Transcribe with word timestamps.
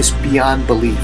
evidence 0.00 0.08
here, 0.08 0.08
well, 0.08 0.08
it's 0.08 0.08
just 0.08 0.22
beyond 0.22 0.66
belief. 0.66 0.98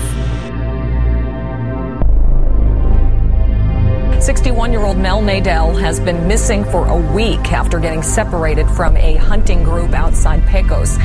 61 4.23 4.73
year 4.73 4.83
old 4.83 4.99
Mel 4.99 5.23
Nadell 5.23 5.79
has 5.81 6.01
been 6.01 6.27
missing 6.27 6.65
for 6.65 6.87
a 6.89 7.15
week 7.15 7.53
after 7.53 7.79
getting 7.79 8.03
separated 8.03 8.67
from 8.71 8.97
a 8.97 9.17
hunting 9.17 9.63
group 9.63 9.93
outside 9.93 10.45
Pecos. 10.47 10.99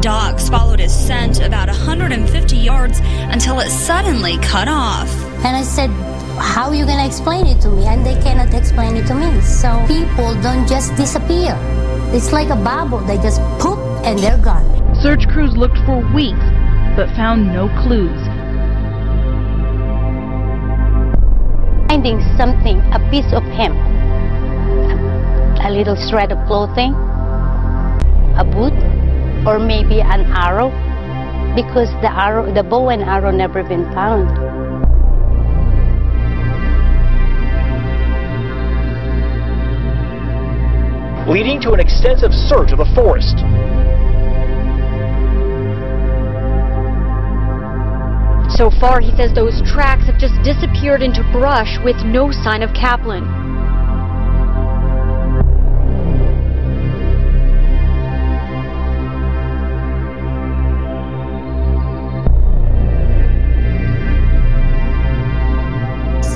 Dogs 0.00 0.48
followed 0.48 0.80
his 0.80 0.94
scent 0.94 1.40
about 1.40 1.68
150 1.68 2.56
yards 2.56 3.00
until 3.02 3.60
it 3.60 3.68
suddenly 3.68 4.38
cut 4.38 4.68
off. 4.68 5.10
And 5.44 5.56
I 5.56 5.62
said, 5.62 5.90
How 6.38 6.68
are 6.68 6.74
you 6.74 6.86
going 6.86 6.98
to 6.98 7.06
explain 7.06 7.46
it 7.46 7.60
to 7.62 7.70
me? 7.70 7.84
And 7.86 8.06
they 8.06 8.14
cannot 8.22 8.54
explain 8.54 8.96
it 8.96 9.06
to 9.08 9.14
me. 9.14 9.40
So 9.42 9.84
people 9.86 10.40
don't 10.40 10.66
just 10.66 10.96
disappear. 10.96 11.58
It's 12.12 12.32
like 12.32 12.48
a 12.48 12.56
bubble. 12.56 12.98
They 12.98 13.18
just 13.18 13.40
poop 13.59 13.59
and 14.04 14.18
they're 14.18 14.42
gone. 14.42 14.64
Search 14.96 15.28
crews 15.28 15.56
looked 15.56 15.78
for 15.86 16.00
weeks 16.14 16.46
but 16.96 17.08
found 17.16 17.46
no 17.46 17.68
clues. 17.82 18.20
Finding 21.88 22.20
something, 22.36 22.78
a 22.92 23.00
piece 23.10 23.32
of 23.32 23.42
him, 23.44 23.72
a 25.64 25.70
little 25.70 25.96
shred 25.96 26.32
of 26.32 26.38
clothing, 26.46 26.92
a 28.36 28.44
boot, 28.44 28.76
or 29.46 29.58
maybe 29.58 30.00
an 30.00 30.24
arrow, 30.34 30.70
because 31.54 31.90
the 32.02 32.10
arrow, 32.12 32.52
the 32.52 32.62
bow 32.62 32.90
and 32.90 33.02
arrow 33.02 33.30
never 33.30 33.62
been 33.62 33.84
found. 33.92 34.28
leading 41.30 41.60
to 41.60 41.70
an 41.70 41.78
extensive 41.78 42.32
search 42.34 42.72
of 42.72 42.78
the 42.78 42.92
forest. 42.92 43.38
So 48.60 48.68
far, 48.68 49.00
he 49.00 49.10
says 49.16 49.32
those 49.32 49.62
tracks 49.62 50.04
have 50.04 50.18
just 50.18 50.34
disappeared 50.42 51.00
into 51.00 51.22
brush 51.32 51.78
with 51.82 51.96
no 52.04 52.30
sign 52.30 52.62
of 52.62 52.74
Kaplan. 52.74 53.24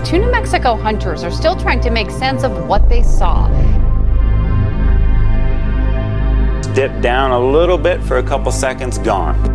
Two 0.02 0.19
New 0.19 0.30
Mexico 0.30 0.77
hunters 0.77 1.25
are 1.25 1.30
still 1.30 1.56
trying 1.56 1.83
to 1.83 1.91
make 1.91 2.11
sense 2.11 2.42
of 2.42 2.67
what 2.67 2.89
they 2.89 3.02
saw. 3.02 3.48
Dip 6.72 7.02
down 7.02 7.33
a 7.33 7.39
little 7.39 7.77
bit 7.77 8.02
for 8.02 8.17
a 8.17 8.22
couple 8.22 8.50
seconds, 8.50 8.97
gone. 8.97 9.53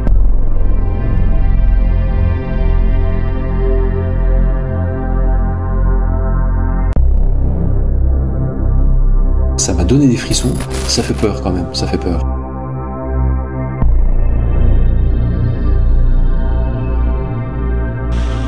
Donné 9.89 10.05
des 10.05 10.17
frissons, 10.17 10.53
ça 10.87 11.01
fait 11.01 11.15
peur 11.15 11.41
quand 11.41 11.49
même, 11.49 11.73
ça 11.73 11.87
fait 11.87 11.97
peur. 11.97 12.23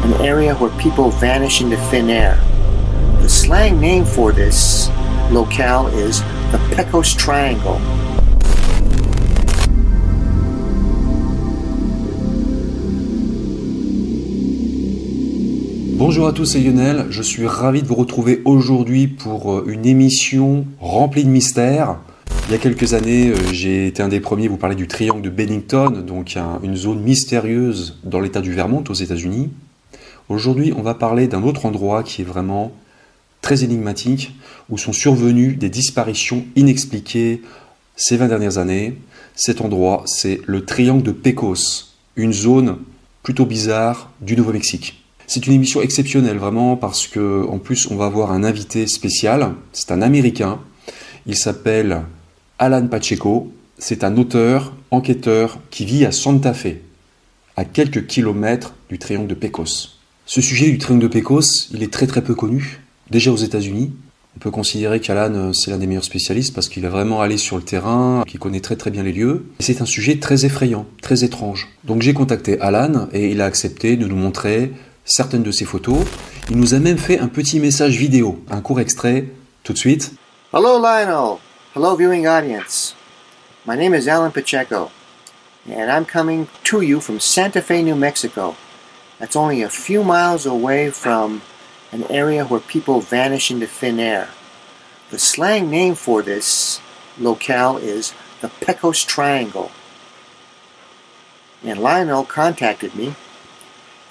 An 0.03 0.23
area 0.23 0.53
where 0.53 0.69
people 0.77 1.09
vanish 1.09 1.59
into 1.59 1.77
thin 1.89 2.11
air. 2.11 2.37
The 3.23 3.27
slang 3.27 3.79
name 3.79 4.05
for 4.05 4.31
this 4.31 4.91
locale 5.31 5.87
is 5.87 6.21
the 6.51 6.59
Pecos 6.75 7.15
Triangle. 7.15 7.81
Bonjour 16.03 16.25
à 16.27 16.33
tous, 16.33 16.45
c'est 16.45 16.59
Lionel. 16.59 17.05
Je 17.11 17.21
suis 17.21 17.45
ravi 17.45 17.83
de 17.83 17.87
vous 17.87 17.93
retrouver 17.93 18.41
aujourd'hui 18.43 19.05
pour 19.05 19.53
euh, 19.53 19.65
une 19.67 19.85
émission 19.85 20.65
remplie 20.79 21.23
de 21.23 21.29
mystères. 21.29 21.97
Il 22.47 22.51
y 22.53 22.55
a 22.55 22.57
quelques 22.57 22.95
années, 22.95 23.29
euh, 23.29 23.35
j'ai 23.53 23.85
été 23.85 24.01
un 24.01 24.07
des 24.07 24.19
premiers 24.19 24.47
à 24.47 24.49
vous 24.49 24.57
parler 24.57 24.75
du 24.75 24.87
triangle 24.87 25.21
de 25.21 25.29
Bennington, 25.29 25.91
donc 26.01 26.37
un- 26.37 26.59
une 26.63 26.75
zone 26.75 27.01
mystérieuse 27.01 27.99
dans 28.03 28.19
l'état 28.19 28.41
du 28.41 28.51
Vermont 28.51 28.83
aux 28.89 28.95
États-Unis. 28.95 29.51
Aujourd'hui, 30.27 30.73
on 30.75 30.81
va 30.81 30.95
parler 30.95 31.27
d'un 31.27 31.43
autre 31.43 31.67
endroit 31.67 32.01
qui 32.01 32.23
est 32.23 32.25
vraiment 32.25 32.71
très 33.43 33.63
énigmatique, 33.63 34.33
où 34.71 34.79
sont 34.79 34.93
survenues 34.93 35.55
des 35.55 35.69
disparitions 35.69 36.45
inexpliquées 36.55 37.43
ces 37.95 38.17
20 38.17 38.27
dernières 38.27 38.57
années. 38.57 38.97
Cet 39.35 39.61
endroit, 39.61 40.01
c'est 40.07 40.41
le 40.47 40.65
triangle 40.65 41.03
de 41.03 41.11
Pecos, 41.11 41.93
une 42.15 42.33
zone 42.33 42.77
plutôt 43.21 43.45
bizarre 43.45 44.09
du 44.19 44.35
Nouveau-Mexique. 44.35 45.00
C'est 45.33 45.47
une 45.47 45.53
émission 45.53 45.81
exceptionnelle 45.81 46.35
vraiment 46.35 46.75
parce 46.75 47.07
que 47.07 47.47
en 47.47 47.57
plus 47.57 47.89
on 47.89 47.95
va 47.95 48.03
avoir 48.03 48.33
un 48.33 48.43
invité 48.43 48.85
spécial. 48.85 49.53
C'est 49.71 49.93
un 49.93 50.01
Américain. 50.01 50.59
Il 51.25 51.37
s'appelle 51.37 52.01
Alan 52.59 52.85
Pacheco. 52.87 53.49
C'est 53.77 54.03
un 54.03 54.17
auteur, 54.17 54.73
enquêteur 54.91 55.59
qui 55.69 55.85
vit 55.85 56.03
à 56.03 56.11
Santa 56.11 56.53
Fe, 56.53 56.79
à 57.55 57.63
quelques 57.63 58.07
kilomètres 58.07 58.73
du 58.89 58.99
triangle 58.99 59.27
de 59.27 59.33
Pecos. 59.33 60.01
Ce 60.25 60.41
sujet 60.41 60.69
du 60.69 60.77
triangle 60.77 61.03
de 61.03 61.07
Pecos, 61.07 61.69
il 61.71 61.81
est 61.81 61.93
très 61.93 62.07
très 62.07 62.21
peu 62.21 62.35
connu. 62.35 62.81
Déjà 63.09 63.31
aux 63.31 63.37
États-Unis, 63.37 63.93
on 64.35 64.39
peut 64.39 64.51
considérer 64.51 64.99
qu'Alan 64.99 65.33
euh, 65.33 65.53
c'est 65.53 65.71
l'un 65.71 65.77
des 65.77 65.87
meilleurs 65.87 66.03
spécialistes 66.03 66.53
parce 66.53 66.67
qu'il 66.67 66.83
est 66.83 66.89
vraiment 66.89 67.21
allé 67.21 67.37
sur 67.37 67.55
le 67.55 67.63
terrain, 67.63 68.25
qu'il 68.27 68.41
connaît 68.41 68.59
très 68.59 68.75
très 68.75 68.91
bien 68.91 69.03
les 69.03 69.13
lieux. 69.13 69.45
C'est 69.59 69.81
un 69.81 69.85
sujet 69.85 70.19
très 70.19 70.43
effrayant, 70.43 70.87
très 71.01 71.23
étrange. 71.23 71.69
Donc 71.85 72.01
j'ai 72.01 72.13
contacté 72.13 72.59
Alan 72.59 73.07
et 73.13 73.31
il 73.31 73.39
a 73.39 73.45
accepté 73.45 73.95
de 73.95 74.07
nous 74.07 74.17
montrer 74.17 74.73
certaines 75.05 75.43
de 75.43 75.51
ses 75.51 75.65
photos. 75.65 76.05
Il 76.49 76.57
nous 76.57 76.73
a 76.73 76.79
même 76.79 76.97
fait 76.97 77.19
un 77.19 77.27
petit 77.27 77.59
message 77.59 77.97
vidéo, 77.97 78.43
un 78.49 78.61
court 78.61 78.79
extrait, 78.79 79.25
tout 79.63 79.73
de 79.73 79.77
suite. 79.77 80.13
Hello, 80.53 80.79
Lionel. 80.79 81.39
Hello, 81.75 81.95
viewing 81.95 82.27
audience. 82.27 82.95
My 83.65 83.75
name 83.75 83.93
is 83.93 84.07
Alan 84.07 84.31
Pacheco, 84.31 84.91
and 85.69 85.91
I'm 85.91 86.05
coming 86.05 86.47
to 86.63 86.81
you 86.81 86.99
from 86.99 87.19
Santa 87.19 87.61
Fe, 87.61 87.83
New 87.83 87.95
Mexico. 87.95 88.55
That's 89.19 89.35
only 89.35 89.61
a 89.61 89.69
few 89.69 90.03
miles 90.03 90.45
away 90.45 90.89
from 90.89 91.41
an 91.91 92.03
area 92.09 92.43
where 92.43 92.59
people 92.59 93.01
vanish 93.01 93.51
into 93.51 93.67
thin 93.67 93.99
air. 93.99 94.29
The 95.11 95.19
slang 95.19 95.69
name 95.69 95.95
for 95.95 96.21
this 96.21 96.81
locale 97.19 97.77
is 97.77 98.13
the 98.41 98.49
Pecos 98.49 99.03
Triangle. 99.03 99.71
And 101.63 101.79
Lionel 101.79 102.23
contacted 102.23 102.95
me. 102.95 103.13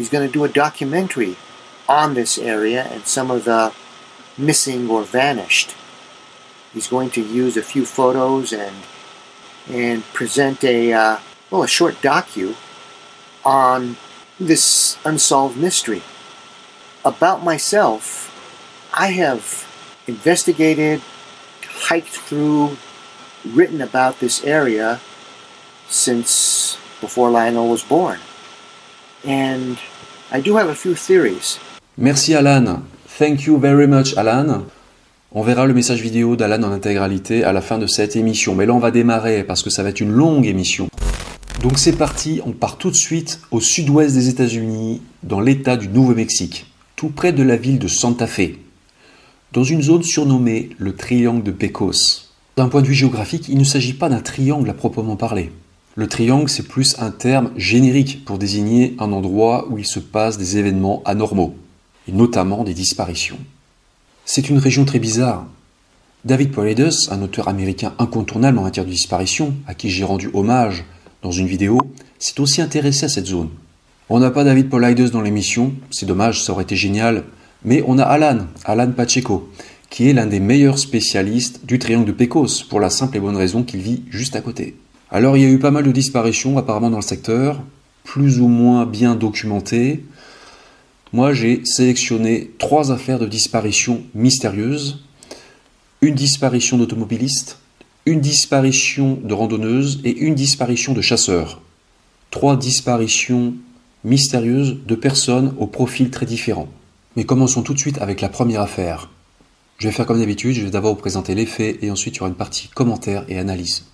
He's 0.01 0.09
going 0.09 0.27
to 0.27 0.33
do 0.33 0.45
a 0.45 0.49
documentary 0.49 1.37
on 1.87 2.15
this 2.15 2.39
area 2.39 2.85
and 2.85 3.05
some 3.05 3.31
of 3.31 3.45
the 3.45 3.75
missing 4.39 4.89
or 4.89 5.03
vanished. 5.03 5.77
He's 6.73 6.87
going 6.87 7.11
to 7.11 7.21
use 7.21 7.59
a 7.59 7.63
few 7.63 7.85
photos 7.85 8.51
and 8.51 8.75
and 9.69 10.03
present 10.15 10.65
a 10.65 10.95
uh, 10.95 11.19
well 11.51 11.63
a 11.63 11.69
short 11.69 11.97
docu 11.97 12.57
on 13.45 13.99
this 14.39 14.97
unsolved 15.05 15.59
mystery. 15.59 16.01
About 17.05 17.45
myself, 17.45 18.33
I 18.95 19.09
have 19.09 19.69
investigated, 20.07 21.03
hiked 21.63 22.09
through, 22.09 22.79
written 23.45 23.83
about 23.83 24.19
this 24.19 24.43
area 24.45 24.99
since 25.91 26.79
before 27.03 27.31
Lionel 27.31 27.69
was 27.69 27.83
born. 27.83 28.19
And 29.25 29.79
I 30.33 30.41
do 30.41 30.57
have 30.57 30.69
a 30.69 30.75
few 30.75 30.95
theories. 30.95 31.59
Merci 31.99 32.35
Alan. 32.35 32.83
Thank 33.19 33.47
you 33.47 33.59
very 33.59 33.89
much 33.89 34.17
Alan. 34.17 34.63
On 35.33 35.43
verra 35.43 35.67
le 35.67 35.75
message 35.75 36.01
vidéo 36.01 36.37
d'Alan 36.37 36.63
en 36.63 36.71
intégralité 36.71 37.43
à 37.43 37.53
la 37.53 37.61
fin 37.61 37.79
de 37.79 37.89
cette 37.89 38.15
émission. 38.15 38.55
Mais 38.55 38.65
là, 38.65 38.73
on 38.73 38.79
va 38.79 38.93
démarrer 38.93 39.43
parce 39.43 39.65
que 39.65 39.71
ça 39.71 39.83
va 39.83 39.89
être 39.89 40.01
une 40.01 40.13
longue 40.13 40.47
émission. 40.47 40.89
Donc 41.63 41.81
c'est 41.81 41.97
parti, 41.97 42.41
on 42.47 42.53
part 42.53 42.79
tout 42.79 42.93
de 42.93 42.97
suite 42.97 43.41
au 43.51 43.61
sud-ouest 43.61 44.15
des 44.15 44.29
États-Unis, 44.29 45.03
dans 45.25 45.41
l'État 45.41 45.77
du 45.77 45.89
Nouveau-Mexique, 45.89 46.73
tout 46.95 47.09
près 47.09 47.33
de 47.33 47.43
la 47.43 47.57
ville 47.57 47.81
de 47.81 47.89
Santa 47.89 48.29
Fe, 48.29 48.53
dans 49.53 49.65
une 49.65 49.83
zone 49.83 50.05
surnommée 50.05 50.71
le 50.79 50.95
triangle 50.95 51.43
de 51.43 51.51
Pecos. 51.51 52.31
D'un 52.57 52.69
point 52.69 52.83
de 52.83 52.87
vue 52.87 52.95
géographique, 52.95 53.49
il 53.49 53.59
ne 53.59 53.65
s'agit 53.65 53.95
pas 53.95 54.09
d'un 54.09 54.21
triangle 54.21 54.71
à 54.71 54.75
proprement 54.75 55.17
parler. 55.17 55.51
Le 55.97 56.07
triangle, 56.07 56.49
c'est 56.49 56.69
plus 56.69 56.95
un 57.01 57.11
terme 57.11 57.51
générique 57.57 58.25
pour 58.25 58.39
désigner 58.39 58.95
un 59.01 59.11
endroit 59.11 59.67
où 59.71 59.79
il 59.79 59.85
se 59.85 59.99
passe 59.99 60.39
des 60.39 60.57
événements 60.57 61.03
anormaux, 61.05 61.57
et 62.07 62.13
notamment 62.13 62.63
des 62.63 62.75
disparitions. 62.75 63.39
C'est 64.25 64.49
une 64.49 64.59
région 64.59 64.85
très 64.85 65.01
bizarre. 65.01 65.47
David 66.25 66.53
Paulides, 66.53 66.91
un 67.11 67.23
auteur 67.23 67.49
américain 67.49 67.93
incontournable 67.99 68.59
en 68.59 68.63
matière 68.63 68.85
de 68.85 68.91
disparition, 68.91 69.55
à 69.67 69.75
qui 69.75 69.91
j'ai 69.91 70.05
rendu 70.05 70.31
hommage 70.33 70.85
dans 71.23 71.33
une 71.33 71.49
vidéo, 71.49 71.81
s'est 72.21 72.41
aussi 72.41 72.63
intéressé 72.63 73.07
à 73.07 73.09
cette 73.09 73.27
zone. 73.27 73.51
On 74.09 74.21
n'a 74.21 74.31
pas 74.31 74.45
David 74.45 74.69
Paulides 74.69 75.11
dans 75.11 75.23
l'émission, 75.23 75.73
c'est 75.91 76.07
dommage, 76.07 76.45
ça 76.45 76.53
aurait 76.53 76.63
été 76.63 76.77
génial, 76.77 77.25
mais 77.65 77.83
on 77.85 77.99
a 77.99 78.05
Alan, 78.05 78.47
Alan 78.65 78.93
Pacheco, 78.93 79.51
qui 79.89 80.09
est 80.09 80.13
l'un 80.13 80.27
des 80.27 80.41
meilleurs 80.41 80.79
spécialistes 80.79 81.67
du 81.67 81.81
triangle 81.81 82.07
de 82.07 82.13
Pecos, 82.13 82.63
pour 82.69 82.79
la 82.79 82.91
simple 82.91 83.17
et 83.17 83.21
bonne 83.21 83.37
raison 83.37 83.65
qu'il 83.65 83.81
vit 83.81 84.05
juste 84.09 84.37
à 84.37 84.41
côté. 84.41 84.77
Alors 85.13 85.37
il 85.37 85.43
y 85.43 85.47
a 85.47 85.51
eu 85.51 85.59
pas 85.59 85.73
mal 85.73 85.85
de 85.85 85.91
disparitions 85.91 86.57
apparemment 86.57 86.91
dans 86.91 86.99
le 86.99 87.03
secteur, 87.03 87.61
plus 88.05 88.41
ou 88.41 88.47
moins 88.47 88.87
bien 88.87 89.17
documentées. 89.17 90.05
Moi 91.13 91.33
j'ai 91.33 91.65
sélectionné 91.65 92.53
trois 92.59 92.93
affaires 92.93 93.19
de 93.19 93.27
disparition 93.27 94.05
mystérieuses. 94.15 95.03
Une 96.01 96.15
disparition 96.15 96.79
d'automobilistes, 96.79 97.59
une 98.07 98.21
disparition 98.21 99.19
de 99.23 99.35
randonneuses 99.35 100.01
et 100.05 100.17
une 100.17 100.37
disparition 100.37 100.95
de 100.95 101.01
chasseurs. 101.01 101.61
Trois 102.31 102.57
disparitions 102.57 103.55
mystérieuses 104.05 104.79
de 104.87 104.95
personnes 104.95 105.55
au 105.59 105.67
profil 105.67 106.11
très 106.11 106.25
différent. 106.25 106.69
Mais 107.17 107.25
commençons 107.25 107.63
tout 107.63 107.75
de 107.75 107.81
suite 107.81 107.99
avec 107.99 108.21
la 108.21 108.29
première 108.29 108.61
affaire. 108.61 109.11
Je 109.79 109.89
vais 109.89 109.93
faire 109.93 110.07
comme 110.07 110.21
d'habitude, 110.21 110.55
je 110.55 110.63
vais 110.63 110.71
d'abord 110.71 110.95
vous 110.95 111.01
présenter 111.01 111.35
les 111.35 111.47
faits 111.47 111.83
et 111.83 111.91
ensuite 111.91 112.15
il 112.15 112.19
y 112.19 112.21
aura 112.21 112.29
une 112.29 112.37
partie 112.37 112.69
commentaires 112.69 113.25
et 113.29 113.39
analyse. 113.39 113.85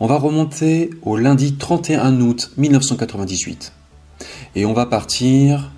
On 0.00 0.06
va 0.06 0.16
remonter 0.16 0.90
au 1.02 1.16
lundi 1.16 1.54
31 1.56 2.20
août 2.20 2.52
1998 2.56 3.72
et 4.56 4.64
on 4.64 4.72
va 4.72 4.86
partir 4.86 5.70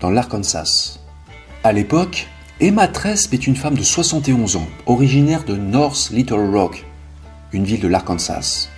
dans 0.00 0.10
l'Arkansas. 0.10 0.98
À 1.62 1.72
l'époque, 1.72 2.26
Emma 2.60 2.88
Tresp 2.88 3.32
est 3.34 3.46
une 3.46 3.56
femme 3.56 3.76
de 3.76 3.82
71 3.82 4.56
ans, 4.56 4.66
originaire 4.86 5.44
de 5.44 5.56
North 5.56 6.10
Little 6.10 6.50
Rock, 6.52 6.84
une 7.52 7.64
ville 7.64 7.80
de 7.80 7.88
l'Arkansas. 7.88 8.68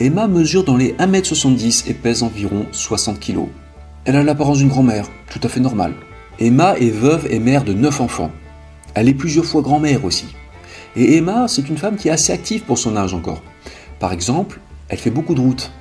Emma 0.00 0.26
mesure 0.26 0.64
dans 0.64 0.76
les 0.76 0.94
1m70 0.94 1.88
et 1.88 1.94
pèse 1.94 2.22
environ 2.22 2.66
60 2.72 3.20
kg. 3.20 3.46
Elle 4.04 4.16
a 4.16 4.24
l'apparence 4.24 4.58
d'une 4.58 4.68
grand-mère, 4.68 5.06
tout 5.30 5.40
à 5.42 5.48
fait 5.48 5.60
normale. 5.60 5.94
Emma 6.40 6.76
est 6.78 6.90
veuve 6.90 7.26
et 7.30 7.38
mère 7.38 7.64
de 7.64 7.74
9 7.74 8.00
enfants. 8.00 8.32
Elle 8.94 9.08
est 9.08 9.14
plusieurs 9.14 9.44
fois 9.44 9.62
grand-mère 9.62 10.04
aussi. 10.04 10.26
Et 10.94 11.16
Emma, 11.16 11.48
c'est 11.48 11.68
une 11.68 11.78
femme 11.78 11.96
qui 11.96 12.08
est 12.08 12.12
assez 12.12 12.32
active 12.32 12.62
pour 12.62 12.78
son 12.78 12.96
âge 12.96 13.14
encore. 13.14 13.42
Par 13.98 14.12
exemple, 14.12 14.60
elle 14.88 14.98
fait 14.98 15.10
beaucoup 15.10 15.34
de 15.34 15.40
routes. 15.40 15.72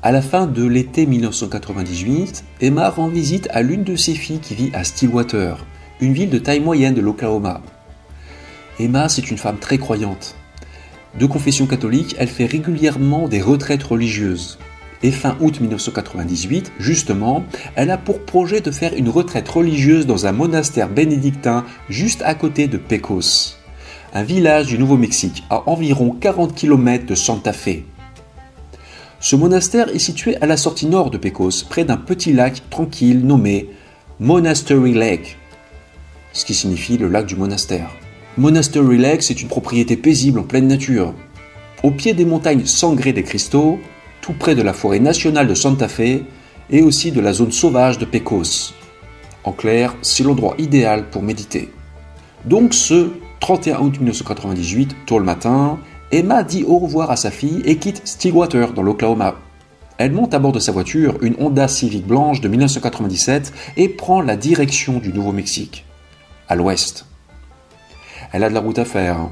À 0.00 0.12
la 0.12 0.22
fin 0.22 0.46
de 0.46 0.64
l'été 0.64 1.06
1998, 1.06 2.44
Emma 2.60 2.88
rend 2.88 3.08
visite 3.08 3.48
à 3.50 3.62
l'une 3.62 3.82
de 3.82 3.96
ses 3.96 4.14
filles 4.14 4.38
qui 4.38 4.54
vit 4.54 4.70
à 4.74 4.84
Stillwater, 4.84 5.66
une 6.00 6.12
ville 6.12 6.30
de 6.30 6.38
taille 6.38 6.60
moyenne 6.60 6.94
de 6.94 7.00
l'Oklahoma. 7.00 7.62
Emma, 8.78 9.08
c'est 9.08 9.28
une 9.28 9.38
femme 9.38 9.58
très 9.58 9.78
croyante. 9.78 10.36
De 11.18 11.26
confession 11.26 11.66
catholique, 11.66 12.14
elle 12.18 12.28
fait 12.28 12.46
régulièrement 12.46 13.26
des 13.26 13.42
retraites 13.42 13.82
religieuses. 13.82 14.60
Et 15.02 15.10
fin 15.10 15.36
août 15.40 15.60
1998, 15.60 16.72
justement, 16.78 17.44
elle 17.74 17.90
a 17.90 17.98
pour 17.98 18.24
projet 18.24 18.60
de 18.60 18.70
faire 18.70 18.94
une 18.94 19.08
retraite 19.08 19.48
religieuse 19.48 20.06
dans 20.06 20.26
un 20.26 20.32
monastère 20.32 20.88
bénédictin 20.88 21.64
juste 21.88 22.22
à 22.22 22.34
côté 22.34 22.68
de 22.68 22.78
Pecos, 22.78 23.57
un 24.14 24.22
village 24.22 24.68
du 24.68 24.78
Nouveau-Mexique 24.78 25.44
à 25.50 25.68
environ 25.68 26.16
40 26.18 26.54
km 26.54 27.06
de 27.06 27.14
Santa 27.14 27.52
Fe. 27.52 27.82
Ce 29.20 29.36
monastère 29.36 29.88
est 29.88 29.98
situé 29.98 30.36
à 30.40 30.46
la 30.46 30.56
sortie 30.56 30.86
nord 30.86 31.10
de 31.10 31.18
Pecos, 31.18 31.64
près 31.68 31.84
d'un 31.84 31.96
petit 31.96 32.32
lac 32.32 32.62
tranquille 32.70 33.26
nommé 33.26 33.68
Monastery 34.20 34.94
Lake, 34.94 35.36
ce 36.32 36.44
qui 36.44 36.54
signifie 36.54 36.96
le 36.96 37.08
lac 37.08 37.26
du 37.26 37.36
monastère. 37.36 37.90
Monastery 38.36 38.96
Lake, 38.96 39.22
c'est 39.22 39.42
une 39.42 39.48
propriété 39.48 39.96
paisible 39.96 40.38
en 40.38 40.44
pleine 40.44 40.68
nature. 40.68 41.12
Au 41.82 41.90
pied 41.90 42.14
des 42.14 42.24
montagnes 42.24 42.64
sangrées 42.64 43.12
des 43.12 43.24
cristaux, 43.24 43.78
tout 44.20 44.32
près 44.32 44.54
de 44.54 44.62
la 44.62 44.72
forêt 44.72 45.00
nationale 45.00 45.48
de 45.48 45.54
Santa 45.54 45.88
Fe 45.88 46.22
et 46.70 46.82
aussi 46.82 47.12
de 47.12 47.20
la 47.20 47.32
zone 47.32 47.52
sauvage 47.52 47.98
de 47.98 48.04
Pecos. 48.04 48.72
En 49.44 49.52
clair, 49.52 49.94
c'est 50.02 50.24
l'endroit 50.24 50.54
idéal 50.58 51.10
pour 51.10 51.22
méditer. 51.22 51.70
Donc 52.44 52.74
ce 52.74 53.10
31 53.40 53.78
août 53.80 53.96
1998, 53.98 54.96
tôt 55.06 55.18
le 55.18 55.24
matin, 55.24 55.78
Emma 56.10 56.42
dit 56.42 56.64
au 56.64 56.78
revoir 56.78 57.10
à 57.10 57.16
sa 57.16 57.30
fille 57.30 57.62
et 57.64 57.76
quitte 57.76 58.02
Stillwater 58.04 58.72
dans 58.72 58.82
l'Oklahoma. 58.82 59.36
Elle 59.98 60.12
monte 60.12 60.34
à 60.34 60.38
bord 60.38 60.52
de 60.52 60.58
sa 60.58 60.72
voiture, 60.72 61.18
une 61.22 61.36
Honda 61.38 61.68
Civic 61.68 62.06
blanche 62.06 62.40
de 62.40 62.48
1997, 62.48 63.52
et 63.76 63.88
prend 63.88 64.20
la 64.20 64.36
direction 64.36 64.98
du 64.98 65.12
Nouveau-Mexique, 65.12 65.84
à 66.48 66.56
l'ouest. 66.56 67.06
Elle 68.32 68.44
a 68.44 68.48
de 68.48 68.54
la 68.54 68.60
route 68.60 68.78
à 68.78 68.84
faire. 68.84 69.28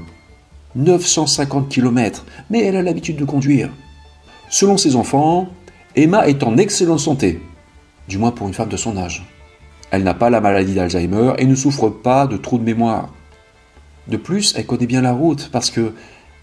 950 0.75 1.69
km, 1.69 2.25
mais 2.49 2.63
elle 2.63 2.75
a 2.75 2.81
l'habitude 2.81 3.17
de 3.17 3.25
conduire. 3.25 3.71
Selon 4.49 4.77
ses 4.77 4.95
enfants, 4.95 5.49
Emma 5.95 6.27
est 6.27 6.43
en 6.43 6.57
excellente 6.57 6.99
santé, 6.99 7.41
du 8.07 8.17
moins 8.17 8.31
pour 8.31 8.47
une 8.47 8.53
femme 8.53 8.69
de 8.69 8.77
son 8.77 8.97
âge. 8.97 9.25
Elle 9.89 10.03
n'a 10.03 10.13
pas 10.13 10.29
la 10.29 10.41
maladie 10.41 10.75
d'Alzheimer 10.75 11.33
et 11.37 11.45
ne 11.45 11.55
souffre 11.55 11.89
pas 11.89 12.27
de 12.27 12.37
trous 12.37 12.57
de 12.57 12.63
mémoire. 12.63 13.09
De 14.07 14.17
plus, 14.17 14.53
elle 14.55 14.65
connaît 14.65 14.87
bien 14.87 15.01
la 15.01 15.13
route 15.13 15.49
parce 15.51 15.69
que 15.69 15.93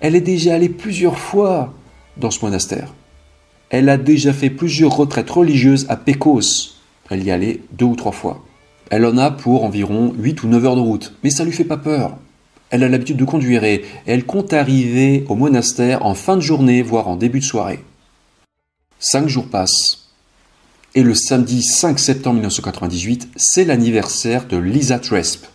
elle 0.00 0.16
est 0.16 0.20
déjà 0.20 0.54
allée 0.54 0.68
plusieurs 0.68 1.18
fois 1.18 1.72
dans 2.16 2.30
ce 2.30 2.44
monastère. 2.44 2.92
Elle 3.70 3.88
a 3.88 3.96
déjà 3.96 4.32
fait 4.32 4.50
plusieurs 4.50 4.94
retraites 4.94 5.30
religieuses 5.30 5.86
à 5.88 5.96
Pecos. 5.96 6.76
Elle 7.10 7.24
y 7.24 7.30
allait 7.30 7.60
deux 7.72 7.86
ou 7.86 7.96
trois 7.96 8.12
fois. 8.12 8.44
Elle 8.90 9.06
en 9.06 9.16
a 9.16 9.30
pour 9.30 9.64
environ 9.64 10.12
8 10.18 10.42
ou 10.42 10.48
9 10.48 10.64
heures 10.64 10.76
de 10.76 10.80
route, 10.80 11.14
mais 11.24 11.30
ça 11.30 11.44
lui 11.44 11.52
fait 11.52 11.64
pas 11.64 11.78
peur. 11.78 12.18
Elle 12.70 12.82
a 12.82 12.88
l'habitude 12.88 13.16
de 13.16 13.24
conduire 13.24 13.64
et 13.64 13.84
elle 14.06 14.24
compte 14.24 14.52
arriver 14.52 15.24
au 15.28 15.34
monastère 15.34 16.04
en 16.04 16.14
fin 16.14 16.36
de 16.36 16.42
journée, 16.42 16.82
voire 16.82 17.08
en 17.08 17.16
début 17.16 17.40
de 17.40 17.44
soirée. 17.44 17.80
Cinq 18.98 19.28
jours 19.28 19.48
passent. 19.48 20.10
Et 20.94 21.02
le 21.02 21.14
samedi 21.14 21.62
5 21.62 21.98
septembre 21.98 22.36
1998, 22.36 23.30
c'est 23.36 23.64
l'anniversaire 23.64 24.46
de 24.46 24.56
Lisa 24.56 24.98
Tresp, 24.98 25.46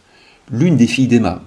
l'une 0.51 0.75
des 0.75 0.87
filles 0.87 1.07
d'Emma. 1.07 1.41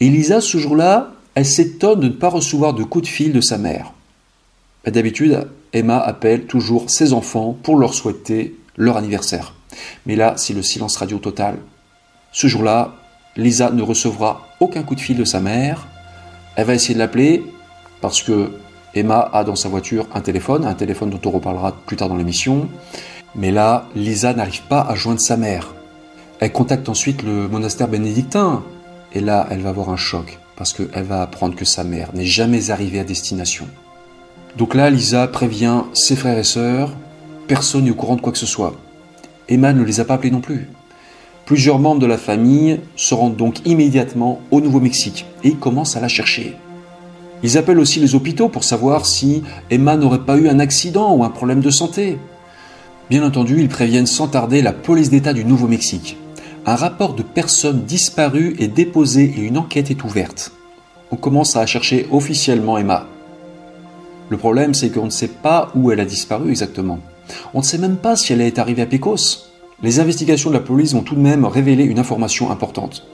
Et 0.00 0.08
Lisa, 0.08 0.40
ce 0.40 0.58
jour-là, 0.58 1.12
elle 1.34 1.46
s'étonne 1.46 2.00
de 2.00 2.08
ne 2.08 2.12
pas 2.12 2.28
recevoir 2.28 2.74
de 2.74 2.82
coup 2.82 3.00
de 3.00 3.06
fil 3.06 3.32
de 3.32 3.40
sa 3.40 3.58
mère. 3.58 3.92
D'habitude, 4.86 5.46
Emma 5.72 5.98
appelle 5.98 6.46
toujours 6.46 6.88
ses 6.88 7.12
enfants 7.12 7.56
pour 7.62 7.76
leur 7.76 7.92
souhaiter 7.92 8.56
leur 8.76 8.96
anniversaire. 8.96 9.54
Mais 10.06 10.16
là, 10.16 10.34
c'est 10.36 10.54
le 10.54 10.62
silence 10.62 10.96
radio 10.96 11.18
total. 11.18 11.58
Ce 12.32 12.46
jour-là, 12.46 12.94
Lisa 13.36 13.70
ne 13.70 13.82
recevra 13.82 14.48
aucun 14.58 14.82
coup 14.82 14.94
de 14.94 15.00
fil 15.00 15.16
de 15.16 15.24
sa 15.24 15.40
mère. 15.40 15.86
Elle 16.56 16.66
va 16.66 16.74
essayer 16.74 16.94
de 16.94 16.98
l'appeler 16.98 17.44
parce 18.00 18.22
que 18.22 18.52
Emma 18.94 19.28
a 19.32 19.44
dans 19.44 19.54
sa 19.54 19.68
voiture 19.68 20.06
un 20.14 20.20
téléphone, 20.20 20.64
un 20.64 20.74
téléphone 20.74 21.10
dont 21.10 21.20
on 21.24 21.30
reparlera 21.30 21.76
plus 21.86 21.96
tard 21.96 22.08
dans 22.08 22.16
l'émission. 22.16 22.68
Mais 23.34 23.52
là, 23.52 23.86
Lisa 23.94 24.32
n'arrive 24.32 24.62
pas 24.62 24.80
à 24.80 24.94
joindre 24.94 25.20
sa 25.20 25.36
mère. 25.36 25.74
Elle 26.40 26.52
contacte 26.52 26.88
ensuite 26.88 27.22
le 27.22 27.48
monastère 27.48 27.86
bénédictin. 27.86 28.64
Et 29.12 29.20
là, 29.20 29.46
elle 29.50 29.60
va 29.60 29.70
avoir 29.70 29.90
un 29.90 29.96
choc 29.96 30.38
parce 30.56 30.72
qu'elle 30.72 31.04
va 31.04 31.22
apprendre 31.22 31.56
que 31.56 31.64
sa 31.64 31.84
mère 31.84 32.10
n'est 32.14 32.24
jamais 32.24 32.70
arrivée 32.70 33.00
à 33.00 33.04
destination. 33.04 33.66
Donc 34.56 34.74
là, 34.74 34.90
Lisa 34.90 35.26
prévient 35.26 35.82
ses 35.92 36.16
frères 36.16 36.38
et 36.38 36.44
sœurs. 36.44 36.92
Personne 37.48 37.84
n'est 37.84 37.90
au 37.90 37.94
courant 37.94 38.16
de 38.16 38.20
quoi 38.20 38.32
que 38.32 38.38
ce 38.38 38.46
soit. 38.46 38.74
Emma 39.48 39.72
ne 39.72 39.82
les 39.82 40.00
a 40.00 40.04
pas 40.04 40.14
appelés 40.14 40.30
non 40.30 40.40
plus. 40.40 40.68
Plusieurs 41.46 41.78
membres 41.80 42.00
de 42.00 42.06
la 42.06 42.18
famille 42.18 42.78
se 42.94 43.14
rendent 43.14 43.36
donc 43.36 43.66
immédiatement 43.66 44.40
au 44.50 44.60
Nouveau-Mexique 44.60 45.26
et 45.42 45.54
commencent 45.54 45.96
à 45.96 46.00
la 46.00 46.08
chercher. 46.08 46.56
Ils 47.42 47.58
appellent 47.58 47.80
aussi 47.80 47.98
les 47.98 48.14
hôpitaux 48.14 48.48
pour 48.48 48.64
savoir 48.64 49.06
si 49.06 49.42
Emma 49.70 49.96
n'aurait 49.96 50.24
pas 50.24 50.36
eu 50.36 50.48
un 50.48 50.60
accident 50.60 51.14
ou 51.14 51.24
un 51.24 51.30
problème 51.30 51.60
de 51.60 51.70
santé. 51.70 52.18
Bien 53.08 53.24
entendu, 53.24 53.60
ils 53.60 53.68
préviennent 53.68 54.06
sans 54.06 54.28
tarder 54.28 54.62
la 54.62 54.72
police 54.72 55.10
d'État 55.10 55.32
du 55.32 55.44
Nouveau-Mexique. 55.44 56.16
Un 56.70 56.76
rapport 56.76 57.14
de 57.14 57.24
personnes 57.24 57.82
disparues 57.82 58.54
est 58.60 58.68
déposé 58.68 59.24
et 59.24 59.40
une 59.40 59.58
enquête 59.58 59.90
est 59.90 60.04
ouverte. 60.04 60.52
On 61.10 61.16
commence 61.16 61.56
à 61.56 61.66
chercher 61.66 62.06
officiellement 62.12 62.78
Emma. 62.78 63.08
Le 64.28 64.36
problème, 64.36 64.72
c'est 64.72 64.90
qu'on 64.90 65.06
ne 65.06 65.10
sait 65.10 65.26
pas 65.26 65.72
où 65.74 65.90
elle 65.90 65.98
a 65.98 66.04
disparu 66.04 66.50
exactement. 66.50 67.00
On 67.54 67.58
ne 67.58 67.64
sait 67.64 67.76
même 67.76 67.96
pas 67.96 68.14
si 68.14 68.32
elle 68.32 68.40
est 68.40 68.60
arrivée 68.60 68.82
à 68.82 68.86
Pecos 68.86 69.50
les 69.82 69.98
investigations 69.98 70.50
de 70.50 70.54
la 70.54 70.60
police 70.60 70.92
vont 70.92 71.02
tout 71.02 71.16
de 71.16 71.20
même 71.20 71.44
révéler 71.44 71.82
une 71.82 71.98
information 71.98 72.52
importante. 72.52 73.04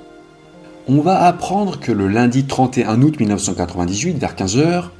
On 0.86 1.00
va 1.00 1.24
apprendre 1.24 1.80
que 1.80 1.92
le 1.92 2.08
lundi 2.08 2.44
31 2.44 3.00
août 3.00 3.18
1998, 3.18 4.18
vers 4.18 4.34
15h, 4.34 4.90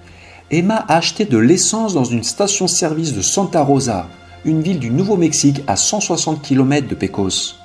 Emma 0.50 0.76
a 0.88 0.96
acheté 0.96 1.26
de 1.26 1.36
l'essence 1.36 1.92
dans 1.92 2.04
une 2.04 2.24
station-service 2.24 3.12
de 3.12 3.20
Santa 3.20 3.62
Rosa, 3.62 4.08
une 4.46 4.62
ville 4.62 4.78
du 4.78 4.90
Nouveau-Mexique 4.90 5.62
à 5.66 5.76
160 5.76 6.40
km 6.40 6.88
de 6.88 6.94
Pecos. 6.94 7.56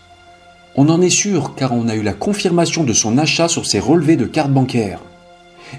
On 0.75 0.87
en 0.87 1.01
est 1.01 1.09
sûr 1.09 1.53
car 1.55 1.73
on 1.73 1.89
a 1.89 1.95
eu 1.95 2.01
la 2.01 2.13
confirmation 2.13 2.83
de 2.83 2.93
son 2.93 3.17
achat 3.17 3.47
sur 3.47 3.65
ses 3.65 3.79
relevés 3.79 4.15
de 4.15 4.25
carte 4.25 4.51
bancaire. 4.51 4.99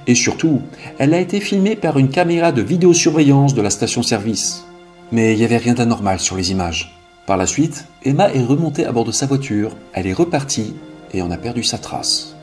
Et 0.06 0.14
surtout, 0.14 0.60
elle 0.98 1.14
a 1.14 1.20
été 1.20 1.40
filmée 1.40 1.76
par 1.76 1.98
une 1.98 2.08
caméra 2.08 2.52
de 2.52 2.62
vidéosurveillance 2.62 3.54
de 3.54 3.62
la 3.62 3.70
station-service. 3.70 4.64
Mais 5.10 5.32
il 5.32 5.38
n'y 5.38 5.44
avait 5.44 5.56
rien 5.56 5.74
d'anormal 5.74 6.18
sur 6.18 6.36
les 6.36 6.50
images. 6.50 6.96
Par 7.26 7.36
la 7.36 7.46
suite, 7.46 7.86
Emma 8.02 8.32
est 8.32 8.44
remontée 8.44 8.84
à 8.84 8.92
bord 8.92 9.04
de 9.04 9.12
sa 9.12 9.26
voiture, 9.26 9.76
elle 9.92 10.06
est 10.06 10.12
repartie 10.12 10.74
et 11.14 11.22
en 11.22 11.30
a 11.30 11.36
perdu 11.36 11.62
sa 11.62 11.78
trace. 11.78 12.34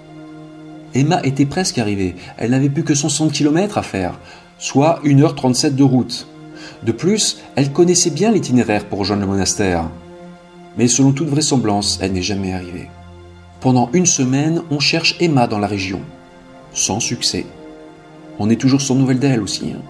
Emma 0.96 1.22
était 1.24 1.46
presque 1.46 1.78
arrivée, 1.78 2.16
elle 2.38 2.52
n'avait 2.52 2.70
plus 2.70 2.84
que 2.84 2.96
160 2.96 3.32
km 3.32 3.78
à 3.78 3.84
faire, 3.84 4.20
soit 4.58 5.02
1h37 5.04 5.76
de 5.76 5.84
route. 5.84 6.28
De 6.84 6.92
plus, 6.92 7.40
elle 7.56 7.72
connaissait 7.72 8.10
bien 8.10 8.32
l'itinéraire 8.32 8.86
pour 8.86 9.00
rejoindre 9.00 9.22
le 9.24 9.28
monastère. 9.28 9.90
Mais 10.80 10.88
selon 10.88 11.12
toute 11.12 11.28
vraisemblance, 11.28 12.00
elle 12.02 12.14
n'est 12.14 12.22
jamais 12.22 12.54
arrivée. 12.54 12.88
Pendant 13.60 13.90
une 13.92 14.06
semaine, 14.06 14.62
on 14.72 14.80
cherche 14.80 15.18
Emma 15.20 15.46
dans 15.46 15.60
la 15.60 15.68
région. 15.68 16.00
Sans 16.74 17.02
succès. 17.02 17.46
On 18.40 18.50
est 18.50 18.56
toujours 18.56 18.80
sans 18.80 18.96
nouvelles 18.96 19.20
d'elle 19.20 19.42
aussi. 19.42 19.74
Hein. 19.76 19.82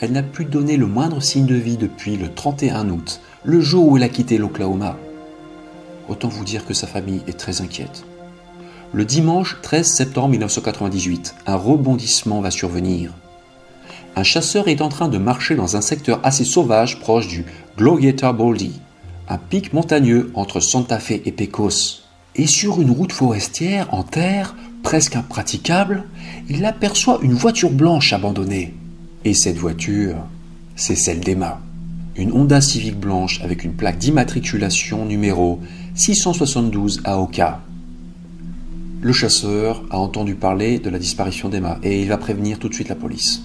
Elle 0.00 0.12
n'a 0.12 0.22
plus 0.22 0.44
donné 0.44 0.76
le 0.76 0.86
moindre 0.86 1.20
signe 1.20 1.46
de 1.46 1.56
vie 1.56 1.76
depuis 1.76 2.16
le 2.16 2.32
31 2.32 2.88
août, 2.90 3.20
le 3.42 3.60
jour 3.60 3.88
où 3.88 3.96
elle 3.96 4.04
a 4.04 4.08
quitté 4.08 4.38
l'Oklahoma. 4.38 4.96
Autant 6.08 6.28
vous 6.28 6.44
dire 6.44 6.64
que 6.64 6.72
sa 6.72 6.86
famille 6.86 7.24
est 7.26 7.36
très 7.36 7.60
inquiète. 7.60 8.04
Le 8.92 9.04
dimanche 9.04 9.58
13 9.62 9.88
septembre 9.90 10.28
1998, 10.28 11.34
un 11.48 11.56
rebondissement 11.56 12.40
va 12.42 12.52
survenir. 12.52 13.10
Un 14.14 14.22
chasseur 14.22 14.68
est 14.68 14.82
en 14.82 14.88
train 14.88 15.08
de 15.08 15.18
marcher 15.18 15.56
dans 15.56 15.76
un 15.76 15.80
secteur 15.80 16.20
assez 16.22 16.44
sauvage 16.44 17.00
proche 17.00 17.26
du 17.26 17.44
Glorieta 17.76 18.32
Baldy, 18.32 18.80
un 19.28 19.38
pic 19.38 19.72
montagneux 19.72 20.30
entre 20.34 20.60
Santa 20.60 20.98
Fe 20.98 21.20
et 21.24 21.32
Pecos. 21.32 22.04
Et 22.34 22.46
sur 22.46 22.80
une 22.80 22.90
route 22.90 23.12
forestière 23.12 23.92
en 23.92 24.02
terre, 24.02 24.54
presque 24.82 25.16
impraticable, 25.16 26.04
il 26.48 26.64
aperçoit 26.64 27.18
une 27.22 27.34
voiture 27.34 27.70
blanche 27.70 28.12
abandonnée. 28.12 28.74
Et 29.24 29.34
cette 29.34 29.58
voiture, 29.58 30.16
c'est 30.76 30.94
celle 30.94 31.20
d'Emma. 31.20 31.60
Une 32.16 32.32
Honda 32.32 32.60
Civic 32.60 32.98
blanche 32.98 33.40
avec 33.42 33.64
une 33.64 33.74
plaque 33.74 33.98
d'immatriculation 33.98 35.04
numéro 35.04 35.60
672 35.94 37.02
AOK. 37.04 37.40
Le 39.00 39.12
chasseur 39.12 39.84
a 39.90 39.98
entendu 39.98 40.34
parler 40.34 40.78
de 40.78 40.90
la 40.90 40.98
disparition 40.98 41.48
d'Emma 41.48 41.78
et 41.82 42.02
il 42.02 42.08
va 42.08 42.16
prévenir 42.16 42.58
tout 42.58 42.68
de 42.68 42.74
suite 42.74 42.88
la 42.88 42.94
police. 42.94 43.42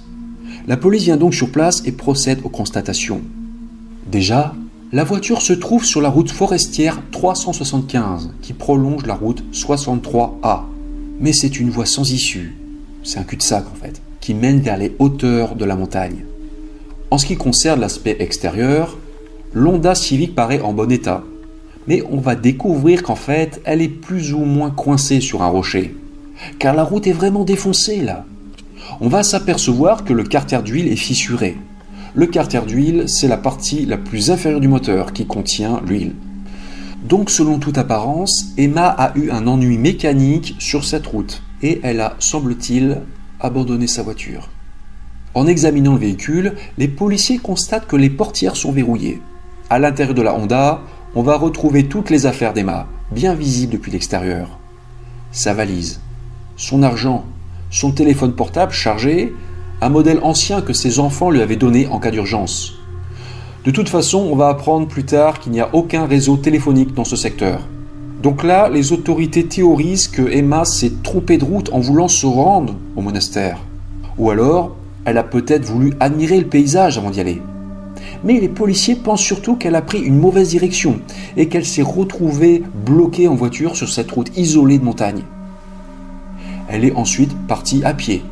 La 0.68 0.78
police 0.78 1.04
vient 1.04 1.18
donc 1.18 1.34
sur 1.34 1.52
place 1.52 1.84
et 1.86 1.92
procède 1.92 2.40
aux 2.44 2.50
constatations. 2.50 3.22
Déjà, 4.10 4.56
la 4.94 5.04
voiture 5.04 5.42
se 5.42 5.54
trouve 5.54 5.84
sur 5.84 6.02
la 6.02 6.10
route 6.10 6.30
forestière 6.30 7.02
375 7.12 8.30
qui 8.44 8.54
prolonge 8.54 9.08
la 9.08 9.16
route 9.16 9.44
63A. 9.52 10.66
Mais 11.20 11.34
c'est 11.34 11.60
une 11.60 11.72
voie 11.72 11.88
sans 11.88 12.12
issue. 12.12 12.56
C'est 13.04 13.18
un 13.18 13.24
cul-de-sac 13.24 13.66
en 13.66 13.76
fait, 13.76 14.04
qui 14.22 14.36
mène 14.36 14.60
vers 14.60 14.78
les 14.78 14.96
hauteurs 15.00 15.56
de 15.56 15.66
la 15.66 15.76
montagne. 15.76 16.26
En 17.10 17.18
ce 17.18 17.26
qui 17.26 17.38
concerne 17.38 17.80
l'aspect 17.82 18.18
extérieur, 18.20 19.00
l'Honda 19.52 19.96
Civic 19.96 20.36
paraît 20.36 20.62
en 20.62 20.74
bon 20.74 20.92
état. 20.92 21.24
Mais 21.88 22.04
on 22.12 22.18
va 22.18 22.36
découvrir 22.36 23.02
qu'en 23.02 23.16
fait, 23.16 23.62
elle 23.66 23.82
est 23.82 23.90
plus 23.90 24.32
ou 24.36 24.46
moins 24.46 24.70
coincée 24.70 25.22
sur 25.22 25.42
un 25.42 25.48
rocher. 25.48 25.96
Car 26.60 26.76
la 26.76 26.84
route 26.84 27.08
est 27.08 27.14
vraiment 27.14 27.46
défoncée 27.46 28.00
là. 28.00 28.26
On 29.02 29.08
va 29.10 29.24
s'apercevoir 29.24 30.04
que 30.04 30.14
le 30.14 30.24
carter 30.24 30.62
d'huile 30.64 30.88
est 30.88 30.96
fissuré. 30.96 31.58
Le 32.16 32.28
carter 32.28 32.62
d'huile, 32.68 33.06
c'est 33.08 33.28
la 33.28 33.38
partie 33.38 33.88
la 33.88 33.98
plus 33.98 34.30
inférieure 34.30 34.60
du 34.60 34.68
moteur 34.68 35.14
qui 35.14 35.26
contient 35.26 35.82
l'huile. 35.88 36.14
Donc 37.04 37.32
selon 37.32 37.58
toute 37.58 37.80
apparence, 37.80 38.54
Emma 38.56 38.88
a 38.88 39.18
eu 39.18 39.32
un 39.32 39.48
ennui 39.48 39.80
mécanique 39.80 40.56
sur 40.60 40.86
cette 40.86 41.08
route 41.08 41.42
et 41.64 41.80
elle 41.82 42.02
a, 42.02 42.16
semble-t-il, 42.20 43.02
abandonné 43.40 43.88
sa 43.88 44.04
voiture. 44.04 44.50
En 45.34 45.48
examinant 45.48 45.94
le 45.94 46.00
véhicule, 46.00 46.54
les 46.78 46.88
policiers 46.88 47.40
constatent 47.40 47.88
que 47.88 47.96
les 47.96 48.12
portières 48.12 48.56
sont 48.56 48.72
verrouillées. 48.72 49.20
À 49.72 49.80
l'intérieur 49.80 50.14
de 50.14 50.22
la 50.22 50.36
Honda, 50.36 50.82
on 51.16 51.24
va 51.24 51.36
retrouver 51.36 51.88
toutes 51.88 52.12
les 52.12 52.28
affaires 52.28 52.54
d'Emma, 52.54 52.88
bien 53.12 53.34
visibles 53.34 53.74
depuis 53.74 53.92
l'extérieur. 53.92 54.60
Sa 55.32 55.56
valise, 55.56 56.00
son 56.58 56.84
argent, 56.84 57.26
son 57.72 57.92
téléphone 57.92 58.36
portable 58.36 58.72
chargé, 58.72 59.34
un 59.84 59.90
modèle 59.90 60.20
ancien 60.24 60.62
que 60.62 60.72
ses 60.72 61.00
enfants 61.00 61.30
lui 61.30 61.42
avaient 61.42 61.58
donné 61.58 61.88
en 61.88 62.00
cas 62.00 62.10
d'urgence. 62.10 62.76
De 63.66 63.72
toute 63.72 63.90
façon, 63.90 64.20
on 64.20 64.36
va 64.38 64.48
apprendre 64.48 64.88
plus 64.88 65.04
tard 65.04 65.42
qu'il 65.42 65.52
n'y 65.52 65.60
a 65.60 65.70
aucun 65.74 66.06
réseau 66.06 66.38
téléphonique 66.38 66.94
dans 66.94 67.04
ce 67.04 67.18
secteur. 67.18 67.60
Donc 68.22 68.44
là, 68.44 68.70
les 68.70 68.94
autorités 68.94 69.46
théorisent 69.46 70.08
que 70.08 70.22
Emma 70.22 70.64
s'est 70.64 70.94
trompée 71.04 71.38
de 71.38 71.44
route 71.44 71.70
en 71.74 71.82
voulant 71.82 72.08
se 72.08 72.26
rendre 72.26 72.76
au 72.96 73.02
monastère. 73.02 73.60
Ou 74.18 74.30
alors, 74.30 74.74
elle 75.04 75.18
a 75.18 75.24
peut-être 75.24 75.66
voulu 75.66 75.94
admirer 76.00 76.40
le 76.40 76.48
paysage 76.48 76.98
avant 76.98 77.10
d'y 77.10 77.20
aller. 77.20 77.42
Mais 78.24 78.40
les 78.40 78.48
policiers 78.48 78.96
pensent 78.96 79.22
surtout 79.22 79.58
qu'elle 79.58 79.76
a 79.76 79.82
pris 79.82 80.00
une 80.00 80.18
mauvaise 80.18 80.50
direction 80.50 81.02
et 81.36 81.50
qu'elle 81.50 81.66
s'est 81.66 81.82
retrouvée 81.82 82.64
bloquée 82.86 83.28
en 83.28 83.36
voiture 83.36 83.76
sur 83.76 83.90
cette 83.90 84.12
route 84.12 84.32
isolée 84.38 84.78
de 84.78 84.86
montagne. 84.86 85.24
Elle 86.70 86.86
est 86.86 86.96
ensuite 86.96 87.36
partie 87.48 87.84
à 87.84 87.94
pied, 87.94 88.24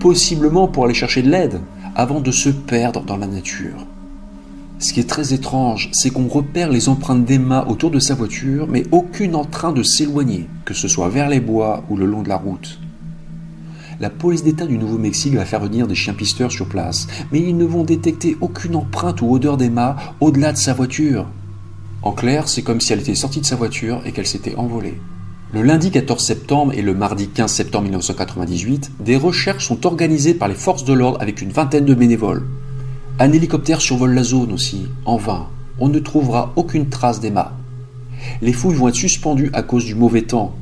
possiblement 0.00 0.68
pour 0.68 0.84
aller 0.84 0.94
chercher 0.94 1.22
de 1.22 1.30
l'aide, 1.30 1.60
avant 1.94 2.20
de 2.20 2.30
se 2.30 2.48
perdre 2.48 3.02
dans 3.02 3.16
la 3.16 3.26
nature. 3.26 3.86
Ce 4.78 4.92
qui 4.92 5.00
est 5.00 5.08
très 5.08 5.34
étrange, 5.34 5.88
c'est 5.92 6.10
qu'on 6.10 6.28
repère 6.28 6.70
les 6.70 6.88
empreintes 6.88 7.24
d'Emma 7.24 7.66
autour 7.66 7.90
de 7.90 7.98
sa 7.98 8.14
voiture, 8.14 8.68
mais 8.68 8.84
aucune 8.92 9.34
en 9.34 9.44
train 9.44 9.72
de 9.72 9.82
s'éloigner, 9.82 10.46
que 10.64 10.74
ce 10.74 10.86
soit 10.86 11.08
vers 11.08 11.28
les 11.28 11.40
bois 11.40 11.82
ou 11.90 11.96
le 11.96 12.06
long 12.06 12.22
de 12.22 12.28
la 12.28 12.36
route. 12.36 12.78
La 13.98 14.10
police 14.10 14.44
d'État 14.44 14.66
du 14.66 14.78
Nouveau-Mexique 14.78 15.34
va 15.34 15.44
faire 15.44 15.58
venir 15.58 15.88
des 15.88 15.96
chiens 15.96 16.14
pisteurs 16.14 16.52
sur 16.52 16.68
place, 16.68 17.08
mais 17.32 17.40
ils 17.40 17.56
ne 17.56 17.64
vont 17.64 17.82
détecter 17.82 18.36
aucune 18.40 18.76
empreinte 18.76 19.20
ou 19.20 19.32
odeur 19.32 19.56
d'Emma 19.56 19.96
au-delà 20.20 20.52
de 20.52 20.58
sa 20.58 20.74
voiture. 20.74 21.26
En 22.02 22.12
clair, 22.12 22.48
c'est 22.48 22.62
comme 22.62 22.80
si 22.80 22.92
elle 22.92 23.00
était 23.00 23.16
sortie 23.16 23.40
de 23.40 23.46
sa 23.46 23.56
voiture 23.56 24.00
et 24.04 24.12
qu'elle 24.12 24.28
s'était 24.28 24.54
envolée. 24.54 25.00
Le 25.50 25.62
lundi 25.62 25.90
14 25.90 26.22
septembre 26.22 26.74
et 26.74 26.82
le 26.82 26.92
mardi 26.92 27.28
15 27.28 27.50
septembre 27.50 27.84
1998, 27.84 28.90
des 29.00 29.16
recherches 29.16 29.66
sont 29.66 29.86
organisées 29.86 30.34
par 30.34 30.46
les 30.46 30.54
forces 30.54 30.84
de 30.84 30.92
l'ordre 30.92 31.22
avec 31.22 31.40
une 31.40 31.52
vingtaine 31.52 31.86
de 31.86 31.94
bénévoles. 31.94 32.44
Un 33.18 33.32
hélicoptère 33.32 33.80
survole 33.80 34.12
la 34.12 34.24
zone 34.24 34.52
aussi, 34.52 34.88
en 35.06 35.16
vain. 35.16 35.46
On 35.78 35.88
ne 35.88 36.00
trouvera 36.00 36.52
aucune 36.56 36.90
trace 36.90 37.20
d'Emma. 37.20 37.56
Les 38.42 38.52
fouilles 38.52 38.76
vont 38.76 38.88
être 38.88 38.94
suspendues 38.94 39.48
à 39.54 39.62
cause 39.62 39.86
du 39.86 39.94
mauvais 39.94 40.20
temps, 40.20 40.54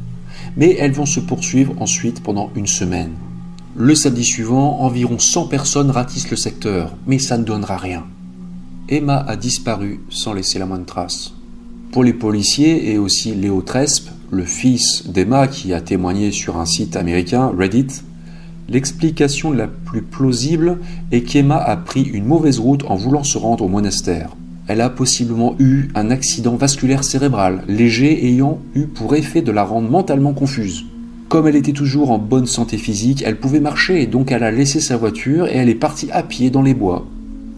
mais 0.57 0.77
elles 0.79 0.93
vont 0.93 1.05
se 1.05 1.19
poursuivre 1.19 1.75
ensuite 1.81 2.23
pendant 2.23 2.53
une 2.55 2.69
semaine. 2.69 3.15
Le 3.75 3.97
samedi 3.97 4.23
suivant, 4.23 4.79
environ 4.83 5.19
100 5.19 5.49
personnes 5.49 5.91
ratissent 5.91 6.31
le 6.31 6.37
secteur, 6.37 6.95
mais 7.09 7.19
ça 7.19 7.39
ne 7.39 7.45
donnera 7.45 7.77
rien. 7.77 8.05
Emma 8.89 9.17
a 9.17 9.35
disparu 9.35 10.01
sans 10.11 10.33
laisser 10.33 10.61
la 10.61 10.67
moindre 10.67 10.87
trace. 10.87 11.33
Pour 11.91 12.05
les 12.05 12.15
policiers 12.15 12.93
et 12.93 12.99
aussi 12.99 13.35
Léo 13.35 13.63
Trespe, 13.63 14.11
le 14.31 14.45
fils 14.45 15.09
d'Emma 15.09 15.47
qui 15.47 15.73
a 15.73 15.81
témoigné 15.81 16.33
sur 16.33 16.59
un 16.59 16.67
site 16.67 16.97
américain, 16.97 17.53
Reddit, 17.57 18.03
l'explication 18.69 19.53
la 19.53 19.67
plus 19.67 20.03
plausible 20.03 20.79
est 21.13 21.23
qu'Emma 21.23 21.57
a 21.57 21.77
pris 21.77 22.03
une 22.03 22.25
mauvaise 22.25 22.59
route 22.59 22.85
en 22.89 22.97
voulant 22.97 23.23
se 23.23 23.39
rendre 23.39 23.65
au 23.65 23.69
monastère. 23.69 24.37
Elle 24.69 24.81
a 24.81 24.91
possiblement 24.91 25.55
eu 25.61 25.89
un 25.95 26.11
accident 26.11 26.57
vasculaire 26.57 27.05
cérébral, 27.05 27.63
léger 27.69 28.27
ayant 28.27 28.59
eu 28.75 28.87
pour 28.87 29.15
effet 29.15 29.43
de 29.43 29.53
la 29.53 29.63
rendre 29.63 29.89
mentalement 29.89 30.33
confuse. 30.33 30.85
Comme 31.29 31.47
elle 31.47 31.57
était 31.57 31.73
toujours 31.73 32.11
en 32.11 32.19
bonne 32.19 32.47
santé 32.47 32.77
physique, 32.77 33.23
elle 33.25 33.39
pouvait 33.39 33.61
marcher 33.61 34.03
et 34.03 34.07
donc 34.07 34.33
elle 34.33 34.43
a 34.43 34.51
laissé 34.51 34.81
sa 34.81 34.97
voiture 34.97 35.47
et 35.47 35.57
elle 35.57 35.69
est 35.69 35.75
partie 35.75 36.11
à 36.11 36.23
pied 36.23 36.51
dans 36.51 36.63
les 36.63 36.75
bois. 36.75 37.07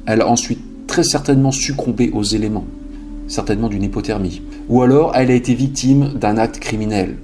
Elle 0.07 0.21
a 0.21 0.29
ensuite 0.29 0.61
très 0.87 1.05
certainement 1.05 1.53
succombé 1.53 2.11
aux 2.13 2.23
éléments 2.23 2.67
certainement 3.29 3.69
d'une 3.69 3.85
hypothermie. 3.85 4.43
Ou 4.69 4.83
alors 4.83 5.13
elle 5.15 5.31
a 5.31 5.35
été 5.35 5.55
victime 5.55 6.13
d'un 6.15 6.37
acte 6.37 6.59
criminel. 6.59 7.17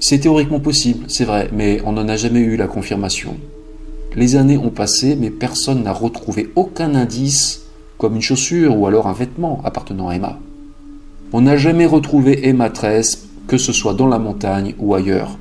C'est 0.00 0.20
théoriquement 0.20 0.60
possible, 0.60 1.04
c'est 1.08 1.24
vrai, 1.24 1.50
mais 1.52 1.80
on 1.84 1.92
n'en 1.92 2.08
a 2.08 2.16
jamais 2.16 2.40
eu 2.40 2.56
la 2.56 2.68
confirmation. 2.68 3.36
Les 4.14 4.36
années 4.36 4.56
ont 4.56 4.70
passé, 4.70 5.16
mais 5.16 5.30
personne 5.30 5.82
n'a 5.82 5.92
retrouvé 5.92 6.50
aucun 6.56 6.94
indice, 6.94 7.62
comme 7.98 8.14
une 8.14 8.22
chaussure 8.22 8.78
ou 8.78 8.86
alors 8.86 9.06
un 9.06 9.12
vêtement 9.12 9.60
appartenant 9.64 10.08
à 10.08 10.14
Emma. 10.14 10.38
On 11.32 11.42
n'a 11.42 11.56
jamais 11.56 11.84
retrouvé 11.84 12.48
Emma 12.48 12.70
Tress, 12.70 13.28
que 13.48 13.58
ce 13.58 13.72
soit 13.72 13.94
dans 13.94 14.06
la 14.06 14.18
montagne 14.18 14.74
ou 14.78 14.94
ailleurs. 14.94 15.36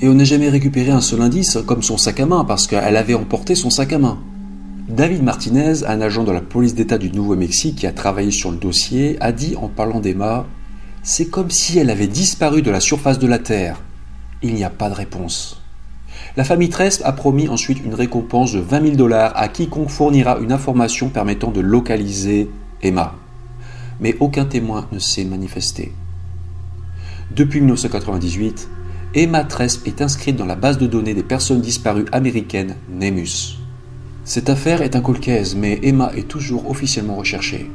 Et 0.00 0.08
on 0.08 0.14
n'a 0.14 0.24
jamais 0.24 0.48
récupéré 0.48 0.90
un 0.90 1.00
seul 1.00 1.20
indice, 1.20 1.58
comme 1.66 1.82
son 1.82 1.98
sac 1.98 2.20
à 2.20 2.26
main, 2.26 2.44
parce 2.44 2.66
qu'elle 2.66 2.96
avait 2.96 3.14
emporté 3.14 3.54
son 3.54 3.70
sac 3.70 3.92
à 3.92 3.98
main. 3.98 4.18
David 4.88 5.24
Martinez, 5.24 5.84
un 5.84 6.00
agent 6.00 6.22
de 6.22 6.30
la 6.30 6.40
police 6.40 6.76
d'État 6.76 6.96
du 6.96 7.10
Nouveau-Mexique 7.10 7.74
qui 7.74 7.88
a 7.88 7.92
travaillé 7.92 8.30
sur 8.30 8.52
le 8.52 8.56
dossier, 8.56 9.16
a 9.20 9.32
dit 9.32 9.56
en 9.56 9.66
parlant 9.66 9.98
d'Emma 9.98 10.46
C'est 11.02 11.26
comme 11.26 11.50
si 11.50 11.80
elle 11.80 11.90
avait 11.90 12.06
disparu 12.06 12.62
de 12.62 12.70
la 12.70 12.78
surface 12.78 13.18
de 13.18 13.26
la 13.26 13.40
Terre. 13.40 13.82
Il 14.42 14.54
n'y 14.54 14.62
a 14.62 14.70
pas 14.70 14.88
de 14.88 14.94
réponse. 14.94 15.60
La 16.36 16.44
famille 16.44 16.68
Trest 16.68 17.02
a 17.04 17.10
promis 17.10 17.48
ensuite 17.48 17.84
une 17.84 17.94
récompense 17.94 18.52
de 18.52 18.60
20 18.60 18.82
000 18.82 18.96
dollars 18.96 19.32
à 19.34 19.48
quiconque 19.48 19.90
fournira 19.90 20.38
une 20.38 20.52
information 20.52 21.08
permettant 21.08 21.50
de 21.50 21.60
localiser 21.60 22.48
Emma. 22.80 23.16
Mais 23.98 24.14
aucun 24.20 24.44
témoin 24.44 24.86
ne 24.92 25.00
s'est 25.00 25.24
manifesté. 25.24 25.92
Depuis 27.34 27.58
1998, 27.58 28.68
Emma 29.14 29.42
Trest 29.42 29.84
est 29.84 30.00
inscrite 30.00 30.36
dans 30.36 30.46
la 30.46 30.54
base 30.54 30.78
de 30.78 30.86
données 30.86 31.14
des 31.14 31.24
personnes 31.24 31.60
disparues 31.60 32.06
américaines 32.12 32.76
NEMUS. 32.88 33.65
Cette 34.28 34.50
affaire 34.50 34.82
est 34.82 34.96
un 34.96 35.02
colcaise, 35.02 35.54
mais 35.54 35.78
Emma 35.84 36.10
est 36.16 36.26
toujours 36.26 36.68
officiellement 36.68 37.14
recherchée. 37.14 37.70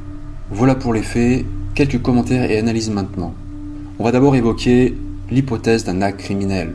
Voilà 0.51 0.75
pour 0.75 0.93
les 0.93 1.01
faits, 1.01 1.45
quelques 1.75 2.01
commentaires 2.01 2.51
et 2.51 2.57
analyses 2.57 2.89
maintenant. 2.89 3.33
On 3.99 4.03
va 4.03 4.11
d'abord 4.11 4.35
évoquer 4.35 4.97
l'hypothèse 5.29 5.85
d'un 5.85 6.01
acte 6.01 6.19
criminel. 6.19 6.73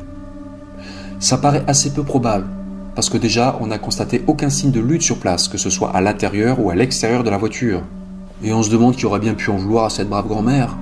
Ça 1.20 1.36
paraît 1.36 1.62
assez 1.66 1.92
peu 1.92 2.02
probable, 2.04 2.46
parce 2.94 3.10
que 3.10 3.18
déjà 3.18 3.58
on 3.60 3.66
n'a 3.66 3.76
constaté 3.76 4.22
aucun 4.26 4.48
signe 4.48 4.70
de 4.70 4.80
lutte 4.80 5.02
sur 5.02 5.18
place, 5.18 5.46
que 5.46 5.58
ce 5.58 5.68
soit 5.68 5.90
à 5.90 6.00
l'intérieur 6.00 6.58
ou 6.58 6.70
à 6.70 6.74
l'extérieur 6.74 7.22
de 7.22 7.28
la 7.28 7.36
voiture. 7.36 7.82
Et 8.42 8.54
on 8.54 8.62
se 8.62 8.70
demande 8.70 8.96
qui 8.96 9.04
aurait 9.04 9.20
bien 9.20 9.34
pu 9.34 9.50
en 9.50 9.58
vouloir 9.58 9.84
à 9.84 9.90
cette 9.90 10.08
brave 10.08 10.26
grand-mère. 10.26 10.74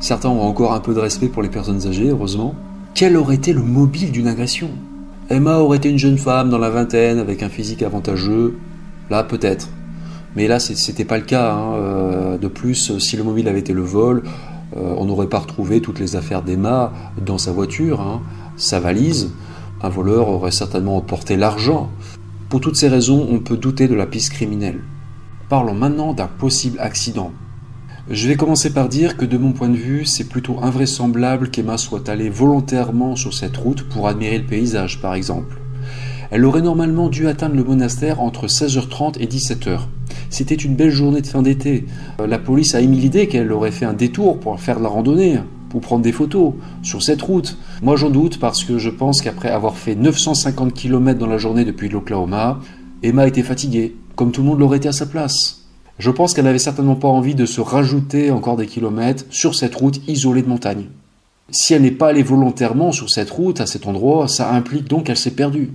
Certains 0.00 0.28
ont 0.28 0.42
encore 0.42 0.74
un 0.74 0.80
peu 0.80 0.92
de 0.92 1.00
respect 1.00 1.28
pour 1.28 1.42
les 1.42 1.48
personnes 1.48 1.86
âgées, 1.86 2.10
heureusement. 2.10 2.54
Quel 2.92 3.16
aurait 3.16 3.36
été 3.36 3.54
le 3.54 3.62
mobile 3.62 4.12
d'une 4.12 4.28
agression? 4.28 4.68
Emma 5.30 5.58
aurait 5.58 5.76
été 5.76 5.90
une 5.90 5.98
jeune 5.98 6.16
femme 6.16 6.48
dans 6.48 6.58
la 6.58 6.70
vingtaine 6.70 7.18
avec 7.18 7.42
un 7.42 7.50
physique 7.50 7.82
avantageux. 7.82 8.56
Là, 9.10 9.24
peut-être. 9.24 9.68
Mais 10.36 10.48
là, 10.48 10.58
c'était 10.58 11.04
pas 11.04 11.18
le 11.18 11.24
cas. 11.24 11.52
Hein. 11.52 11.74
Euh, 11.74 12.38
de 12.38 12.48
plus, 12.48 12.98
si 12.98 13.16
le 13.16 13.24
mobile 13.24 13.46
avait 13.46 13.58
été 13.58 13.74
le 13.74 13.82
vol, 13.82 14.22
euh, 14.76 14.94
on 14.96 15.04
n'aurait 15.04 15.26
pas 15.26 15.40
retrouvé 15.40 15.82
toutes 15.82 15.98
les 15.98 16.16
affaires 16.16 16.42
d'Emma 16.42 16.92
dans 17.24 17.36
sa 17.36 17.52
voiture, 17.52 18.00
hein. 18.00 18.22
sa 18.56 18.80
valise. 18.80 19.30
Un 19.82 19.90
voleur 19.90 20.28
aurait 20.28 20.50
certainement 20.50 20.96
emporté 20.96 21.36
l'argent. 21.36 21.90
Pour 22.48 22.60
toutes 22.60 22.76
ces 22.76 22.88
raisons, 22.88 23.26
on 23.30 23.40
peut 23.40 23.58
douter 23.58 23.86
de 23.86 23.94
la 23.94 24.06
piste 24.06 24.32
criminelle. 24.32 24.80
Parlons 25.50 25.74
maintenant 25.74 26.14
d'un 26.14 26.26
possible 26.26 26.78
accident. 26.80 27.32
Je 28.10 28.26
vais 28.26 28.36
commencer 28.36 28.72
par 28.72 28.88
dire 28.88 29.18
que 29.18 29.26
de 29.26 29.36
mon 29.36 29.52
point 29.52 29.68
de 29.68 29.76
vue, 29.76 30.06
c'est 30.06 30.30
plutôt 30.30 30.56
invraisemblable 30.62 31.50
qu'Emma 31.50 31.76
soit 31.76 32.08
allée 32.08 32.30
volontairement 32.30 33.16
sur 33.16 33.34
cette 33.34 33.58
route 33.58 33.82
pour 33.82 34.08
admirer 34.08 34.38
le 34.38 34.46
paysage, 34.46 35.02
par 35.02 35.12
exemple. 35.12 35.58
Elle 36.30 36.46
aurait 36.46 36.62
normalement 36.62 37.10
dû 37.10 37.28
atteindre 37.28 37.54
le 37.54 37.64
monastère 37.64 38.22
entre 38.22 38.46
16h30 38.46 39.18
et 39.20 39.26
17h. 39.26 39.80
C'était 40.30 40.54
une 40.54 40.74
belle 40.74 40.90
journée 40.90 41.20
de 41.20 41.26
fin 41.26 41.42
d'été. 41.42 41.84
Euh, 42.20 42.26
la 42.26 42.38
police 42.38 42.74
a 42.74 42.80
émis 42.80 42.98
l'idée 42.98 43.28
qu'elle 43.28 43.52
aurait 43.52 43.72
fait 43.72 43.84
un 43.84 43.92
détour 43.92 44.40
pour 44.40 44.58
faire 44.58 44.78
de 44.78 44.84
la 44.84 44.88
randonnée, 44.88 45.40
pour 45.68 45.82
prendre 45.82 46.02
des 46.02 46.12
photos 46.12 46.54
sur 46.82 47.02
cette 47.02 47.20
route. 47.20 47.58
Moi 47.82 47.96
j'en 47.96 48.08
doute 48.08 48.40
parce 48.40 48.64
que 48.64 48.78
je 48.78 48.88
pense 48.88 49.20
qu'après 49.20 49.50
avoir 49.50 49.76
fait 49.76 49.94
950 49.94 50.72
km 50.72 51.18
dans 51.18 51.26
la 51.26 51.36
journée 51.36 51.66
depuis 51.66 51.90
l'Oklahoma, 51.90 52.60
Emma 53.02 53.26
était 53.26 53.42
fatiguée, 53.42 53.96
comme 54.16 54.32
tout 54.32 54.40
le 54.40 54.46
monde 54.48 54.60
l'aurait 54.60 54.78
été 54.78 54.88
à 54.88 54.92
sa 54.92 55.04
place. 55.04 55.67
Je 55.98 56.10
pense 56.12 56.32
qu'elle 56.32 56.44
n'avait 56.44 56.60
certainement 56.60 56.94
pas 56.94 57.08
envie 57.08 57.34
de 57.34 57.44
se 57.44 57.60
rajouter 57.60 58.30
encore 58.30 58.56
des 58.56 58.66
kilomètres 58.66 59.24
sur 59.30 59.56
cette 59.56 59.74
route 59.74 60.00
isolée 60.06 60.42
de 60.42 60.48
montagne. 60.48 60.86
Si 61.50 61.74
elle 61.74 61.82
n'est 61.82 61.90
pas 61.90 62.08
allée 62.08 62.22
volontairement 62.22 62.92
sur 62.92 63.10
cette 63.10 63.30
route, 63.30 63.60
à 63.60 63.66
cet 63.66 63.86
endroit, 63.86 64.28
ça 64.28 64.52
implique 64.52 64.86
donc 64.86 65.06
qu'elle 65.06 65.16
s'est 65.16 65.32
perdue. 65.32 65.72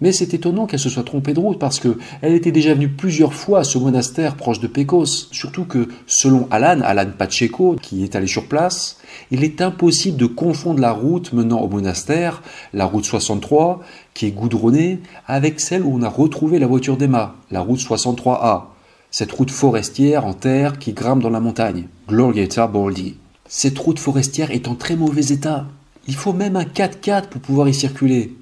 Mais 0.00 0.10
c'est 0.10 0.34
étonnant 0.34 0.66
qu'elle 0.66 0.80
se 0.80 0.88
soit 0.88 1.04
trompée 1.04 1.34
de 1.34 1.38
route 1.38 1.60
parce 1.60 1.78
qu'elle 1.78 2.34
était 2.34 2.50
déjà 2.50 2.74
venue 2.74 2.88
plusieurs 2.88 3.32
fois 3.32 3.60
à 3.60 3.64
ce 3.64 3.78
monastère 3.78 4.34
proche 4.34 4.58
de 4.58 4.66
Pecos. 4.66 5.28
Surtout 5.30 5.66
que, 5.66 5.86
selon 6.08 6.48
Alan, 6.50 6.80
Alan 6.82 7.10
Pacheco, 7.16 7.76
qui 7.80 8.02
est 8.02 8.16
allé 8.16 8.26
sur 8.26 8.48
place, 8.48 8.98
il 9.30 9.44
est 9.44 9.62
impossible 9.62 10.16
de 10.16 10.26
confondre 10.26 10.80
la 10.80 10.90
route 10.90 11.32
menant 11.32 11.60
au 11.60 11.68
monastère, 11.68 12.42
la 12.72 12.86
route 12.86 13.04
63, 13.04 13.82
qui 14.14 14.26
est 14.26 14.32
goudronnée, 14.32 14.98
avec 15.28 15.60
celle 15.60 15.84
où 15.84 15.96
on 15.96 16.02
a 16.02 16.08
retrouvé 16.08 16.58
la 16.58 16.66
voiture 16.66 16.96
d'Emma, 16.96 17.36
la 17.52 17.60
route 17.60 17.78
63A 17.78 18.73
cette 19.16 19.30
route 19.30 19.52
forestière 19.52 20.26
en 20.26 20.34
terre 20.34 20.76
qui 20.80 20.92
grimpe 20.92 21.22
dans 21.22 21.30
la 21.30 21.38
montagne, 21.38 21.84
Glorieta 22.08 22.66
Baldy. 22.66 23.14
Cette 23.46 23.78
route 23.78 24.00
forestière 24.00 24.50
est 24.50 24.66
en 24.66 24.74
très 24.74 24.96
mauvais 24.96 25.26
état. 25.26 25.66
Il 26.08 26.16
faut 26.16 26.32
même 26.32 26.56
un 26.56 26.64
4x4 26.64 27.28
pour 27.28 27.40
pouvoir 27.40 27.68
y 27.68 27.74
circuler. 27.74 28.34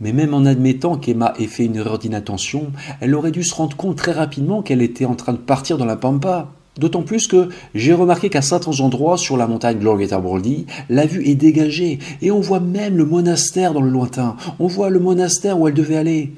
Mais 0.00 0.12
même 0.12 0.34
en 0.34 0.44
admettant 0.44 0.96
qu'Emma 0.96 1.32
ait 1.38 1.46
fait 1.46 1.66
une 1.66 1.76
erreur 1.76 2.00
d'inattention, 2.00 2.72
elle 3.00 3.14
aurait 3.14 3.30
dû 3.30 3.44
se 3.44 3.54
rendre 3.54 3.76
compte 3.76 3.98
très 3.98 4.10
rapidement 4.10 4.62
qu'elle 4.62 4.82
était 4.82 5.04
en 5.04 5.14
train 5.14 5.32
de 5.32 5.38
partir 5.38 5.78
dans 5.78 5.84
la 5.84 5.94
pampa. 5.94 6.48
D'autant 6.76 7.02
plus 7.02 7.28
que 7.28 7.50
j'ai 7.76 7.92
remarqué 7.92 8.28
qu'à 8.28 8.42
certains 8.42 8.80
endroits 8.80 9.18
sur 9.18 9.36
la 9.36 9.46
montagne 9.46 9.78
Glorieta 9.78 10.18
Baldy, 10.18 10.66
la 10.90 11.06
vue 11.06 11.24
est 11.28 11.36
dégagée 11.36 12.00
et 12.20 12.32
on 12.32 12.40
voit 12.40 12.58
même 12.58 12.96
le 12.96 13.04
monastère 13.04 13.74
dans 13.74 13.80
le 13.80 13.90
lointain. 13.90 14.34
On 14.58 14.66
voit 14.66 14.90
le 14.90 14.98
monastère 14.98 15.60
où 15.60 15.68
elle 15.68 15.74
devait 15.74 15.98
aller. 15.98 16.32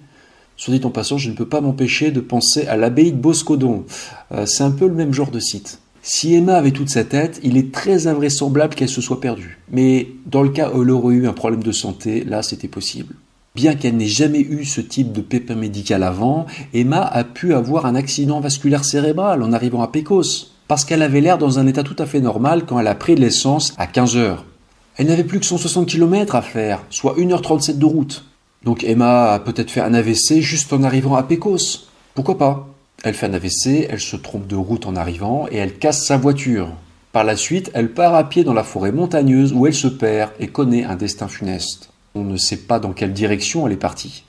Soit 0.59 0.77
dit 0.77 0.85
en 0.85 0.91
passant, 0.91 1.19
je 1.19 1.31
ne 1.31 1.37
peux 1.37 1.47
pas 1.47 1.61
m'empêcher 1.61 2.11
de 2.11 2.19
penser 2.19 2.67
à 2.67 2.77
l'abbaye 2.77 3.13
de 3.13 3.17
Boscodon. 3.17 3.85
Euh, 4.33 4.45
c'est 4.45 4.65
un 4.65 4.73
peu 4.73 4.89
le 4.89 4.95
même 4.95 5.15
genre 5.15 5.31
de 5.31 5.39
site. 5.39 5.79
Si 6.03 6.35
Emma 6.35 6.57
avait 6.57 6.73
toute 6.73 6.89
sa 6.89 7.05
tête, 7.05 7.39
il 7.45 7.57
est 7.57 7.73
très 7.73 8.09
invraisemblable 8.09 8.75
qu'elle 8.75 8.89
se 8.89 9.01
soit 9.01 9.21
perdue. 9.21 9.61
Mais 9.71 10.09
dans 10.27 10.43
le 10.43 10.49
cas 10.49 10.73
où 10.73 10.83
elle 10.83 10.91
aurait 10.91 11.15
eu 11.15 11.29
un 11.29 11.33
problème 11.33 11.63
de 11.63 11.71
santé, 11.71 12.25
là 12.25 12.43
c'était 12.43 12.67
possible. 12.67 13.15
Bien 13.55 13.77
qu'elle 13.77 13.97
n'ait 13.97 14.07
jamais 14.07 14.41
eu 14.41 14.65
ce 14.65 14.81
type 14.81 15.13
de 15.13 15.21
pépin 15.21 15.55
médical 15.55 16.03
avant, 16.03 16.47
Emma 16.75 17.03
a 17.03 17.23
pu 17.23 17.55
avoir 17.55 17.87
un 17.87 17.95
accident 17.95 18.41
vasculaire 18.41 18.85
cérébral 18.85 19.45
en 19.45 19.53
arrivant 19.53 19.83
à 19.83 19.89
Pecos, 19.89 20.55
parce 20.67 20.85
qu'elle 20.85 21.03
avait 21.03 21.21
l'air 21.21 21.39
dans 21.39 21.61
un 21.61 21.69
état 21.69 21.85
tout 21.85 21.97
à 22.01 22.07
fait 22.07 22.21
normal 22.21 22.65
quand 22.67 22.81
elle 22.81 22.87
a 22.89 22.97
pris 22.97 23.15
de 23.15 23.21
l'essence 23.21 23.75
à 23.79 23.87
15 23.87 24.17
heures. 24.17 24.45
Elle 24.97 25.07
n'avait 25.07 25.23
plus 25.23 25.39
que 25.39 25.47
160 25.47 25.87
km 25.87 26.35
à 26.35 26.43
faire, 26.43 26.83
soit 26.91 27.15
1h37 27.17 27.79
de 27.79 27.85
route. 27.85 28.25
Donc 28.65 28.85
Emma 28.85 29.33
a 29.33 29.41
peut-être 29.41 29.71
fait 29.71 29.81
un 29.81 29.95
AVC 29.95 30.41
juste 30.41 30.73
en 30.73 30.83
arrivant 30.83 31.17
à 31.17 31.23
Pecos. 31.23 31.89
Pourquoi 32.15 32.39
pas? 32.39 32.69
Elle 33.05 33.15
fait 33.15 33.27
un 33.27 33.35
AVC, 33.35 33.87
elle 33.89 34.01
se 34.01 34.17
trompe 34.17 34.49
de 34.49 34.57
route 34.57 34.87
en 34.87 34.97
arrivant 34.97 35.47
et 35.51 35.57
elle 35.57 35.79
casse 35.79 36.05
sa 36.05 36.17
voiture. 36.17 36.71
Par 37.13 37.25
la 37.25 37.37
suite, 37.37 37.71
elle 37.75 37.93
part 37.93 38.15
à 38.15 38.29
pied 38.29 38.45
dans 38.45 38.55
la 38.55 38.65
forêt 38.65 38.93
montagneuse 38.93 39.53
où 39.53 39.67
elle 39.67 39.75
se 39.75 39.87
perd 39.87 40.33
et 40.41 40.49
connaît 40.49 40.85
un 40.85 40.97
destin 40.97 41.29
funeste. 41.29 41.91
On 42.15 42.25
ne 42.25 42.37
sait 42.37 42.57
pas 42.57 42.81
dans 42.81 42.93
quelle 42.93 43.13
direction 43.13 43.67
elle 43.67 43.73
est 43.73 43.77
partie. 43.77 44.25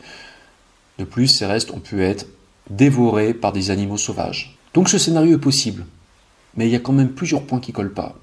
De 0.99 1.03
plus, 1.03 1.27
ses 1.27 1.45
restes 1.45 1.71
ont 1.71 1.79
pu 1.79 2.03
être 2.03 2.27
dévorés 2.69 3.33
par 3.33 3.51
des 3.51 3.71
animaux 3.71 3.97
sauvages. 3.97 4.57
Donc 4.73 4.89
ce 4.89 4.99
scénario 4.99 5.37
est 5.37 5.41
possible. 5.41 5.85
Mais 6.55 6.67
il 6.67 6.71
y 6.71 6.75
a 6.75 6.79
quand 6.79 6.93
même 6.93 7.13
plusieurs 7.13 7.43
points 7.43 7.59
qui 7.59 7.71
collent 7.71 7.93
pas. 7.93 8.15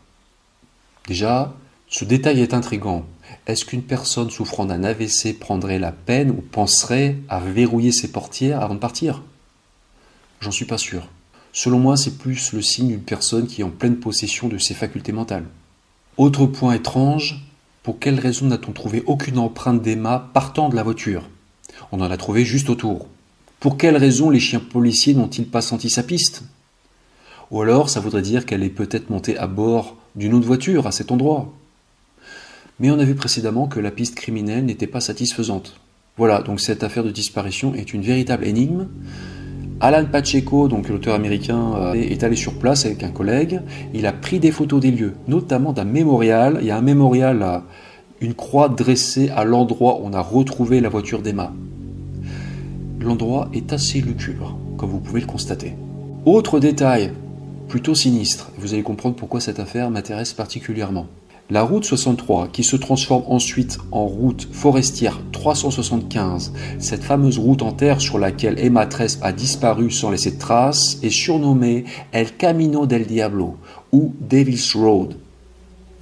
Déjà, 1.08 1.54
ce 1.88 2.04
détail 2.04 2.40
est 2.40 2.54
intrigant. 2.54 3.04
Est-ce 3.46 3.64
qu'une 3.64 3.82
personne 3.82 4.30
souffrant 4.30 4.64
d'un 4.64 4.82
AVC 4.82 5.38
prendrait 5.38 5.78
la 5.78 5.92
peine 5.92 6.30
ou 6.30 6.42
penserait 6.42 7.16
à 7.28 7.38
verrouiller 7.38 7.92
ses 7.92 8.10
portières 8.10 8.60
avant 8.60 8.74
de 8.74 8.80
partir? 8.80 9.22
J'en 10.40 10.50
suis 10.50 10.64
pas 10.64 10.78
sûr. 10.78 11.06
Selon 11.52 11.78
moi, 11.78 11.96
c'est 11.96 12.18
plus 12.18 12.52
le 12.52 12.60
signe 12.60 12.88
d'une 12.88 13.02
personne 13.02 13.46
qui 13.46 13.60
est 13.60 13.64
en 13.64 13.70
pleine 13.70 13.96
possession 13.96 14.48
de 14.48 14.58
ses 14.58 14.74
facultés 14.74 15.12
mentales. 15.12 15.46
Autre 16.16 16.46
point 16.46 16.74
étrange, 16.74 17.46
pour 17.84 18.00
quelle 18.00 18.18
raison 18.18 18.46
n'a-t-on 18.46 18.72
trouvé 18.72 19.04
aucune 19.06 19.38
empreinte 19.38 19.80
d'Emma 19.80 20.28
partant 20.34 20.68
de 20.68 20.74
la 20.74 20.82
voiture? 20.82 21.28
On 21.92 22.00
en 22.00 22.10
a 22.10 22.16
trouvé 22.16 22.44
juste 22.44 22.68
autour. 22.68 23.06
Pour 23.60 23.76
quelle 23.76 23.96
raison 23.96 24.28
les 24.28 24.40
chiens 24.40 24.60
policiers 24.60 25.14
n'ont-ils 25.14 25.48
pas 25.48 25.62
senti 25.62 25.88
sa 25.88 26.02
piste? 26.02 26.42
Ou 27.52 27.62
alors 27.62 27.90
ça 27.90 28.00
voudrait 28.00 28.22
dire 28.22 28.44
qu'elle 28.44 28.64
est 28.64 28.70
peut-être 28.70 29.08
montée 29.08 29.38
à 29.38 29.46
bord 29.46 29.96
d'une 30.16 30.34
autre 30.34 30.46
voiture 30.46 30.88
à 30.88 30.92
cet 30.92 31.12
endroit? 31.12 31.52
Mais 32.78 32.90
on 32.90 32.98
a 32.98 33.04
vu 33.04 33.14
précédemment 33.14 33.66
que 33.66 33.80
la 33.80 33.90
piste 33.90 34.14
criminelle 34.14 34.64
n'était 34.64 34.86
pas 34.86 35.00
satisfaisante. 35.00 35.80
Voilà, 36.16 36.42
donc 36.42 36.60
cette 36.60 36.82
affaire 36.82 37.04
de 37.04 37.10
disparition 37.10 37.74
est 37.74 37.92
une 37.92 38.02
véritable 38.02 38.46
énigme. 38.46 38.88
Alan 39.80 40.06
Pacheco, 40.06 40.68
donc 40.68 40.88
l'auteur 40.88 41.14
américain, 41.14 41.74
euh, 41.74 41.92
est 41.92 42.24
allé 42.24 42.36
sur 42.36 42.54
place 42.54 42.86
avec 42.86 43.02
un 43.02 43.10
collègue. 43.10 43.60
Il 43.92 44.06
a 44.06 44.12
pris 44.12 44.38
des 44.40 44.50
photos 44.50 44.80
des 44.80 44.90
lieux, 44.90 45.14
notamment 45.28 45.72
d'un 45.72 45.84
mémorial. 45.84 46.58
Il 46.62 46.66
y 46.66 46.70
a 46.70 46.78
un 46.78 46.82
mémorial, 46.82 47.62
une 48.20 48.32
croix 48.32 48.70
dressée 48.70 49.30
à 49.36 49.44
l'endroit 49.44 50.00
où 50.00 50.06
on 50.06 50.14
a 50.14 50.22
retrouvé 50.22 50.80
la 50.80 50.88
voiture 50.88 51.20
d'Emma. 51.20 51.52
L'endroit 53.00 53.50
est 53.52 53.72
assez 53.72 54.00
lugubre, 54.00 54.58
comme 54.78 54.90
vous 54.90 55.00
pouvez 55.00 55.20
le 55.20 55.26
constater. 55.26 55.74
Autre 56.24 56.58
détail, 56.58 57.12
plutôt 57.68 57.94
sinistre, 57.94 58.50
vous 58.58 58.72
allez 58.72 58.82
comprendre 58.82 59.16
pourquoi 59.16 59.40
cette 59.40 59.60
affaire 59.60 59.90
m'intéresse 59.90 60.32
particulièrement. 60.32 61.06
La 61.48 61.62
route 61.62 61.84
63, 61.84 62.48
qui 62.48 62.64
se 62.64 62.74
transforme 62.74 63.22
ensuite 63.28 63.78
en 63.92 64.04
route 64.04 64.48
forestière 64.50 65.20
375, 65.30 66.52
cette 66.80 67.04
fameuse 67.04 67.38
route 67.38 67.62
en 67.62 67.70
terre 67.70 68.00
sur 68.00 68.18
laquelle 68.18 68.58
Emma 68.58 68.84
Tresp 68.86 69.22
a 69.22 69.30
disparu 69.30 69.92
sans 69.92 70.10
laisser 70.10 70.32
de 70.32 70.40
traces, 70.40 70.98
est 71.04 71.10
surnommée 71.10 71.84
El 72.10 72.32
Camino 72.32 72.86
del 72.86 73.06
Diablo 73.06 73.58
ou 73.92 74.12
Devil's 74.28 74.74
Road, 74.74 75.14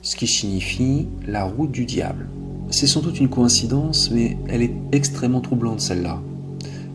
ce 0.00 0.16
qui 0.16 0.26
signifie 0.26 1.08
la 1.28 1.44
route 1.44 1.70
du 1.70 1.84
diable. 1.84 2.26
C'est 2.70 2.86
sans 2.86 3.02
doute 3.02 3.20
une 3.20 3.28
coïncidence, 3.28 4.10
mais 4.10 4.38
elle 4.48 4.62
est 4.62 4.72
extrêmement 4.92 5.42
troublante 5.42 5.80
celle-là. 5.80 6.22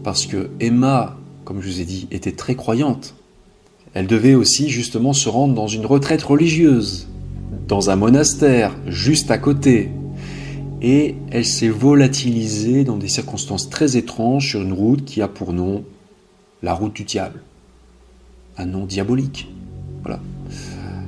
Parce 0.04 0.26
que 0.26 0.50
Emma, 0.60 1.18
comme 1.46 1.62
je 1.62 1.70
vous 1.70 1.82
ai 1.82 1.86
dit, 1.86 2.08
était 2.10 2.32
très 2.32 2.56
croyante. 2.56 3.14
Elle 3.94 4.08
devait 4.08 4.34
aussi 4.34 4.70
justement 4.70 5.14
se 5.14 5.30
rendre 5.30 5.54
dans 5.54 5.68
une 5.68 5.86
retraite 5.86 6.24
religieuse 6.24 7.10
dans 7.68 7.90
un 7.90 7.96
monastère 7.96 8.76
juste 8.88 9.32
à 9.32 9.38
côté. 9.38 9.92
Et 10.82 11.16
elle 11.32 11.46
s'est 11.46 11.70
volatilisée 11.70 12.84
dans 12.84 12.98
des 12.98 13.10
circonstances 13.10 13.70
très 13.70 13.98
étranges 13.98 14.50
sur 14.50 14.62
une 14.62 14.74
route 14.74 15.04
qui 15.04 15.22
a 15.22 15.28
pour 15.28 15.52
nom 15.52 15.84
la 16.64 16.74
route 16.74 16.96
du 16.96 17.04
diable. 17.04 17.42
Un 18.58 18.66
nom 18.66 18.86
diabolique. 18.86 19.50
Voilà. 20.04 20.20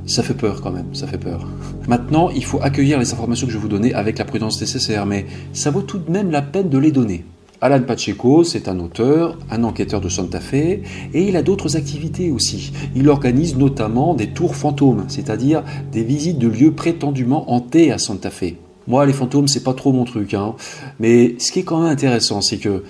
Ça 0.05 0.23
fait 0.23 0.33
peur 0.33 0.61
quand 0.61 0.71
même, 0.71 0.93
ça 0.93 1.07
fait 1.07 1.17
peur. 1.17 1.47
Maintenant, 1.87 2.29
il 2.31 2.43
faut 2.43 2.61
accueillir 2.61 2.99
les 2.99 3.13
informations 3.13 3.47
que 3.47 3.53
je 3.53 3.57
vous 3.57 3.67
donner 3.67 3.93
avec 3.93 4.17
la 4.17 4.25
prudence 4.25 4.59
nécessaire, 4.59 5.05
mais 5.05 5.25
ça 5.53 5.71
vaut 5.71 5.83
tout 5.83 5.99
de 5.99 6.11
même 6.11 6.31
la 6.31 6.41
peine 6.41 6.69
de 6.69 6.77
les 6.77 6.91
donner. 6.91 7.23
Alan 7.63 7.83
Pacheco, 7.83 8.43
c'est 8.43 8.67
un 8.67 8.79
auteur, 8.79 9.37
un 9.51 9.63
enquêteur 9.63 10.01
de 10.01 10.09
Santa 10.09 10.39
Fe, 10.39 10.53
et 10.55 10.81
il 11.13 11.35
a 11.35 11.43
d'autres 11.43 11.77
activités 11.77 12.31
aussi. 12.31 12.71
Il 12.95 13.07
organise 13.07 13.55
notamment 13.55 14.15
des 14.15 14.29
tours 14.29 14.55
fantômes, 14.55 15.05
c'est-à-dire 15.09 15.63
des 15.91 16.03
visites 16.03 16.39
de 16.39 16.47
lieux 16.47 16.71
prétendument 16.71 17.51
hantés 17.51 17.91
à 17.91 17.99
Santa 17.99 18.31
Fe. 18.31 18.55
Moi, 18.87 19.05
les 19.05 19.13
fantômes, 19.13 19.47
c'est 19.47 19.63
pas 19.63 19.75
trop 19.75 19.93
mon 19.93 20.05
truc, 20.05 20.33
hein. 20.33 20.55
Mais 20.99 21.35
ce 21.37 21.51
qui 21.51 21.59
est 21.59 21.63
quand 21.63 21.83
même 21.83 21.91
intéressant, 21.91 22.41
c'est 22.41 22.57
que 22.57 22.83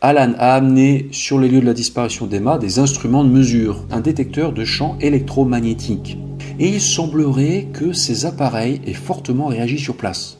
Alan 0.00 0.32
a 0.38 0.54
amené 0.54 1.08
sur 1.10 1.38
les 1.38 1.50
lieux 1.50 1.60
de 1.60 1.66
la 1.66 1.74
disparition 1.74 2.26
d'Emma 2.26 2.56
des 2.56 2.78
instruments 2.78 3.22
de 3.22 3.28
mesure, 3.28 3.84
un 3.90 4.00
détecteur 4.00 4.54
de 4.54 4.64
champs 4.64 4.96
électromagnétiques. 5.02 6.16
Et 6.58 6.68
il 6.68 6.80
semblerait 6.80 7.68
que 7.70 7.92
ces 7.92 8.24
appareils 8.24 8.80
aient 8.86 8.94
fortement 8.94 9.48
réagi 9.48 9.78
sur 9.78 9.94
place. 9.94 10.38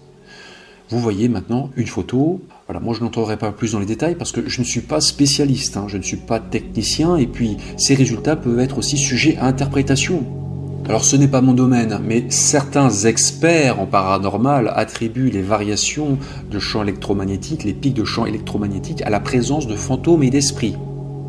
Vous 0.88 0.98
voyez 0.98 1.28
maintenant 1.28 1.68
une 1.76 1.86
photo. 1.86 2.40
Voilà, 2.68 2.80
moi 2.80 2.94
je 2.98 3.00
n'entrerai 3.04 3.36
pas 3.36 3.52
plus 3.52 3.72
dans 3.72 3.78
les 3.78 3.86
détails 3.86 4.16
parce 4.16 4.32
que 4.32 4.48
je 4.48 4.60
ne 4.60 4.66
suis 4.66 4.80
pas 4.80 5.00
spécialiste, 5.00 5.76
hein, 5.76 5.84
je 5.86 5.98
ne 5.98 6.02
suis 6.02 6.16
pas 6.16 6.40
technicien 6.40 7.16
et 7.16 7.28
puis 7.28 7.58
ces 7.76 7.94
résultats 7.94 8.34
peuvent 8.34 8.58
être 8.58 8.78
aussi 8.78 8.96
sujets 8.96 9.36
à 9.36 9.46
interprétation. 9.46 10.24
Alors 10.88 11.04
ce 11.04 11.14
n'est 11.14 11.28
pas 11.28 11.40
mon 11.40 11.52
domaine, 11.52 12.00
mais 12.04 12.24
certains 12.28 12.90
experts 12.90 13.78
en 13.78 13.86
paranormal 13.86 14.72
attribuent 14.74 15.30
les 15.30 15.42
variations 15.42 16.18
de 16.50 16.58
champs 16.58 16.82
électromagnétiques, 16.82 17.62
les 17.62 17.72
pics 17.72 17.94
de 17.94 18.04
champs 18.04 18.26
électromagnétiques, 18.26 19.02
à 19.02 19.10
la 19.10 19.20
présence 19.20 19.68
de 19.68 19.76
fantômes 19.76 20.24
et 20.24 20.30
d'esprits. 20.30 20.74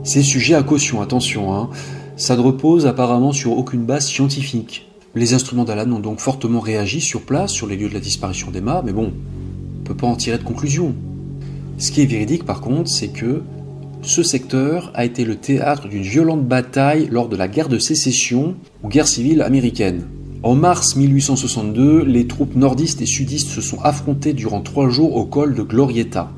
C'est 0.03 0.23
sujet 0.23 0.55
à 0.55 0.63
caution, 0.63 1.03
attention, 1.03 1.53
hein. 1.53 1.69
ça 2.15 2.35
ne 2.35 2.41
repose 2.41 2.87
apparemment 2.87 3.31
sur 3.31 3.55
aucune 3.55 3.85
base 3.85 4.07
scientifique. 4.07 4.89
Les 5.13 5.35
instruments 5.35 5.65
d'Alan 5.65 5.91
ont 5.91 5.99
donc 5.99 6.19
fortement 6.19 6.61
réagi 6.61 6.99
sur 6.99 7.21
place, 7.21 7.51
sur 7.51 7.67
les 7.67 7.75
lieux 7.75 7.89
de 7.89 7.93
la 7.93 7.99
disparition 7.99 8.49
d'Emma, 8.49 8.81
mais 8.83 8.93
bon, 8.93 9.11
on 9.11 9.79
ne 9.81 9.85
peut 9.85 9.95
pas 9.95 10.07
en 10.07 10.15
tirer 10.15 10.39
de 10.39 10.43
conclusion. 10.43 10.95
Ce 11.77 11.91
qui 11.91 12.01
est 12.01 12.05
véridique 12.05 12.43
par 12.43 12.61
contre, 12.61 12.89
c'est 12.89 13.09
que 13.09 13.43
ce 14.01 14.23
secteur 14.23 14.91
a 14.95 15.05
été 15.05 15.25
le 15.25 15.35
théâtre 15.35 15.87
d'une 15.87 16.01
violente 16.01 16.45
bataille 16.45 17.07
lors 17.11 17.29
de 17.29 17.35
la 17.35 17.47
guerre 17.47 17.69
de 17.69 17.77
sécession 17.77 18.55
ou 18.83 18.87
guerre 18.87 19.07
civile 19.07 19.41
américaine. 19.41 20.03
En 20.43 20.55
mars 20.55 20.95
1862, 20.95 22.03
les 22.03 22.25
troupes 22.25 22.55
nordistes 22.55 23.01
et 23.01 23.05
sudistes 23.05 23.49
se 23.49 23.61
sont 23.61 23.79
affrontées 23.81 24.33
durant 24.33 24.61
trois 24.61 24.89
jours 24.89 25.15
au 25.15 25.25
col 25.25 25.55
de 25.55 25.61
Glorieta. 25.61 26.31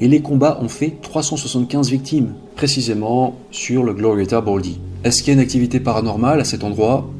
Et 0.00 0.08
les 0.08 0.20
combats 0.20 0.58
ont 0.60 0.68
fait 0.68 0.94
375 1.00 1.90
victimes, 1.90 2.34
précisément 2.54 3.36
sur 3.50 3.82
le 3.82 3.94
Glorieta 3.94 4.40
Baldy. 4.40 4.78
Est-ce 5.04 5.22
qu'il 5.22 5.28
y 5.28 5.30
a 5.30 5.34
une 5.34 5.40
activité 5.40 5.80
paranormale 5.80 6.40
à 6.40 6.44
cet 6.44 6.64
endroit? 6.64 7.10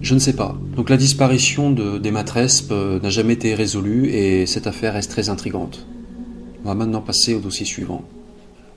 Je 0.00 0.14
ne 0.14 0.20
sais 0.20 0.34
pas. 0.34 0.56
Donc 0.76 0.90
la 0.90 0.96
disparition 0.96 1.70
de, 1.70 1.98
des 1.98 2.12
matresses 2.12 2.70
n'a 2.70 3.10
jamais 3.10 3.32
été 3.32 3.54
résolue 3.54 4.08
et 4.10 4.46
cette 4.46 4.66
affaire 4.66 4.92
reste 4.94 5.10
très 5.10 5.28
intrigante. 5.28 5.86
On 6.64 6.68
va 6.68 6.74
maintenant 6.74 7.00
passer 7.00 7.34
au 7.34 7.40
dossier 7.40 7.64
suivant. 7.64 8.02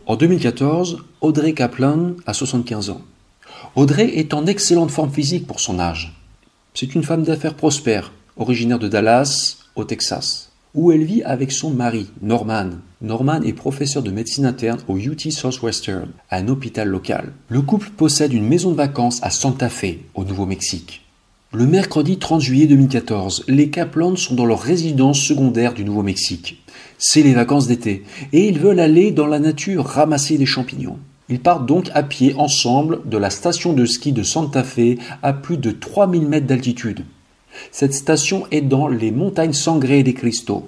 En 0.05 0.15
2014, 0.15 0.99
Audrey 1.21 1.53
Kaplan 1.53 2.13
a 2.25 2.33
75 2.33 2.91
ans. 2.91 3.01
Audrey 3.75 4.17
est 4.17 4.33
en 4.33 4.45
excellente 4.45 4.91
forme 4.91 5.11
physique 5.11 5.47
pour 5.47 5.59
son 5.59 5.79
âge. 5.79 6.15
C'est 6.73 6.93
une 6.95 7.03
femme 7.03 7.23
d'affaires 7.23 7.55
prospère, 7.55 8.11
originaire 8.37 8.79
de 8.79 8.87
Dallas, 8.87 9.57
au 9.75 9.83
Texas, 9.83 10.51
où 10.75 10.91
elle 10.91 11.03
vit 11.03 11.23
avec 11.23 11.51
son 11.51 11.71
mari, 11.71 12.07
Norman. 12.21 12.69
Norman 13.01 13.41
est 13.41 13.53
professeur 13.53 14.03
de 14.03 14.11
médecine 14.11 14.45
interne 14.45 14.79
au 14.87 14.97
UT 14.97 15.31
Southwestern, 15.31 16.09
un 16.29 16.47
hôpital 16.47 16.87
local. 16.87 17.33
Le 17.49 17.61
couple 17.61 17.89
possède 17.89 18.33
une 18.33 18.47
maison 18.47 18.71
de 18.71 18.77
vacances 18.77 19.19
à 19.23 19.31
Santa 19.31 19.69
Fe, 19.69 19.97
au 20.13 20.23
Nouveau-Mexique. 20.23 21.01
Le 21.53 21.65
mercredi 21.65 22.17
30 22.17 22.39
juillet 22.39 22.67
2014, 22.67 23.45
les 23.49 23.69
Kaplan 23.69 24.15
sont 24.15 24.35
dans 24.35 24.45
leur 24.45 24.61
résidence 24.61 25.19
secondaire 25.19 25.73
du 25.73 25.83
Nouveau-Mexique 25.83 26.60
c'est 26.97 27.23
les 27.23 27.33
vacances 27.33 27.67
d'été, 27.67 28.03
et 28.33 28.47
ils 28.47 28.59
veulent 28.59 28.79
aller 28.79 29.11
dans 29.11 29.27
la 29.27 29.39
nature 29.39 29.85
ramasser 29.85 30.37
des 30.37 30.45
champignons. 30.45 30.97
Ils 31.29 31.39
partent 31.39 31.65
donc 31.65 31.89
à 31.93 32.03
pied 32.03 32.33
ensemble 32.37 32.99
de 33.05 33.17
la 33.17 33.29
station 33.29 33.73
de 33.73 33.85
ski 33.85 34.11
de 34.11 34.23
Santa 34.23 34.63
Fe 34.63 34.97
à 35.23 35.33
plus 35.33 35.57
de 35.57 35.71
3000 35.71 36.27
mètres 36.27 36.47
d'altitude. 36.47 37.05
Cette 37.71 37.93
station 37.93 38.45
est 38.51 38.61
dans 38.61 38.87
les 38.87 39.11
montagnes 39.11 39.53
sangrées 39.53 40.03
des 40.03 40.13
cristaux. 40.13 40.67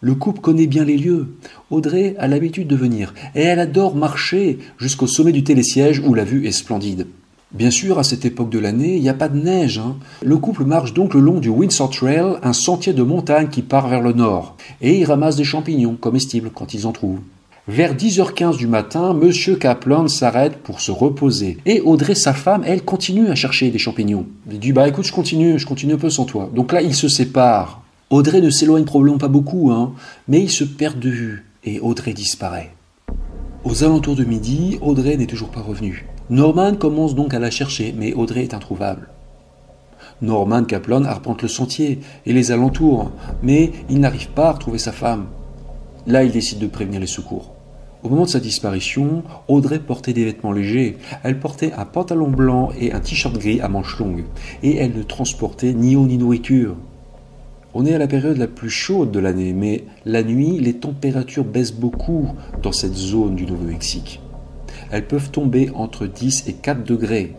Le 0.00 0.14
couple 0.14 0.40
connaît 0.40 0.66
bien 0.66 0.84
les 0.84 0.96
lieux. 0.96 1.34
Audrey 1.70 2.14
a 2.18 2.28
l'habitude 2.28 2.68
de 2.68 2.76
venir, 2.76 3.14
et 3.34 3.42
elle 3.42 3.58
adore 3.58 3.96
marcher 3.96 4.58
jusqu'au 4.78 5.06
sommet 5.06 5.32
du 5.32 5.42
télésiège 5.42 6.00
où 6.06 6.14
la 6.14 6.24
vue 6.24 6.46
est 6.46 6.52
splendide. 6.52 7.06
Bien 7.52 7.70
sûr, 7.70 7.98
à 7.98 8.04
cette 8.04 8.26
époque 8.26 8.50
de 8.50 8.58
l'année, 8.58 8.96
il 8.96 9.02
n'y 9.02 9.08
a 9.08 9.14
pas 9.14 9.30
de 9.30 9.38
neige. 9.38 9.78
Hein. 9.78 9.96
Le 10.22 10.36
couple 10.36 10.64
marche 10.64 10.92
donc 10.92 11.14
le 11.14 11.20
long 11.20 11.40
du 11.40 11.48
Windsor 11.48 11.88
Trail, 11.88 12.36
un 12.42 12.52
sentier 12.52 12.92
de 12.92 13.02
montagne 13.02 13.48
qui 13.48 13.62
part 13.62 13.88
vers 13.88 14.02
le 14.02 14.12
nord, 14.12 14.56
et 14.82 14.98
ils 14.98 15.06
ramassent 15.06 15.36
des 15.36 15.44
champignons 15.44 15.96
comestibles 15.98 16.50
quand 16.54 16.74
ils 16.74 16.86
en 16.86 16.92
trouvent. 16.92 17.20
Vers 17.66 17.94
10h15 17.94 18.58
du 18.58 18.66
matin, 18.66 19.14
Monsieur 19.14 19.56
Kaplan 19.56 20.08
s'arrête 20.08 20.58
pour 20.58 20.80
se 20.80 20.90
reposer. 20.90 21.56
Et 21.64 21.80
Audrey, 21.80 22.14
sa 22.14 22.34
femme, 22.34 22.64
elle 22.66 22.82
continue 22.82 23.28
à 23.28 23.34
chercher 23.34 23.70
des 23.70 23.78
champignons. 23.78 24.26
Il 24.50 24.58
dit 24.58 24.72
Bah 24.72 24.86
écoute, 24.86 25.06
je 25.06 25.12
continue, 25.12 25.58
je 25.58 25.66
continue 25.66 25.94
un 25.94 25.98
peu 25.98 26.10
sans 26.10 26.26
toi. 26.26 26.50
Donc 26.54 26.72
là, 26.72 26.82
ils 26.82 26.94
se 26.94 27.08
séparent. 27.08 27.82
Audrey 28.10 28.42
ne 28.42 28.50
s'éloigne 28.50 28.84
probablement 28.84 29.18
pas 29.18 29.28
beaucoup, 29.28 29.70
hein, 29.70 29.92
mais 30.28 30.40
ils 30.40 30.50
se 30.50 30.64
perdent 30.64 31.00
de 31.00 31.10
vue. 31.10 31.46
Et 31.64 31.80
Audrey 31.80 32.12
disparaît. 32.12 32.72
Aux 33.64 33.84
alentours 33.84 34.16
de 34.16 34.24
midi, 34.24 34.78
Audrey 34.82 35.16
n'est 35.16 35.26
toujours 35.26 35.50
pas 35.50 35.60
revenue. 35.60 36.06
Norman 36.30 36.74
commence 36.74 37.14
donc 37.14 37.32
à 37.32 37.38
la 37.38 37.50
chercher, 37.50 37.94
mais 37.96 38.12
Audrey 38.12 38.42
est 38.42 38.52
introuvable. 38.52 39.08
Norman 40.20 40.64
Kaplan 40.64 41.04
arpente 41.04 41.40
le 41.40 41.48
sentier 41.48 42.00
et 42.26 42.34
les 42.34 42.52
alentours, 42.52 43.10
mais 43.42 43.72
il 43.88 43.98
n'arrive 43.98 44.28
pas 44.28 44.50
à 44.50 44.52
retrouver 44.52 44.76
sa 44.76 44.92
femme. 44.92 45.28
Là, 46.06 46.24
il 46.24 46.30
décide 46.30 46.58
de 46.58 46.66
prévenir 46.66 47.00
les 47.00 47.06
secours. 47.06 47.54
Au 48.02 48.10
moment 48.10 48.24
de 48.24 48.28
sa 48.28 48.40
disparition, 48.40 49.22
Audrey 49.48 49.78
portait 49.78 50.12
des 50.12 50.26
vêtements 50.26 50.52
légers. 50.52 50.98
Elle 51.24 51.40
portait 51.40 51.72
un 51.72 51.86
pantalon 51.86 52.28
blanc 52.28 52.72
et 52.78 52.92
un 52.92 53.00
t-shirt 53.00 53.38
gris 53.38 53.62
à 53.62 53.68
manches 53.68 53.98
longues, 53.98 54.24
et 54.62 54.76
elle 54.76 54.92
ne 54.94 55.02
transportait 55.04 55.72
ni 55.72 55.96
eau 55.96 56.04
ni 56.04 56.18
nourriture. 56.18 56.76
On 57.72 57.86
est 57.86 57.94
à 57.94 57.98
la 57.98 58.06
période 58.06 58.36
la 58.36 58.48
plus 58.48 58.70
chaude 58.70 59.12
de 59.12 59.18
l'année, 59.18 59.54
mais 59.54 59.84
la 60.04 60.22
nuit, 60.22 60.58
les 60.58 60.74
températures 60.74 61.44
baissent 61.44 61.72
beaucoup 61.72 62.28
dans 62.62 62.72
cette 62.72 62.94
zone 62.94 63.34
du 63.34 63.46
Nouveau-Mexique 63.46 64.20
elles 64.90 65.06
peuvent 65.06 65.30
tomber 65.30 65.70
entre 65.74 66.06
10 66.06 66.48
et 66.48 66.54
4 66.54 66.84
degrés. 66.84 67.34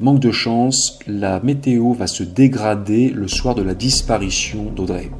Manque 0.00 0.20
de 0.20 0.30
chance, 0.30 0.98
la 1.06 1.40
météo 1.40 1.92
va 1.92 2.06
se 2.06 2.22
dégrader 2.22 3.10
le 3.10 3.28
soir 3.28 3.54
de 3.54 3.62
la 3.62 3.74
disparition 3.74 4.64
d'Audrey. 4.64 5.10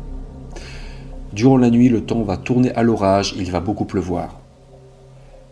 Durant 1.32 1.56
la 1.56 1.70
nuit, 1.70 1.88
le 1.88 2.02
temps 2.02 2.22
va 2.22 2.36
tourner 2.36 2.72
à 2.74 2.82
l'orage, 2.82 3.34
il 3.38 3.50
va 3.50 3.60
beaucoup 3.60 3.84
pleuvoir. 3.84 4.40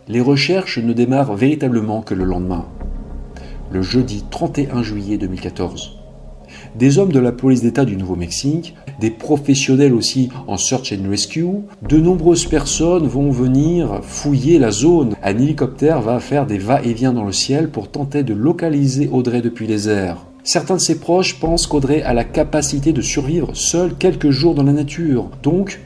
Les 0.09 0.20
recherches 0.20 0.79
ne 0.79 0.92
démarrent 0.92 1.35
véritablement 1.35 2.03
que 2.03 2.14
le 2.14 2.24
lendemain, 2.24 2.66
le 3.70 3.83
jeudi 3.83 4.24
31 4.31 4.83
juillet 4.83 5.18
2014 5.18 6.00
des 6.74 6.98
hommes 6.98 7.12
de 7.12 7.20
la 7.20 7.33
police 7.33 7.62
d'État 7.62 7.85
du 7.85 7.96
Nouveau-Mexique, 7.96 8.74
des 9.00 9.10
professionnels 9.10 9.94
aussi 9.94 10.28
en 10.46 10.56
search 10.56 10.92
and 10.92 11.08
rescue. 11.08 11.46
De 11.88 11.98
nombreuses 11.98 12.44
personnes 12.44 13.06
vont 13.06 13.30
venir 13.30 14.00
fouiller 14.02 14.58
la 14.58 14.70
zone. 14.70 15.14
Un 15.22 15.38
hélicoptère 15.38 16.00
va 16.02 16.20
faire 16.20 16.46
des 16.46 16.58
va-et-vient 16.58 17.12
dans 17.12 17.24
le 17.24 17.32
ciel 17.32 17.70
pour 17.70 17.90
tenter 17.90 18.22
de 18.22 18.34
localiser 18.34 19.08
Audrey 19.10 19.40
depuis 19.40 19.66
les 19.66 19.88
airs. 19.88 20.26
Certains 20.44 20.76
de 20.76 20.80
ses 20.80 21.00
proches 21.00 21.38
pensent 21.38 21.66
qu'Audrey 21.66 22.02
a 22.02 22.14
la 22.14 22.24
capacité 22.24 22.92
de 22.92 23.02
survivre 23.02 23.50
seule 23.54 23.94
quelques 23.94 24.30
jours 24.30 24.54
dans 24.54 24.62
la 24.62 24.72
nature. 24.72 25.30
Donc, 25.42 25.80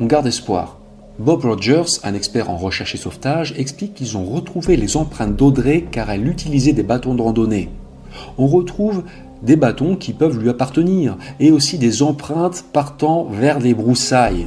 on 0.00 0.06
garde 0.06 0.26
espoir. 0.26 0.78
Bob 1.18 1.44
Rogers, 1.44 2.00
un 2.04 2.12
expert 2.12 2.50
en 2.50 2.56
recherche 2.56 2.94
et 2.94 2.98
sauvetage, 2.98 3.54
explique 3.56 3.94
qu'ils 3.94 4.18
ont 4.18 4.24
retrouvé 4.24 4.76
les 4.76 4.98
empreintes 4.98 5.34
d'Audrey 5.34 5.86
car 5.90 6.10
elle 6.10 6.28
utilisait 6.28 6.74
des 6.74 6.82
bâtons 6.82 7.14
de 7.14 7.22
randonnée. 7.22 7.70
On 8.36 8.46
retrouve 8.46 9.02
des 9.42 9.56
bâtons 9.56 9.96
qui 9.96 10.12
peuvent 10.12 10.38
lui 10.38 10.48
appartenir, 10.48 11.16
et 11.40 11.50
aussi 11.50 11.78
des 11.78 12.02
empreintes 12.02 12.64
partant 12.72 13.24
vers 13.24 13.58
les 13.58 13.74
broussailles. 13.74 14.46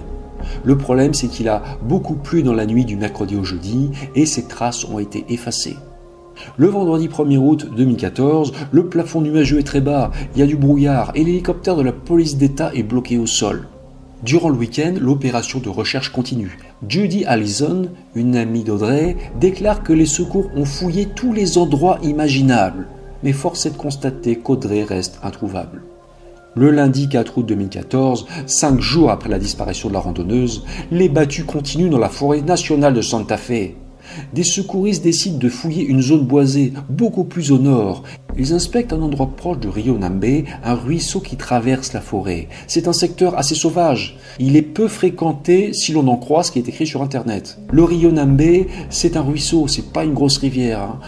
Le 0.63 0.77
problème, 0.77 1.13
c'est 1.13 1.27
qu'il 1.27 1.49
a 1.49 1.63
beaucoup 1.83 2.15
plu 2.15 2.43
dans 2.43 2.53
la 2.53 2.65
nuit 2.65 2.85
du 2.85 2.95
mercredi 2.95 3.35
au 3.35 3.43
jeudi, 3.43 3.91
et 4.15 4.25
ses 4.25 4.43
traces 4.43 4.85
ont 4.85 4.99
été 4.99 5.25
effacées. 5.29 5.77
Le 6.57 6.67
vendredi 6.67 7.09
1er 7.09 7.37
août 7.37 7.67
2014, 7.75 8.53
le 8.71 8.85
plafond 8.85 9.21
nuageux 9.21 9.59
est 9.59 9.63
très 9.63 9.81
bas, 9.81 10.11
il 10.33 10.39
y 10.39 10.43
a 10.43 10.47
du 10.47 10.55
brouillard, 10.55 11.11
et 11.15 11.23
l'hélicoptère 11.23 11.75
de 11.75 11.81
la 11.81 11.91
police 11.91 12.37
d'État 12.37 12.71
est 12.73 12.83
bloqué 12.83 13.17
au 13.17 13.27
sol. 13.27 13.67
Durant 14.23 14.49
le 14.49 14.57
week-end, 14.57 14.95
l'opération 14.99 15.59
de 15.59 15.69
recherche 15.69 16.11
continue. 16.11 16.57
Judy 16.87 17.23
Allison, 17.25 17.89
une 18.15 18.35
amie 18.35 18.63
d'Audrey, 18.63 19.15
déclare 19.39 19.81
que 19.81 19.93
les 19.93 20.05
secours 20.05 20.49
ont 20.55 20.65
fouillé 20.65 21.05
tous 21.05 21.31
les 21.31 21.57
endroits 21.57 21.99
imaginables 22.03 22.87
mais 23.23 23.33
force 23.33 23.65
est 23.65 23.71
de 23.71 23.77
constater 23.77 24.37
qu'Audrey 24.37 24.83
reste 24.83 25.19
introuvable. 25.23 25.81
Le 26.55 26.71
lundi 26.71 27.07
4 27.07 27.37
août 27.37 27.45
2014, 27.45 28.25
cinq 28.47 28.81
jours 28.81 29.11
après 29.11 29.29
la 29.29 29.39
disparition 29.39 29.87
de 29.87 29.93
la 29.93 29.99
randonneuse, 29.99 30.65
les 30.91 31.07
battues 31.07 31.45
continuent 31.45 31.91
dans 31.91 31.99
la 31.99 32.09
forêt 32.09 32.41
nationale 32.41 32.93
de 32.93 33.01
Santa 33.01 33.37
Fe. 33.37 33.75
Des 34.33 34.43
secouristes 34.43 35.03
décident 35.03 35.37
de 35.37 35.49
fouiller 35.49 35.85
une 35.85 36.01
zone 36.01 36.25
boisée 36.25 36.73
beaucoup 36.89 37.23
plus 37.23 37.51
au 37.51 37.59
nord. 37.59 38.03
Ils 38.37 38.53
inspectent 38.53 38.93
un 38.93 39.01
endroit 39.01 39.31
proche 39.35 39.59
de 39.59 39.67
Rio 39.67 39.97
Nambe, 39.97 40.43
un 40.63 40.73
ruisseau 40.73 41.19
qui 41.19 41.35
traverse 41.35 41.93
la 41.93 42.01
forêt. 42.01 42.47
C'est 42.67 42.87
un 42.87 42.93
secteur 42.93 43.37
assez 43.37 43.55
sauvage. 43.55 44.17
Il 44.39 44.55
est 44.55 44.61
peu 44.61 44.87
fréquenté 44.87 45.73
si 45.73 45.91
l'on 45.91 46.07
en 46.07 46.17
croit 46.17 46.43
ce 46.43 46.51
qui 46.51 46.59
est 46.59 46.69
écrit 46.69 46.87
sur 46.87 47.01
internet. 47.01 47.59
Le 47.71 47.83
Rio 47.83 48.11
Nambe, 48.11 48.65
c'est 48.89 49.17
un 49.17 49.21
ruisseau, 49.21 49.67
c'est 49.67 49.91
pas 49.91 50.03
une 50.03 50.13
grosse 50.13 50.37
rivière. 50.37 50.81
Hein. 50.81 50.99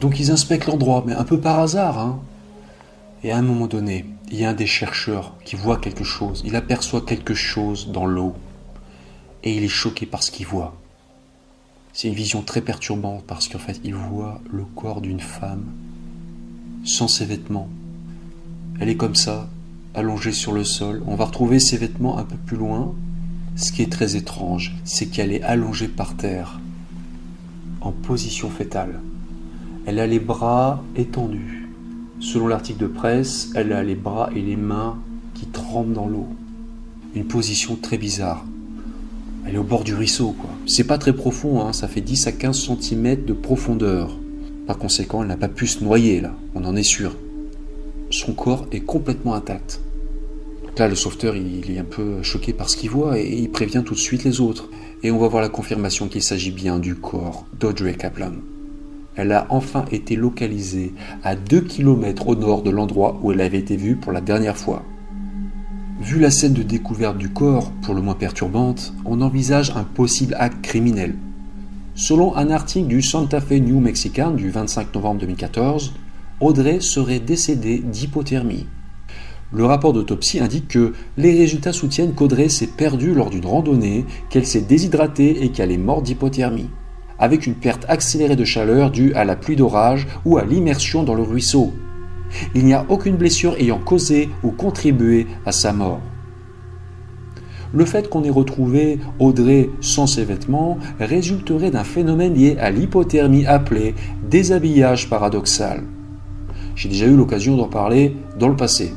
Donc 0.00 0.20
ils 0.20 0.30
inspectent 0.30 0.66
l'endroit, 0.66 1.04
mais 1.06 1.14
un 1.14 1.24
peu 1.24 1.40
par 1.40 1.58
hasard. 1.58 1.98
Hein. 1.98 2.20
Et 3.24 3.32
à 3.32 3.36
un 3.36 3.42
moment 3.42 3.66
donné, 3.66 4.04
il 4.30 4.38
y 4.38 4.44
a 4.44 4.50
un 4.50 4.54
des 4.54 4.66
chercheurs 4.66 5.34
qui 5.44 5.56
voit 5.56 5.78
quelque 5.78 6.04
chose, 6.04 6.42
il 6.44 6.54
aperçoit 6.54 7.00
quelque 7.00 7.34
chose 7.34 7.90
dans 7.90 8.06
l'eau, 8.06 8.34
et 9.42 9.56
il 9.56 9.64
est 9.64 9.68
choqué 9.68 10.06
par 10.06 10.22
ce 10.22 10.30
qu'il 10.30 10.46
voit. 10.46 10.76
C'est 11.92 12.08
une 12.08 12.14
vision 12.14 12.42
très 12.42 12.60
perturbante 12.60 13.24
parce 13.26 13.48
qu'en 13.48 13.58
fait, 13.58 13.80
il 13.82 13.94
voit 13.94 14.40
le 14.52 14.64
corps 14.64 15.00
d'une 15.00 15.20
femme 15.20 15.64
sans 16.84 17.08
ses 17.08 17.24
vêtements. 17.24 17.68
Elle 18.78 18.88
est 18.88 18.96
comme 18.96 19.16
ça, 19.16 19.48
allongée 19.94 20.32
sur 20.32 20.52
le 20.52 20.62
sol. 20.62 21.02
On 21.06 21.16
va 21.16 21.24
retrouver 21.24 21.58
ses 21.58 21.76
vêtements 21.76 22.18
un 22.18 22.24
peu 22.24 22.36
plus 22.36 22.56
loin. 22.56 22.94
Ce 23.56 23.72
qui 23.72 23.82
est 23.82 23.90
très 23.90 24.14
étrange, 24.14 24.76
c'est 24.84 25.06
qu'elle 25.06 25.32
est 25.32 25.42
allongée 25.42 25.88
par 25.88 26.14
terre, 26.14 26.60
en 27.80 27.90
position 27.90 28.48
fétale. 28.48 29.00
Elle 29.88 30.00
a 30.00 30.06
les 30.06 30.18
bras 30.18 30.84
étendus. 30.96 31.66
Selon 32.20 32.46
l'article 32.46 32.80
de 32.80 32.86
presse, 32.88 33.48
elle 33.54 33.72
a 33.72 33.82
les 33.82 33.94
bras 33.94 34.28
et 34.36 34.42
les 34.42 34.54
mains 34.54 34.98
qui 35.32 35.46
tremblent 35.46 35.94
dans 35.94 36.06
l'eau. 36.06 36.26
Une 37.14 37.24
position 37.24 37.74
très 37.74 37.96
bizarre. 37.96 38.44
Elle 39.46 39.54
est 39.54 39.58
au 39.58 39.62
bord 39.62 39.84
du 39.84 39.94
ruisseau, 39.94 40.32
quoi. 40.32 40.50
C'est 40.66 40.84
pas 40.84 40.98
très 40.98 41.14
profond, 41.14 41.62
hein. 41.62 41.72
ça 41.72 41.88
fait 41.88 42.02
10 42.02 42.26
à 42.26 42.32
15 42.32 42.68
cm 42.68 43.24
de 43.24 43.32
profondeur. 43.32 44.14
Par 44.66 44.76
conséquent, 44.76 45.22
elle 45.22 45.28
n'a 45.28 45.38
pas 45.38 45.48
pu 45.48 45.66
se 45.66 45.82
noyer, 45.82 46.20
là, 46.20 46.34
on 46.54 46.66
en 46.66 46.76
est 46.76 46.82
sûr. 46.82 47.16
Son 48.10 48.34
corps 48.34 48.66
est 48.70 48.80
complètement 48.80 49.32
intact. 49.32 49.80
Là, 50.76 50.86
le 50.86 50.96
sauveteur, 50.96 51.34
il 51.34 51.70
est 51.70 51.78
un 51.78 51.84
peu 51.84 52.22
choqué 52.22 52.52
par 52.52 52.68
ce 52.68 52.76
qu'il 52.76 52.90
voit 52.90 53.18
et 53.18 53.38
il 53.38 53.50
prévient 53.50 53.82
tout 53.86 53.94
de 53.94 53.98
suite 53.98 54.24
les 54.24 54.42
autres. 54.42 54.68
Et 55.02 55.10
on 55.10 55.18
va 55.18 55.28
voir 55.28 55.40
la 55.40 55.48
confirmation 55.48 56.08
qu'il 56.08 56.22
s'agit 56.22 56.52
bien 56.52 56.78
du 56.78 56.94
corps 56.94 57.46
d'Audrey 57.58 57.94
Kaplan. 57.94 58.32
Elle 59.18 59.32
a 59.32 59.48
enfin 59.50 59.84
été 59.90 60.14
localisée 60.14 60.94
à 61.24 61.34
2 61.34 61.62
km 61.62 62.28
au 62.28 62.36
nord 62.36 62.62
de 62.62 62.70
l'endroit 62.70 63.18
où 63.20 63.32
elle 63.32 63.40
avait 63.40 63.58
été 63.58 63.76
vue 63.76 63.96
pour 63.96 64.12
la 64.12 64.20
dernière 64.20 64.56
fois. 64.56 64.84
Vu 66.00 66.20
la 66.20 66.30
scène 66.30 66.52
de 66.52 66.62
découverte 66.62 67.18
du 67.18 67.28
corps, 67.28 67.72
pour 67.82 67.94
le 67.94 68.00
moins 68.00 68.14
perturbante, 68.14 68.94
on 69.04 69.20
envisage 69.20 69.72
un 69.74 69.82
possible 69.82 70.36
acte 70.38 70.62
criminel. 70.62 71.16
Selon 71.96 72.36
un 72.36 72.48
article 72.50 72.86
du 72.86 73.02
Santa 73.02 73.40
Fe 73.40 73.54
New 73.54 73.80
Mexican 73.80 74.30
du 74.30 74.50
25 74.50 74.94
novembre 74.94 75.22
2014, 75.22 75.94
Audrey 76.38 76.78
serait 76.80 77.18
décédée 77.18 77.80
d'hypothermie. 77.80 78.66
Le 79.52 79.64
rapport 79.64 79.92
d'autopsie 79.92 80.38
indique 80.38 80.68
que 80.68 80.92
les 81.16 81.36
résultats 81.36 81.72
soutiennent 81.72 82.14
qu'Audrey 82.14 82.48
s'est 82.48 82.68
perdue 82.68 83.14
lors 83.14 83.30
d'une 83.30 83.46
randonnée, 83.46 84.04
qu'elle 84.30 84.46
s'est 84.46 84.60
déshydratée 84.60 85.42
et 85.42 85.48
qu'elle 85.48 85.72
est 85.72 85.76
morte 85.76 86.04
d'hypothermie, 86.04 86.70
avec 87.18 87.46
une 87.46 87.54
perte 87.54 87.84
accélérée 87.88 88.36
de 88.36 88.44
chaleur 88.44 88.90
due 88.90 89.12
à 89.14 89.24
la 89.24 89.36
pluie 89.36 89.56
d'orage 89.56 90.06
ou 90.24 90.38
à 90.38 90.44
l'immersion 90.44 91.02
dans 91.02 91.14
le 91.14 91.22
ruisseau. 91.22 91.72
Il 92.54 92.64
n'y 92.64 92.74
a 92.74 92.84
aucune 92.88 93.16
blessure 93.16 93.56
ayant 93.58 93.78
causé 93.78 94.28
ou 94.42 94.50
contribué 94.50 95.26
à 95.46 95.52
sa 95.52 95.72
mort. 95.72 96.00
Le 97.74 97.84
fait 97.84 98.08
qu'on 98.08 98.24
ait 98.24 98.30
retrouvé 98.30 98.98
Audrey 99.18 99.68
sans 99.80 100.06
ses 100.06 100.24
vêtements 100.24 100.78
résulterait 101.00 101.70
d'un 101.70 101.84
phénomène 101.84 102.34
lié 102.34 102.56
à 102.58 102.70
l'hypothermie 102.70 103.44
appelé 103.44 103.94
déshabillage 104.22 105.10
paradoxal. 105.10 105.82
J'ai 106.76 106.88
déjà 106.88 107.06
eu 107.06 107.16
l'occasion 107.16 107.56
d'en 107.56 107.68
parler 107.68 108.16
dans 108.38 108.48
le 108.48 108.56
passé. 108.56 108.92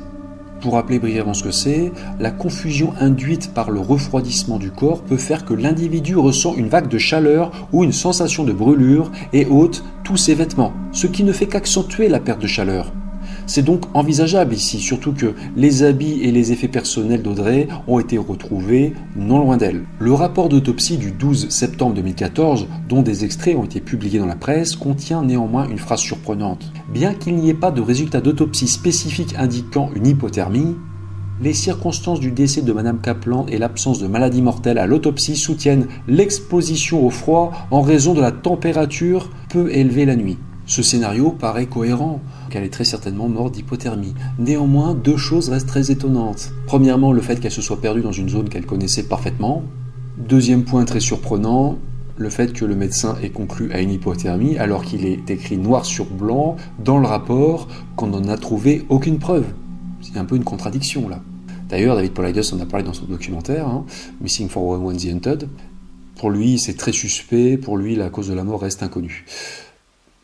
Pour 0.61 0.75
rappeler 0.75 0.99
brièvement 0.99 1.33
ce 1.33 1.43
que 1.43 1.49
c'est, 1.49 1.91
la 2.19 2.29
confusion 2.29 2.93
induite 2.99 3.51
par 3.51 3.71
le 3.71 3.79
refroidissement 3.79 4.59
du 4.59 4.69
corps 4.69 5.01
peut 5.01 5.17
faire 5.17 5.43
que 5.43 5.55
l'individu 5.55 6.15
ressent 6.15 6.53
une 6.55 6.69
vague 6.69 6.87
de 6.87 6.99
chaleur 6.99 7.67
ou 7.73 7.83
une 7.83 7.91
sensation 7.91 8.43
de 8.43 8.53
brûlure 8.53 9.11
et 9.33 9.47
ôte 9.47 9.83
tous 10.03 10.17
ses 10.17 10.35
vêtements, 10.35 10.73
ce 10.91 11.07
qui 11.07 11.23
ne 11.23 11.33
fait 11.33 11.47
qu'accentuer 11.47 12.09
la 12.09 12.19
perte 12.19 12.41
de 12.41 12.47
chaleur. 12.47 12.91
C'est 13.53 13.63
donc 13.63 13.81
envisageable 13.93 14.53
ici, 14.53 14.79
surtout 14.79 15.11
que 15.11 15.33
les 15.57 15.83
habits 15.83 16.21
et 16.21 16.31
les 16.31 16.53
effets 16.53 16.69
personnels 16.69 17.21
d'Audrey 17.21 17.67
ont 17.85 17.99
été 17.99 18.17
retrouvés 18.17 18.93
non 19.17 19.39
loin 19.39 19.57
d'elle. 19.57 19.83
Le 19.99 20.13
rapport 20.13 20.47
d'autopsie 20.47 20.95
du 20.95 21.11
12 21.11 21.49
septembre 21.49 21.95
2014, 21.95 22.67
dont 22.87 23.01
des 23.01 23.25
extraits 23.25 23.57
ont 23.57 23.65
été 23.65 23.81
publiés 23.81 24.19
dans 24.19 24.25
la 24.25 24.37
presse, 24.37 24.77
contient 24.77 25.21
néanmoins 25.21 25.67
une 25.67 25.79
phrase 25.79 25.99
surprenante. 25.99 26.71
Bien 26.93 27.13
qu'il 27.13 27.35
n'y 27.35 27.49
ait 27.49 27.53
pas 27.53 27.71
de 27.71 27.81
résultat 27.81 28.21
d'autopsie 28.21 28.69
spécifique 28.69 29.35
indiquant 29.37 29.89
une 29.97 30.07
hypothermie, 30.07 30.77
les 31.41 31.53
circonstances 31.53 32.21
du 32.21 32.31
décès 32.31 32.61
de 32.61 32.71
Madame 32.71 33.01
Kaplan 33.01 33.47
et 33.49 33.57
l'absence 33.57 33.99
de 33.99 34.07
maladie 34.07 34.41
mortelle 34.41 34.77
à 34.77 34.87
l'autopsie 34.87 35.35
soutiennent 35.35 35.87
l'exposition 36.07 37.05
au 37.05 37.09
froid 37.09 37.51
en 37.69 37.81
raison 37.81 38.13
de 38.13 38.21
la 38.21 38.31
température 38.31 39.29
peu 39.49 39.69
élevée 39.73 40.05
la 40.05 40.15
nuit. 40.15 40.37
Ce 40.71 40.83
scénario 40.83 41.31
paraît 41.31 41.65
cohérent, 41.65 42.21
qu'elle 42.51 42.63
est 42.63 42.69
très 42.69 42.83
certainement 42.83 43.27
morte 43.27 43.55
d'hypothermie. 43.55 44.13
Néanmoins, 44.37 44.93
deux 44.93 45.17
choses 45.17 45.49
restent 45.49 45.67
très 45.67 45.89
étonnantes. 45.89 46.51
Premièrement, 46.67 47.13
le 47.13 47.21
fait 47.21 47.39
qu'elle 47.39 47.51
se 47.51 47.63
soit 47.63 47.81
perdue 47.81 48.01
dans 48.01 48.11
une 48.11 48.29
zone 48.29 48.49
qu'elle 48.49 48.67
connaissait 48.67 49.03
parfaitement. 49.03 49.63
Deuxième 50.17 50.63
point 50.63 50.85
très 50.85 50.99
surprenant, 50.99 51.79
le 52.17 52.29
fait 52.29 52.53
que 52.53 52.65
le 52.65 52.75
médecin 52.75 53.17
ait 53.23 53.29
conclu 53.29 53.71
à 53.71 53.81
une 53.81 53.89
hypothermie 53.89 54.57
alors 54.57 54.83
qu'il 54.83 55.05
est 55.05 55.29
écrit 55.31 55.57
noir 55.57 55.85
sur 55.85 56.05
blanc 56.05 56.57
dans 56.83 56.99
le 56.99 57.07
rapport 57.07 57.67
qu'on 57.95 58.07
n'en 58.07 58.27
a 58.27 58.37
trouvé 58.37 58.85
aucune 58.89 59.17
preuve. 59.17 59.45
C'est 60.01 60.17
un 60.17 60.25
peu 60.25 60.35
une 60.35 60.43
contradiction 60.43 61.09
là. 61.09 61.21
D'ailleurs, 61.69 61.95
David 61.95 62.11
Paulides 62.11 62.41
en 62.51 62.59
a 62.59 62.65
parlé 62.65 62.85
dans 62.85 62.93
son 62.93 63.05
documentaire, 63.05 63.65
hein, 63.65 63.85
Missing 64.19 64.49
411 64.49 64.97
The 64.97 65.13
Hunted. 65.13 65.49
Pour 66.17 66.29
lui, 66.29 66.59
c'est 66.59 66.75
très 66.75 66.91
suspect, 66.91 67.57
pour 67.57 67.77
lui, 67.77 67.95
la 67.95 68.09
cause 68.09 68.27
de 68.27 68.33
la 68.33 68.43
mort 68.43 68.61
reste 68.61 68.83
inconnue. 68.83 69.25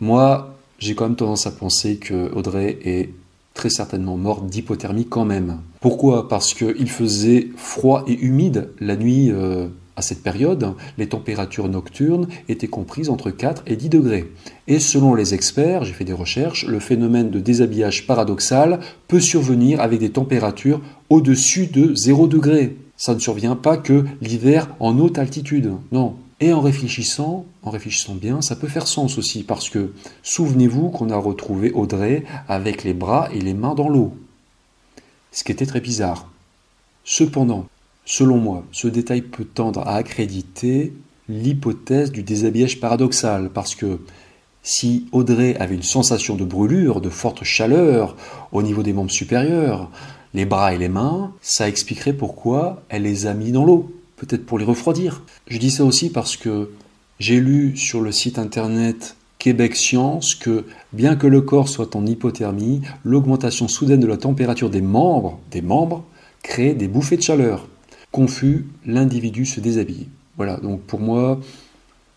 Moi, 0.01 0.56
j'ai 0.79 0.95
quand 0.95 1.05
même 1.05 1.15
tendance 1.15 1.47
à 1.47 1.51
penser 1.51 1.97
que 1.97 2.31
Audrey 2.33 2.77
est 2.83 3.09
très 3.53 3.69
certainement 3.69 4.17
morte 4.17 4.45
d'hypothermie 4.45 5.07
quand 5.07 5.25
même. 5.25 5.59
Pourquoi? 5.81 6.27
Parce 6.27 6.53
qu'il 6.53 6.89
faisait 6.89 7.49
froid 7.55 8.03
et 8.07 8.13
humide 8.13 8.69
la 8.79 8.95
nuit 8.95 9.31
euh, 9.31 9.67
à 9.95 10.03
cette 10.03 10.21
période. 10.21 10.73
Les 10.97 11.09
températures 11.09 11.67
nocturnes 11.67 12.27
étaient 12.47 12.67
comprises 12.67 13.09
entre 13.09 13.31
4 13.31 13.63
et 13.65 13.75
10 13.75 13.89
degrés. 13.89 14.31
Et 14.67 14.79
selon 14.79 15.15
les 15.15 15.33
experts, 15.33 15.83
j'ai 15.83 15.93
fait 15.93 16.05
des 16.05 16.13
recherches, 16.13 16.65
le 16.67 16.79
phénomène 16.79 17.31
de 17.31 17.39
déshabillage 17.39 18.05
paradoxal 18.05 18.79
peut 19.07 19.19
survenir 19.19 19.81
avec 19.81 19.99
des 19.99 20.11
températures 20.11 20.81
au-dessus 21.09 21.65
de 21.65 21.95
0 21.95 22.27
degré. 22.27 22.77
Ça 22.95 23.15
ne 23.15 23.19
survient 23.19 23.55
pas 23.55 23.77
que 23.77 24.05
l'hiver 24.21 24.69
en 24.79 24.97
haute 24.99 25.17
altitude. 25.17 25.71
Non, 25.91 26.15
et 26.39 26.53
en 26.53 26.61
réfléchissant, 26.61 27.45
en 27.63 27.71
réfléchissant 27.71 28.13
bien, 28.13 28.41
ça 28.41 28.55
peut 28.55 28.67
faire 28.67 28.87
sens 28.87 29.17
aussi, 29.17 29.43
parce 29.43 29.69
que 29.69 29.93
souvenez-vous 30.21 30.89
qu'on 30.89 31.09
a 31.09 31.17
retrouvé 31.17 31.71
Audrey 31.71 32.23
avec 32.47 32.83
les 32.83 32.93
bras 32.93 33.29
et 33.33 33.41
les 33.41 33.55
mains 33.55 33.73
dans 33.73 33.89
l'eau. 33.89 34.15
Ce 35.31 35.43
qui 35.43 35.51
était 35.51 35.65
très 35.65 35.81
bizarre. 35.81 36.29
Cependant, 37.03 37.65
selon 38.05 38.37
moi, 38.37 38.63
ce 38.71 38.87
détail 38.87 39.21
peut 39.21 39.45
tendre 39.45 39.81
à 39.81 39.95
accréditer 39.95 40.93
l'hypothèse 41.27 42.11
du 42.11 42.21
déshabillage 42.21 42.79
paradoxal, 42.79 43.49
parce 43.49 43.73
que 43.73 43.99
si 44.61 45.07
Audrey 45.11 45.55
avait 45.57 45.75
une 45.75 45.81
sensation 45.81 46.35
de 46.35 46.45
brûlure, 46.45 47.01
de 47.01 47.09
forte 47.09 47.43
chaleur 47.43 48.15
au 48.51 48.61
niveau 48.61 48.83
des 48.83 48.93
membres 48.93 49.11
supérieurs, 49.11 49.89
les 50.35 50.45
bras 50.45 50.73
et 50.73 50.77
les 50.77 50.89
mains, 50.89 51.33
ça 51.41 51.67
expliquerait 51.67 52.13
pourquoi 52.13 52.83
elle 52.89 53.03
les 53.03 53.25
a 53.25 53.33
mis 53.33 53.51
dans 53.51 53.65
l'eau 53.65 53.96
peut-être 54.17 54.45
pour 54.45 54.59
les 54.59 54.65
refroidir. 54.65 55.23
Je 55.47 55.57
dis 55.57 55.71
ça 55.71 55.85
aussi 55.85 56.09
parce 56.09 56.35
que 56.35 56.69
j'ai 57.19 57.39
lu 57.39 57.77
sur 57.77 58.01
le 58.01 58.11
site 58.11 58.37
internet 58.37 59.15
Québec 59.39 59.75
Science 59.75 60.35
que 60.35 60.65
bien 60.93 61.15
que 61.15 61.27
le 61.27 61.41
corps 61.41 61.69
soit 61.69 61.95
en 61.95 62.05
hypothermie, 62.05 62.81
l'augmentation 63.05 63.67
soudaine 63.67 63.99
de 63.99 64.07
la 64.07 64.17
température 64.17 64.69
des 64.69 64.81
membres, 64.81 65.39
crée 66.43 66.73
des 66.73 66.87
bouffées 66.87 67.17
de 67.17 67.21
chaleur. 67.21 67.67
Confus, 68.11 68.67
l'individu 68.85 69.45
se 69.45 69.59
déshabille. 69.59 70.07
Voilà, 70.37 70.57
donc 70.57 70.81
pour 70.81 70.99
moi, 70.99 71.39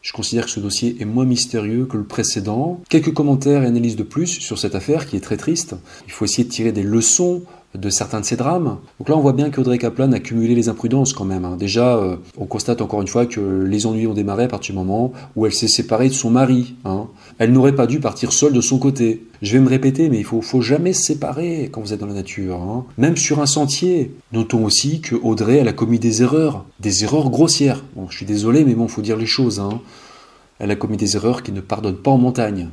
je 0.02 0.12
considère 0.12 0.46
que 0.46 0.50
ce 0.50 0.60
dossier 0.60 0.96
est 1.00 1.04
moins 1.04 1.26
mystérieux 1.26 1.84
que 1.84 1.96
le 1.96 2.04
précédent. 2.04 2.80
Quelques 2.88 3.12
commentaires 3.12 3.62
et 3.62 3.66
analyses 3.66 3.96
de 3.96 4.02
plus 4.02 4.26
sur 4.26 4.58
cette 4.58 4.74
affaire 4.74 5.06
qui 5.06 5.16
est 5.16 5.20
très 5.20 5.36
triste. 5.36 5.76
Il 6.06 6.12
faut 6.12 6.24
essayer 6.24 6.44
de 6.44 6.48
tirer 6.48 6.72
des 6.72 6.82
leçons 6.82 7.42
de 7.74 7.88
certains 7.88 8.20
de 8.20 8.24
ces 8.24 8.36
drames. 8.36 8.78
Donc 8.98 9.08
là, 9.08 9.16
on 9.16 9.20
voit 9.20 9.32
bien 9.32 9.50
qu'Audrey 9.50 9.78
Kaplan 9.78 10.10
a 10.12 10.18
cumulé 10.18 10.54
les 10.54 10.68
imprudences 10.68 11.12
quand 11.12 11.24
même. 11.24 11.44
Hein. 11.44 11.56
Déjà, 11.56 11.96
euh, 11.96 12.16
on 12.36 12.46
constate 12.46 12.82
encore 12.82 13.00
une 13.00 13.08
fois 13.08 13.26
que 13.26 13.40
les 13.40 13.86
ennuis 13.86 14.08
ont 14.08 14.14
démarré 14.14 14.44
à 14.44 14.48
partir 14.48 14.74
du 14.74 14.78
moment 14.78 15.12
où 15.36 15.46
elle 15.46 15.52
s'est 15.52 15.68
séparée 15.68 16.08
de 16.08 16.14
son 16.14 16.30
mari. 16.30 16.74
Hein. 16.84 17.06
Elle 17.38 17.52
n'aurait 17.52 17.74
pas 17.74 17.86
dû 17.86 18.00
partir 18.00 18.32
seule 18.32 18.52
de 18.52 18.60
son 18.60 18.78
côté. 18.78 19.24
Je 19.40 19.52
vais 19.52 19.60
me 19.60 19.68
répéter, 19.68 20.08
mais 20.08 20.18
il 20.18 20.24
faut, 20.24 20.42
faut 20.42 20.62
jamais 20.62 20.92
se 20.92 21.04
séparer 21.04 21.68
quand 21.70 21.80
vous 21.80 21.92
êtes 21.92 22.00
dans 22.00 22.06
la 22.06 22.14
nature. 22.14 22.56
Hein. 22.56 22.84
Même 22.98 23.16
sur 23.16 23.40
un 23.40 23.46
sentier. 23.46 24.14
Notons 24.32 24.64
aussi 24.64 25.00
que 25.00 25.14
Audrey, 25.14 25.58
elle 25.58 25.68
a 25.68 25.72
commis 25.72 26.00
des 26.00 26.22
erreurs, 26.22 26.64
des 26.80 27.04
erreurs 27.04 27.30
grossières. 27.30 27.84
Je 28.08 28.16
suis 28.16 28.26
désolé, 28.26 28.64
mais 28.64 28.74
bon, 28.74 28.88
faut 28.88 29.02
dire 29.02 29.16
les 29.16 29.26
choses. 29.26 29.62
Elle 30.58 30.72
a 30.72 30.76
commis 30.76 30.96
des 30.96 31.14
erreurs 31.14 31.44
qui 31.44 31.52
ne 31.52 31.60
pardonnent 31.60 31.96
pas 31.96 32.10
en 32.10 32.18
montagne. 32.18 32.68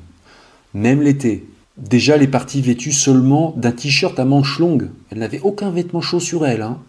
Même 0.74 1.02
l'été, 1.02 1.46
Déjà, 1.78 2.16
elle 2.16 2.24
est 2.24 2.28
partie 2.28 2.62
vêtue 2.62 2.92
seulement 2.92 3.54
d'un 3.56 3.72
t-shirt 3.72 4.20
à 4.20 4.26
manches 4.26 4.60
longues. 4.60 4.90
Elle 5.12 5.20
n'avait 5.20 5.42
aucun 5.42 5.70
vêtement 5.70 6.02
chaud 6.02 6.20
sur 6.20 6.46
elle, 6.46 6.63
hein. 6.63 6.80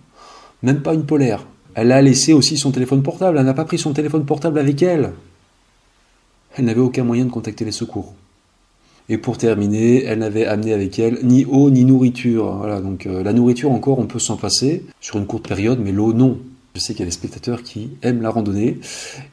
même 0.62 0.81
pas 0.81 0.94
une 0.94 1.05
polaire. 1.05 1.46
Elle 1.74 1.92
a 1.92 2.01
laissé 2.01 2.33
aussi 2.33 2.57
son 2.57 2.70
téléphone 2.70 3.03
portable, 3.03 3.38
elle 3.38 3.44
n'a 3.44 3.55
pas 3.55 3.66
pris 3.66 3.79
son 3.79 3.92
téléphone 3.92 4.24
portable 4.24 4.59
avec 4.59 4.83
elle. 4.83 5.12
Elle 6.57 6.64
n'avait 6.64 6.81
aucun 6.81 7.05
moyen 7.05 7.27
de 7.27 7.31
contacter 7.31 7.64
les 7.64 7.72
secours. 7.72 8.14
Et 9.11 9.18
pour 9.18 9.38
terminer, 9.38 10.05
elle 10.05 10.18
n'avait 10.18 10.46
amené 10.46 10.72
avec 10.72 10.98
elle 10.98 11.18
ni 11.22 11.44
eau 11.44 11.70
ni 11.70 11.85
nourriture. 11.85 12.81
Donc 12.83 13.07
euh, 13.07 13.22
la 13.22 13.33
nourriture 13.33 13.70
encore, 13.70 13.98
on 13.98 14.07
peut 14.07 14.18
s'en 14.18 14.37
passer 14.37 14.85
sur 15.01 15.18
une 15.18 15.27
courte 15.27 15.46
période, 15.46 15.81
mais 15.83 15.92
l'eau 15.92 16.12
non. 16.12 16.38
Je 16.74 16.81
sais 16.81 16.94
qu'il 16.94 17.01
y 17.01 17.03
a 17.03 17.07
des 17.07 17.12
spectateurs 17.12 17.62
qui 17.62 17.90
aiment 18.03 18.22
la 18.22 18.31
randonnée 18.31 18.79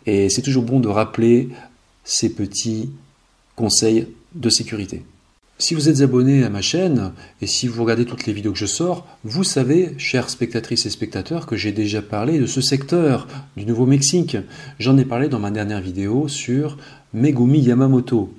et 0.05 0.29
c'est 0.29 0.41
toujours 0.41 0.63
bon 0.63 0.79
de 0.79 0.87
rappeler 0.87 1.49
ces 2.03 2.33
petits 2.33 2.89
conseils 3.55 4.07
de 4.33 4.49
sécurité. 4.49 5.03
Si 5.57 5.73
vous 5.73 5.87
êtes 5.87 6.01
abonné 6.01 6.43
à 6.43 6.49
ma 6.49 6.61
chaîne 6.61 7.13
et 7.41 7.47
si 7.47 7.69
vous 7.69 7.81
regardez 7.81 8.03
toutes 8.03 8.25
les 8.25 8.33
vidéos 8.33 8.51
que 8.51 8.57
je 8.57 8.65
sors, 8.65 9.07
vous 9.23 9.45
savez, 9.45 9.93
chères 9.97 10.29
spectatrices 10.29 10.85
et 10.85 10.89
spectateurs, 10.89 11.45
que 11.45 11.55
j'ai 11.55 11.71
déjà 11.71 12.01
parlé 12.01 12.39
de 12.39 12.45
ce 12.45 12.59
secteur 12.59 13.25
du 13.55 13.65
Nouveau-Mexique. 13.65 14.35
J'en 14.79 14.97
ai 14.97 15.05
parlé 15.05 15.29
dans 15.29 15.39
ma 15.39 15.51
dernière 15.51 15.79
vidéo 15.79 16.27
sur 16.27 16.77
Megumi 17.13 17.61
Yamamoto. 17.61 18.33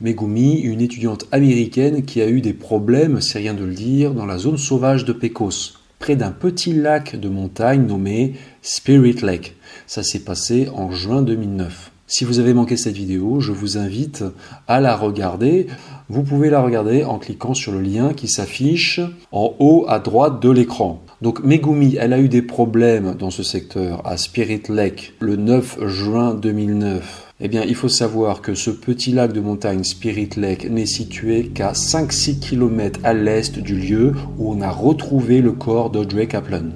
Megumi, 0.00 0.60
une 0.60 0.80
étudiante 0.80 1.26
américaine 1.32 2.04
qui 2.04 2.22
a 2.22 2.28
eu 2.28 2.40
des 2.40 2.54
problèmes, 2.54 3.20
c'est 3.20 3.40
rien 3.40 3.54
de 3.54 3.64
le 3.64 3.74
dire, 3.74 4.14
dans 4.14 4.26
la 4.26 4.38
zone 4.38 4.56
sauvage 4.56 5.04
de 5.04 5.12
Pecos, 5.12 5.80
près 5.98 6.14
d'un 6.14 6.30
petit 6.30 6.72
lac 6.72 7.18
de 7.18 7.28
montagne 7.28 7.84
nommé 7.84 8.34
Spirit 8.62 9.16
Lake. 9.22 9.56
Ça 9.88 10.04
s'est 10.04 10.22
passé 10.22 10.68
en 10.72 10.92
juin 10.92 11.22
2009. 11.22 11.90
Si 12.06 12.26
vous 12.26 12.38
avez 12.38 12.52
manqué 12.52 12.76
cette 12.76 12.96
vidéo, 12.96 13.40
je 13.40 13.50
vous 13.50 13.78
invite 13.78 14.24
à 14.68 14.78
la 14.78 14.94
regarder. 14.94 15.68
Vous 16.10 16.22
pouvez 16.22 16.50
la 16.50 16.60
regarder 16.60 17.02
en 17.02 17.18
cliquant 17.18 17.54
sur 17.54 17.72
le 17.72 17.80
lien 17.80 18.12
qui 18.12 18.28
s'affiche 18.28 19.00
en 19.32 19.54
haut 19.58 19.86
à 19.88 20.00
droite 20.00 20.42
de 20.42 20.50
l'écran. 20.50 21.02
Donc 21.22 21.42
Megumi, 21.42 21.96
elle 21.98 22.12
a 22.12 22.20
eu 22.20 22.28
des 22.28 22.42
problèmes 22.42 23.14
dans 23.18 23.30
ce 23.30 23.42
secteur 23.42 24.06
à 24.06 24.18
Spirit 24.18 24.64
Lake 24.68 25.14
le 25.20 25.36
9 25.36 25.86
juin 25.86 26.34
2009. 26.34 27.32
Eh 27.40 27.48
bien, 27.48 27.62
il 27.66 27.74
faut 27.74 27.88
savoir 27.88 28.42
que 28.42 28.54
ce 28.54 28.70
petit 28.70 29.12
lac 29.12 29.32
de 29.32 29.40
montagne 29.40 29.82
Spirit 29.82 30.30
Lake 30.36 30.70
n'est 30.70 30.84
situé 30.84 31.48
qu'à 31.54 31.72
5-6 31.72 32.38
km 32.38 33.00
à 33.02 33.14
l'est 33.14 33.58
du 33.58 33.76
lieu 33.76 34.12
où 34.38 34.52
on 34.52 34.60
a 34.60 34.70
retrouvé 34.70 35.40
le 35.40 35.52
corps 35.52 35.88
d'Audrey 35.88 36.26
Kaplan. 36.26 36.66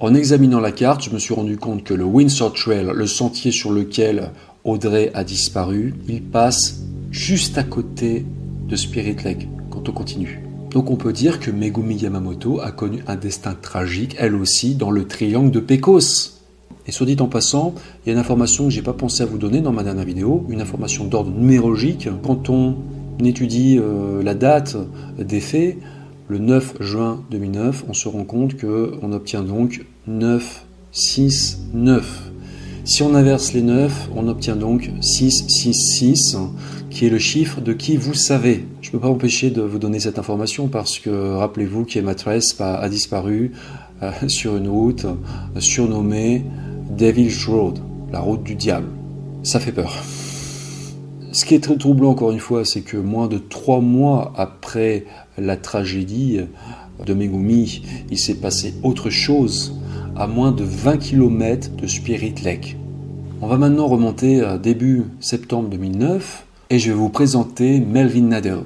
En 0.00 0.14
examinant 0.14 0.60
la 0.60 0.72
carte, 0.72 1.04
je 1.04 1.10
me 1.10 1.18
suis 1.18 1.34
rendu 1.34 1.58
compte 1.58 1.84
que 1.84 1.92
le 1.92 2.04
Windsor 2.04 2.54
Trail, 2.54 2.90
le 2.94 3.06
sentier 3.06 3.52
sur 3.52 3.70
lequel 3.70 4.30
Audrey 4.64 5.10
a 5.14 5.24
disparu, 5.24 5.94
il 6.08 6.22
passe 6.22 6.82
juste 7.10 7.58
à 7.58 7.62
côté 7.62 8.24
de 8.68 8.76
Spirit 8.76 9.16
Lake 9.24 9.48
quand 9.70 9.88
on 9.88 9.92
continue. 9.92 10.42
Donc 10.70 10.90
on 10.90 10.96
peut 10.96 11.12
dire 11.12 11.40
que 11.40 11.50
Megumi 11.50 11.96
Yamamoto 11.96 12.60
a 12.60 12.70
connu 12.70 13.02
un 13.08 13.16
destin 13.16 13.56
tragique, 13.60 14.14
elle 14.18 14.36
aussi, 14.36 14.74
dans 14.74 14.90
le 14.90 15.06
triangle 15.06 15.50
de 15.50 15.60
Pecos. 15.60 16.36
Et 16.86 16.92
soit 16.92 17.06
dit 17.06 17.16
en 17.20 17.26
passant, 17.26 17.74
il 18.04 18.08
y 18.08 18.10
a 18.10 18.12
une 18.14 18.20
information 18.20 18.64
que 18.64 18.70
j'ai 18.70 18.82
pas 18.82 18.92
pensé 18.92 19.22
à 19.22 19.26
vous 19.26 19.38
donner 19.38 19.60
dans 19.60 19.72
ma 19.72 19.82
dernière 19.82 20.04
vidéo, 20.04 20.46
une 20.48 20.60
information 20.60 21.04
d'ordre 21.04 21.30
numérologique. 21.30 22.08
Quand 22.22 22.48
on 22.50 22.76
étudie 23.22 23.78
euh, 23.78 24.22
la 24.22 24.34
date 24.34 24.76
des 25.18 25.40
faits, 25.40 25.76
le 26.28 26.38
9 26.38 26.76
juin 26.80 27.22
2009, 27.30 27.84
on 27.88 27.92
se 27.92 28.08
rend 28.08 28.24
compte 28.24 28.58
qu'on 28.60 29.12
obtient 29.12 29.42
donc 29.42 29.84
9, 30.06 30.64
6, 30.92 31.58
9. 31.74 32.29
Si 32.90 33.04
on 33.04 33.14
inverse 33.14 33.52
les 33.52 33.62
9, 33.62 34.10
on 34.16 34.26
obtient 34.26 34.56
donc 34.56 34.90
6, 35.00 35.44
6, 35.46 35.74
6, 35.74 36.36
qui 36.90 37.06
est 37.06 37.08
le 37.08 37.20
chiffre 37.20 37.60
de 37.60 37.72
qui 37.72 37.96
vous 37.96 38.14
savez. 38.14 38.66
Je 38.80 38.88
ne 38.88 38.92
peux 38.92 38.98
pas 38.98 39.08
empêcher 39.08 39.50
de 39.50 39.62
vous 39.62 39.78
donner 39.78 40.00
cette 40.00 40.18
information 40.18 40.66
parce 40.66 40.98
que 40.98 41.36
rappelez-vous 41.36 41.84
qu'Emma 41.84 42.16
Trace 42.16 42.60
a 42.60 42.88
disparu 42.88 43.52
euh, 44.02 44.10
sur 44.26 44.56
une 44.56 44.66
route 44.66 45.06
surnommée 45.60 46.44
Devil's 46.90 47.46
Road, 47.46 47.78
la 48.10 48.18
route 48.18 48.42
du 48.42 48.56
diable. 48.56 48.88
Ça 49.44 49.60
fait 49.60 49.70
peur. 49.70 50.02
Ce 51.30 51.44
qui 51.44 51.54
est 51.54 51.62
très 51.62 51.76
troublant 51.76 52.10
encore 52.10 52.32
une 52.32 52.40
fois, 52.40 52.64
c'est 52.64 52.82
que 52.82 52.96
moins 52.96 53.28
de 53.28 53.38
trois 53.38 53.80
mois 53.80 54.32
après 54.34 55.04
la 55.38 55.56
tragédie 55.56 56.40
de 57.06 57.14
Megumi, 57.14 57.82
il 58.10 58.18
s'est 58.18 58.40
passé 58.40 58.74
autre 58.82 59.10
chose 59.10 59.76
à 60.16 60.26
moins 60.26 60.50
de 60.50 60.64
20 60.64 60.96
km 60.96 61.70
de 61.76 61.86
Spirit 61.86 62.34
Lake. 62.42 62.79
On 63.42 63.46
va 63.46 63.56
maintenant 63.56 63.86
remonter 63.86 64.42
à 64.42 64.58
début 64.58 65.04
septembre 65.18 65.70
2009 65.70 66.44
et 66.68 66.78
je 66.78 66.90
vais 66.90 66.96
vous 66.96 67.08
présenter 67.08 67.80
Melvin 67.80 68.24
Nader. 68.24 68.58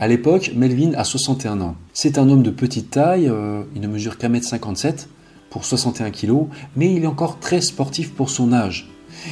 À 0.00 0.08
l'époque, 0.08 0.52
Melvin 0.56 0.92
a 0.96 1.04
61 1.04 1.60
ans. 1.60 1.76
C'est 1.92 2.16
un 2.16 2.30
homme 2.30 2.42
de 2.42 2.50
petite 2.50 2.88
taille, 2.88 3.28
euh, 3.28 3.64
il 3.74 3.82
ne 3.82 3.88
mesure 3.88 4.16
qu'un 4.16 4.30
mètre 4.30 4.46
57 4.46 5.10
pour 5.50 5.66
61 5.66 6.10
kg, 6.10 6.46
mais 6.76 6.94
il 6.94 7.04
est 7.04 7.06
encore 7.06 7.40
très 7.40 7.60
sportif 7.60 8.14
pour 8.14 8.30
son 8.30 8.54
âge. 8.54 8.88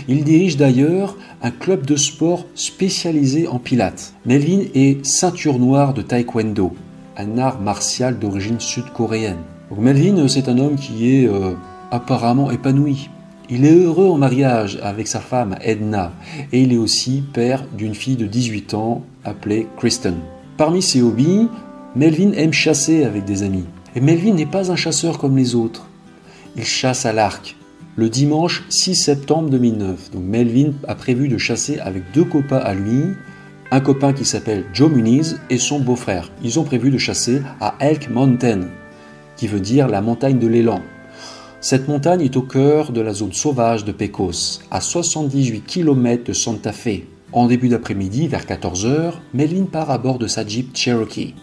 Il 0.06 0.22
dirige 0.22 0.58
d'ailleurs 0.58 1.16
un 1.40 1.50
club 1.50 1.86
de 1.86 1.96
sport 1.96 2.44
spécialisé 2.54 3.48
en 3.48 3.58
pilates. 3.58 4.12
Melvin 4.26 4.64
est 4.74 5.02
ceinture 5.02 5.58
noire 5.58 5.94
de 5.94 6.02
taekwondo, 6.02 6.74
un 7.16 7.38
art 7.38 7.62
martial 7.62 8.18
d'origine 8.18 8.60
sud-coréenne. 8.60 9.38
Melvin, 9.74 10.28
c'est 10.28 10.50
un 10.50 10.58
homme 10.58 10.76
qui 10.76 11.10
est 11.10 11.26
euh, 11.26 11.54
apparemment 11.90 12.50
épanoui. 12.50 13.08
Il 13.52 13.66
est 13.66 13.74
heureux 13.74 14.08
en 14.08 14.16
mariage 14.16 14.78
avec 14.80 15.08
sa 15.08 15.18
femme 15.18 15.56
Edna 15.60 16.12
et 16.52 16.62
il 16.62 16.72
est 16.72 16.78
aussi 16.78 17.24
père 17.32 17.64
d'une 17.76 17.96
fille 17.96 18.14
de 18.14 18.26
18 18.26 18.74
ans 18.74 19.02
appelée 19.24 19.66
Kristen. 19.76 20.14
Parmi 20.56 20.82
ses 20.82 21.02
hobbies, 21.02 21.48
Melvin 21.96 22.30
aime 22.32 22.52
chasser 22.52 23.02
avec 23.02 23.24
des 23.24 23.42
amis. 23.42 23.64
Et 23.96 24.00
Melvin 24.00 24.34
n'est 24.34 24.46
pas 24.46 24.70
un 24.70 24.76
chasseur 24.76 25.18
comme 25.18 25.36
les 25.36 25.56
autres. 25.56 25.88
Il 26.54 26.64
chasse 26.64 27.06
à 27.06 27.12
l'arc. 27.12 27.56
Le 27.96 28.08
dimanche 28.08 28.64
6 28.68 28.94
septembre 28.94 29.50
2009, 29.50 30.12
donc 30.12 30.22
Melvin 30.22 30.72
a 30.86 30.94
prévu 30.94 31.26
de 31.26 31.36
chasser 31.36 31.80
avec 31.80 32.04
deux 32.14 32.24
copains 32.24 32.58
à 32.58 32.72
lui, 32.72 33.02
un 33.72 33.80
copain 33.80 34.12
qui 34.12 34.24
s'appelle 34.24 34.64
Joe 34.72 34.92
Muniz 34.92 35.40
et 35.50 35.58
son 35.58 35.80
beau-frère. 35.80 36.30
Ils 36.44 36.60
ont 36.60 36.64
prévu 36.64 36.92
de 36.92 36.98
chasser 36.98 37.42
à 37.60 37.74
Elk 37.80 38.10
Mountain, 38.10 38.68
qui 39.36 39.48
veut 39.48 39.58
dire 39.58 39.88
la 39.88 40.02
montagne 40.02 40.38
de 40.38 40.46
l'élan. 40.46 40.82
Cette 41.62 41.88
montagne 41.88 42.22
est 42.22 42.38
au 42.38 42.42
cœur 42.42 42.90
de 42.90 43.02
la 43.02 43.12
zone 43.12 43.34
sauvage 43.34 43.84
de 43.84 43.92
Pecos, 43.92 44.60
à 44.70 44.80
78 44.80 45.60
km 45.60 46.24
de 46.24 46.32
Santa 46.32 46.72
Fe. 46.72 47.02
En 47.32 47.48
début 47.48 47.68
d'après-midi, 47.68 48.28
vers 48.28 48.46
14h, 48.46 49.12
Melvin 49.34 49.64
part 49.64 49.90
à 49.90 49.98
bord 49.98 50.18
de 50.18 50.26
sa 50.26 50.46
Jeep 50.46 50.74
Cherokee. 50.74 51.34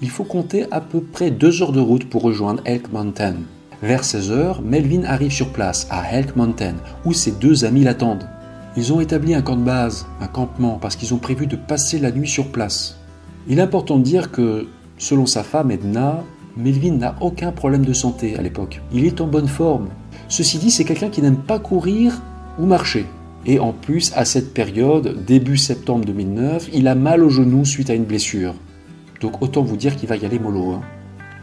Il 0.00 0.08
faut 0.08 0.24
compter 0.24 0.64
à 0.70 0.80
peu 0.80 1.02
près 1.02 1.30
deux 1.30 1.62
heures 1.62 1.72
de 1.72 1.80
route 1.80 2.08
pour 2.08 2.22
rejoindre 2.22 2.62
Elk 2.64 2.90
Mountain. 2.92 3.34
Vers 3.82 4.04
16h, 4.04 4.62
Melvin 4.62 5.04
arrive 5.04 5.32
sur 5.32 5.52
place, 5.52 5.86
à 5.90 6.14
Elk 6.14 6.34
Mountain, 6.34 6.76
où 7.04 7.12
ses 7.12 7.32
deux 7.32 7.66
amis 7.66 7.84
l'attendent. 7.84 8.26
Ils 8.74 8.94
ont 8.94 9.00
établi 9.00 9.34
un 9.34 9.42
camp 9.42 9.56
de 9.56 9.64
base, 9.64 10.06
un 10.22 10.28
campement, 10.28 10.78
parce 10.80 10.96
qu'ils 10.96 11.12
ont 11.12 11.18
prévu 11.18 11.46
de 11.46 11.56
passer 11.56 11.98
la 11.98 12.10
nuit 12.10 12.26
sur 12.26 12.52
place. 12.52 12.96
Il 13.48 13.58
est 13.58 13.62
important 13.62 13.98
de 13.98 14.02
dire 14.02 14.30
que, 14.30 14.66
selon 14.96 15.26
sa 15.26 15.42
femme 15.42 15.70
Edna, 15.70 16.24
Melvin 16.58 16.96
n'a 16.96 17.14
aucun 17.20 17.52
problème 17.52 17.84
de 17.84 17.92
santé 17.92 18.36
à 18.36 18.42
l'époque. 18.42 18.82
Il 18.92 19.04
est 19.04 19.20
en 19.20 19.28
bonne 19.28 19.46
forme. 19.46 19.90
Ceci 20.28 20.58
dit, 20.58 20.72
c'est 20.72 20.84
quelqu'un 20.84 21.08
qui 21.08 21.22
n'aime 21.22 21.36
pas 21.36 21.60
courir 21.60 22.20
ou 22.58 22.66
marcher. 22.66 23.06
Et 23.46 23.60
en 23.60 23.72
plus, 23.72 24.12
à 24.16 24.24
cette 24.24 24.52
période, 24.52 25.24
début 25.24 25.56
septembre 25.56 26.04
2009, 26.04 26.70
il 26.74 26.88
a 26.88 26.96
mal 26.96 27.22
au 27.22 27.28
genou 27.28 27.64
suite 27.64 27.90
à 27.90 27.94
une 27.94 28.04
blessure. 28.04 28.54
Donc 29.20 29.40
autant 29.40 29.62
vous 29.62 29.76
dire 29.76 29.94
qu'il 29.94 30.08
va 30.08 30.16
y 30.16 30.26
aller 30.26 30.40
mollo. 30.40 30.72
Hein. 30.72 30.80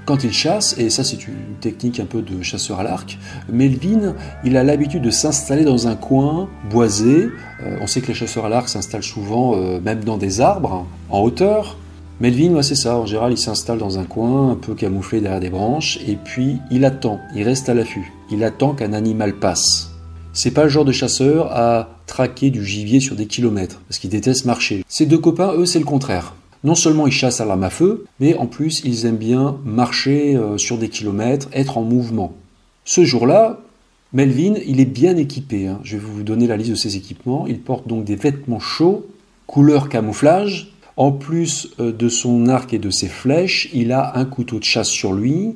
Quand 0.05 0.23
il 0.25 0.33
chasse, 0.33 0.77
et 0.77 0.89
ça 0.89 1.03
c'est 1.05 1.27
une 1.27 1.55
technique 1.61 1.99
un 2.01 2.05
peu 2.05 2.21
de 2.21 2.43
chasseur 2.43 2.79
à 2.79 2.83
l'arc, 2.83 3.17
Melvin, 3.49 4.15
il 4.43 4.57
a 4.57 4.63
l'habitude 4.63 5.01
de 5.01 5.09
s'installer 5.09 5.63
dans 5.63 5.87
un 5.87 5.95
coin 5.95 6.49
boisé. 6.69 7.29
Euh, 7.63 7.77
on 7.81 7.87
sait 7.87 8.01
que 8.01 8.07
les 8.07 8.13
chasseurs 8.13 8.45
à 8.45 8.49
l'arc 8.49 8.67
s'installent 8.67 9.01
souvent 9.01 9.55
euh, 9.55 9.79
même 9.79 10.03
dans 10.03 10.17
des 10.17 10.41
arbres, 10.41 10.85
en 11.09 11.21
hauteur, 11.21 11.77
Melvin, 12.21 12.61
c'est 12.61 12.75
ça. 12.75 12.97
En 12.97 13.05
général, 13.05 13.33
il 13.33 13.37
s'installe 13.37 13.77
dans 13.77 13.99
un 13.99 14.05
coin, 14.05 14.51
un 14.51 14.55
peu 14.55 14.73
camouflé 14.73 15.19
derrière 15.19 15.41
des 15.41 15.49
branches, 15.49 15.99
et 16.07 16.15
puis 16.15 16.57
il 16.71 16.85
attend, 16.85 17.19
il 17.35 17.43
reste 17.43 17.67
à 17.67 17.73
l'affût. 17.73 18.13
Il 18.31 18.43
attend 18.43 18.73
qu'un 18.73 18.93
animal 18.93 19.33
passe. 19.33 19.91
C'est 20.31 20.51
pas 20.51 20.63
le 20.63 20.69
genre 20.69 20.85
de 20.85 20.93
chasseur 20.93 21.51
à 21.51 21.89
traquer 22.07 22.51
du 22.51 22.63
gibier 22.63 23.01
sur 23.01 23.15
des 23.17 23.25
kilomètres, 23.25 23.81
parce 23.87 23.99
qu'il 23.99 24.09
déteste 24.09 24.45
marcher. 24.45 24.85
Ses 24.87 25.05
deux 25.05 25.17
copains, 25.17 25.53
eux, 25.57 25.65
c'est 25.65 25.79
le 25.79 25.85
contraire. 25.85 26.35
Non 26.63 26.75
seulement 26.75 27.05
ils 27.05 27.13
chassent 27.13 27.41
à 27.41 27.45
l'arme 27.45 27.63
à 27.63 27.69
feu, 27.69 28.05
mais 28.19 28.35
en 28.37 28.47
plus 28.47 28.81
ils 28.85 29.05
aiment 29.05 29.17
bien 29.17 29.57
marcher 29.65 30.35
euh, 30.35 30.57
sur 30.57 30.77
des 30.77 30.89
kilomètres, 30.89 31.47
être 31.53 31.77
en 31.77 31.83
mouvement. 31.83 32.33
Ce 32.85 33.03
jour-là, 33.03 33.59
Melvin, 34.13 34.55
il 34.65 34.79
est 34.79 34.85
bien 34.85 35.17
équipé. 35.17 35.67
Hein. 35.67 35.79
Je 35.83 35.97
vais 35.97 36.03
vous 36.03 36.23
donner 36.23 36.47
la 36.47 36.57
liste 36.57 36.71
de 36.71 36.75
ses 36.75 36.95
équipements. 36.95 37.45
Il 37.47 37.59
porte 37.59 37.87
donc 37.87 38.05
des 38.05 38.15
vêtements 38.15 38.59
chauds, 38.59 39.05
couleur 39.47 39.89
camouflage, 39.89 40.73
en 40.97 41.11
plus 41.11 41.69
euh, 41.79 41.91
de 41.91 42.09
son 42.09 42.47
arc 42.47 42.73
et 42.73 42.79
de 42.79 42.89
ses 42.89 43.07
flèches, 43.07 43.69
il 43.73 43.91
a 43.91 44.17
un 44.17 44.25
couteau 44.25 44.59
de 44.59 44.63
chasse 44.63 44.89
sur 44.89 45.13
lui. 45.13 45.55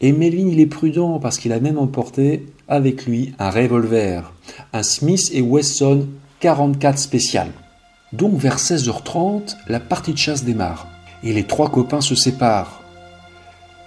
Et 0.00 0.12
Melvin, 0.12 0.48
il 0.48 0.60
est 0.60 0.66
prudent 0.66 1.18
parce 1.18 1.38
qu'il 1.38 1.52
a 1.52 1.60
même 1.60 1.78
emporté 1.78 2.46
avec 2.68 3.06
lui 3.06 3.32
un 3.38 3.50
revolver, 3.50 4.32
un 4.72 4.82
Smith 4.82 5.30
et 5.32 5.40
Wesson 5.40 6.06
44 6.40 6.98
spécial. 6.98 7.48
Donc 8.12 8.38
vers 8.38 8.58
16h30, 8.58 9.56
la 9.68 9.80
partie 9.80 10.12
de 10.12 10.18
chasse 10.18 10.44
démarre 10.44 10.86
et 11.24 11.32
les 11.32 11.44
trois 11.44 11.70
copains 11.70 12.00
se 12.00 12.14
séparent. 12.14 12.82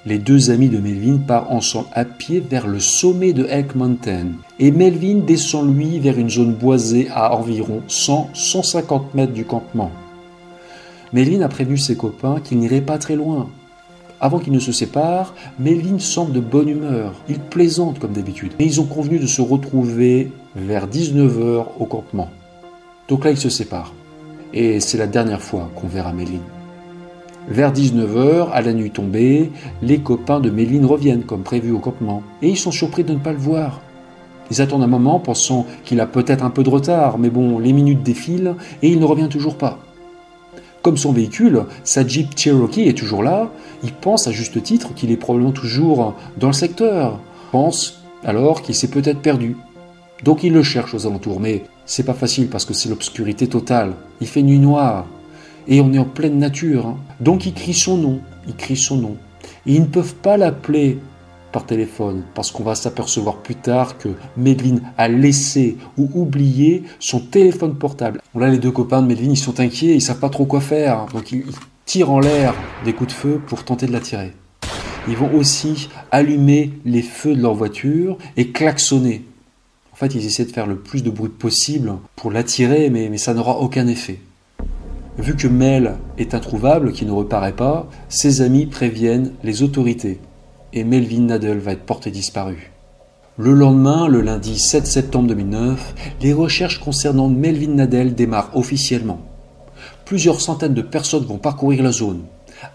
Les 0.05 0.17
deux 0.17 0.49
amis 0.49 0.69
de 0.69 0.79
Melvin 0.79 1.17
partent 1.17 1.51
ensemble 1.51 1.89
à 1.93 2.05
pied 2.05 2.39
vers 2.39 2.67
le 2.67 2.79
sommet 2.79 3.33
de 3.33 3.45
Elk 3.45 3.75
Mountain 3.75 4.27
et 4.57 4.71
Melvin 4.71 5.19
descend 5.25 5.75
lui 5.75 5.99
vers 5.99 6.17
une 6.17 6.29
zone 6.29 6.53
boisée 6.53 7.09
à 7.13 7.35
environ 7.35 7.81
100-150 7.87 9.01
mètres 9.13 9.33
du 9.33 9.45
campement. 9.45 9.91
Méline 11.11 11.41
a 11.41 11.49
prévenu 11.49 11.77
ses 11.77 11.95
copains 11.95 12.39
qu'ils 12.39 12.59
n'iraient 12.59 12.81
pas 12.81 12.99
très 12.99 13.15
loin. 13.15 13.49
Avant 14.21 14.39
qu'ils 14.39 14.53
ne 14.53 14.59
se 14.59 14.71
séparent, 14.71 15.33
Melvin 15.59 15.97
semble 15.97 16.33
de 16.33 16.39
bonne 16.39 16.69
humeur. 16.69 17.13
Il 17.29 17.39
plaisante 17.39 17.99
comme 17.99 18.11
d'habitude. 18.11 18.51
Et 18.59 18.65
ils 18.65 18.79
ont 18.79 18.85
convenu 18.85 19.17
de 19.17 19.25
se 19.25 19.41
retrouver 19.41 20.31
vers 20.55 20.87
19h 20.87 21.65
au 21.79 21.85
campement. 21.85 22.29
Donc 23.07 23.25
là, 23.25 23.31
ils 23.31 23.37
se 23.37 23.49
séparent. 23.49 23.93
Et 24.53 24.79
c'est 24.79 24.97
la 24.97 25.07
dernière 25.07 25.41
fois 25.41 25.71
qu'on 25.75 25.87
verra 25.87 26.13
Melvin. 26.13 26.41
Vers 27.47 27.73
19h, 27.73 28.51
à 28.51 28.61
la 28.61 28.73
nuit 28.73 28.91
tombée, 28.91 29.51
les 29.81 29.99
copains 29.99 30.39
de 30.39 30.51
Méline 30.51 30.85
reviennent 30.85 31.23
comme 31.23 31.41
prévu 31.41 31.71
au 31.71 31.79
campement. 31.79 32.21
Et 32.43 32.49
ils 32.49 32.57
sont 32.57 32.71
surpris 32.71 33.03
de 33.03 33.13
ne 33.13 33.19
pas 33.19 33.31
le 33.31 33.39
voir. 33.39 33.81
Ils 34.51 34.61
attendent 34.61 34.83
un 34.83 34.87
moment 34.87 35.19
pensant 35.19 35.65
qu'il 35.85 36.01
a 36.01 36.05
peut-être 36.05 36.43
un 36.43 36.49
peu 36.49 36.63
de 36.63 36.69
retard, 36.69 37.17
mais 37.17 37.29
bon, 37.29 37.57
les 37.57 37.73
minutes 37.73 38.03
défilent 38.03 38.55
et 38.81 38.89
il 38.89 38.99
ne 38.99 39.05
revient 39.05 39.29
toujours 39.29 39.55
pas. 39.55 39.79
Comme 40.81 40.97
son 40.97 41.11
véhicule, 41.11 41.65
sa 41.83 42.07
Jeep 42.07 42.37
Cherokee 42.37 42.87
est 42.87 42.97
toujours 42.97 43.21
là, 43.21 43.51
il 43.83 43.91
pense 43.91 44.27
à 44.27 44.31
juste 44.31 44.61
titre 44.63 44.93
qu'il 44.93 45.11
est 45.11 45.17
probablement 45.17 45.51
toujours 45.51 46.15
dans 46.37 46.47
le 46.47 46.53
secteur. 46.53 47.19
Pense 47.51 48.03
alors 48.23 48.61
qu'il 48.61 48.75
s'est 48.75 48.89
peut-être 48.89 49.21
perdu. 49.21 49.57
Donc 50.23 50.43
il 50.43 50.53
le 50.53 50.63
cherche 50.63 50.93
aux 50.93 51.07
alentours, 51.07 51.39
mais 51.39 51.63
c'est 51.85 52.05
pas 52.05 52.13
facile 52.13 52.47
parce 52.47 52.65
que 52.65 52.73
c'est 52.73 52.89
l'obscurité 52.89 53.47
totale. 53.47 53.93
Il 54.21 54.27
fait 54.27 54.41
nuit 54.41 54.59
noire 54.59 55.05
et 55.67 55.81
on 55.81 55.93
est 55.93 55.99
en 55.99 56.05
pleine 56.05 56.37
nature. 56.37 56.87
Hein. 56.87 56.97
Donc 57.19 57.45
il 57.45 57.53
crie 57.53 57.73
son 57.73 57.97
nom, 57.97 58.19
il 58.47 58.55
crie 58.55 58.77
son 58.77 58.97
nom. 58.97 59.17
Et 59.65 59.73
ils 59.75 59.81
ne 59.81 59.87
peuvent 59.87 60.15
pas 60.15 60.37
l'appeler 60.37 60.99
par 61.51 61.65
téléphone 61.65 62.23
parce 62.35 62.51
qu'on 62.51 62.63
va 62.63 62.75
s'apercevoir 62.75 63.37
plus 63.37 63.55
tard 63.55 63.97
que 63.97 64.09
Medline 64.37 64.81
a 64.97 65.07
laissé 65.07 65.77
ou 65.97 66.09
oublié 66.13 66.83
son 66.99 67.19
téléphone 67.19 67.75
portable. 67.75 68.21
Là, 68.35 68.49
les 68.49 68.57
deux 68.57 68.71
copains 68.71 69.01
de 69.01 69.07
Medline, 69.07 69.31
ils 69.31 69.37
sont 69.37 69.59
inquiets, 69.59 69.95
ils 69.95 70.01
savent 70.01 70.19
pas 70.19 70.29
trop 70.29 70.45
quoi 70.45 70.61
faire. 70.61 71.05
Donc 71.13 71.31
ils 71.31 71.45
tirent 71.85 72.11
en 72.11 72.19
l'air 72.19 72.53
des 72.85 72.93
coups 72.93 73.13
de 73.13 73.19
feu 73.19 73.41
pour 73.45 73.63
tenter 73.63 73.87
de 73.87 73.91
l'attirer. 73.91 74.33
Ils 75.07 75.17
vont 75.17 75.33
aussi 75.33 75.89
allumer 76.11 76.73
les 76.85 77.01
feux 77.01 77.35
de 77.35 77.41
leur 77.41 77.55
voiture 77.55 78.17
et 78.37 78.49
klaxonner. 78.49 79.25
En 79.91 79.95
fait, 79.95 80.13
ils 80.15 80.25
essaient 80.25 80.45
de 80.45 80.51
faire 80.51 80.67
le 80.67 80.77
plus 80.77 81.03
de 81.03 81.09
bruit 81.09 81.29
possible 81.29 81.93
pour 82.15 82.31
l'attirer, 82.31 82.89
mais, 82.89 83.09
mais 83.09 83.17
ça 83.17 83.33
n'aura 83.33 83.57
aucun 83.57 83.87
effet. 83.87 84.19
Vu 85.17 85.35
que 85.35 85.47
Mel 85.47 85.97
est 86.17 86.33
introuvable, 86.33 86.93
qui 86.93 87.05
ne 87.05 87.11
reparaît 87.11 87.55
pas, 87.55 87.89
ses 88.07 88.41
amis 88.41 88.65
préviennent 88.65 89.33
les 89.43 89.63
autorités 89.63 90.19
et 90.73 90.83
Melvin 90.83 91.21
Nadel 91.21 91.59
va 91.59 91.71
être 91.71 91.85
porté 91.85 92.11
disparu. 92.11 92.71
Le 93.37 93.53
lendemain, 93.53 94.07
le 94.07 94.21
lundi 94.21 94.59
7 94.59 94.85
septembre 94.85 95.29
2009, 95.29 95.95
les 96.21 96.33
recherches 96.33 96.79
concernant 96.79 97.29
Melvin 97.29 97.73
Nadel 97.73 98.15
démarrent 98.15 98.51
officiellement. 98.55 99.21
Plusieurs 100.05 100.41
centaines 100.41 100.73
de 100.73 100.81
personnes 100.81 101.25
vont 101.25 101.37
parcourir 101.37 101.83
la 101.83 101.91
zone, 101.91 102.23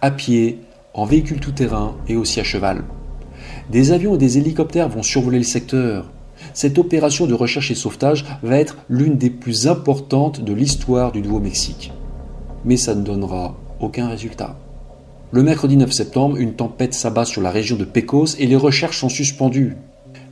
à 0.01 0.11
pied, 0.11 0.61
en 0.95 1.05
véhicule 1.05 1.41
tout-terrain 1.41 1.97
et 2.09 2.17
aussi 2.17 2.41
à 2.41 2.45
cheval. 2.45 2.85
Des 3.71 3.93
avions 3.93 4.15
et 4.15 4.19
des 4.19 4.39
hélicoptères 4.39 4.89
vont 4.89 5.03
survoler 5.03 5.39
le 5.39 5.45
secteur. 5.45 6.11
Cette 6.53 6.79
opération 6.79 7.27
de 7.27 7.35
recherche 7.35 7.71
et 7.71 7.75
sauvetage 7.75 8.25
va 8.43 8.59
être 8.59 8.77
l'une 8.89 9.19
des 9.19 9.31
plus 9.31 9.69
importantes 9.69 10.41
de 10.41 10.53
l'histoire 10.53 11.13
du 11.13 11.23
Nouveau-Mexique 11.23 11.93
mais 12.65 12.77
ça 12.77 12.95
ne 12.95 13.03
donnera 13.03 13.55
aucun 13.81 14.09
résultat. 14.09 14.57
Le 15.35 15.43
mercredi 15.43 15.77
9 15.77 15.91
septembre, 15.91 16.37
une 16.37 16.53
tempête 16.53 16.95
s'abat 16.95 17.25
sur 17.25 17.43
la 17.43 17.51
région 17.51 17.75
de 17.77 17.85
Pecos 17.85 18.37
et 18.39 18.47
les 18.47 18.55
recherches 18.55 19.01
sont 19.01 19.09
suspendues. 19.09 19.77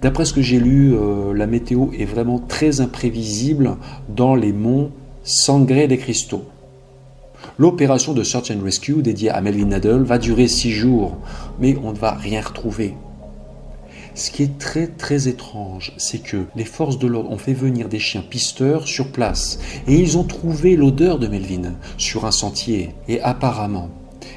D'après 0.00 0.24
ce 0.24 0.32
que 0.32 0.42
j'ai 0.42 0.60
lu, 0.60 0.94
euh, 0.94 1.34
la 1.34 1.48
météo 1.48 1.88
est 1.98 2.04
vraiment 2.04 2.38
très 2.38 2.80
imprévisible 2.80 3.78
dans 4.08 4.36
les 4.36 4.52
monts 4.52 4.92
Sangre 5.24 5.88
de 5.88 5.96
Cristo. 5.96 6.44
L'opération 7.58 8.12
de 8.12 8.22
Search 8.22 8.52
and 8.52 8.62
Rescue 8.62 9.02
dédiée 9.02 9.30
à 9.30 9.40
Melvin 9.40 9.64
Nadel 9.64 10.02
va 10.02 10.18
durer 10.18 10.46
six 10.46 10.70
jours, 10.70 11.16
mais 11.58 11.76
on 11.82 11.90
ne 11.90 11.98
va 11.98 12.12
rien 12.12 12.40
retrouver. 12.40 12.94
Ce 14.14 14.30
qui 14.30 14.44
est 14.44 14.56
très 14.56 14.86
très 14.86 15.26
étrange, 15.26 15.94
c'est 15.96 16.22
que 16.22 16.44
les 16.54 16.64
forces 16.64 17.00
de 17.00 17.08
l'ordre 17.08 17.32
ont 17.32 17.38
fait 17.38 17.54
venir 17.54 17.88
des 17.88 17.98
chiens 17.98 18.22
pisteurs 18.22 18.86
sur 18.86 19.10
place 19.10 19.58
et 19.88 19.96
ils 19.96 20.16
ont 20.16 20.22
trouvé 20.22 20.76
l'odeur 20.76 21.18
de 21.18 21.26
Melvin 21.26 21.72
sur 21.98 22.24
un 22.24 22.30
sentier 22.30 22.94
et 23.08 23.20
apparemment 23.20 23.90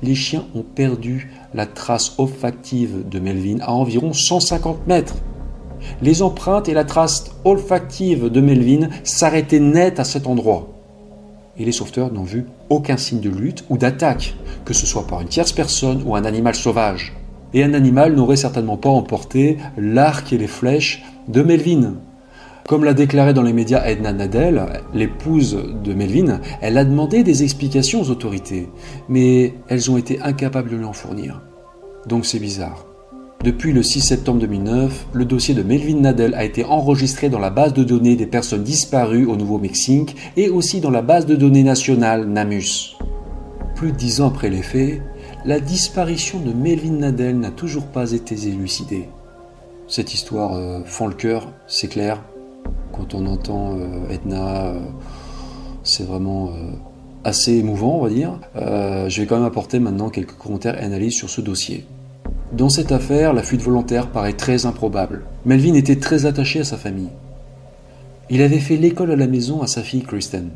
les 0.04 0.16
chiens 0.16 0.46
ont 0.56 0.64
perdu 0.64 1.32
la 1.54 1.66
trace 1.66 2.16
olfactive 2.18 3.08
de 3.10 3.20
Melvin 3.20 3.58
à 3.62 3.74
environ 3.74 4.14
150 4.14 4.88
mètres. 4.88 5.16
Les 6.02 6.22
empreintes 6.22 6.70
et 6.70 6.74
la 6.74 6.84
trace 6.84 7.26
olfactive 7.44 8.30
de 8.30 8.42
Melvin 8.42 8.90
s'arrêtaient 9.04 9.60
net 9.60 10.00
à 10.00 10.04
cet 10.04 10.28
endroit. 10.28 10.70
Et 11.58 11.66
les 11.66 11.72
sauveteurs 11.72 12.12
n'ont 12.12 12.24
vu 12.24 12.46
aucun 12.70 12.98
signe 12.98 13.22
de 13.22 13.30
lutte 13.30 13.64
ou 13.70 13.78
d'attaque, 13.78 14.36
que 14.66 14.74
ce 14.74 14.86
soit 14.86 15.08
par 15.08 15.22
une 15.22 15.28
tierce 15.28 15.54
personne 15.54 16.04
ou 16.06 16.16
un 16.16 16.26
animal 16.26 16.56
sauvage 16.56 17.14
et 17.56 17.64
un 17.64 17.74
animal 17.74 18.14
n'aurait 18.14 18.36
certainement 18.36 18.76
pas 18.76 18.90
emporté 18.90 19.58
l'arc 19.78 20.32
et 20.34 20.38
les 20.38 20.46
flèches 20.46 21.04
de 21.30 21.42
Melvin. 21.42 21.94
Comme 22.68 22.84
l'a 22.84 22.96
déclaré 22.96 23.36
dans 23.36 23.44
les 23.44 23.54
médias 23.54 23.86
Edna 23.86 24.12
Nadel, 24.12 24.66
l'épouse 24.92 25.56
de 25.84 25.94
Melvin, 25.94 26.42
elle 26.62 26.80
a 26.80 26.84
demandé 26.84 27.22
des 27.22 27.44
explications 27.44 28.02
aux 28.02 28.10
autorités, 28.10 28.70
mais 29.08 29.54
elles 29.68 29.92
ont 29.92 29.98
été 29.98 30.20
incapables 30.22 30.72
de 30.72 30.78
lui 30.78 30.86
en 30.86 30.94
fournir. 30.94 31.44
Donc 32.08 32.26
c'est 32.26 32.40
bizarre. 32.40 32.88
Depuis 33.44 33.72
le 33.72 33.84
6 33.84 34.02
septembre 34.02 34.40
2009, 34.40 35.10
le 35.14 35.26
dossier 35.26 35.54
de 35.54 35.62
Melvin 35.62 36.00
Nadel 36.00 36.34
a 36.34 36.44
été 36.44 36.66
enregistré 36.66 37.30
dans 37.30 37.38
la 37.38 37.52
base 37.52 37.74
de 37.74 37.84
données 37.84 38.16
des 38.16 38.26
personnes 38.26 38.64
disparues 38.64 39.28
au 39.28 39.36
Nouveau-Mexique 39.36 40.16
et 40.36 40.50
aussi 40.50 40.82
dans 40.82 40.90
la 40.90 41.04
base 41.04 41.28
de 41.28 41.36
données 41.36 41.62
nationale 41.62 42.26
NAMUS. 42.26 42.98
Plus 43.76 43.92
de 43.92 43.98
dix 43.98 44.22
ans 44.22 44.30
après 44.30 44.50
les 44.50 44.64
faits, 44.64 45.04
la 45.46 45.60
disparition 45.60 46.40
de 46.40 46.52
Melvin 46.52 46.94
Nadel 46.94 47.38
n'a 47.38 47.52
toujours 47.52 47.86
pas 47.86 48.14
été 48.14 48.34
élucidée. 48.48 49.08
Cette 49.88 50.16
histoire 50.16 50.56
euh, 50.56 50.82
fend 50.84 51.06
le 51.06 51.14
cœur, 51.14 51.54
c'est 51.68 51.90
clair. 51.90 52.24
Quand 52.92 53.14
on 53.14 53.26
entend 53.26 53.78
euh, 53.78 54.10
Edna, 54.10 54.68
euh, 54.68 54.80
c'est 55.84 56.06
vraiment 56.06 56.52
assez 57.24 57.54
émouvant, 57.54 57.98
on 57.98 58.04
va 58.04 58.10
dire. 58.10 58.40
je 58.56 59.22
vais 59.22 59.28
quand 59.28 59.36
même 59.36 59.46
apporter 59.46 59.80
maintenant 59.80 60.10
quelques 60.10 60.34
commentaires 60.34 60.82
et 60.82 60.86
analyses 60.86 61.16
sur 61.16 61.30
ce 61.30 61.42
dossier. 61.42 61.86
Dans 62.54 62.70
cette 62.70 62.92
affaire, 62.92 63.34
la 63.34 63.44
fuite 63.44 63.62
volontaire 63.62 64.08
paraît 64.08 64.34
très 64.34 64.66
improbable. 64.66 65.24
Melvin 65.46 65.74
était 65.74 65.98
très 65.98 66.26
attaché 66.26 66.62
à 66.62 66.64
sa 66.64 66.78
famille. 66.78 67.10
Il 68.30 68.42
avait 68.42 68.60
fait 68.60 68.78
l'école 68.78 69.12
à 69.12 69.16
la 69.16 69.28
maison 69.28 69.62
à 69.62 69.68
sa 69.68 69.84
fille 69.84 70.04
Kristen 70.04 70.50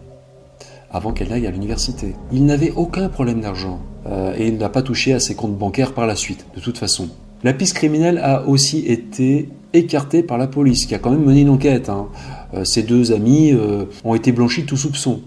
avant 0.92 1.12
qu'elle 1.12 1.30
n'aille 1.30 1.48
à 1.48 1.52
l'université. 1.52 2.16
Il 2.32 2.46
n'avait 2.46 2.72
aucun 2.72 3.10
problème 3.10 3.42
d'argent 3.42 3.80
euh, 4.08 4.34
et 4.38 4.48
il 4.48 4.58
n'a 4.58 4.70
pas 4.70 4.82
touché 4.82 5.14
à 5.14 5.20
ses 5.20 5.36
comptes 5.36 5.58
bancaires 5.58 5.94
par 5.94 6.08
la 6.08 6.16
suite, 6.16 6.46
de 6.56 6.60
toute 6.60 6.78
façon. 6.78 7.10
La 7.44 7.54
piste 7.54 7.76
criminelle 7.76 8.18
a 8.18 8.48
aussi 8.48 8.80
été 8.88 9.50
écartée 9.74 10.24
par 10.24 10.38
la 10.38 10.48
police, 10.48 10.86
qui 10.86 10.96
a 10.96 11.00
quand 11.00 11.12
même 11.12 11.24
mené 11.24 11.42
une 11.42 11.50
enquête. 11.50 11.90
Hein. 11.90 12.08
Euh, 12.54 12.64
ses 12.64 12.84
deux 12.84 13.12
amis 13.12 13.52
euh, 13.52 13.86
ont 14.04 14.16
été 14.16 14.32
blanchis 14.32 14.64
de 14.64 14.68
tout 14.68 14.78
soupçon. 14.78 15.22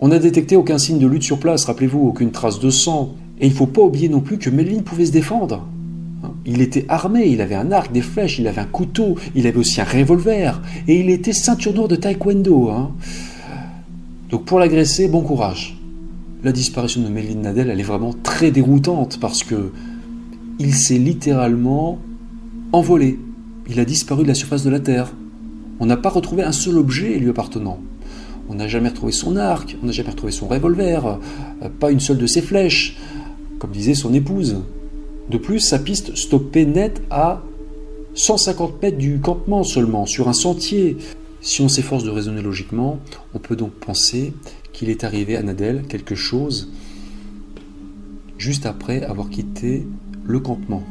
On 0.00 0.08
n'a 0.08 0.18
détecté 0.18 0.56
aucun 0.56 0.78
signe 0.78 0.98
de 0.98 1.06
lutte 1.06 1.22
sur 1.22 1.38
place, 1.38 1.64
rappelez-vous, 1.64 2.00
aucune 2.00 2.30
trace 2.30 2.58
de 2.58 2.70
sang. 2.70 3.14
Et 3.40 3.46
il 3.46 3.52
ne 3.52 3.56
faut 3.56 3.66
pas 3.66 3.82
oublier 3.82 4.08
non 4.08 4.20
plus 4.20 4.38
que 4.38 4.50
Melvin 4.50 4.82
pouvait 4.82 5.06
se 5.06 5.12
défendre. 5.12 5.66
Hein. 6.24 6.32
Il 6.46 6.60
était 6.60 6.86
armé, 6.88 7.26
il 7.26 7.40
avait 7.40 7.54
un 7.54 7.70
arc, 7.70 7.92
des 7.92 8.00
flèches, 8.00 8.38
il 8.38 8.48
avait 8.48 8.60
un 8.60 8.66
couteau, 8.66 9.16
il 9.34 9.46
avait 9.46 9.58
aussi 9.58 9.80
un 9.80 9.84
revolver, 9.84 10.60
et 10.88 11.00
il 11.00 11.10
était 11.10 11.32
ceinture 11.32 11.74
noire 11.74 11.88
de 11.88 11.96
taekwondo. 11.96 12.70
Hein. 12.70 12.92
Donc 14.30 14.44
pour 14.44 14.58
l'agresser, 14.58 15.08
bon 15.08 15.20
courage. 15.20 15.78
La 16.42 16.50
disparition 16.50 17.02
de 17.02 17.08
Melvin 17.08 17.40
Nadel, 17.40 17.70
elle 17.70 17.78
est 17.78 17.84
vraiment 17.84 18.14
très 18.22 18.50
déroutante 18.50 19.20
parce 19.20 19.44
que 19.44 19.70
il 20.58 20.74
s'est 20.74 20.98
littéralement 20.98 21.98
envolé. 22.72 23.18
Il 23.68 23.80
a 23.80 23.84
disparu 23.84 24.22
de 24.22 24.28
la 24.28 24.34
surface 24.34 24.64
de 24.64 24.70
la 24.70 24.80
Terre. 24.80 25.12
On 25.80 25.86
n'a 25.86 25.96
pas 25.96 26.10
retrouvé 26.10 26.42
un 26.42 26.52
seul 26.52 26.78
objet 26.78 27.18
lui 27.18 27.30
appartenant. 27.30 27.80
On 28.48 28.54
n'a 28.54 28.68
jamais 28.68 28.88
retrouvé 28.88 29.12
son 29.12 29.36
arc, 29.36 29.76
on 29.82 29.86
n'a 29.86 29.92
jamais 29.92 30.10
retrouvé 30.10 30.32
son 30.32 30.48
revolver, 30.48 31.06
euh, 31.62 31.68
pas 31.80 31.90
une 31.90 32.00
seule 32.00 32.18
de 32.18 32.26
ses 32.26 32.42
flèches, 32.42 32.98
comme 33.58 33.70
disait 33.70 33.94
son 33.94 34.12
épouse. 34.12 34.56
De 35.30 35.38
plus, 35.38 35.60
sa 35.60 35.78
piste 35.78 36.16
stoppait 36.16 36.64
net 36.64 37.02
à 37.10 37.42
150 38.14 38.82
mètres 38.82 38.98
du 38.98 39.20
campement 39.20 39.64
seulement, 39.64 40.06
sur 40.06 40.28
un 40.28 40.32
sentier. 40.32 40.96
Si 41.40 41.62
on 41.62 41.68
s'efforce 41.68 42.04
de 42.04 42.10
raisonner 42.10 42.42
logiquement, 42.42 42.98
on 43.34 43.38
peut 43.38 43.56
donc 43.56 43.72
penser 43.72 44.32
qu'il 44.72 44.90
est 44.90 45.04
arrivé 45.04 45.36
à 45.36 45.42
Nadel 45.42 45.84
quelque 45.88 46.14
chose 46.14 46.68
juste 48.42 48.66
après 48.66 49.04
avoir 49.04 49.30
quitté 49.30 49.86
le 50.24 50.40
campement, 50.40 50.82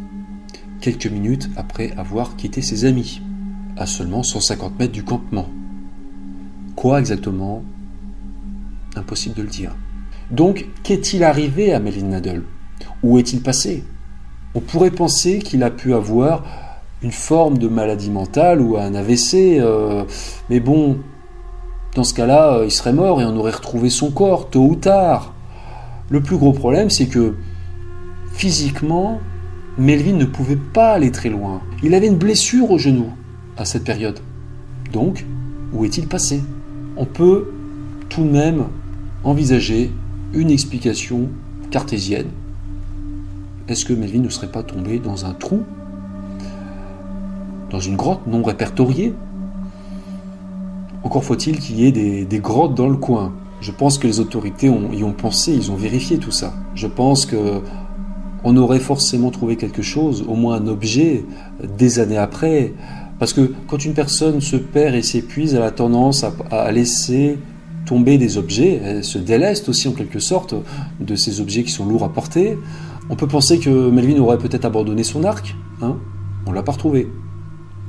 quelques 0.81 1.07
minutes 1.07 1.49
après 1.55 1.91
avoir 1.95 2.35
quitté 2.35 2.61
ses 2.61 2.85
amis, 2.85 3.21
à 3.77 3.85
seulement 3.85 4.23
150 4.23 4.77
mètres 4.79 4.91
du 4.91 5.03
campement. 5.03 5.47
Quoi 6.75 6.99
exactement? 6.99 7.63
Impossible 8.95 9.35
de 9.35 9.43
le 9.43 9.47
dire. 9.47 9.75
Donc, 10.31 10.67
qu'est-il 10.83 11.23
arrivé 11.23 11.73
à 11.73 11.79
Melvin 11.79 12.07
Nadel? 12.07 12.43
Où 13.03 13.19
est-il 13.19 13.41
passé? 13.41 13.83
On 14.55 14.59
pourrait 14.59 14.91
penser 14.91 15.39
qu'il 15.39 15.63
a 15.63 15.69
pu 15.69 15.93
avoir 15.93 16.43
une 17.03 17.11
forme 17.11 17.57
de 17.57 17.67
maladie 17.67 18.09
mentale 18.09 18.61
ou 18.61 18.77
un 18.77 18.93
AVC. 18.95 19.59
Euh, 19.59 20.03
mais 20.49 20.59
bon, 20.59 20.97
dans 21.95 22.03
ce 22.03 22.13
cas-là, 22.13 22.57
euh, 22.57 22.65
il 22.65 22.71
serait 22.71 22.93
mort 22.93 23.21
et 23.21 23.25
on 23.25 23.35
aurait 23.37 23.51
retrouvé 23.51 23.89
son 23.89 24.11
corps, 24.11 24.49
tôt 24.49 24.65
ou 24.65 24.75
tard. 24.75 25.33
Le 26.09 26.21
plus 26.21 26.37
gros 26.37 26.53
problème, 26.53 26.89
c'est 26.89 27.07
que 27.07 27.35
physiquement, 28.33 29.19
Melvin 29.81 30.13
ne 30.13 30.25
pouvait 30.25 30.59
pas 30.73 30.93
aller 30.93 31.11
très 31.11 31.29
loin. 31.29 31.59
Il 31.81 31.95
avait 31.95 32.05
une 32.05 32.17
blessure 32.17 32.69
au 32.69 32.77
genou 32.77 33.07
à 33.57 33.65
cette 33.65 33.83
période. 33.83 34.19
Donc, 34.93 35.25
où 35.73 35.85
est-il 35.85 36.07
passé? 36.07 36.43
On 36.97 37.05
peut 37.05 37.51
tout 38.07 38.23
de 38.23 38.29
même 38.29 38.65
envisager 39.23 39.91
une 40.33 40.51
explication 40.51 41.29
cartésienne. 41.71 42.27
Est-ce 43.67 43.83
que 43.83 43.93
Melvin 43.93 44.19
ne 44.19 44.29
serait 44.29 44.51
pas 44.51 44.61
tombé 44.61 44.99
dans 44.99 45.25
un 45.25 45.33
trou? 45.33 45.63
Dans 47.71 47.79
une 47.79 47.95
grotte 47.95 48.27
non 48.27 48.43
répertoriée? 48.43 49.15
Encore 51.03 51.23
faut-il 51.23 51.57
qu'il 51.57 51.79
y 51.79 51.87
ait 51.87 51.91
des, 51.91 52.39
grottes 52.39 52.75
dans 52.75 52.87
le 52.87 52.97
coin. 52.97 53.33
Je 53.61 53.71
pense 53.71 53.97
que 53.97 54.05
les 54.05 54.19
autorités 54.19 54.67
y 54.67 55.03
ont 55.03 55.13
pensé, 55.13 55.53
ils 55.53 55.71
ont 55.71 55.75
vérifié 55.75 56.19
tout 56.19 56.29
ça. 56.29 56.53
Je 56.75 56.85
pense 56.85 57.25
que 57.25 57.63
on 58.43 58.57
aurait 58.57 58.79
forcément 58.79 59.31
trouvé 59.31 59.55
quelque 59.55 59.81
chose, 59.81 60.23
au 60.27 60.35
moins 60.35 60.55
un 60.55 60.67
objet, 60.67 61.23
des 61.77 61.99
années 61.99 62.17
après. 62.17 62.73
Parce 63.19 63.33
que 63.33 63.53
quand 63.67 63.85
une 63.85 63.93
personne 63.93 64.41
se 64.41 64.55
perd 64.55 64.95
et 64.95 65.03
s'épuise, 65.03 65.53
elle 65.53 65.61
a 65.61 65.71
tendance 65.71 66.25
à, 66.49 66.71
laisser 66.71 67.37
tomber 67.85 68.17
des 68.17 68.37
objets, 68.37 68.81
elle 68.83 69.03
se 69.03 69.17
déleste 69.17 69.69
aussi 69.69 69.87
en 69.87 69.91
quelque 69.91 70.19
sorte 70.19 70.55
de 70.99 71.15
ces 71.15 71.41
objets 71.41 71.63
qui 71.63 71.71
sont 71.71 71.85
lourds 71.85 72.03
à 72.03 72.09
porter. 72.09 72.57
On 73.09 73.15
peut 73.15 73.27
penser 73.27 73.59
que 73.59 73.89
Melvin 73.89 74.19
aurait 74.19 74.37
peut-être 74.37 74.65
abandonné 74.65 75.03
son 75.03 75.23
arc, 75.23 75.55
hein 75.81 75.97
on 76.45 76.51
l'a 76.51 76.63
pas 76.63 76.71
retrouvé. 76.71 77.07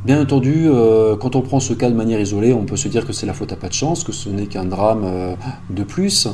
Bien 0.05 0.21
entendu, 0.21 0.65
euh, 0.67 1.17
quand 1.17 1.37
on 1.37 1.43
prend 1.43 1.61
ce 1.61 1.75
cas 1.75 1.89
de 1.89 1.95
manière 1.95 2.21
isolée, 2.21 2.53
on 2.53 2.65
peut 2.65 2.77
se 2.77 2.89
dire 2.89 3.07
que 3.07 3.13
c'est 3.13 3.27
la 3.27 3.35
faute 3.35 3.53
à 3.53 3.57
pas 3.57 3.69
de 3.69 3.73
chance, 3.73 4.03
que 4.03 4.11
ce 4.11 4.29
n'est 4.29 4.47
qu'un 4.47 4.65
drame 4.65 5.05
euh, 5.05 5.35
de 5.71 5.85
plus. 5.85 6.27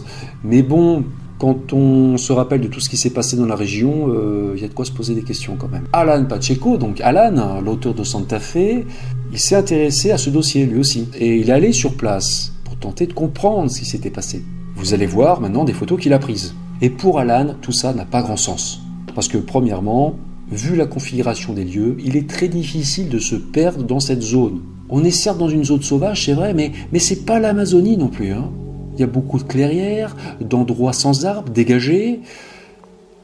Mais 0.42 0.62
bon, 0.62 1.04
quand 1.38 1.72
on 1.72 2.16
se 2.16 2.32
rappelle 2.32 2.60
de 2.60 2.66
tout 2.66 2.80
ce 2.80 2.88
qui 2.88 2.96
s'est 2.96 3.10
passé 3.10 3.36
dans 3.36 3.46
la 3.46 3.54
région, 3.54 4.08
euh, 4.08 4.52
il 4.56 4.60
y 4.60 4.64
a 4.64 4.68
de 4.68 4.74
quoi 4.74 4.84
se 4.84 4.90
poser 4.90 5.14
des 5.14 5.22
questions 5.22 5.56
quand 5.56 5.68
même. 5.68 5.84
Alan 5.92 6.24
Pacheco, 6.24 6.76
donc 6.76 7.00
Alan, 7.00 7.60
l'auteur 7.60 7.94
de 7.94 8.02
Santa 8.02 8.40
Fe, 8.40 8.84
il 9.32 9.38
s'est 9.38 9.54
intéressé 9.54 10.10
à 10.10 10.18
ce 10.18 10.30
dossier 10.30 10.66
lui 10.66 10.80
aussi. 10.80 11.08
Et 11.18 11.36
il 11.36 11.48
est 11.48 11.52
allé 11.52 11.72
sur 11.72 11.94
place 11.94 12.52
pour 12.64 12.76
tenter 12.76 13.06
de 13.06 13.12
comprendre 13.12 13.70
ce 13.70 13.78
qui 13.78 13.84
s'était 13.84 14.10
passé. 14.10 14.42
Vous 14.74 14.94
allez 14.94 15.06
voir 15.06 15.40
maintenant 15.40 15.64
des 15.64 15.72
photos 15.72 16.00
qu'il 16.00 16.12
a 16.12 16.18
prises. 16.18 16.54
Et 16.80 16.90
pour 16.90 17.18
Alan, 17.18 17.54
tout 17.60 17.72
ça 17.72 17.92
n'a 17.92 18.04
pas 18.04 18.22
grand 18.22 18.36
sens. 18.36 18.82
Parce 19.14 19.28
que 19.28 19.38
premièrement, 19.38 20.16
vu 20.50 20.74
la 20.74 20.86
configuration 20.86 21.52
des 21.52 21.64
lieux, 21.64 21.96
il 22.04 22.16
est 22.16 22.28
très 22.28 22.48
difficile 22.48 23.08
de 23.08 23.18
se 23.18 23.36
perdre 23.36 23.84
dans 23.84 24.00
cette 24.00 24.22
zone. 24.22 24.60
On 24.88 25.04
est 25.04 25.10
certes 25.10 25.38
dans 25.38 25.48
une 25.48 25.64
zone 25.64 25.82
sauvage, 25.82 26.24
c'est 26.24 26.32
vrai, 26.32 26.54
mais, 26.54 26.72
mais 26.92 26.98
c'est 26.98 27.24
pas 27.26 27.38
l'Amazonie 27.38 27.96
non 27.96 28.08
plus. 28.08 28.32
Hein. 28.32 28.50
Il 28.98 29.02
y 29.02 29.04
a 29.04 29.06
beaucoup 29.06 29.38
de 29.38 29.44
clairières, 29.44 30.16
d'endroits 30.40 30.92
sans 30.92 31.24
arbres, 31.24 31.52
dégagés, 31.52 32.20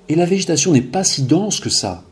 et 0.08 0.14
la 0.14 0.24
végétation 0.24 0.70
n'est 0.70 0.80
pas 0.80 1.02
si 1.02 1.22
dense 1.22 1.58
que 1.58 1.68
ça. 1.68 2.04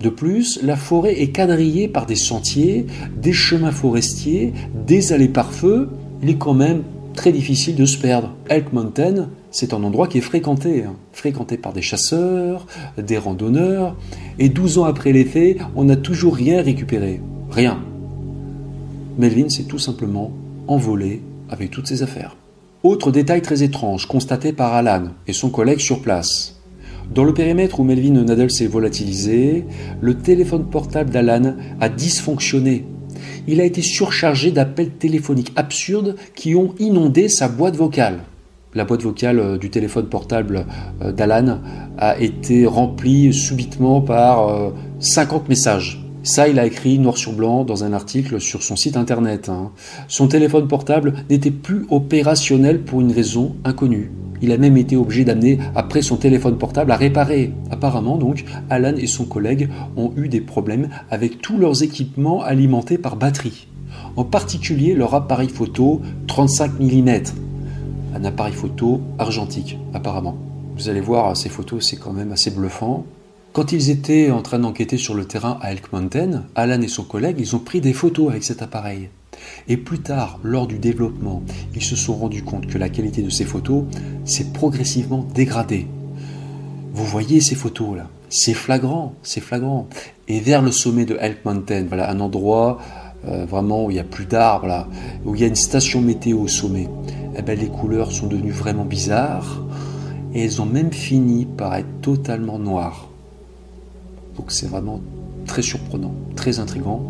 De 0.00 0.10
plus, 0.10 0.60
la 0.62 0.76
forêt 0.76 1.20
est 1.20 1.30
quadrillée 1.30 1.88
par 1.88 2.04
des 2.04 2.16
sentiers, 2.16 2.86
des 3.16 3.32
chemins 3.32 3.70
forestiers, 3.70 4.52
des 4.86 5.14
allées 5.14 5.28
par 5.28 5.52
feu. 5.52 5.88
Il 6.22 6.28
est 6.28 6.36
quand 6.36 6.52
même 6.52 6.82
très 7.14 7.32
difficile 7.32 7.76
de 7.76 7.86
se 7.86 7.96
perdre. 7.96 8.34
Elk 8.50 8.74
Mountain, 8.74 9.30
c'est 9.50 9.72
un 9.72 9.82
endroit 9.84 10.06
qui 10.06 10.18
est 10.18 10.22
fréquenté, 10.22 10.84
hein. 10.84 10.96
fréquenté 11.12 11.56
par 11.56 11.72
des 11.72 11.82
chasseurs, 11.82 12.66
des 12.98 13.16
randonneurs, 13.16 13.96
et 14.38 14.50
12 14.50 14.78
ans 14.78 14.84
après 14.84 15.12
les 15.12 15.24
faits, 15.24 15.56
on 15.76 15.84
n'a 15.84 15.96
toujours 15.96 16.34
rien 16.34 16.60
récupéré. 16.60 17.22
Rien. 17.50 17.78
Melvin 19.16 19.48
s'est 19.48 19.64
tout 19.64 19.78
simplement 19.78 20.30
envolé 20.66 21.22
avec 21.48 21.70
toutes 21.70 21.86
ses 21.86 22.02
affaires. 22.02 22.36
Autre 22.82 23.12
détail 23.12 23.42
très 23.42 23.62
étrange 23.62 24.08
constaté 24.08 24.52
par 24.52 24.74
Alan 24.74 25.04
et 25.28 25.32
son 25.32 25.50
collègue 25.50 25.78
sur 25.78 26.02
place. 26.02 26.60
Dans 27.14 27.22
le 27.22 27.32
périmètre 27.32 27.78
où 27.78 27.84
Melvin 27.84 28.24
Nadel 28.24 28.50
s'est 28.50 28.66
volatilisé, 28.66 29.64
le 30.00 30.18
téléphone 30.18 30.64
portable 30.64 31.10
d'Alan 31.10 31.54
a 31.80 31.88
dysfonctionné. 31.88 32.84
Il 33.46 33.60
a 33.60 33.64
été 33.64 33.82
surchargé 33.82 34.50
d'appels 34.50 34.90
téléphoniques 34.90 35.52
absurdes 35.54 36.16
qui 36.34 36.56
ont 36.56 36.74
inondé 36.80 37.28
sa 37.28 37.46
boîte 37.46 37.76
vocale. 37.76 38.18
La 38.74 38.84
boîte 38.84 39.02
vocale 39.02 39.38
euh, 39.38 39.58
du 39.58 39.70
téléphone 39.70 40.08
portable 40.08 40.66
euh, 41.02 41.12
d'Alan 41.12 41.60
a 41.98 42.18
été 42.18 42.66
remplie 42.66 43.32
subitement 43.32 44.00
par 44.00 44.72
50 44.98 45.42
euh, 45.42 45.48
messages. 45.48 46.01
Ça, 46.24 46.46
il 46.46 46.60
a 46.60 46.66
écrit 46.66 47.00
noir 47.00 47.16
sur 47.16 47.32
blanc 47.32 47.64
dans 47.64 47.82
un 47.82 47.92
article 47.92 48.40
sur 48.40 48.62
son 48.62 48.76
site 48.76 48.96
internet. 48.96 49.48
Hein. 49.48 49.72
Son 50.06 50.28
téléphone 50.28 50.68
portable 50.68 51.14
n'était 51.28 51.50
plus 51.50 51.84
opérationnel 51.90 52.82
pour 52.82 53.00
une 53.00 53.10
raison 53.10 53.56
inconnue. 53.64 54.12
Il 54.40 54.52
a 54.52 54.56
même 54.56 54.76
été 54.76 54.96
obligé 54.96 55.24
d'amener 55.24 55.58
après 55.74 56.00
son 56.00 56.16
téléphone 56.16 56.58
portable 56.58 56.92
à 56.92 56.96
réparer. 56.96 57.52
Apparemment, 57.72 58.18
donc, 58.18 58.44
Alan 58.70 58.94
et 58.96 59.08
son 59.08 59.24
collègue 59.24 59.68
ont 59.96 60.12
eu 60.16 60.28
des 60.28 60.40
problèmes 60.40 60.90
avec 61.10 61.42
tous 61.42 61.58
leurs 61.58 61.82
équipements 61.82 62.42
alimentés 62.42 62.98
par 62.98 63.16
batterie. 63.16 63.66
En 64.14 64.24
particulier 64.24 64.94
leur 64.94 65.14
appareil 65.14 65.48
photo 65.48 66.02
35 66.28 66.78
mm. 66.78 67.10
Un 68.14 68.24
appareil 68.24 68.54
photo 68.54 69.00
argentique, 69.18 69.76
apparemment. 69.92 70.36
Vous 70.76 70.88
allez 70.88 71.00
voir, 71.00 71.36
ces 71.36 71.48
photos, 71.48 71.84
c'est 71.84 71.96
quand 71.96 72.12
même 72.12 72.30
assez 72.30 72.50
bluffant. 72.50 73.04
Quand 73.52 73.70
ils 73.70 73.90
étaient 73.90 74.30
en 74.30 74.40
train 74.40 74.58
d'enquêter 74.58 74.96
sur 74.96 75.12
le 75.12 75.26
terrain 75.26 75.58
à 75.60 75.72
Elk 75.72 75.92
Mountain, 75.92 76.44
Alan 76.54 76.80
et 76.80 76.88
son 76.88 77.04
collègue, 77.04 77.36
ils 77.38 77.54
ont 77.54 77.58
pris 77.58 77.82
des 77.82 77.92
photos 77.92 78.30
avec 78.30 78.44
cet 78.44 78.62
appareil. 78.62 79.10
Et 79.68 79.76
plus 79.76 79.98
tard, 79.98 80.40
lors 80.42 80.66
du 80.66 80.78
développement, 80.78 81.42
ils 81.74 81.82
se 81.82 81.94
sont 81.94 82.14
rendus 82.14 82.44
compte 82.44 82.66
que 82.66 82.78
la 82.78 82.88
qualité 82.88 83.20
de 83.20 83.28
ces 83.28 83.44
photos 83.44 83.84
s'est 84.24 84.52
progressivement 84.54 85.26
dégradée. 85.34 85.86
Vous 86.94 87.04
voyez 87.04 87.42
ces 87.42 87.54
photos 87.54 87.98
là, 87.98 88.08
c'est 88.30 88.54
flagrant, 88.54 89.16
c'est 89.22 89.42
flagrant. 89.42 89.86
Et 90.28 90.40
vers 90.40 90.62
le 90.62 90.70
sommet 90.70 91.04
de 91.04 91.18
Elk 91.20 91.44
Mountain, 91.44 91.84
voilà 91.86 92.10
un 92.10 92.20
endroit 92.20 92.78
euh, 93.28 93.44
vraiment 93.44 93.84
où 93.84 93.90
il 93.90 93.94
n'y 93.94 94.00
a 94.00 94.04
plus 94.04 94.24
d'arbres, 94.24 94.88
où 95.26 95.34
il 95.34 95.42
y 95.42 95.44
a 95.44 95.48
une 95.48 95.56
station 95.56 96.00
météo 96.00 96.40
au 96.40 96.48
sommet, 96.48 96.88
eh 97.36 97.42
ben, 97.42 97.58
les 97.58 97.68
couleurs 97.68 98.12
sont 98.12 98.28
devenues 98.28 98.50
vraiment 98.50 98.86
bizarres 98.86 99.62
et 100.32 100.42
elles 100.42 100.62
ont 100.62 100.66
même 100.66 100.92
fini 100.92 101.44
par 101.44 101.74
être 101.74 102.00
totalement 102.00 102.58
noires. 102.58 103.11
Donc 104.36 104.50
c'est 104.50 104.66
vraiment 104.66 105.00
très 105.46 105.62
surprenant, 105.62 106.14
très 106.36 106.58
intrigant. 106.58 107.02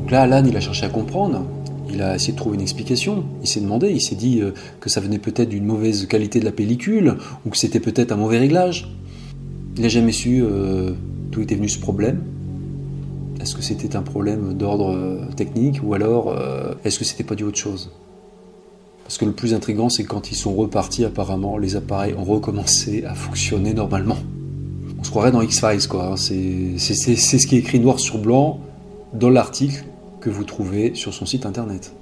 Donc 0.00 0.10
là, 0.10 0.22
Alan, 0.22 0.44
il 0.44 0.56
a 0.56 0.60
cherché 0.60 0.86
à 0.86 0.88
comprendre, 0.88 1.44
il 1.90 2.02
a 2.02 2.14
essayé 2.14 2.32
de 2.32 2.38
trouver 2.38 2.56
une 2.56 2.62
explication, 2.62 3.24
il 3.42 3.48
s'est 3.48 3.60
demandé, 3.60 3.90
il 3.90 4.00
s'est 4.00 4.14
dit 4.14 4.40
euh, 4.40 4.52
que 4.80 4.90
ça 4.90 5.00
venait 5.00 5.18
peut-être 5.18 5.48
d'une 5.48 5.64
mauvaise 5.64 6.06
qualité 6.06 6.40
de 6.40 6.44
la 6.44 6.52
pellicule, 6.52 7.16
ou 7.46 7.50
que 7.50 7.56
c'était 7.56 7.80
peut-être 7.80 8.12
un 8.12 8.16
mauvais 8.16 8.38
réglage. 8.38 8.90
Il 9.76 9.82
n'a 9.82 9.88
jamais 9.88 10.12
su 10.12 10.42
euh, 10.42 10.92
d'où 11.30 11.40
était 11.40 11.54
venu 11.54 11.68
ce 11.68 11.78
problème. 11.78 12.22
Est-ce 13.40 13.54
que 13.54 13.62
c'était 13.62 13.96
un 13.96 14.02
problème 14.02 14.54
d'ordre 14.54 14.90
euh, 14.90 15.26
technique, 15.36 15.80
ou 15.82 15.94
alors 15.94 16.34
est-ce 16.84 16.98
que 16.98 17.04
c'était 17.04 17.24
pas 17.24 17.34
dû 17.34 17.44
autre 17.44 17.58
chose? 17.58 17.90
Parce 19.04 19.18
que 19.18 19.26
le 19.26 19.32
plus 19.32 19.52
intrigant, 19.52 19.90
c'est 19.90 20.04
quand 20.04 20.30
ils 20.30 20.36
sont 20.36 20.54
repartis, 20.54 21.04
apparemment, 21.04 21.58
les 21.58 21.76
appareils 21.76 22.14
ont 22.14 22.24
recommencé 22.24 23.04
à 23.04 23.14
fonctionner 23.14 23.74
normalement 23.74 24.16
on 25.04 25.06
se 25.06 25.10
croirait 25.10 25.32
dans 25.32 25.42
X-Files, 25.42 25.86
quoi. 25.86 26.14
C'est 26.16 26.78
ce 26.78 27.46
qui 27.46 27.56
est 27.56 27.58
écrit 27.58 27.78
noir 27.78 28.00
sur 28.00 28.16
blanc 28.16 28.58
dans 29.12 29.28
l'article 29.28 29.84
que 30.22 30.30
vous 30.30 30.44
trouvez 30.44 30.94
sur 30.94 31.12
son 31.12 31.26
site 31.26 31.44
internet. 31.44 31.92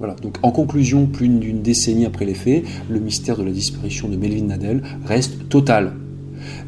Voilà. 0.00 0.16
Donc, 0.16 0.38
en 0.42 0.50
conclusion, 0.50 1.06
plus 1.06 1.28
d'une 1.28 1.62
décennie 1.62 2.04
après 2.04 2.24
les 2.24 2.34
faits, 2.34 2.64
le 2.90 2.98
mystère 2.98 3.36
de 3.36 3.44
la 3.44 3.52
disparition 3.52 4.08
de 4.08 4.16
Melvin 4.16 4.46
Nadel 4.46 4.82
reste 5.06 5.48
total. 5.48 5.92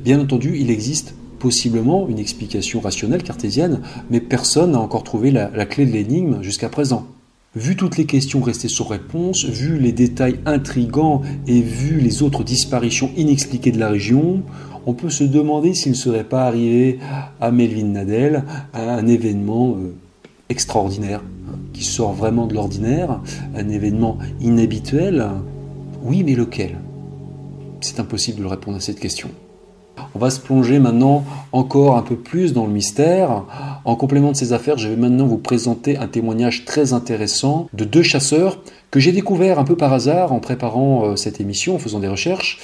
Bien 0.04 0.20
entendu, 0.20 0.56
il 0.60 0.70
existe 0.70 1.16
possiblement 1.40 2.06
une 2.08 2.20
explication 2.20 2.78
rationnelle 2.78 3.24
cartésienne, 3.24 3.80
mais 4.10 4.20
personne 4.20 4.70
n'a 4.70 4.78
encore 4.78 5.02
trouvé 5.02 5.32
la, 5.32 5.50
la 5.50 5.66
clé 5.66 5.86
de 5.86 5.90
l'énigme 5.90 6.40
jusqu'à 6.40 6.68
présent. 6.68 7.08
Vu 7.56 7.74
toutes 7.74 7.96
les 7.96 8.06
questions 8.06 8.40
restées 8.40 8.68
sans 8.68 8.84
réponse, 8.84 9.44
vu 9.44 9.76
les 9.76 9.90
détails 9.90 10.38
intrigants 10.46 11.22
et 11.48 11.60
vu 11.60 11.98
les 11.98 12.22
autres 12.22 12.44
disparitions 12.44 13.10
inexpliquées 13.16 13.72
de 13.72 13.80
la 13.80 13.88
région, 13.88 14.44
on 14.86 14.94
peut 14.94 15.10
se 15.10 15.24
demander 15.24 15.74
s'il 15.74 15.92
ne 15.92 15.96
serait 15.96 16.24
pas 16.24 16.46
arrivé 16.46 16.98
à 17.40 17.50
Melvin 17.50 17.86
Nadel 17.86 18.44
un 18.74 19.06
événement 19.06 19.76
euh, 19.76 19.94
extraordinaire, 20.48 21.22
qui 21.72 21.84
sort 21.84 22.12
vraiment 22.12 22.46
de 22.46 22.54
l'ordinaire, 22.54 23.20
un 23.56 23.68
événement 23.68 24.18
inhabituel. 24.40 25.28
Oui, 26.02 26.22
mais 26.24 26.34
lequel? 26.34 26.78
C'est 27.80 28.00
impossible 28.00 28.42
de 28.42 28.46
répondre 28.46 28.76
à 28.76 28.80
cette 28.80 29.00
question. 29.00 29.28
On 30.14 30.18
va 30.18 30.30
se 30.30 30.40
plonger 30.40 30.78
maintenant 30.78 31.24
encore 31.52 31.96
un 31.96 32.02
peu 32.02 32.16
plus 32.16 32.52
dans 32.52 32.66
le 32.66 32.72
mystère. 32.72 33.44
En 33.84 33.96
complément 33.96 34.32
de 34.32 34.36
ces 34.36 34.52
affaires, 34.52 34.78
je 34.78 34.88
vais 34.88 34.96
maintenant 34.96 35.26
vous 35.26 35.38
présenter 35.38 35.96
un 35.96 36.06
témoignage 36.06 36.64
très 36.64 36.92
intéressant 36.92 37.68
de 37.74 37.84
deux 37.84 38.02
chasseurs 38.02 38.58
que 38.90 38.98
j'ai 38.98 39.12
découvert 39.12 39.58
un 39.58 39.64
peu 39.64 39.76
par 39.76 39.92
hasard 39.92 40.32
en 40.32 40.40
préparant 40.40 41.04
euh, 41.04 41.16
cette 41.16 41.40
émission, 41.40 41.76
en 41.76 41.78
faisant 41.78 42.00
des 42.00 42.08
recherches. 42.08 42.58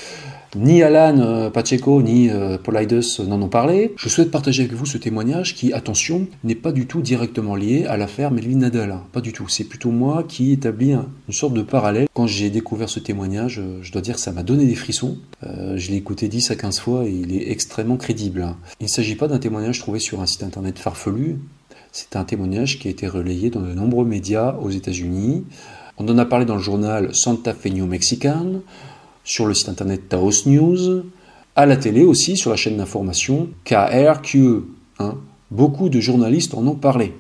Ni 0.57 0.83
Alan 0.83 1.19
euh, 1.19 1.51
Pacheco 1.51 2.01
ni 2.01 2.31
euh, 2.31 2.57
Polides 2.57 3.03
n'en 3.29 3.43
ont 3.43 3.49
parlé. 3.49 3.93
Je 3.99 4.09
souhaite 4.09 4.31
partager 4.31 4.63
avec 4.63 4.73
vous 4.73 4.87
ce 4.87 4.97
témoignage 4.97 5.55
qui, 5.55 5.75
attention, 5.75 6.29
n'est 6.45 6.55
pas 6.55 6.73
du 6.73 6.87
tout 6.87 7.03
directement 7.03 7.55
lié 7.55 7.85
à 7.85 7.99
l'affaire 7.99 8.31
Melvin 8.31 8.57
Nadal. 8.57 9.01
Pas 9.13 9.21
du 9.21 9.35
tout. 9.35 9.49
C'est 9.49 9.65
plutôt 9.65 9.91
moi 9.91 10.25
qui 10.27 10.53
établis 10.53 10.93
une 10.93 11.35
sorte 11.35 11.53
de 11.53 11.61
parallèle. 11.61 12.07
Quand 12.15 12.27
j'ai 12.27 12.49
découvert 12.49 12.89
ce 12.89 13.01
témoignage, 13.01 13.59
euh, 13.59 13.81
je 13.83 13.93
dois 13.93 14.01
dire 14.01 14.15
que 14.15 14.21
ça 14.23 14.33
m'a 14.33 14.43
donné 14.43 14.65
des 14.65 14.75
frissons. 14.75 15.19
je 15.43 15.91
l'ai 15.91 15.97
écouté 15.97 16.29
10 16.29 16.51
à 16.51 16.57
15 16.57 16.81
fois 16.81 17.05
et 17.05 17.11
il 17.11 17.37
est 17.37 17.51
extrêmement 17.51 17.99
crédible. 17.99 18.55
Il 18.81 18.85
ne 18.85 18.89
s'agit 18.89 19.15
pas 19.15 19.29
d'un 19.29 19.39
témoignage 19.39 19.79
trouvé 19.81 19.99
sur 19.99 20.23
un 20.23 20.27
site 20.27 20.43
internet 20.43 20.79
farfelu. 20.79 21.37
C'est 21.93 22.17
un 22.17 22.25
témoignage 22.25 22.79
qui 22.79 22.89
a 22.89 22.91
été 22.91 23.07
relayé 23.07 23.51
dans 23.51 23.61
de 23.61 23.75
nombreux 23.75 24.07
médias 24.07 24.57
aux 24.63 24.71
États-Unis. 24.71 25.45
On 25.99 26.09
en 26.09 26.17
a 26.19 26.25
parlé 26.25 26.47
dans 26.47 26.57
le 26.57 26.63
journal 26.63 27.15
Santa 27.15 27.55
Fe 27.55 27.67
New 27.67 27.87
Mexican, 27.87 28.61
sur 29.27 29.45
le 29.45 29.53
site 29.53 29.69
internet 29.69 30.09
Taos 30.09 30.47
News, 30.47 31.03
à 31.57 31.67
la 31.67 31.77
télé 31.77 32.05
aussi, 32.05 32.37
sur 32.37 32.51
la 32.51 32.57
chaîne 32.57 32.79
d'information 32.79 33.49
KRQE. 33.65 34.65
Hein. 35.01 35.17
Beaucoup 35.51 35.91
de 35.91 36.01
journalistes 36.01 36.55
en 36.55 36.67
ont 36.67 36.77
parlé. 36.77 37.13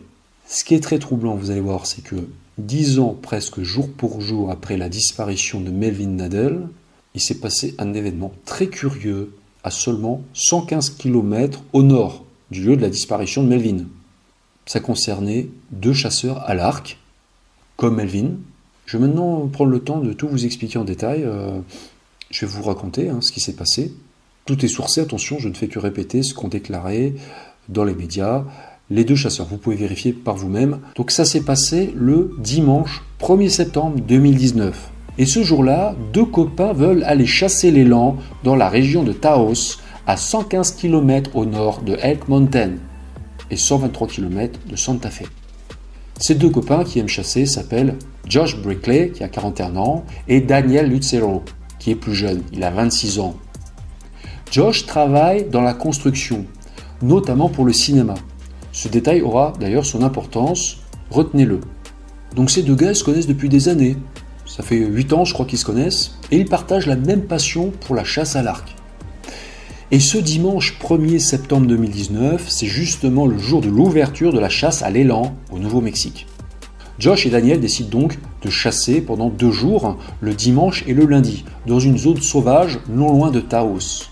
Ce 0.46 0.64
qui 0.64 0.74
est 0.74 0.82
très 0.82 0.98
troublant, 0.98 1.34
vous 1.34 1.50
allez 1.50 1.60
voir, 1.60 1.84
c'est 1.86 2.02
que 2.02 2.16
dix 2.58 3.00
ans 3.00 3.16
presque 3.20 3.62
jour 3.62 3.90
pour 3.90 4.20
jour 4.20 4.50
après 4.50 4.76
la 4.76 4.88
disparition 4.88 5.60
de 5.60 5.70
Melvin 5.70 6.06
Nadel, 6.06 6.68
il 7.14 7.20
s'est 7.20 7.40
passé 7.40 7.74
un 7.78 7.92
événement 7.92 8.32
très 8.44 8.68
curieux 8.68 9.32
à 9.64 9.70
seulement 9.70 10.22
115 10.34 10.90
km 10.90 11.62
au 11.72 11.82
nord 11.82 12.24
du 12.52 12.62
lieu 12.62 12.76
de 12.76 12.82
la 12.82 12.88
disparition 12.88 13.42
de 13.42 13.48
Melvin. 13.48 13.84
Ça 14.64 14.78
concernait 14.78 15.48
deux 15.72 15.92
chasseurs 15.92 16.48
à 16.48 16.54
l'arc, 16.54 16.98
comme 17.76 17.96
Melvin. 17.96 18.36
Je 18.84 18.96
vais 18.96 19.08
maintenant 19.08 19.48
prendre 19.48 19.70
le 19.70 19.80
temps 19.80 19.98
de 19.98 20.12
tout 20.12 20.28
vous 20.28 20.44
expliquer 20.44 20.78
en 20.78 20.84
détail. 20.84 21.24
Euh, 21.24 21.58
je 22.30 22.46
vais 22.46 22.52
vous 22.52 22.62
raconter 22.62 23.08
hein, 23.08 23.18
ce 23.20 23.32
qui 23.32 23.40
s'est 23.40 23.54
passé. 23.54 23.92
Tout 24.44 24.64
est 24.64 24.68
sourcé, 24.68 25.00
attention, 25.00 25.38
je 25.38 25.48
ne 25.48 25.54
fais 25.54 25.68
que 25.68 25.78
répéter 25.78 26.22
ce 26.22 26.34
qu'ont 26.34 26.48
déclaré 26.48 27.14
dans 27.68 27.84
les 27.84 27.94
médias 27.94 28.44
les 28.90 29.04
deux 29.04 29.16
chasseurs. 29.16 29.46
Vous 29.46 29.58
pouvez 29.58 29.76
vérifier 29.76 30.12
par 30.12 30.36
vous-même. 30.36 30.80
Donc 30.94 31.10
ça 31.10 31.24
s'est 31.24 31.42
passé 31.42 31.92
le 31.96 32.30
dimanche 32.38 33.02
1er 33.20 33.48
septembre 33.48 34.00
2019. 34.00 34.90
Et 35.18 35.26
ce 35.26 35.42
jour-là, 35.42 35.96
deux 36.12 36.26
copains 36.26 36.72
veulent 36.72 37.02
aller 37.04 37.26
chasser 37.26 37.70
l'élan 37.70 38.16
dans 38.44 38.54
la 38.54 38.68
région 38.68 39.02
de 39.02 39.12
Taos, 39.12 39.78
à 40.06 40.16
115 40.16 40.72
km 40.72 41.34
au 41.34 41.46
nord 41.46 41.82
de 41.82 41.96
Elk 42.00 42.28
Mountain 42.28 42.72
et 43.50 43.56
123 43.56 44.08
km 44.08 44.60
de 44.68 44.76
Santa 44.76 45.10
Fe. 45.10 45.24
Ces 46.18 46.34
deux 46.34 46.50
copains 46.50 46.84
qui 46.84 46.98
aiment 46.98 47.08
chasser 47.08 47.46
s'appellent 47.46 47.96
Josh 48.28 48.60
Brickley, 48.60 49.10
qui 49.10 49.24
a 49.24 49.28
41 49.28 49.76
ans, 49.76 50.04
et 50.28 50.40
Daniel 50.40 50.88
Lucero, 50.88 51.42
est 51.90 51.96
plus 51.96 52.14
jeune, 52.14 52.42
il 52.52 52.62
a 52.64 52.70
26 52.70 53.18
ans. 53.20 53.36
Josh 54.50 54.86
travaille 54.86 55.48
dans 55.48 55.60
la 55.60 55.74
construction, 55.74 56.44
notamment 57.02 57.48
pour 57.48 57.64
le 57.64 57.72
cinéma. 57.72 58.14
Ce 58.72 58.88
détail 58.88 59.22
aura 59.22 59.52
d'ailleurs 59.58 59.86
son 59.86 60.02
importance, 60.02 60.78
retenez-le. 61.10 61.60
Donc 62.34 62.50
ces 62.50 62.62
deux 62.62 62.74
gars 62.74 62.94
se 62.94 63.04
connaissent 63.04 63.26
depuis 63.26 63.48
des 63.48 63.68
années. 63.68 63.96
Ça 64.46 64.62
fait 64.62 64.78
8 64.78 65.12
ans 65.12 65.24
je 65.24 65.32
crois 65.32 65.46
qu'ils 65.46 65.58
se 65.58 65.64
connaissent, 65.64 66.16
et 66.30 66.38
ils 66.38 66.48
partagent 66.48 66.86
la 66.86 66.96
même 66.96 67.22
passion 67.22 67.72
pour 67.80 67.94
la 67.94 68.04
chasse 68.04 68.36
à 68.36 68.42
l'arc. 68.42 68.74
Et 69.92 70.00
ce 70.00 70.18
dimanche 70.18 70.78
1er 70.80 71.20
septembre 71.20 71.66
2019, 71.68 72.44
c'est 72.48 72.66
justement 72.66 73.26
le 73.26 73.38
jour 73.38 73.60
de 73.60 73.68
l'ouverture 73.68 74.32
de 74.32 74.40
la 74.40 74.48
chasse 74.48 74.82
à 74.82 74.90
l'élan 74.90 75.36
au 75.52 75.58
Nouveau-Mexique. 75.60 76.26
Josh 76.98 77.24
et 77.26 77.30
Daniel 77.30 77.60
décident 77.60 78.00
donc 78.00 78.18
chasser 78.50 79.00
pendant 79.00 79.28
deux 79.28 79.50
jours, 79.50 79.96
le 80.20 80.34
dimanche 80.34 80.84
et 80.86 80.94
le 80.94 81.06
lundi, 81.06 81.44
dans 81.66 81.80
une 81.80 81.98
zone 81.98 82.20
sauvage 82.20 82.78
non 82.88 83.12
loin 83.12 83.30
de 83.30 83.40
Taos. 83.40 84.08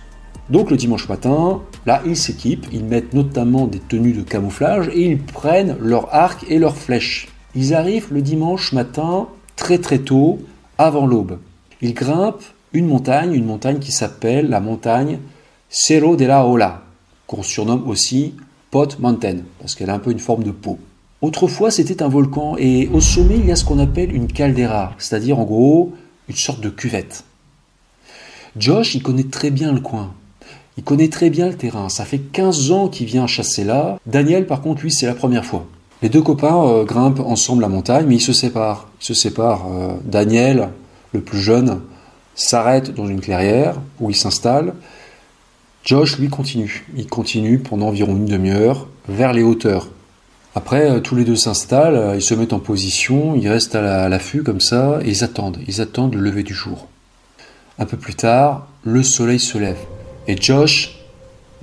Donc 0.51 0.71
le 0.71 0.77
dimanche 0.77 1.09
matin, 1.09 1.63
là 1.87 2.03
ils 2.07 2.17
s'équipent, 2.17 2.67
ils 2.73 2.85
mettent 2.85 3.15
notamment 3.15 3.67
des 3.67 3.79
tenues 3.79 4.13
de 4.13 4.23
camouflage 4.23 4.89
et 4.93 5.07
ils 5.07 5.19
prennent 5.19 5.77
leurs 5.81 6.15
arcs 6.15 6.45
et 6.49 6.59
leurs 6.59 6.77
flèches. 6.77 7.29
Ils 7.55 7.75
arrivent 7.75 8.13
le 8.13 8.21
dimanche 8.21 8.73
matin 8.73 9.29
très 9.57 9.79
très 9.79 9.99
tôt, 9.99 10.41
avant 10.77 11.07
l'aube. 11.07 11.39
Ils 11.81 11.95
grimpent 11.95 12.43
une 12.73 12.87
montagne, 12.87 13.35
une 13.35 13.47
montagne 13.47 13.79
qui 13.79 13.93
s'appelle 13.93 14.49
la 14.51 14.61
montagne 14.61 15.19
Cerro 15.69 16.17
de 16.17 16.25
la 16.25 16.47
Ola, 16.47 16.83
qu'on 17.27 17.43
surnomme 17.43 17.89
aussi 17.89 18.35
Pot 18.71 18.99
Mountain, 18.99 19.39
parce 19.61 19.75
qu'elle 19.75 19.91
a 19.91 19.95
un 19.95 19.99
peu 19.99 20.11
une 20.11 20.19
forme 20.19 20.43
de 20.43 20.51
peau. 20.51 20.79
Autrefois, 21.25 21.71
c'était 21.71 22.03
un 22.03 22.09
volcan 22.09 22.55
et 22.59 22.91
au 22.93 23.01
sommet, 23.01 23.37
il 23.39 23.47
y 23.47 23.51
a 23.51 23.57
ce 23.57 23.65
qu'on 23.65 23.79
appelle 23.79 24.15
une 24.15 24.27
caldeira, 24.27 24.93
c'est-à-dire 24.99 25.39
en 25.39 25.45
gros 25.45 25.95
une 26.29 26.37
sorte 26.37 26.61
de 26.61 26.69
cuvette. 26.69 27.25
Josh, 28.59 28.95
il 28.95 29.03
connaît 29.03 29.25
très 29.25 29.51
bien 29.51 29.73
le 29.73 29.81
coin. 29.81 30.13
Il 30.77 30.85
connaît 30.85 31.09
très 31.09 31.31
bien 31.31 31.47
le 31.49 31.55
terrain. 31.55 31.89
Ça 31.89 32.05
fait 32.05 32.19
15 32.19 32.73
ans 32.73 32.89
qu'il 32.89 33.07
vient 33.07 33.27
chasser 33.27 33.65
là. 33.65 33.99
Daniel, 34.05 34.47
par 34.47 34.61
contre, 34.61 34.83
lui, 34.83 34.93
c'est 34.93 35.07
la 35.07 35.15
première 35.15 35.47
fois. 35.47 35.65
Les 36.03 36.11
deux 36.11 36.21
copains 36.21 36.63
euh, 36.63 36.85
grimpent 36.85 37.21
ensemble 37.21 37.63
la 37.63 37.69
montagne, 37.69 38.05
mais 38.07 38.17
ils 38.17 38.21
se 38.21 38.35
séparent. 38.35 38.91
Ils 39.01 39.07
se 39.07 39.15
séparent. 39.15 39.67
Euh, 39.73 39.95
Daniel, 40.05 40.69
le 41.15 41.23
plus 41.23 41.41
jeune, 41.41 41.81
s'arrête 42.35 42.95
dans 42.95 43.09
une 43.09 43.23
clairière 43.23 43.77
où 43.99 44.11
il 44.11 44.17
s'installe. 44.17 44.75
Josh, 45.85 46.19
lui, 46.19 46.29
continue. 46.29 46.85
Il 46.99 47.07
continue 47.07 47.61
pendant 47.61 47.87
environ 47.89 48.15
une 48.15 48.27
demi-heure 48.27 48.89
vers 49.09 49.33
les 49.33 49.43
hauteurs. 49.43 49.89
Après, 50.55 50.89
euh, 50.89 51.01
tous 51.01 51.17
les 51.17 51.25
deux 51.25 51.37
s'installent, 51.37 51.97
euh, 51.97 52.17
ils 52.17 52.23
se 52.23 52.35
mettent 52.35 52.53
en 52.53 52.61
position, 52.61 53.35
ils 53.35 53.49
restent 53.49 53.75
à 53.75 54.09
l'affût 54.09 54.43
comme 54.43 54.61
ça, 54.61 55.01
et 55.05 55.11
ils 55.11 55.25
attendent, 55.25 55.59
ils 55.67 55.81
attendent 55.81 56.15
le 56.15 56.21
lever 56.21 56.45
du 56.45 56.55
jour. 56.55 56.87
Un 57.79 57.87
peu 57.87 57.97
plus 57.97 58.15
tard, 58.15 58.69
le 58.85 59.03
soleil 59.03 59.41
se 59.41 59.59
lève. 59.59 59.79
Et 60.29 60.37
Josh, 60.41 61.01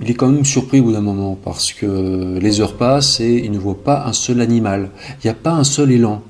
il 0.00 0.10
est 0.10 0.14
quand 0.14 0.28
même 0.28 0.44
surpris 0.44 0.80
au 0.80 0.84
bout 0.84 0.92
d'un 0.92 1.00
moment, 1.00 1.38
parce 1.42 1.72
que 1.72 2.38
les 2.38 2.60
heures 2.60 2.76
passent 2.76 3.20
et 3.20 3.40
il 3.44 3.50
ne 3.50 3.58
voit 3.58 3.82
pas 3.82 4.04
un 4.06 4.12
seul 4.12 4.40
animal. 4.42 4.90
Il 5.22 5.26
n'y 5.26 5.30
a 5.30 5.34
pas 5.34 5.52
un 5.52 5.64
seul 5.64 5.90
élan. 5.90 6.22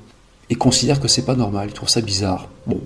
Il 0.49 0.57
considère 0.57 1.01
que 1.01 1.09
c'est 1.09 1.25
pas 1.25 1.35
normal, 1.35 1.67
il 1.69 1.73
trouve 1.73 1.89
ça 1.89 2.01
bizarre. 2.01 2.47
Bon. 2.65 2.79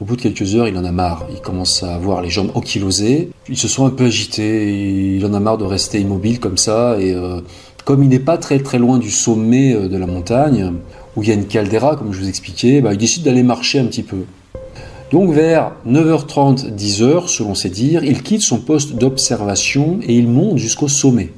Au 0.00 0.04
bout 0.04 0.16
de 0.16 0.22
quelques 0.22 0.56
heures, 0.56 0.66
il 0.66 0.76
en 0.76 0.84
a 0.84 0.90
marre. 0.90 1.26
Il 1.30 1.40
commence 1.40 1.84
à 1.84 1.94
avoir 1.94 2.20
les 2.20 2.28
jambes 2.28 2.50
ankylosées. 2.54 3.30
Il 3.48 3.56
se 3.56 3.68
sent 3.68 3.82
un 3.82 3.90
peu 3.90 4.06
agité. 4.06 5.16
Il 5.16 5.24
en 5.24 5.32
a 5.34 5.40
marre 5.40 5.56
de 5.56 5.64
rester 5.64 6.00
immobile 6.00 6.40
comme 6.40 6.58
ça. 6.58 6.98
Et 6.98 7.14
euh, 7.14 7.40
comme 7.84 8.02
il 8.02 8.08
n'est 8.08 8.18
pas 8.18 8.38
très 8.38 8.58
très 8.58 8.78
loin 8.78 8.98
du 8.98 9.10
sommet 9.10 9.74
euh, 9.74 9.88
de 9.88 9.96
la 9.96 10.06
montagne, 10.06 10.72
où 11.16 11.22
il 11.22 11.28
y 11.28 11.32
a 11.32 11.34
une 11.34 11.46
caldeira, 11.46 11.96
comme 11.96 12.12
je 12.12 12.20
vous 12.20 12.28
expliquais, 12.28 12.80
bah, 12.80 12.92
il 12.92 12.98
décide 12.98 13.22
d'aller 13.22 13.42
marcher 13.42 13.78
un 13.78 13.86
petit 13.86 14.02
peu. 14.02 14.24
Donc 15.12 15.30
vers 15.30 15.72
9h30, 15.86 16.74
10h, 16.74 17.28
selon 17.28 17.54
ses 17.54 17.68
dires, 17.68 18.02
il 18.02 18.22
quitte 18.22 18.42
son 18.42 18.58
poste 18.58 18.94
d'observation 18.94 20.00
et 20.02 20.16
il 20.16 20.26
monte 20.26 20.58
jusqu'au 20.58 20.88
sommet, 20.88 21.30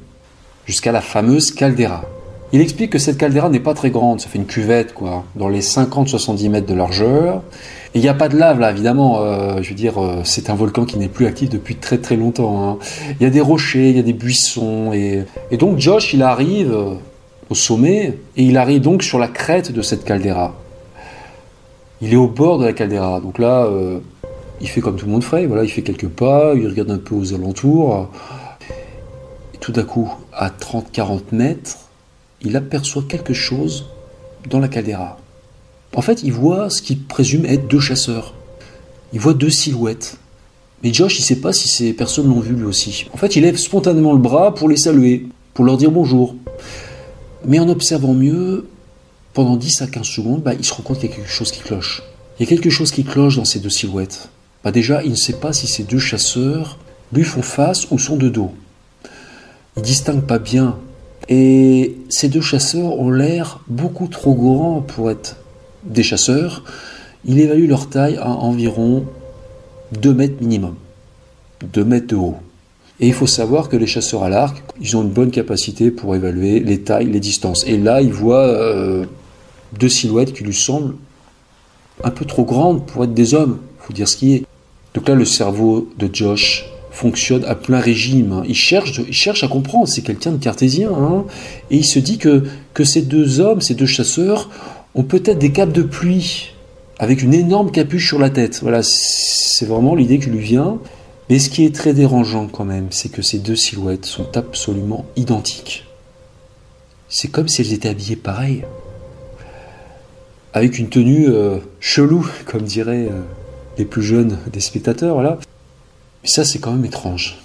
jusqu'à 0.64 0.92
la 0.92 1.01
fameuse 1.01 1.51
caldeira. 1.51 2.05
Il 2.53 2.61
explique 2.61 2.90
que 2.90 2.99
cette 2.99 3.18
caldeira 3.18 3.49
n'est 3.49 3.61
pas 3.61 3.74
très 3.74 3.90
grande, 3.90 4.20
ça 4.20 4.28
fait 4.28 4.38
une 4.38 4.47
cuvette, 4.47 4.94
quoi, 4.94 5.24
dans 5.34 5.49
les 5.49 5.61
50-70 5.61 6.49
mètres 6.49 6.66
de 6.66 6.74
largeur. 6.74 7.42
Et 7.92 7.99
il 7.99 8.03
n'y 8.03 8.09
a 8.09 8.14
pas 8.14 8.28
de 8.28 8.36
lave 8.36 8.61
là, 8.61 8.70
évidemment. 8.70 9.18
Euh, 9.20 9.62
je 9.62 9.70
veux 9.70 9.74
dire, 9.74 10.01
euh, 10.01 10.20
c'est 10.22 10.49
un 10.49 10.55
volcan 10.55 10.84
qui 10.84 10.97
n'est 10.97 11.09
plus 11.09 11.26
actif 11.26 11.49
depuis 11.49 11.74
très 11.74 11.99
très 11.99 12.14
longtemps. 12.14 12.62
Hein. 12.62 12.78
Il 13.18 13.24
y 13.24 13.26
a 13.26 13.30
des 13.30 13.40
rochers, 13.40 13.90
il 13.90 13.97
y 13.97 13.99
a 13.99 14.03
des 14.03 14.12
buissons. 14.12 14.92
Et, 14.92 15.24
donc 15.57 15.78
Josh, 15.78 16.14
il 16.14 16.22
arrive 16.22 16.72
euh, 16.72 16.94
au 17.51 17.55
sommet 17.55 18.18
et 18.36 18.42
il 18.44 18.57
arrive 18.59 18.80
donc 18.80 19.03
sur 19.03 19.18
la 19.18 19.28
crête 19.28 19.72
de 19.72 19.82
cette 19.82 20.05
caldeira. 20.05 20.55
Il 22.01 22.12
est 22.12 22.16
au 22.16 22.28
bord 22.28 22.59
de 22.59 22.66
la 22.66 22.74
caldeira. 22.74 23.20
Donc 23.20 23.38
là, 23.38 23.66
il 24.61 24.68
fait 24.68 24.82
comme 24.82 24.97
tout 24.97 25.07
le 25.07 25.12
monde 25.12 25.24
ferait. 25.24 25.47
Voilà, 25.47 25.64
il 25.64 25.70
fait 25.70 25.80
quelques 25.80 26.09
pas, 26.09 26.53
il 26.55 26.68
regarde 26.68 26.90
un 26.90 26.99
peu 26.99 27.14
aux 27.14 27.32
alentours. 27.32 28.11
Et 29.55 29.59
tout 29.59 29.72
d'un 29.72 29.84
coup, 29.84 30.12
à 30.34 30.51
30-40 30.51 31.20
mètres, 31.32 31.86
il 32.47 32.57
aperçoit 32.57 33.05
quelque 33.09 33.34
chose 33.34 33.86
dans 34.49 34.61
la 34.61 34.68
caldeira. 34.68 35.18
En 35.94 36.03
fait, 36.03 36.22
il 36.22 36.32
voit 36.32 36.70
ce 36.70 36.82
qu'il 36.82 37.03
présume 37.03 37.47
être 37.47 37.68
deux 37.68 37.80
chasseurs. 37.80 38.34
Il 39.12 39.20
voit 39.20 39.34
deux 39.34 39.51
silhouettes. 39.51 40.18
Mais 40.82 40.92
Josh, 40.92 41.18
il 41.18 41.22
sait 41.22 41.40
pas 41.40 41.53
si 41.53 41.68
ces 41.68 41.92
personnes 41.92 42.28
l'ont 42.28 42.40
vu 42.40 42.55
lui 42.55 42.64
aussi. 42.64 43.07
En 43.12 43.16
fait, 43.16 43.36
il 43.36 43.42
lève 43.42 43.57
spontanément 43.57 44.12
le 44.12 44.18
bras 44.18 44.55
pour 44.55 44.68
les 44.68 44.76
saluer, 44.76 45.26
pour 45.55 45.64
leur 45.64 45.76
dire 45.76 45.90
bonjour. 45.90 46.36
Mais 47.44 47.59
en 47.59 47.68
observant 47.68 48.12
mieux, 48.12 48.66
pendant 49.32 49.57
10 49.57 49.82
à 49.82 49.86
15 49.86 50.07
secondes, 50.07 50.42
bah, 50.42 50.55
il 50.55 50.64
se 50.64 50.74
rend 50.74 50.82
compte 50.82 50.99
qu'il 50.99 51.11
y 51.11 51.12
a 51.12 51.16
quelque 51.16 51.30
chose 51.30 51.51
qui 51.51 51.61
cloche. 51.61 52.03
Il 52.38 52.42
y 52.42 52.47
a 52.47 52.49
quelque 52.49 52.70
chose 52.70 52.90
qui 52.90 53.05
cloche 53.05 53.36
dans 53.36 53.44
ces 53.44 53.61
deux 53.61 53.70
silhouettes. 53.70 54.28
Bah, 54.62 54.70
déjà, 54.72 55.03
il 55.03 55.11
ne 55.11 55.16
sait 55.16 55.34
pas 55.34 55.53
si 55.53 55.66
ces 55.66 55.84
deux 55.84 55.99
chasseurs 55.99 56.78
lui 57.12 57.24
font 57.24 57.42
face 57.42 57.90
ou 57.90 57.99
sont 57.99 58.16
de 58.16 58.28
dos. 58.28 58.53
Il 59.76 59.82
distingue 59.82 60.22
pas 60.22 60.38
bien 60.38 60.76
et 61.29 61.97
ces 62.09 62.29
deux 62.29 62.41
chasseurs 62.41 62.99
ont 62.99 63.11
l'air 63.11 63.61
beaucoup 63.68 64.07
trop 64.07 64.35
grands 64.35 64.81
pour 64.81 65.11
être 65.11 65.37
des 65.85 66.03
chasseurs. 66.03 66.62
Il 67.24 67.41
évalue 67.41 67.68
leur 67.68 67.89
taille 67.89 68.16
à 68.16 68.31
environ 68.31 69.05
2 70.01 70.14
mètres 70.14 70.41
minimum. 70.41 70.74
2 71.72 71.85
mètres 71.85 72.07
de 72.07 72.16
haut. 72.16 72.37
Et 73.01 73.09
il 73.09 73.12
faut 73.12 73.27
savoir 73.27 73.68
que 73.68 73.77
les 73.77 73.87
chasseurs 73.87 74.22
à 74.22 74.29
l'arc, 74.29 74.62
ils 74.81 74.97
ont 74.97 75.03
une 75.03 75.11
bonne 75.11 75.31
capacité 75.31 75.91
pour 75.91 76.14
évaluer 76.14 76.61
les 76.61 76.81
tailles, 76.81 77.11
les 77.11 77.20
distances. 77.20 77.66
Et 77.66 77.77
là, 77.77 78.01
il 78.01 78.12
voit 78.12 78.47
euh, 78.47 79.05
deux 79.79 79.89
silhouettes 79.89 80.33
qui 80.33 80.45
lui 80.45 80.55
semblent 80.55 80.95
un 82.05 82.11
peu 82.11 82.24
trop 82.24 82.45
grandes 82.45 82.87
pour 82.87 83.05
être 83.05 83.14
des 83.14 83.35
hommes. 83.35 83.59
Faut 83.81 83.93
dire 83.93 84.09
ce 84.09 84.16
qui 84.16 84.35
est. 84.35 84.47
Donc 84.95 85.09
là, 85.09 85.14
le 85.14 85.24
cerveau 85.24 85.91
de 85.99 86.09
Josh 86.11 86.64
fonctionne 86.97 87.44
à 87.44 87.55
plein 87.55 87.78
régime. 87.78 88.42
Il 88.49 88.55
cherche, 88.55 89.03
il 89.07 89.12
cherche 89.12 89.44
à 89.44 89.49
comprendre. 89.49 89.86
C'est 89.86 90.01
quelqu'un 90.01 90.32
de 90.32 90.42
cartésien. 90.42 90.90
hein. 90.90 91.24
Et 91.70 91.76
il 91.76 91.84
se 91.84 91.99
dit 91.99 92.16
que, 92.16 92.44
que 92.72 92.84
ces 92.84 93.03
deux 93.03 93.40
hommes, 93.40 93.61
ces 93.61 93.74
deux 93.74 93.86
chasseurs, 93.86 94.49
ont 94.94 95.03
peut-être 95.03 95.38
des 95.38 95.53
capes 95.53 95.72
de 95.72 95.82
pluie 95.82 96.55
avec 96.99 97.22
une 97.22 97.34
énorme 97.34 97.70
capuche 97.70 98.09
sur 98.09 98.18
la 98.18 98.30
tête. 98.30 98.61
Voilà, 98.62 98.80
c'est 98.82 99.66
vraiment 99.66 99.94
l'idée 99.94 100.18
qui 100.18 100.30
lui 100.30 100.40
vient. 100.40 100.78
Mais 101.28 101.38
ce 101.38 101.51
qui 101.51 101.66
est 101.66 101.74
très 101.74 101.92
dérangeant 101.92 102.47
quand 102.47 102.64
même, 102.64 102.86
c'est 102.90 103.11
que 103.11 103.20
ces 103.20 103.40
deux 103.40 103.57
silhouettes 103.57 104.07
sont 104.07 104.34
absolument 104.34 105.05
identiques. 105.16 105.84
C'est 107.11 107.28
comme 107.28 107.49
si 107.49 107.61
elles 107.61 107.74
étaient 107.74 107.90
habillées 107.90 108.16
pareil. 108.16 108.64
Avec 110.55 110.78
une 110.78 110.88
tenue 110.88 111.28
euh, 111.28 111.59
chelou, 111.78 112.26
comme 112.47 112.62
diraient 112.62 113.09
euh, 113.11 113.20
les 113.76 113.84
plus 113.84 114.03
jeunes 114.03 114.38
des 114.51 114.61
spectateurs, 114.61 115.14
voilà. 115.14 115.38
Mais 116.27 116.31
ça, 116.33 116.45
c'est 116.45 116.59
quand 116.59 116.72
même 116.72 116.85
étrange. 116.85 117.39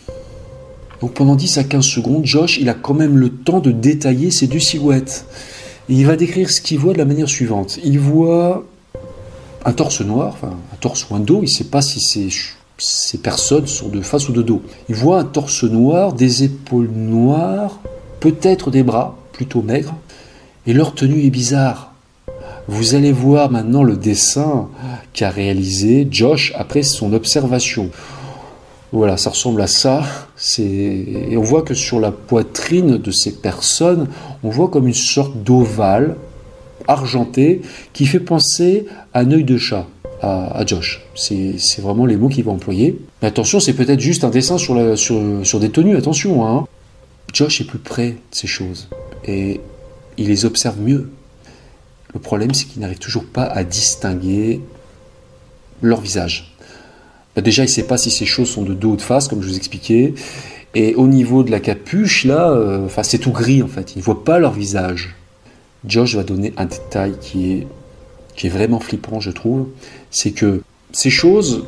Donc 1.02 1.14
pendant 1.14 1.36
10 1.36 1.60
à 1.60 1.64
15 1.64 1.86
secondes, 1.86 2.26
Josh, 2.26 2.58
il 2.58 2.68
a 2.68 2.74
quand 2.74 2.96
même 2.96 3.16
le 3.16 3.30
temps 3.30 3.60
de 3.60 3.70
détailler 3.70 4.32
ces 4.32 4.48
deux 4.48 4.58
silhouettes. 4.58 5.28
Et 5.88 5.94
il 5.94 6.08
va 6.08 6.16
décrire 6.16 6.50
ce 6.50 6.62
qu'il 6.62 6.80
voit 6.80 6.94
de 6.94 6.98
la 6.98 7.06
manière 7.06 7.30
suivante. 7.30 7.78
Il 7.84 8.00
voit 8.00 8.66
un 9.66 9.74
torse 9.74 10.02
noir, 10.02 10.30
enfin 10.34 10.58
un 10.74 10.76
torse 10.78 11.08
ou 11.08 11.14
un 11.14 11.20
dos, 11.20 11.42
il 11.42 11.44
ne 11.44 11.48
sait 11.48 11.66
pas 11.66 11.84
si 11.84 12.34
ces 12.80 13.18
personnes 13.20 13.68
sont 13.68 13.90
de 13.90 14.02
face 14.02 14.30
ou 14.30 14.32
de 14.32 14.42
dos. 14.42 14.64
Il 14.90 14.96
voit 14.96 15.20
un 15.20 15.26
torse 15.26 15.64
noir, 15.64 16.14
des 16.14 16.42
épaules 16.42 16.90
noires, 16.90 17.82
peut-être 18.20 18.72
des 18.72 18.82
bras, 18.82 19.16
plutôt 19.32 19.62
maigres, 19.62 19.94
et 20.66 20.74
leur 20.74 20.96
tenue 20.96 21.24
est 21.24 21.30
bizarre. 21.30 21.94
Vous 22.68 22.96
allez 22.96 23.12
voir 23.12 23.52
maintenant 23.52 23.84
le 23.84 23.96
dessin 23.96 24.70
qu'a 25.14 25.30
réalisé 25.30 26.08
Josh 26.10 26.52
après 26.56 26.82
son 26.82 27.14
observation. 27.14 27.92
Voilà, 28.92 29.16
ça 29.16 29.30
ressemble 29.30 29.62
à 29.62 29.68
ça. 29.68 30.04
Et 30.60 31.36
on 31.38 31.42
voit 31.42 31.62
que 31.62 31.74
sur 31.74 32.00
la 32.00 32.12
poitrine 32.12 32.98
de 32.98 33.12
ces 33.12 33.32
personnes, 33.32 34.08
on 34.44 34.50
voit 34.50 34.68
comme 34.68 34.88
une 34.88 34.94
sorte 34.94 35.44
d'ovale 35.44 36.18
argenté 36.88 37.62
qui 37.94 38.06
fait 38.06 38.20
penser 38.20 38.86
à 39.14 39.22
un 39.22 39.32
œil 39.32 39.44
de 39.44 39.58
chat 39.58 39.88
à, 40.22 40.64
Josh. 40.66 41.02
C'est 41.16 41.80
vraiment 41.80 42.06
les 42.06 42.18
mots 42.18 42.30
qu'il 42.30 42.44
va 42.44 42.52
employer. 42.52 43.00
Mais 43.22 43.30
attention, 43.30 43.60
c'est 43.60 43.74
peut-être 43.74 44.00
juste 44.00 44.24
un 44.24 44.30
dessin 44.30 44.58
sur 44.58 45.60
des 45.60 45.70
tenues, 45.70 45.96
attention. 45.96 46.46
Hein. 46.46 46.68
Josh 47.34 47.62
est 47.62 47.66
plus 47.66 47.80
près 47.80 48.10
de 48.10 48.18
ces 48.32 48.48
choses 48.48 48.90
et 49.26 49.62
il 50.18 50.28
les 50.28 50.46
observe 50.46 50.80
mieux. 50.80 51.10
Le 52.14 52.20
problème, 52.20 52.54
c'est 52.54 52.66
qu'il 52.66 52.82
n'arrive 52.82 53.00
toujours 53.00 53.26
pas 53.26 53.46
à 53.46 53.64
distinguer 53.64 54.60
leur 55.82 56.02
visage. 56.02 56.51
Bah 57.36 57.42
déjà, 57.42 57.64
il 57.64 57.68
ne 57.68 57.72
sait 57.72 57.84
pas 57.84 57.98
si 57.98 58.12
ces 58.12 58.26
choses 58.26 58.50
sont 58.50 58.64
de 58.64 58.74
dos 58.74 58.92
ou 58.92 58.96
de 58.96 59.02
face, 59.02 59.28
comme 59.28 59.42
je 59.42 59.48
vous 59.48 59.58
expliquais. 59.58 60.14
Et 60.74 60.96
au 60.96 61.08
niveau 61.08 61.44
de 61.44 61.52
la 61.52 61.60
capuche, 61.60 62.26
là, 62.26 62.52
euh, 62.52 62.86
enfin, 62.86 63.04
c'est 63.04 63.18
tout 63.18 63.32
gris 63.32 63.62
en 63.62 63.68
fait. 63.68 63.96
Il 63.96 64.00
ne 64.00 64.04
voit 64.04 64.24
pas 64.24 64.40
leur 64.40 64.54
visage. 64.54 65.16
Josh 65.86 66.16
va 66.16 66.24
donner 66.24 66.54
un 66.58 66.66
détail 66.66 67.16
qui 67.20 67.52
est, 67.52 67.68
qui 68.36 68.48
est 68.48 68.50
vraiment 68.50 68.80
flippant, 68.80 69.20
je 69.20 69.32
trouve. 69.32 69.68
C'est 70.12 70.32
que 70.32 70.62
ces 70.92 71.10
choses 71.10 71.66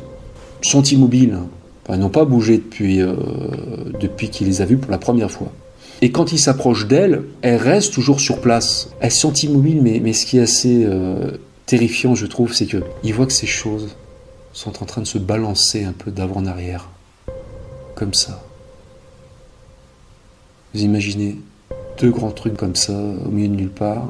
sont 0.62 0.82
immobiles. 0.82 1.38
Enfin, 1.82 1.94
elles 1.94 2.00
n'ont 2.00 2.10
pas 2.10 2.24
bougé 2.24 2.58
depuis, 2.58 3.02
euh, 3.02 3.14
depuis 4.00 4.30
qu'il 4.30 4.46
les 4.46 4.62
a 4.62 4.64
vues 4.64 4.78
pour 4.78 4.90
la 4.90 4.98
première 4.98 5.30
fois. 5.30 5.52
Et 6.00 6.10
quand 6.10 6.32
il 6.32 6.38
s'approche 6.38 6.86
d'elles, 6.86 7.22
elles 7.42 7.56
restent 7.56 7.92
toujours 7.92 8.20
sur 8.20 8.40
place. 8.40 8.90
Elles 9.00 9.10
sont 9.10 9.32
immobiles, 9.32 9.80
mais, 9.82 10.00
mais 10.02 10.12
ce 10.12 10.26
qui 10.26 10.38
est 10.38 10.42
assez 10.42 10.84
euh, 10.84 11.32
terrifiant, 11.66 12.14
je 12.14 12.26
trouve, 12.26 12.52
c'est 12.52 12.66
qu'il 12.66 13.14
voit 13.14 13.26
que 13.26 13.32
ces 13.32 13.46
choses 13.46 13.96
sont 14.54 14.82
en 14.82 14.86
train 14.86 15.02
de 15.02 15.06
se 15.06 15.18
balancer 15.18 15.84
un 15.84 15.92
peu 15.92 16.10
d'avant 16.10 16.36
en 16.36 16.46
arrière. 16.46 16.88
Comme 17.94 18.14
ça. 18.14 18.42
Vous 20.72 20.82
imaginez 20.82 21.36
deux 21.98 22.10
grands 22.10 22.30
trucs 22.30 22.56
comme 22.56 22.74
ça, 22.74 22.92
au 22.92 23.28
milieu 23.28 23.48
de 23.48 23.54
nulle 23.54 23.70
part, 23.70 24.06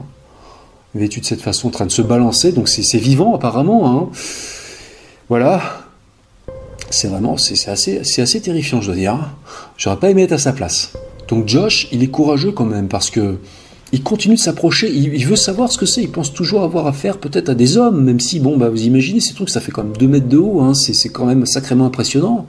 vêtus 0.94 1.20
de 1.20 1.26
cette 1.26 1.42
façon, 1.42 1.68
en 1.68 1.70
train 1.70 1.86
de 1.86 1.90
se 1.90 2.02
balancer, 2.02 2.52
donc 2.52 2.68
c'est 2.68 2.98
vivant 2.98 3.34
apparemment. 3.34 3.90
Hein. 3.90 4.10
Voilà. 5.28 5.60
C'est 6.90 7.08
vraiment, 7.08 7.36
c'est 7.36 7.68
assez, 7.68 8.20
assez 8.20 8.40
terrifiant, 8.40 8.80
je 8.80 8.86
dois 8.86 8.96
dire. 8.96 9.18
J'aurais 9.76 9.98
pas 9.98 10.10
aimé 10.10 10.22
être 10.22 10.32
à 10.32 10.38
sa 10.38 10.52
place. 10.52 10.92
Donc 11.28 11.48
Josh, 11.48 11.88
il 11.90 12.02
est 12.02 12.08
courageux 12.08 12.52
quand 12.52 12.66
même, 12.66 12.88
parce 12.88 13.10
que 13.10 13.38
il 13.94 14.02
continue 14.02 14.34
de 14.34 14.40
s'approcher, 14.40 14.90
il, 14.92 15.14
il, 15.14 15.24
veut 15.24 15.36
savoir 15.36 15.70
ce 15.70 15.78
que 15.78 15.86
c'est, 15.86 16.02
il 16.02 16.10
pense 16.10 16.32
toujours 16.32 16.64
avoir 16.64 16.88
affaire 16.88 17.18
peut-être 17.18 17.50
à 17.50 17.54
des 17.54 17.76
hommes, 17.76 18.02
même 18.02 18.18
si, 18.18 18.40
bon, 18.40 18.56
bah, 18.56 18.68
vous 18.68 18.82
imaginez, 18.82 19.20
ces 19.20 19.34
trucs, 19.34 19.50
ça 19.50 19.60
fait 19.60 19.70
quand 19.70 19.84
même 19.84 19.96
2 19.96 20.08
mètres 20.08 20.26
de 20.26 20.36
haut, 20.36 20.60
hein, 20.62 20.74
c'est 20.74 21.10
quand 21.10 21.26
même 21.26 21.46
sacrément 21.46 21.86
impressionnant. 21.86 22.48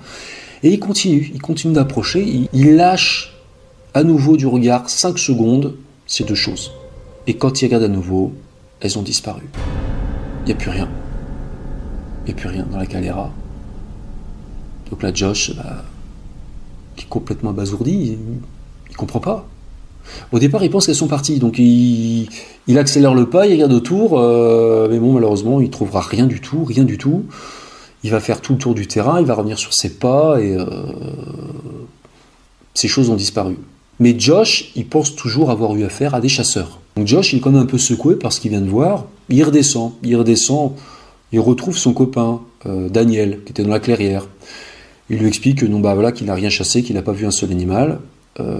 Et 0.64 0.74
il 0.74 0.80
continue, 0.80 1.30
il 1.36 1.39
continue 1.39 1.76
d'approcher, 1.76 2.24
il, 2.24 2.50
il 2.52 2.76
lâche 2.76 3.36
à 3.93 4.04
nouveau 4.04 4.38
du 4.38 4.48
regard 4.48 4.89
5 4.89 5.20
secondes 5.20 5.76
ces 6.08 6.24
deux 6.24 6.34
choses. 6.34 6.72
Et 7.28 7.36
quand 7.36 7.62
il 7.62 7.66
regarde 7.66 7.84
à 7.84 7.89
nouveau, 7.89 8.34
elles 8.80 8.98
ont 8.98 9.04
disparu. 9.04 9.43
Il 10.41 10.46
n'y 10.48 10.54
a 10.54 10.56
plus 10.56 10.72
rien. 10.72 10.89
Il 12.24 12.34
n'y 12.34 12.39
a 12.39 12.41
plus 12.41 12.50
rien 12.50 12.66
dans 12.72 12.80
la 12.80 12.88
caméra. 12.88 13.32
Donc 14.89 15.04
là, 15.04 15.14
Josh, 15.14 15.56
bah, 15.56 15.84
qui 16.96 17.06
est 17.06 17.10
complètement 17.10 17.52
abasourdi, 17.52 17.91
il, 17.91 18.18
il 18.89 18.96
comprend 18.96 19.20
pas. 19.20 19.48
Au 20.32 20.39
départ, 20.39 20.63
il 20.63 20.70
pense 20.70 20.86
qu'elles 20.86 20.95
sont 20.95 21.07
parties, 21.07 21.39
donc 21.39 21.57
il, 21.59 22.28
accélère 22.78 23.13
le 23.13 23.30
pas, 23.30 23.47
il 23.47 23.53
regarde 23.53 23.74
autour, 23.74 24.20
euh, 24.20 24.88
mais 24.89 24.99
bon, 24.99 25.13
malheureusement, 25.13 25.61
il 25.61 25.70
trouvera 25.70 26.01
rien 26.01 26.26
du 26.26 26.41
tout, 26.41 26.63
rien 26.63 26.84
du 26.84 26.97
tout. 26.97 27.26
Il 28.03 28.11
va 28.11 28.20
faire 28.20 28.41
tout 28.41 28.53
le 28.53 28.59
tour 28.59 28.76
du 28.76 28.88
terrain, 28.88 29.20
il 29.20 29.26
va 29.26 29.34
revenir 29.34 29.57
sur 29.57 29.74
ses 29.74 29.97
pas, 29.97 30.39
et 30.39 30.55
euh, 30.55 30.66
ces 32.74 32.88
choses 32.88 33.09
ont 33.09 33.16
disparu. 33.16 33.57
Mais 33.99 34.16
Josh, 34.18 34.72
il 34.76 34.88
pense 34.88 35.16
toujours 35.16 35.49
avoir 35.49 35.76
eu 35.76 35.84
affaire 35.84 36.13
à 36.13 36.22
des 36.22 36.30
chasseurs. 36.30 36.80
Donc 36.97 37.07
Josh, 37.07 37.34
il 37.34 37.38
est 37.38 37.39
quand 37.39 37.51
même 37.51 37.61
un 37.61 37.66
peu 37.66 37.78
secoué 37.78 38.16
par 38.16 38.34
ce 38.34 38.39
qu'il 38.39 38.51
vient 38.51 38.61
de 38.61 38.70
voir. 38.70 39.05
Il 39.30 39.43
redescend, 39.43 39.93
il 40.03 40.16
redescend, 40.16 40.74
il 41.32 41.39
retrouve 41.39 41.78
son 41.78 41.93
copain, 41.93 42.41
euh, 42.66 42.89
Daniel, 42.89 43.39
qui 43.45 43.51
était 43.51 43.63
dans 43.63 43.72
la 43.72 43.80
clairière. 43.80 44.28
Il 45.09 45.20
lui 45.20 45.28
explique 45.28 45.59
que 45.59 45.66
non, 45.66 45.80
bah 45.80 45.93
voilà, 45.93 46.11
qu'il 46.11 46.28
n'a 46.28 46.34
rien 46.34 46.49
chassé, 46.49 46.84
qu'il 46.84 46.95
n'a 46.95 47.01
pas 47.01 47.11
vu 47.11 47.26
un 47.26 47.32
seul 47.32 47.51
animal, 47.51 47.99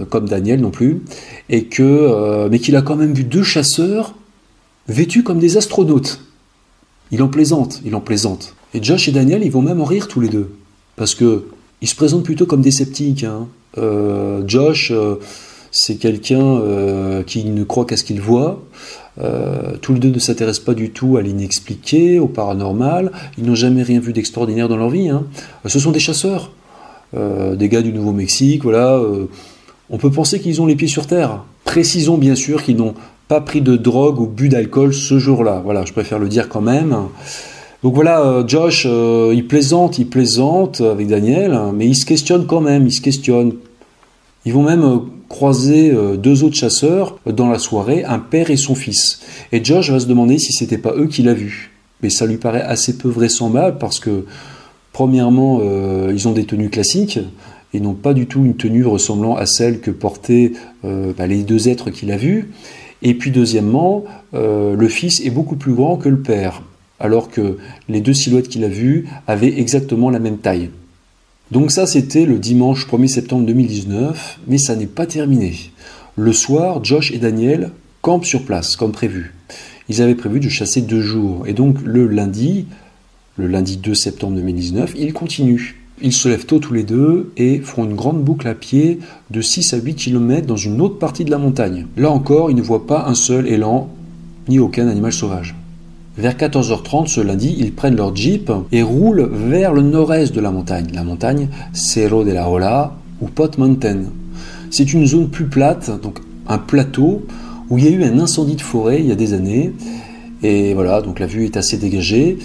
comme 0.08 0.28
Daniel 0.28 0.60
non 0.60 0.70
plus, 0.70 1.02
et 1.48 1.64
que, 1.64 1.82
euh, 1.82 2.48
mais 2.50 2.58
qu'il 2.58 2.76
a 2.76 2.82
quand 2.82 2.96
même 2.96 3.12
vu 3.12 3.24
deux 3.24 3.42
chasseurs 3.42 4.14
vêtus 4.88 5.22
comme 5.22 5.38
des 5.38 5.56
astronautes. 5.56 6.20
Il 7.10 7.22
en 7.22 7.28
plaisante, 7.28 7.82
il 7.84 7.94
en 7.94 8.00
plaisante. 8.00 8.54
Et 8.74 8.82
Josh 8.82 9.08
et 9.08 9.12
Daniel, 9.12 9.44
ils 9.44 9.50
vont 9.50 9.62
même 9.62 9.80
en 9.80 9.84
rire 9.84 10.08
tous 10.08 10.20
les 10.20 10.28
deux, 10.28 10.50
parce 10.96 11.14
que 11.14 11.44
ils 11.82 11.88
se 11.88 11.94
présentent 11.94 12.24
plutôt 12.24 12.46
comme 12.46 12.62
des 12.62 12.70
sceptiques. 12.70 13.24
Hein. 13.24 13.48
Euh, 13.78 14.42
Josh, 14.46 14.90
euh, 14.90 15.16
c'est 15.70 15.96
quelqu'un 15.96 16.40
euh, 16.40 17.22
qui 17.22 17.44
ne 17.44 17.64
croit 17.64 17.84
qu'à 17.84 17.96
ce 17.96 18.04
qu'il 18.04 18.20
voit. 18.20 18.62
tous 19.82 19.94
les 19.94 20.00
deux 20.00 20.10
ne 20.10 20.18
s'intéressent 20.18 20.64
pas 20.64 20.74
du 20.74 20.90
tout 20.90 21.16
à 21.16 21.22
l'inexpliqué, 21.22 22.18
au 22.18 22.28
paranormal. 22.28 23.12
Ils 23.38 23.44
n'ont 23.44 23.54
jamais 23.54 23.82
rien 23.82 24.00
vu 24.00 24.12
d'extraordinaire 24.12 24.68
dans 24.68 24.76
leur 24.76 24.90
vie. 24.90 25.08
Hein. 25.08 25.24
Ce 25.66 25.78
sont 25.78 25.90
des 25.90 26.00
chasseurs, 26.00 26.50
des 27.14 27.68
gars 27.68 27.82
du 27.82 27.92
Nouveau-Mexique. 27.92 28.62
Voilà. 28.62 29.00
On 29.90 29.98
peut 29.98 30.10
penser 30.10 30.40
qu'ils 30.40 30.60
ont 30.60 30.66
les 30.66 30.76
pieds 30.76 30.88
sur 30.88 31.06
terre. 31.06 31.44
Précisons 31.64 32.18
bien 32.18 32.34
sûr 32.34 32.62
qu'ils 32.62 32.76
n'ont 32.76 32.94
pas 33.28 33.40
pris 33.40 33.60
de 33.60 33.76
drogue 33.76 34.20
ou 34.20 34.26
bu 34.26 34.48
d'alcool 34.48 34.94
ce 34.94 35.18
jour-là. 35.18 35.62
Voilà, 35.64 35.84
je 35.84 35.92
préfère 35.92 36.18
le 36.18 36.28
dire 36.28 36.48
quand 36.48 36.60
même. 36.60 36.96
Donc 37.82 37.94
voilà, 37.94 38.44
Josh, 38.46 38.86
euh, 38.88 39.32
il 39.34 39.46
plaisante, 39.46 39.98
il 39.98 40.06
plaisante 40.06 40.80
avec 40.80 41.06
Daniel, 41.06 41.58
mais 41.74 41.86
il 41.86 41.94
se 41.94 42.06
questionne 42.06 42.46
quand 42.46 42.60
même, 42.60 42.86
il 42.86 42.92
se 42.92 43.00
questionne. 43.00 43.52
Ils 44.46 44.52
vont 44.52 44.62
même 44.62 44.84
euh, 44.84 44.98
croiser 45.28 45.90
euh, 45.90 46.16
deux 46.16 46.44
autres 46.44 46.54
chasseurs 46.54 47.18
dans 47.26 47.50
la 47.50 47.58
soirée, 47.58 48.04
un 48.04 48.20
père 48.20 48.50
et 48.50 48.56
son 48.56 48.76
fils. 48.76 49.20
Et 49.52 49.62
Josh 49.62 49.90
va 49.90 49.98
se 49.98 50.06
demander 50.06 50.38
si 50.38 50.52
c'était 50.52 50.78
pas 50.78 50.94
eux 50.96 51.08
qui 51.08 51.22
l'a 51.22 51.34
vu. 51.34 51.72
Mais 52.02 52.10
ça 52.10 52.26
lui 52.26 52.36
paraît 52.36 52.62
assez 52.62 52.96
peu 52.96 53.08
vraisemblable 53.08 53.78
parce 53.78 53.98
que, 53.98 54.24
premièrement, 54.92 55.60
euh, 55.62 56.12
ils 56.14 56.28
ont 56.28 56.32
des 56.32 56.44
tenues 56.44 56.70
classiques 56.70 57.18
n'ont 57.80 57.94
pas 57.94 58.14
du 58.14 58.26
tout 58.26 58.44
une 58.44 58.56
tenue 58.56 58.84
ressemblant 58.84 59.36
à 59.36 59.46
celle 59.46 59.80
que 59.80 59.90
portaient 59.90 60.52
bah, 60.82 61.26
les 61.26 61.42
deux 61.42 61.68
êtres 61.68 61.90
qu'il 61.90 62.12
a 62.12 62.16
vus. 62.16 62.50
Et 63.02 63.14
puis, 63.14 63.30
deuxièmement, 63.30 64.04
le 64.32 64.88
fils 64.88 65.20
est 65.20 65.30
beaucoup 65.30 65.56
plus 65.56 65.74
grand 65.74 65.96
que 65.96 66.08
le 66.08 66.20
père 66.20 66.62
alors 67.00 67.30
que 67.30 67.58
les 67.88 68.00
deux 68.00 68.14
silhouettes 68.14 68.48
qu'il 68.48 68.64
a 68.64 68.68
vues 68.68 69.06
avaient 69.26 69.58
exactement 69.58 70.10
la 70.10 70.18
même 70.18 70.38
taille. 70.38 70.70
Donc 71.50 71.70
ça, 71.70 71.86
c'était 71.86 72.26
le 72.26 72.38
dimanche 72.38 72.86
1er 72.88 73.06
septembre 73.06 73.46
2019, 73.46 74.40
mais 74.46 74.58
ça 74.58 74.74
n'est 74.74 74.86
pas 74.86 75.06
terminé. 75.06 75.54
Le 76.16 76.32
soir, 76.32 76.82
Josh 76.84 77.12
et 77.12 77.18
Daniel 77.18 77.70
campent 78.02 78.24
sur 78.24 78.44
place, 78.44 78.76
comme 78.76 78.92
prévu. 78.92 79.34
Ils 79.88 80.02
avaient 80.02 80.16
prévu 80.16 80.40
de 80.40 80.48
chasser 80.48 80.80
deux 80.80 81.02
jours, 81.02 81.46
et 81.46 81.52
donc 81.52 81.76
le 81.84 82.08
lundi, 82.08 82.66
le 83.36 83.46
lundi 83.46 83.76
2 83.76 83.94
septembre 83.94 84.34
2019, 84.36 84.94
ils 84.96 85.12
continuent. 85.12 85.76
Ils 86.02 86.12
se 86.12 86.28
lèvent 86.28 86.44
tôt 86.44 86.58
tous 86.58 86.74
les 86.74 86.82
deux 86.82 87.32
et 87.38 87.58
font 87.58 87.84
une 87.84 87.94
grande 87.94 88.22
boucle 88.22 88.46
à 88.48 88.54
pied 88.54 88.98
de 89.30 89.40
6 89.40 89.72
à 89.72 89.78
8 89.78 89.94
km 89.94 90.46
dans 90.46 90.56
une 90.56 90.82
autre 90.82 90.98
partie 90.98 91.24
de 91.24 91.30
la 91.30 91.38
montagne. 91.38 91.86
Là 91.96 92.10
encore, 92.10 92.50
ils 92.50 92.56
ne 92.56 92.60
voient 92.62 92.86
pas 92.86 93.06
un 93.08 93.14
seul 93.14 93.48
élan, 93.48 93.88
ni 94.48 94.58
aucun 94.58 94.88
animal 94.88 95.12
sauvage. 95.12 95.54
Vers 96.18 96.34
14h30 96.34 97.06
ce 97.06 97.22
lundi, 97.22 97.56
ils 97.58 97.72
prennent 97.72 97.96
leur 97.96 98.14
jeep 98.14 98.52
et 98.72 98.82
roulent 98.82 99.30
vers 99.32 99.72
le 99.72 99.80
nord-est 99.80 100.34
de 100.34 100.40
la 100.40 100.50
montagne. 100.50 100.88
La 100.92 101.02
montagne 101.02 101.48
Cerro 101.72 102.24
de 102.24 102.32
la 102.32 102.50
Ola 102.50 102.94
ou 103.22 103.28
Pot 103.28 103.56
Mountain. 103.56 104.04
C'est 104.70 104.92
une 104.92 105.06
zone 105.06 105.30
plus 105.30 105.46
plate, 105.46 105.90
donc 106.02 106.18
un 106.46 106.58
plateau 106.58 107.24
où 107.70 107.78
il 107.78 107.84
y 107.84 107.88
a 107.88 107.90
eu 107.90 108.04
un 108.04 108.18
incendie 108.18 108.56
de 108.56 108.60
forêt 108.60 109.00
il 109.00 109.06
y 109.06 109.12
a 109.12 109.16
des 109.16 109.32
années. 109.32 109.72
Et 110.42 110.74
voilà, 110.74 111.00
donc 111.00 111.20
la 111.20 111.26
vue 111.26 111.46
est 111.46 111.56
assez 111.56 111.78
dégagée. 111.78 112.38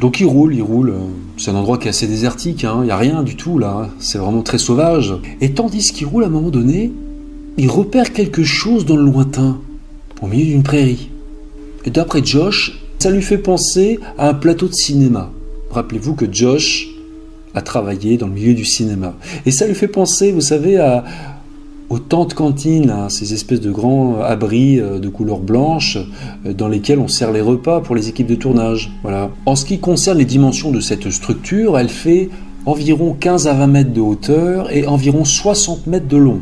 Donc 0.00 0.20
ils 0.20 0.26
roulent, 0.26 0.54
ils 0.54 0.62
roulent. 0.62 0.94
C'est 1.38 1.50
un 1.50 1.54
endroit 1.54 1.78
qui 1.78 1.86
est 1.86 1.90
assez 1.90 2.06
désertique, 2.06 2.64
hein. 2.64 2.78
il 2.82 2.86
n'y 2.86 2.90
a 2.90 2.96
rien 2.96 3.22
du 3.22 3.36
tout 3.36 3.58
là. 3.58 3.88
C'est 3.98 4.18
vraiment 4.18 4.42
très 4.42 4.58
sauvage. 4.58 5.14
Et 5.40 5.52
tandis 5.52 5.92
qu'ils 5.92 6.06
roulent 6.06 6.24
à 6.24 6.26
un 6.26 6.30
moment 6.30 6.50
donné, 6.50 6.92
ils 7.56 7.70
repèrent 7.70 8.12
quelque 8.12 8.44
chose 8.44 8.84
dans 8.84 8.96
le 8.96 9.04
lointain, 9.04 9.58
au 10.20 10.26
milieu 10.26 10.44
d'une 10.44 10.62
prairie. 10.62 11.10
Et 11.84 11.90
d'après 11.90 12.22
Josh, 12.22 12.78
ça 12.98 13.10
lui 13.10 13.22
fait 13.22 13.38
penser 13.38 13.98
à 14.18 14.28
un 14.28 14.34
plateau 14.34 14.68
de 14.68 14.74
cinéma. 14.74 15.30
Rappelez-vous 15.70 16.14
que 16.14 16.26
Josh 16.30 16.88
a 17.54 17.62
travaillé 17.62 18.18
dans 18.18 18.26
le 18.26 18.34
milieu 18.34 18.52
du 18.52 18.64
cinéma. 18.66 19.14
Et 19.46 19.50
ça 19.50 19.66
lui 19.66 19.74
fait 19.74 19.88
penser, 19.88 20.30
vous 20.30 20.42
savez, 20.42 20.76
à, 20.76 21.04
aux 21.88 21.98
tentes 21.98 22.34
cantines, 22.34 23.08
ces 23.08 23.32
espèces 23.32 23.60
de 23.60 23.70
grands 23.70 24.20
abris 24.20 24.80
euh, 24.80 24.98
de 24.98 25.08
couleur 25.08 25.38
blanche 25.38 25.98
euh, 26.44 26.52
dans 26.52 26.68
lesquels 26.68 26.98
on 26.98 27.08
sert 27.08 27.32
les 27.32 27.40
repas 27.40 27.80
pour 27.80 27.94
les 27.94 28.08
équipes 28.08 28.26
de 28.26 28.34
tournage. 28.34 28.90
Voilà. 29.02 29.30
En 29.46 29.54
ce 29.54 29.64
qui 29.64 29.78
concerne 29.78 30.18
les 30.18 30.24
dimensions 30.24 30.70
de 30.70 30.80
cette 30.80 31.10
structure, 31.10 31.78
elle 31.78 31.88
fait 31.88 32.28
environ 32.64 33.16
15 33.18 33.46
à 33.46 33.54
20 33.54 33.66
mètres 33.68 33.92
de 33.92 34.00
hauteur 34.00 34.72
et 34.72 34.86
environ 34.86 35.24
60 35.24 35.86
mètres 35.86 36.08
de 36.08 36.16
long. 36.16 36.40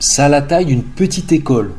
Ça 0.00 0.26
a 0.26 0.28
la 0.28 0.42
taille 0.42 0.66
d'une 0.66 0.82
petite 0.82 1.30
école, 1.30 1.72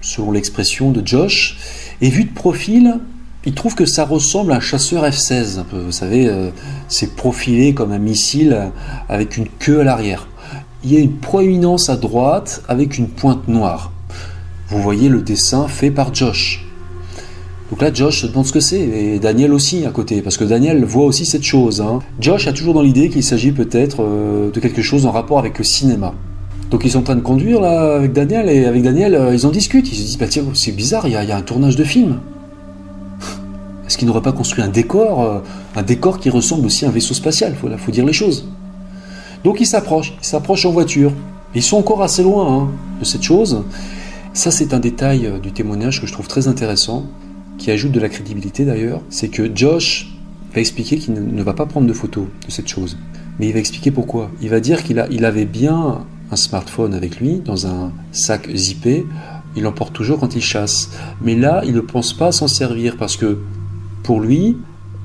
selon 0.00 0.32
l'expression 0.32 0.90
de 0.90 1.06
Josh, 1.06 1.58
et 2.00 2.08
vu 2.08 2.24
de 2.24 2.32
profil, 2.32 2.98
il 3.44 3.54
trouve 3.54 3.76
que 3.76 3.86
ça 3.86 4.04
ressemble 4.04 4.52
à 4.52 4.56
un 4.56 4.60
chasseur 4.60 5.04
F-16. 5.04 5.62
Vous 5.72 5.92
savez, 5.92 6.26
euh, 6.26 6.50
c'est 6.88 7.14
profilé 7.14 7.74
comme 7.74 7.92
un 7.92 7.98
missile 7.98 8.72
avec 9.08 9.36
une 9.36 9.46
queue 9.46 9.80
à 9.80 9.84
l'arrière. 9.84 10.26
Il 10.86 10.92
y 10.92 10.98
a 10.98 11.00
une 11.00 11.16
proéminence 11.16 11.90
à 11.90 11.96
droite 11.96 12.62
avec 12.68 12.96
une 12.96 13.08
pointe 13.08 13.48
noire. 13.48 13.90
Vous 14.68 14.80
voyez 14.80 15.08
le 15.08 15.20
dessin 15.20 15.66
fait 15.66 15.90
par 15.90 16.14
Josh. 16.14 16.64
Donc 17.70 17.82
là, 17.82 17.92
Josh 17.92 18.22
se 18.22 18.28
demande 18.28 18.46
ce 18.46 18.52
que 18.52 18.60
c'est, 18.60 18.78
et 18.78 19.18
Daniel 19.18 19.52
aussi 19.52 19.84
à 19.84 19.90
côté, 19.90 20.22
parce 20.22 20.36
que 20.36 20.44
Daniel 20.44 20.84
voit 20.84 21.04
aussi 21.04 21.26
cette 21.26 21.42
chose. 21.42 21.80
Hein. 21.80 21.98
Josh 22.20 22.46
a 22.46 22.52
toujours 22.52 22.72
dans 22.72 22.82
l'idée 22.82 23.08
qu'il 23.08 23.24
s'agit 23.24 23.50
peut-être 23.50 23.96
euh, 24.00 24.52
de 24.52 24.60
quelque 24.60 24.80
chose 24.80 25.06
en 25.06 25.10
rapport 25.10 25.40
avec 25.40 25.58
le 25.58 25.64
cinéma. 25.64 26.14
Donc 26.70 26.84
ils 26.84 26.92
sont 26.92 27.00
en 27.00 27.02
train 27.02 27.16
de 27.16 27.20
conduire 27.20 27.60
là 27.60 27.96
avec 27.96 28.12
Daniel, 28.12 28.48
et 28.48 28.64
avec 28.64 28.84
Daniel, 28.84 29.16
euh, 29.16 29.34
ils 29.34 29.44
en 29.44 29.50
discutent. 29.50 29.90
Ils 29.90 29.96
se 29.96 30.02
disent, 30.02 30.18
bah 30.18 30.28
tiens, 30.28 30.44
c'est 30.54 30.70
bizarre, 30.70 31.08
il 31.08 31.14
y, 31.14 31.16
a 31.16 31.36
un 31.36 31.42
tournage 31.42 31.74
de 31.74 31.82
film. 31.82 32.20
Est-ce 33.88 33.98
qu'ils 33.98 34.06
n'auraient 34.06 34.22
pas 34.22 34.30
construit 34.30 34.62
un 34.62 34.68
décor, 34.68 35.22
euh, 35.24 35.38
un 35.74 35.82
décor 35.82 36.20
qui 36.20 36.30
ressemble 36.30 36.64
aussi 36.66 36.84
à 36.84 36.90
un 36.90 36.92
vaisseau 36.92 37.14
spatial? 37.14 37.56
Il 37.56 37.58
faut, 37.58 37.76
faut 37.76 37.90
dire 37.90 38.06
les 38.06 38.12
choses. 38.12 38.46
Donc 39.46 39.60
ils 39.60 39.66
s'approchent, 39.66 40.12
ils 40.20 40.26
s'approchent 40.26 40.66
en 40.66 40.72
voiture. 40.72 41.12
Ils 41.54 41.62
sont 41.62 41.76
encore 41.76 42.02
assez 42.02 42.24
loin 42.24 42.52
hein, 42.52 42.68
de 42.98 43.04
cette 43.04 43.22
chose. 43.22 43.62
Ça, 44.34 44.50
c'est 44.50 44.74
un 44.74 44.80
détail 44.80 45.24
euh, 45.24 45.38
du 45.38 45.52
témoignage 45.52 46.00
que 46.00 46.06
je 46.08 46.12
trouve 46.12 46.26
très 46.26 46.48
intéressant, 46.48 47.06
qui 47.56 47.70
ajoute 47.70 47.92
de 47.92 48.00
la 48.00 48.08
crédibilité 48.08 48.64
d'ailleurs. 48.64 49.02
C'est 49.08 49.28
que 49.28 49.48
Josh 49.54 50.08
va 50.52 50.60
expliquer 50.60 50.96
qu'il 50.98 51.14
ne 51.14 51.42
va 51.44 51.54
pas 51.54 51.64
prendre 51.64 51.86
de 51.86 51.92
photos 51.92 52.26
de 52.44 52.50
cette 52.50 52.66
chose. 52.66 52.98
Mais 53.38 53.46
il 53.46 53.52
va 53.52 53.60
expliquer 53.60 53.92
pourquoi. 53.92 54.32
Il 54.42 54.48
va 54.48 54.58
dire 54.58 54.82
qu'il 54.82 55.06
il 55.12 55.24
avait 55.24 55.44
bien 55.44 56.04
un 56.32 56.36
smartphone 56.36 56.92
avec 56.92 57.20
lui 57.20 57.36
dans 57.38 57.68
un 57.68 57.92
sac 58.10 58.50
zippé. 58.52 59.06
Il 59.54 59.62
l'emporte 59.62 59.92
toujours 59.92 60.18
quand 60.18 60.34
il 60.34 60.42
chasse. 60.42 60.90
Mais 61.22 61.36
là, 61.36 61.62
il 61.64 61.72
ne 61.72 61.80
pense 61.80 62.12
pas 62.14 62.32
s'en 62.32 62.48
servir 62.48 62.96
parce 62.96 63.16
que 63.16 63.38
pour 64.02 64.20
lui, 64.20 64.56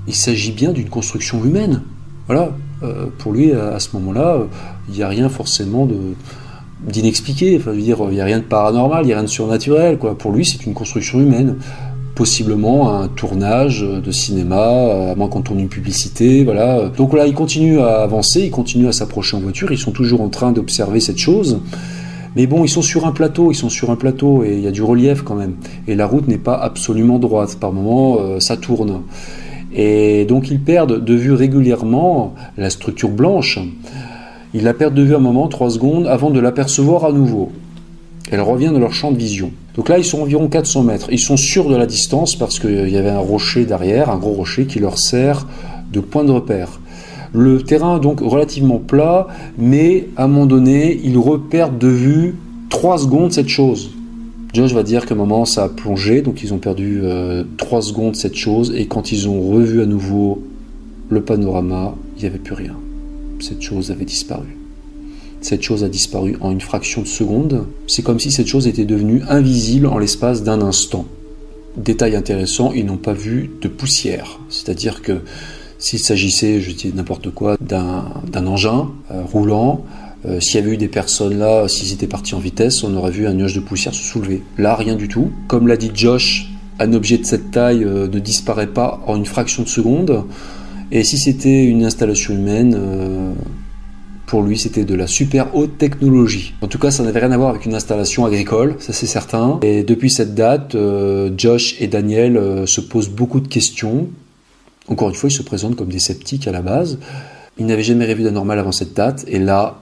il 0.07 0.15
s'agit 0.15 0.51
bien 0.51 0.71
d'une 0.71 0.89
construction 0.89 1.45
humaine. 1.45 1.83
Voilà, 2.25 2.55
pour 3.17 3.33
lui, 3.33 3.51
à 3.53 3.79
ce 3.79 3.89
moment-là, 3.93 4.39
il 4.89 4.95
n'y 4.95 5.03
a 5.03 5.07
rien 5.07 5.29
forcément 5.29 5.87
d'inexpliqué. 6.87 7.57
Enfin, 7.57 7.71
il 7.73 7.83
n'y 7.83 8.21
a 8.21 8.25
rien 8.25 8.39
de 8.39 8.43
paranormal, 8.43 9.03
il 9.03 9.07
n'y 9.07 9.13
a 9.13 9.17
rien 9.17 9.23
de 9.23 9.29
surnaturel. 9.29 9.97
Pour 9.97 10.31
lui, 10.31 10.45
c'est 10.45 10.65
une 10.65 10.73
construction 10.73 11.19
humaine. 11.19 11.57
Possiblement 12.15 12.93
un 12.93 13.07
tournage 13.07 13.81
de 13.81 14.11
cinéma, 14.11 15.11
à 15.11 15.15
moins 15.15 15.29
qu'on 15.29 15.41
tourne 15.41 15.59
une 15.59 15.69
publicité, 15.69 16.43
voilà. 16.43 16.89
Donc 16.89 17.13
là, 17.13 17.25
il 17.25 17.33
continue 17.33 17.79
à 17.79 18.01
avancer, 18.01 18.41
il 18.41 18.51
continue 18.51 18.87
à 18.87 18.91
s'approcher 18.91 19.37
en 19.37 19.39
voiture, 19.39 19.71
ils 19.71 19.77
sont 19.77 19.91
toujours 19.91 20.21
en 20.21 20.29
train 20.29 20.51
d'observer 20.51 20.99
cette 20.99 21.17
chose. 21.17 21.61
Mais 22.35 22.47
bon, 22.47 22.63
ils 22.63 22.69
sont 22.69 22.81
sur 22.81 23.05
un 23.05 23.11
plateau, 23.11 23.51
ils 23.51 23.55
sont 23.55 23.69
sur 23.69 23.89
un 23.91 23.95
plateau 23.95 24.43
et 24.43 24.53
il 24.53 24.61
y 24.61 24.67
a 24.67 24.71
du 24.71 24.83
relief 24.83 25.21
quand 25.21 25.35
même. 25.35 25.55
Et 25.87 25.95
la 25.95 26.07
route 26.07 26.27
n'est 26.27 26.37
pas 26.37 26.55
absolument 26.55 27.19
droite. 27.19 27.57
Par 27.59 27.73
moments, 27.73 28.17
euh, 28.19 28.39
ça 28.39 28.55
tourne. 28.55 29.01
Et 29.73 30.25
donc 30.25 30.49
ils 30.49 30.59
perdent 30.59 31.03
de 31.03 31.13
vue 31.13 31.33
régulièrement 31.33 32.33
la 32.57 32.69
structure 32.69 33.09
blanche. 33.09 33.59
Ils 34.53 34.63
la 34.63 34.73
perdent 34.73 34.95
de 34.95 35.03
vue 35.03 35.15
un 35.15 35.19
moment, 35.19 35.47
trois 35.47 35.69
secondes, 35.69 36.07
avant 36.07 36.29
de 36.29 36.39
l'apercevoir 36.39 37.05
à 37.05 37.11
nouveau. 37.11 37.51
Elle 38.31 38.41
revient 38.41 38.71
dans 38.73 38.79
leur 38.79 38.93
champ 38.93 39.11
de 39.11 39.17
vision. 39.17 39.51
Donc 39.75 39.89
là, 39.89 39.97
ils 39.97 40.05
sont 40.05 40.21
environ 40.21 40.47
400 40.47 40.83
mètres. 40.83 41.07
Ils 41.11 41.19
sont 41.19 41.37
sûrs 41.37 41.69
de 41.69 41.75
la 41.75 41.85
distance 41.85 42.35
parce 42.35 42.59
qu'il 42.59 42.89
y 42.89 42.97
avait 42.97 43.09
un 43.09 43.19
rocher 43.19 43.65
derrière, 43.65 44.09
un 44.09 44.17
gros 44.17 44.33
rocher 44.33 44.65
qui 44.65 44.79
leur 44.79 44.97
sert 44.97 45.47
de 45.91 45.99
point 45.99 46.23
de 46.23 46.31
repère. 46.31 46.79
Le 47.33 47.61
terrain 47.61 47.97
est 47.97 48.01
donc 48.01 48.19
relativement 48.19 48.77
plat, 48.77 49.27
mais 49.57 50.09
à 50.17 50.25
un 50.25 50.27
moment 50.27 50.45
donné, 50.45 50.99
ils 51.03 51.17
repèrent 51.17 51.71
de 51.71 51.87
vue 51.87 52.35
3 52.69 52.99
secondes 52.99 53.31
cette 53.31 53.47
chose. 53.47 53.91
Josh 54.53 54.73
va 54.73 54.83
dire 54.83 55.05
qu'à 55.05 55.13
un 55.13 55.17
moment 55.17 55.45
ça 55.45 55.63
a 55.63 55.69
plongé, 55.69 56.21
donc 56.21 56.43
ils 56.43 56.53
ont 56.53 56.57
perdu 56.57 57.01
3 57.57 57.79
euh, 57.79 57.81
secondes 57.81 58.15
cette 58.15 58.35
chose, 58.35 58.73
et 58.75 58.87
quand 58.87 59.11
ils 59.11 59.29
ont 59.29 59.41
revu 59.41 59.81
à 59.81 59.85
nouveau 59.85 60.43
le 61.09 61.21
panorama, 61.21 61.95
il 62.17 62.21
n'y 62.21 62.27
avait 62.27 62.39
plus 62.39 62.55
rien. 62.55 62.75
Cette 63.39 63.61
chose 63.61 63.91
avait 63.91 64.05
disparu. 64.05 64.57
Cette 65.41 65.63
chose 65.63 65.83
a 65.83 65.89
disparu 65.89 66.37
en 66.39 66.51
une 66.51 66.61
fraction 66.61 67.01
de 67.01 67.07
seconde. 67.07 67.65
C'est 67.87 68.03
comme 68.03 68.19
si 68.19 68.31
cette 68.31 68.45
chose 68.45 68.67
était 68.67 68.85
devenue 68.85 69.23
invisible 69.27 69.87
en 69.87 69.97
l'espace 69.97 70.43
d'un 70.43 70.61
instant. 70.61 71.05
Détail 71.77 72.15
intéressant, 72.15 72.71
ils 72.73 72.85
n'ont 72.85 72.97
pas 72.97 73.13
vu 73.13 73.49
de 73.61 73.67
poussière. 73.67 74.39
C'est-à-dire 74.49 75.01
que 75.01 75.21
s'il 75.79 75.97
s'agissait, 75.97 76.61
je 76.61 76.71
dis 76.71 76.93
n'importe 76.93 77.31
quoi, 77.31 77.57
d'un 77.59 78.45
engin 78.45 78.91
euh, 79.09 79.23
roulant, 79.23 79.83
euh, 80.25 80.39
s'il 80.39 80.59
y 80.59 80.63
avait 80.63 80.73
eu 80.73 80.77
des 80.77 80.87
personnes 80.87 81.37
là, 81.39 81.67
s'ils 81.67 81.93
étaient 81.93 82.07
partis 82.07 82.35
en 82.35 82.39
vitesse, 82.39 82.83
on 82.83 82.95
aurait 82.95 83.11
vu 83.11 83.25
un 83.25 83.33
nuage 83.33 83.55
de 83.55 83.59
poussière 83.59 83.93
se 83.93 84.03
soulever. 84.03 84.43
Là, 84.57 84.75
rien 84.75 84.95
du 84.95 85.07
tout. 85.07 85.31
Comme 85.47 85.67
l'a 85.67 85.77
dit 85.77 85.91
Josh, 85.93 86.51
un 86.79 86.93
objet 86.93 87.17
de 87.17 87.25
cette 87.25 87.51
taille 87.51 87.83
euh, 87.83 88.07
ne 88.07 88.19
disparaît 88.19 88.67
pas 88.67 89.01
en 89.07 89.15
une 89.17 89.25
fraction 89.25 89.63
de 89.63 89.67
seconde. 89.67 90.25
Et 90.91 91.03
si 91.03 91.17
c'était 91.17 91.65
une 91.65 91.83
installation 91.83 92.33
humaine, 92.35 92.75
euh, 92.77 93.33
pour 94.27 94.43
lui, 94.43 94.57
c'était 94.57 94.83
de 94.83 94.93
la 94.93 95.07
super 95.07 95.55
haute 95.55 95.77
technologie. 95.77 96.53
En 96.61 96.67
tout 96.67 96.77
cas, 96.77 96.91
ça 96.91 97.03
n'avait 97.03 97.19
rien 97.19 97.31
à 97.31 97.37
voir 97.37 97.49
avec 97.49 97.65
une 97.65 97.73
installation 97.73 98.25
agricole, 98.25 98.75
ça 98.79 98.93
c'est 98.93 99.07
certain. 99.07 99.59
Et 99.61 99.83
depuis 99.83 100.09
cette 100.09 100.35
date, 100.35 100.77
Josh 101.37 101.75
et 101.81 101.87
Daniel 101.87 102.65
se 102.65 102.79
posent 102.79 103.09
beaucoup 103.09 103.41
de 103.41 103.49
questions. 103.49 104.07
Encore 104.87 105.09
une 105.09 105.15
fois, 105.15 105.29
ils 105.29 105.33
se 105.33 105.43
présentent 105.43 105.75
comme 105.75 105.89
des 105.89 105.99
sceptiques 105.99 106.47
à 106.47 106.53
la 106.53 106.61
base. 106.61 106.97
Ils 107.57 107.65
n'avaient 107.65 107.83
jamais 107.83 108.05
rêvé 108.05 108.23
d'anormal 108.23 108.57
avant 108.57 108.71
cette 108.71 108.93
date, 108.93 109.25
et 109.27 109.37
là, 109.37 109.81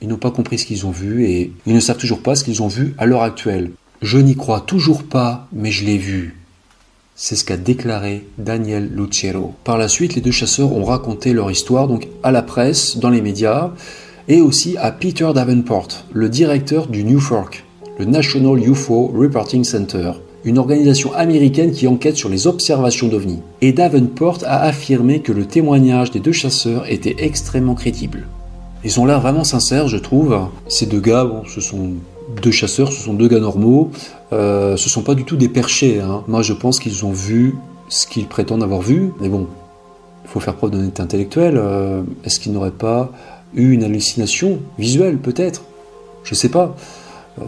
ils 0.00 0.08
n'ont 0.08 0.16
pas 0.16 0.30
compris 0.30 0.58
ce 0.58 0.66
qu'ils 0.66 0.86
ont 0.86 0.90
vu 0.90 1.24
et 1.24 1.52
ils 1.66 1.74
ne 1.74 1.80
savent 1.80 1.98
toujours 1.98 2.22
pas 2.22 2.34
ce 2.34 2.44
qu'ils 2.44 2.62
ont 2.62 2.68
vu 2.68 2.94
à 2.98 3.06
l'heure 3.06 3.22
actuelle. 3.22 3.70
Je 4.02 4.18
n'y 4.18 4.36
crois 4.36 4.60
toujours 4.60 5.02
pas, 5.02 5.48
mais 5.52 5.70
je 5.70 5.84
l'ai 5.84 5.98
vu. 5.98 6.36
C'est 7.16 7.34
ce 7.34 7.44
qu'a 7.44 7.56
déclaré 7.56 8.24
Daniel 8.38 8.88
Lucero. 8.94 9.54
Par 9.64 9.76
la 9.76 9.88
suite, 9.88 10.14
les 10.14 10.20
deux 10.20 10.30
chasseurs 10.30 10.72
ont 10.72 10.84
raconté 10.84 11.32
leur 11.32 11.50
histoire 11.50 11.88
donc 11.88 12.06
à 12.22 12.30
la 12.30 12.42
presse, 12.42 12.98
dans 12.98 13.10
les 13.10 13.22
médias, 13.22 13.72
et 14.28 14.40
aussi 14.40 14.76
à 14.76 14.92
Peter 14.92 15.28
Davenport, 15.34 15.88
le 16.12 16.28
directeur 16.28 16.86
du 16.86 17.02
NUFORC, 17.02 17.64
le 17.98 18.04
National 18.04 18.62
UFO 18.62 19.08
Reporting 19.08 19.64
Center, 19.64 20.12
une 20.44 20.58
organisation 20.58 21.12
américaine 21.12 21.72
qui 21.72 21.88
enquête 21.88 22.16
sur 22.16 22.28
les 22.28 22.46
observations 22.46 23.08
d'OVNI. 23.08 23.40
Et 23.62 23.72
Davenport 23.72 24.38
a 24.46 24.62
affirmé 24.62 25.20
que 25.20 25.32
le 25.32 25.44
témoignage 25.44 26.12
des 26.12 26.20
deux 26.20 26.32
chasseurs 26.32 26.88
était 26.88 27.16
extrêmement 27.18 27.74
crédible. 27.74 28.28
Ils 28.84 29.00
ont 29.00 29.06
l'air 29.06 29.20
vraiment 29.20 29.44
sincères, 29.44 29.88
je 29.88 29.96
trouve. 29.96 30.38
Ces 30.68 30.86
deux 30.86 31.00
gars, 31.00 31.28
ce 31.52 31.60
sont 31.60 31.92
deux 32.42 32.50
chasseurs, 32.50 32.92
ce 32.92 33.02
sont 33.02 33.14
deux 33.14 33.28
gars 33.28 33.40
normaux. 33.40 33.90
Euh, 34.32 34.76
ce 34.76 34.88
sont 34.88 35.02
pas 35.02 35.14
du 35.14 35.24
tout 35.24 35.36
des 35.36 35.48
perchés. 35.48 36.00
Hein. 36.00 36.22
Moi, 36.28 36.42
je 36.42 36.52
pense 36.52 36.78
qu'ils 36.78 37.04
ont 37.04 37.12
vu 37.12 37.56
ce 37.88 38.06
qu'ils 38.06 38.26
prétendent 38.26 38.62
avoir 38.62 38.80
vu. 38.80 39.12
Mais 39.20 39.28
bon, 39.28 39.48
il 40.24 40.30
faut 40.30 40.40
faire 40.40 40.54
preuve 40.54 40.70
d'honnêteté 40.70 41.02
intellectuelle. 41.02 41.56
Euh, 41.56 42.02
est-ce 42.24 42.38
qu'ils 42.38 42.52
n'auraient 42.52 42.70
pas 42.70 43.10
eu 43.54 43.72
une 43.72 43.82
hallucination 43.82 44.58
visuelle, 44.78 45.18
peut-être? 45.18 45.62
Je 46.22 46.34
sais 46.34 46.50
pas. 46.50 46.76
Euh, 47.40 47.44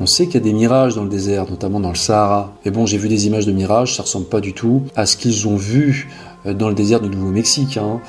on 0.00 0.06
sait 0.06 0.26
qu'il 0.26 0.34
y 0.34 0.38
a 0.38 0.40
des 0.40 0.52
mirages 0.52 0.94
dans 0.94 1.04
le 1.04 1.10
désert, 1.10 1.48
notamment 1.48 1.78
dans 1.78 1.90
le 1.90 1.96
Sahara. 1.96 2.52
Mais 2.64 2.70
bon, 2.70 2.86
j'ai 2.86 2.98
vu 2.98 3.08
des 3.08 3.26
images 3.26 3.46
de 3.46 3.52
mirages, 3.52 3.96
ça 3.96 4.02
ressemble 4.02 4.26
pas 4.26 4.40
du 4.40 4.52
tout 4.52 4.82
à 4.96 5.06
ce 5.06 5.16
qu'ils 5.16 5.46
ont 5.46 5.56
vu 5.56 6.08
euh, 6.46 6.54
dans 6.54 6.68
le 6.68 6.74
désert 6.74 7.00
du 7.00 7.08
Nouveau-Mexique. 7.08 7.76
Hein. 7.76 8.00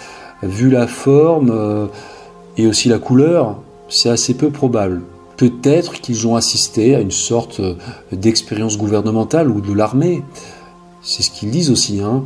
Vu 0.41 0.69
la 0.69 0.87
forme 0.87 1.89
et 2.57 2.67
aussi 2.67 2.89
la 2.89 2.99
couleur, 2.99 3.59
c'est 3.89 4.09
assez 4.09 4.33
peu 4.33 4.49
probable. 4.49 5.01
Peut-être 5.37 5.93
qu'ils 5.93 6.27
ont 6.27 6.35
assisté 6.35 6.95
à 6.95 6.99
une 6.99 7.11
sorte 7.11 7.59
euh, 7.59 7.75
d'expérience 8.11 8.77
gouvernementale 8.77 9.49
ou 9.49 9.61
de 9.61 9.73
l'armée. 9.73 10.23
C'est 11.01 11.23
ce 11.23 11.31
qu'ils 11.31 11.49
disent 11.49 11.71
aussi. 11.71 12.01
Hein. 12.01 12.23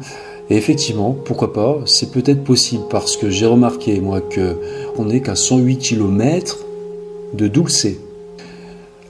Et 0.50 0.56
effectivement, 0.56 1.16
pourquoi 1.26 1.54
pas, 1.54 1.80
c'est 1.86 2.12
peut-être 2.12 2.44
possible 2.44 2.84
parce 2.90 3.18
que 3.18 3.30
j'ai 3.30 3.46
remarqué, 3.46 4.00
moi, 4.00 4.22
que 4.22 4.58
on 4.98 5.06
n'est 5.06 5.22
qu'à 5.22 5.36
108 5.36 5.78
km 5.78 6.60
de 7.34 7.48
Dulce. 7.48 7.88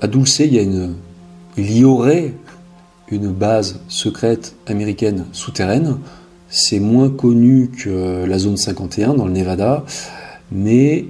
À 0.01 0.07
Dulce, 0.07 0.39
il 0.39 0.53
y, 0.53 0.59
a 0.59 0.61
une, 0.61 0.95
il 1.57 1.77
y 1.77 1.85
aurait 1.85 2.33
une 3.09 3.27
base 3.27 3.79
secrète 3.87 4.55
américaine 4.67 5.25
souterraine. 5.31 5.97
C'est 6.49 6.79
moins 6.79 7.09
connu 7.09 7.69
que 7.69 8.25
la 8.25 8.37
zone 8.39 8.57
51 8.57 9.13
dans 9.13 9.25
le 9.25 9.33
Nevada, 9.33 9.83
mais 10.51 11.05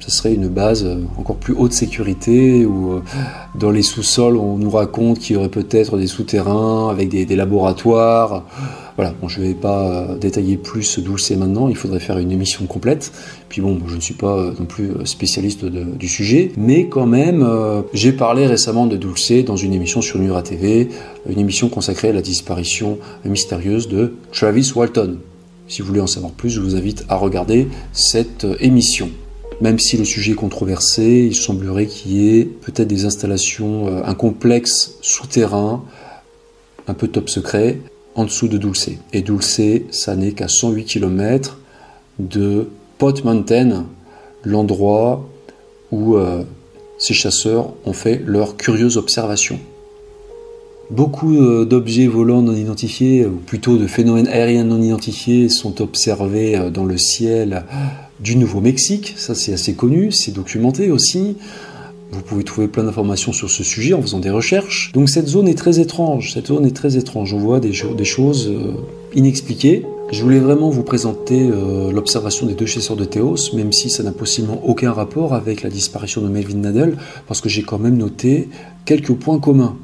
ce 0.00 0.10
serait 0.10 0.32
une 0.32 0.48
base 0.48 0.88
encore 1.18 1.36
plus 1.36 1.54
haute 1.54 1.72
sécurité 1.72 2.64
où 2.64 2.92
euh, 2.92 3.02
dans 3.54 3.70
les 3.70 3.82
sous-sols 3.82 4.36
on 4.36 4.56
nous 4.56 4.70
raconte 4.70 5.18
qu'il 5.18 5.36
y 5.36 5.38
aurait 5.38 5.50
peut-être 5.50 5.98
des 5.98 6.06
souterrains 6.06 6.88
avec 6.90 7.10
des, 7.10 7.36
laboratoires. 7.36 8.44
Voilà, 8.96 9.14
je 9.26 9.40
ne 9.40 9.46
vais 9.46 9.54
pas 9.54 9.88
euh, 9.88 10.16
détailler 10.16 10.56
plus 10.56 10.98
d'où 10.98 11.18
c'est 11.18 11.36
maintenant, 11.36 11.68
il 11.68 11.76
faudrait 11.76 12.00
faire 12.00 12.18
une 12.18 12.32
émission 12.32 12.66
complète. 12.66 13.12
Puis 13.48 13.60
bon, 13.60 13.78
je 13.86 13.94
ne 13.94 14.00
suis 14.00 14.14
pas 14.14 14.38
euh, 14.38 14.52
non 14.58 14.64
plus 14.64 14.90
spécialiste 15.04 15.64
du 15.66 16.08
sujet, 16.08 16.52
mais 16.56 16.86
quand 16.86 17.06
même, 17.06 17.46
j'ai 17.92 18.12
parlé 18.12 18.46
récemment 18.46 18.86
de 18.86 18.96
Dulce 18.96 19.44
dans 19.44 19.56
une 19.56 19.74
émission 19.74 20.00
sur 20.00 20.18
Nura 20.18 20.42
TV, 20.42 20.88
une 21.28 21.38
émission 21.38 21.68
consacrée 21.68 22.08
à 22.08 22.12
la 22.12 22.22
disparition 22.22 22.98
mystérieuse 23.24 23.88
de 23.88 24.14
Travis 24.32 24.72
Walton. 24.74 25.18
Si 25.70 25.82
vous 25.82 25.86
voulez 25.86 26.00
en 26.00 26.08
savoir 26.08 26.32
plus, 26.32 26.50
je 26.50 26.60
vous 26.60 26.74
invite 26.74 27.04
à 27.08 27.14
regarder 27.14 27.68
cette 27.92 28.44
émission. 28.58 29.08
Même 29.60 29.78
si 29.78 29.96
le 29.96 30.04
sujet 30.04 30.32
est 30.32 30.34
controversé, 30.34 31.28
il 31.30 31.36
semblerait 31.36 31.86
qu'il 31.86 32.10
y 32.10 32.40
ait 32.40 32.44
peut-être 32.44 32.88
des 32.88 33.04
installations, 33.04 33.86
euh, 33.86 34.02
un 34.04 34.14
complexe 34.14 34.96
souterrain, 35.00 35.84
un 36.88 36.94
peu 36.94 37.06
top 37.06 37.30
secret, 37.30 37.78
en 38.16 38.24
dessous 38.24 38.48
de 38.48 38.58
Dulce. 38.58 38.90
Et 39.12 39.22
Dulce, 39.22 39.60
ça 39.92 40.16
n'est 40.16 40.32
qu'à 40.32 40.48
108 40.48 40.86
km 40.86 41.60
de 42.18 42.68
Pot 42.98 43.22
Mountain, 43.22 43.86
l'endroit 44.42 45.24
où 45.92 46.16
euh, 46.16 46.42
ces 46.98 47.14
chasseurs 47.14 47.74
ont 47.84 47.92
fait 47.92 48.20
leurs 48.26 48.56
curieuses 48.56 48.96
observations. 48.96 49.60
Beaucoup 50.90 51.36
euh, 51.36 51.64
d'objets 51.64 52.06
volants 52.06 52.42
non 52.42 52.54
identifiés, 52.54 53.24
ou 53.24 53.36
plutôt 53.36 53.76
de 53.76 53.86
phénomènes 53.86 54.28
aériens 54.28 54.64
non 54.64 54.82
identifiés, 54.82 55.48
sont 55.48 55.80
observés 55.80 56.70
dans 56.72 56.84
le 56.84 56.98
ciel 56.98 57.64
du 58.20 58.36
Nouveau-Mexique, 58.36 59.14
ça 59.16 59.34
c'est 59.34 59.52
assez 59.52 59.74
connu, 59.74 60.12
c'est 60.12 60.32
documenté 60.32 60.90
aussi. 60.90 61.36
Vous 62.12 62.22
pouvez 62.22 62.42
trouver 62.42 62.66
plein 62.66 62.82
d'informations 62.82 63.32
sur 63.32 63.48
ce 63.48 63.62
sujet 63.62 63.94
en 63.94 64.02
faisant 64.02 64.18
des 64.18 64.30
recherches. 64.30 64.90
Donc 64.92 65.08
cette 65.08 65.28
zone 65.28 65.46
est 65.46 65.54
très 65.54 65.78
étrange, 65.78 66.32
cette 66.34 66.48
zone 66.48 66.66
est 66.66 66.74
très 66.74 66.96
étrange. 66.96 67.32
On 67.32 67.38
voit 67.38 67.60
des, 67.60 67.72
choses 67.72 68.48
euh, 68.48 68.72
inexpliquées. 69.14 69.86
Je 70.10 70.20
voulais 70.22 70.40
vraiment 70.40 70.70
vous 70.70 70.82
présenter 70.82 71.48
euh, 71.48 71.92
l'observation 71.92 72.46
des 72.46 72.54
deux 72.54 72.66
chasseurs 72.66 72.96
de 72.96 73.04
Théos, 73.04 73.54
même 73.54 73.72
si 73.72 73.90
ça 73.90 74.02
n'a 74.02 74.10
possiblement 74.10 74.60
aucun 74.66 74.92
rapport 74.92 75.34
avec 75.34 75.62
la 75.62 75.70
disparition 75.70 76.20
de 76.20 76.28
Melvin 76.28 76.58
Nadel, 76.58 76.96
parce 77.28 77.40
que 77.40 77.48
j'ai 77.48 77.62
quand 77.62 77.78
même 77.78 77.96
noté 77.96 78.48
quelques 78.84 79.14
points 79.14 79.38
communs. 79.38 79.76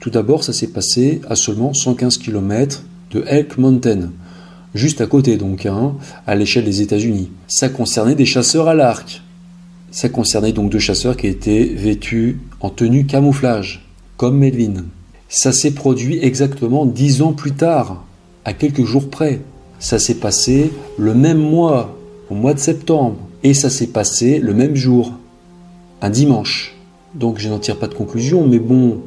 Tout 0.00 0.10
d'abord, 0.10 0.44
ça 0.44 0.52
s'est 0.52 0.68
passé 0.68 1.20
à 1.28 1.36
seulement 1.36 1.74
115 1.74 2.18
km 2.18 2.84
de 3.12 3.24
Elk 3.26 3.58
Mountain 3.58 4.10
juste 4.74 5.00
à 5.00 5.06
côté 5.06 5.36
donc, 5.36 5.66
hein, 5.66 5.94
à 6.26 6.34
l'échelle 6.34 6.64
des 6.64 6.82
États-Unis. 6.82 7.30
Ça 7.46 7.68
concernait 7.68 8.14
des 8.14 8.26
chasseurs 8.26 8.68
à 8.68 8.74
l'arc. 8.74 9.22
Ça 9.90 10.08
concernait 10.08 10.52
donc 10.52 10.70
deux 10.70 10.78
chasseurs 10.78 11.16
qui 11.16 11.26
étaient 11.26 11.64
vêtus 11.64 12.40
en 12.60 12.70
tenue 12.70 13.06
camouflage, 13.06 13.86
comme 14.16 14.38
Melvin. 14.38 14.84
Ça 15.28 15.52
s'est 15.52 15.72
produit 15.72 16.18
exactement 16.22 16.86
dix 16.86 17.22
ans 17.22 17.32
plus 17.32 17.52
tard, 17.52 18.04
à 18.44 18.52
quelques 18.52 18.84
jours 18.84 19.10
près. 19.10 19.40
Ça 19.78 19.98
s'est 19.98 20.16
passé 20.16 20.72
le 20.98 21.14
même 21.14 21.38
mois, 21.38 21.96
au 22.30 22.34
mois 22.34 22.54
de 22.54 22.58
septembre. 22.58 23.16
Et 23.42 23.54
ça 23.54 23.70
s'est 23.70 23.86
passé 23.86 24.38
le 24.38 24.54
même 24.54 24.76
jour, 24.76 25.14
un 26.02 26.10
dimanche. 26.10 26.76
Donc 27.14 27.38
je 27.38 27.48
n'en 27.48 27.58
tire 27.58 27.78
pas 27.78 27.88
de 27.88 27.94
conclusion, 27.94 28.46
mais 28.46 28.58
bon, 28.58 29.00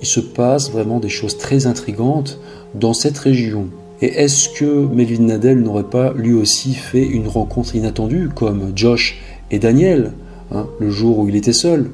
il 0.00 0.06
se 0.06 0.20
passe 0.20 0.70
vraiment 0.70 1.00
des 1.00 1.08
choses 1.08 1.38
très 1.38 1.66
intrigantes 1.66 2.38
dans 2.74 2.92
cette 2.92 3.18
région. 3.18 3.68
Et 4.02 4.06
est-ce 4.06 4.50
que 4.50 4.86
Melvin 4.86 5.24
Nadel 5.24 5.62
n'aurait 5.62 5.84
pas 5.84 6.12
lui 6.12 6.34
aussi 6.34 6.74
fait 6.74 7.06
une 7.06 7.28
rencontre 7.28 7.74
inattendue 7.74 8.28
comme 8.34 8.72
Josh 8.74 9.18
et 9.50 9.58
Daniel, 9.58 10.12
hein, 10.52 10.66
le 10.78 10.90
jour 10.90 11.18
où 11.18 11.28
il 11.28 11.36
était 11.36 11.54
seul? 11.54 11.90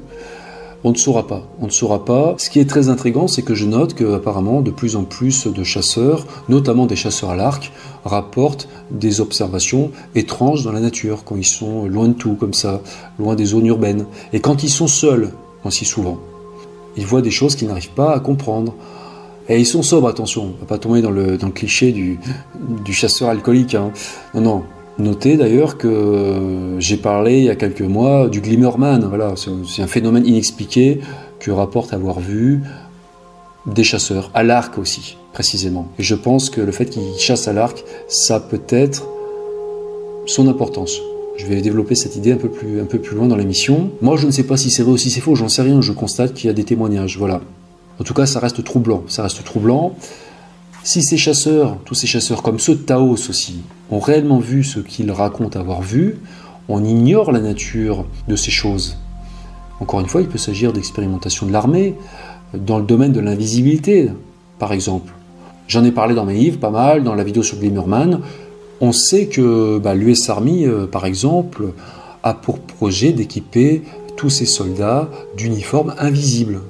On 0.85 0.91
ne 0.91 0.97
saura 0.97 1.27
pas. 1.27 1.47
On 1.61 1.67
ne 1.67 1.71
saura 1.71 2.03
pas. 2.03 2.35
Ce 2.37 2.49
qui 2.49 2.59
est 2.59 2.69
très 2.69 2.89
intrigant, 2.89 3.29
c'est 3.29 3.41
que 3.41 3.55
je 3.55 3.65
note 3.65 3.93
qu'apparemment, 3.93 4.59
de 4.59 4.69
plus 4.69 4.97
en 4.97 5.05
plus 5.05 5.47
de 5.47 5.63
chasseurs, 5.63 6.27
notamment 6.49 6.87
des 6.87 6.97
chasseurs 6.97 7.29
à 7.29 7.37
l'arc, 7.37 7.71
rapportent 8.03 8.67
des 8.91 9.21
observations 9.21 9.91
étranges 10.13 10.65
dans 10.65 10.73
la 10.73 10.81
nature, 10.81 11.23
quand 11.23 11.37
ils 11.37 11.45
sont 11.45 11.85
loin 11.85 12.09
de 12.09 12.13
tout, 12.13 12.33
comme 12.33 12.53
ça, 12.53 12.81
loin 13.17 13.35
des 13.35 13.45
zones 13.45 13.65
urbaines. 13.65 14.05
Et 14.33 14.41
quand 14.41 14.63
ils 14.63 14.69
sont 14.69 14.87
seuls, 14.87 15.29
aussi 15.63 15.85
souvent, 15.85 16.19
ils 16.97 17.05
voient 17.05 17.21
des 17.21 17.31
choses 17.31 17.55
qu'ils 17.55 17.67
n'arrivent 17.67 17.93
pas 17.95 18.15
à 18.15 18.19
comprendre. 18.19 18.73
Et 19.49 19.59
ils 19.59 19.65
sont 19.65 19.83
sobres, 19.83 20.07
attention, 20.07 20.53
on 20.55 20.59
va 20.61 20.65
pas 20.65 20.77
tomber 20.77 21.01
dans 21.01 21.11
le, 21.11 21.37
cliché 21.53 21.91
du, 21.91 22.17
chasseur 22.93 23.29
alcoolique. 23.29 23.75
Hein. 23.75 23.91
Non, 24.33 24.41
non. 24.41 24.63
Notez 24.99 25.37
d'ailleurs 25.37 25.79
que 25.79 26.75
j'ai 26.77 26.97
parlé 26.97 27.39
il 27.39 27.45
y 27.45 27.49
a 27.49 27.55
quelques 27.55 27.81
mois 27.81 28.29
du 28.29 28.41
Glimmerman. 28.41 29.09
C'est 29.65 29.81
un 29.81 29.87
phénomène 29.87 30.25
inexpliqué 30.25 31.01
que 31.39 31.49
rapporte 31.49 31.93
avoir 31.93 32.19
vu 32.19 32.61
des 33.65 33.83
chasseurs, 33.83 34.29
à 34.33 34.43
l'arc 34.43 34.77
aussi, 34.77 35.17
précisément. 35.33 35.87
Et 35.97 36.03
je 36.03 36.15
pense 36.15 36.49
que 36.49 36.61
le 36.61 36.71
fait 36.71 36.85
qu'ils 36.85 37.17
chassent 37.17 37.47
à 37.47 37.53
l'arc, 37.53 37.83
ça 38.07 38.39
peut 38.39 38.61
être 38.69 39.07
son 40.25 40.47
importance. 40.47 40.99
Je 41.35 41.47
vais 41.47 41.61
développer 41.61 41.95
cette 41.95 42.15
idée 42.15 42.31
un 42.31 42.37
peu 42.37 42.49
plus, 42.49 43.15
loin 43.15 43.27
dans 43.27 43.35
l'émission. 43.35 43.91
Moi, 44.01 44.17
je 44.17 44.27
ne 44.27 44.31
sais 44.31 44.43
pas 44.43 44.57
si 44.57 44.69
c'est 44.69 44.83
vrai 44.83 44.93
ou 44.93 44.97
si 44.97 45.09
c'est 45.09 45.21
faux, 45.21 45.35
j'en 45.35 45.49
sais 45.49 45.63
rien, 45.63 45.81
je 45.81 45.91
constate 45.91 46.33
qu'il 46.33 46.47
y 46.47 46.49
a 46.49 46.53
des 46.53 46.63
témoignages. 46.63 47.17
Voilà. 47.17 47.41
En 47.99 48.03
tout 48.03 48.13
cas, 48.13 48.25
ça 48.25 48.39
reste 48.39 48.63
troublant. 48.63 49.03
Ça 49.07 49.23
reste 49.23 49.43
troublant. 49.43 49.95
Si 50.83 51.01
ces 51.01 51.17
chasseurs, 51.17 51.77
tous 51.85 51.95
ces 51.95 52.07
chasseurs 52.07 52.43
comme 52.43 52.59
ceux 52.59 52.75
de 52.75 52.81
Taos 52.81 53.29
aussi, 53.29 53.61
ont 53.89 53.99
réellement 53.99 54.39
vu 54.39 54.63
ce 54.63 54.79
qu'ils 54.79 55.11
racontent 55.11 55.59
avoir 55.59 55.81
vu, 55.81 56.17
on 56.69 56.83
ignore 56.83 57.31
la 57.31 57.39
nature 57.39 58.05
de 58.27 58.35
ces 58.35 58.51
choses. 58.51 58.97
Encore 59.79 60.01
une 60.01 60.07
fois, 60.07 60.21
il 60.21 60.27
peut 60.27 60.37
s'agir 60.37 60.71
d'expérimentation 60.71 61.45
de 61.45 61.51
l'armée, 61.51 61.95
dans 62.53 62.77
le 62.77 62.85
domaine 62.85 63.11
de 63.11 63.19
l'invisibilité, 63.19 64.09
par 64.59 64.71
exemple. 64.71 65.13
J'en 65.67 65.83
ai 65.83 65.91
parlé 65.91 66.13
dans 66.13 66.25
mes 66.25 66.35
livres 66.35 66.59
pas 66.59 66.69
mal, 66.69 67.03
dans 67.03 67.15
la 67.15 67.23
vidéo 67.23 67.43
sur 67.43 67.57
Glimmerman. 67.57 68.19
On 68.81 68.91
sait 68.91 69.27
que 69.27 69.77
bah, 69.77 69.95
l'US 69.95 70.29
Army, 70.29 70.65
euh, 70.65 70.87
par 70.87 71.05
exemple, 71.05 71.73
a 72.23 72.33
pour 72.33 72.59
projet 72.59 73.11
d'équiper 73.11 73.83
tous 74.17 74.29
ses 74.29 74.45
soldats 74.45 75.09
d'uniformes 75.37 75.93
invisibles. 75.97 76.61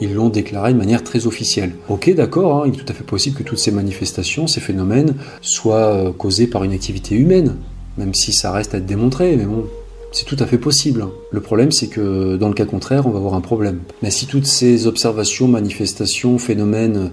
Ils 0.00 0.14
l'ont 0.14 0.30
déclaré 0.30 0.72
de 0.72 0.78
manière 0.78 1.04
très 1.04 1.26
officielle. 1.26 1.72
Ok, 1.88 2.12
d'accord, 2.14 2.62
hein, 2.62 2.62
il 2.66 2.74
est 2.74 2.82
tout 2.82 2.90
à 2.90 2.94
fait 2.94 3.04
possible 3.04 3.36
que 3.36 3.42
toutes 3.42 3.58
ces 3.58 3.70
manifestations, 3.70 4.46
ces 4.46 4.60
phénomènes, 4.60 5.14
soient 5.42 5.76
euh, 5.76 6.12
causés 6.12 6.46
par 6.46 6.64
une 6.64 6.72
activité 6.72 7.14
humaine, 7.14 7.56
même 7.98 8.14
si 8.14 8.32
ça 8.32 8.50
reste 8.50 8.74
à 8.74 8.78
être 8.78 8.86
démontré, 8.86 9.36
mais 9.36 9.44
bon, 9.44 9.66
c'est 10.12 10.24
tout 10.24 10.36
à 10.40 10.46
fait 10.46 10.58
possible. 10.58 11.06
Le 11.30 11.40
problème, 11.40 11.70
c'est 11.70 11.86
que 11.86 12.36
dans 12.36 12.48
le 12.48 12.54
cas 12.54 12.64
contraire, 12.64 13.06
on 13.06 13.10
va 13.10 13.18
avoir 13.18 13.34
un 13.34 13.40
problème. 13.40 13.80
Mais 14.02 14.10
si 14.10 14.26
toutes 14.26 14.46
ces 14.46 14.86
observations, 14.86 15.48
manifestations, 15.48 16.38
phénomènes 16.38 17.10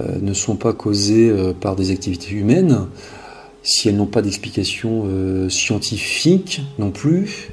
euh, 0.00 0.18
ne 0.20 0.32
sont 0.32 0.56
pas 0.56 0.72
causés 0.72 1.30
euh, 1.30 1.52
par 1.52 1.76
des 1.76 1.90
activités 1.90 2.34
humaines, 2.34 2.86
si 3.62 3.88
elles 3.88 3.96
n'ont 3.96 4.06
pas 4.06 4.22
d'explication 4.22 5.48
scientifique 5.48 6.62
non 6.78 6.90
plus, 6.90 7.50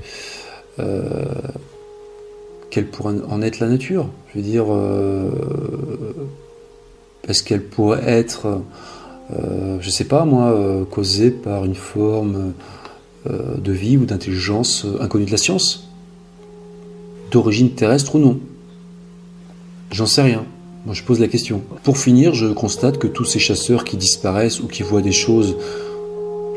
quelle 2.78 2.88
pourrait 2.88 3.16
en 3.28 3.42
être 3.42 3.60
la 3.60 3.70
nature 3.70 4.08
Je 4.30 4.40
veux 4.40 4.46
dire, 4.46 4.66
euh, 4.70 5.30
est-ce 7.28 7.44
qu'elle 7.44 7.64
pourrait 7.64 8.04
être, 8.06 8.62
euh, 9.36 9.78
je 9.80 9.86
ne 9.86 9.92
sais 9.92 10.04
pas 10.04 10.26
moi, 10.26 10.52
euh, 10.52 10.86
causée 10.86 11.32
par 11.32 11.66
une 11.66 11.76
forme 11.76 12.54
de 13.28 13.72
vie 13.74 13.98
ou 13.98 14.06
d'intelligence 14.06 14.86
inconnue 15.02 15.26
de 15.26 15.32
la 15.32 15.38
science 15.38 15.90
D'origine 17.32 17.72
terrestre 17.72 18.16
ou 18.16 18.20
non 18.20 18.40
J'en 19.92 20.06
sais 20.06 20.22
rien. 20.22 20.46
Moi, 20.86 20.94
je 20.94 21.04
pose 21.04 21.20
la 21.20 21.28
question. 21.28 21.62
Pour 21.84 21.98
finir, 21.98 22.34
je 22.34 22.46
constate 22.46 23.00
que 23.00 23.08
tous 23.08 23.26
ces 23.26 23.40
chasseurs 23.40 23.84
qui 23.84 23.98
disparaissent 23.98 24.62
ou 24.62 24.68
qui 24.68 24.82
voient 24.84 25.02
des 25.02 25.12
choses 25.12 25.58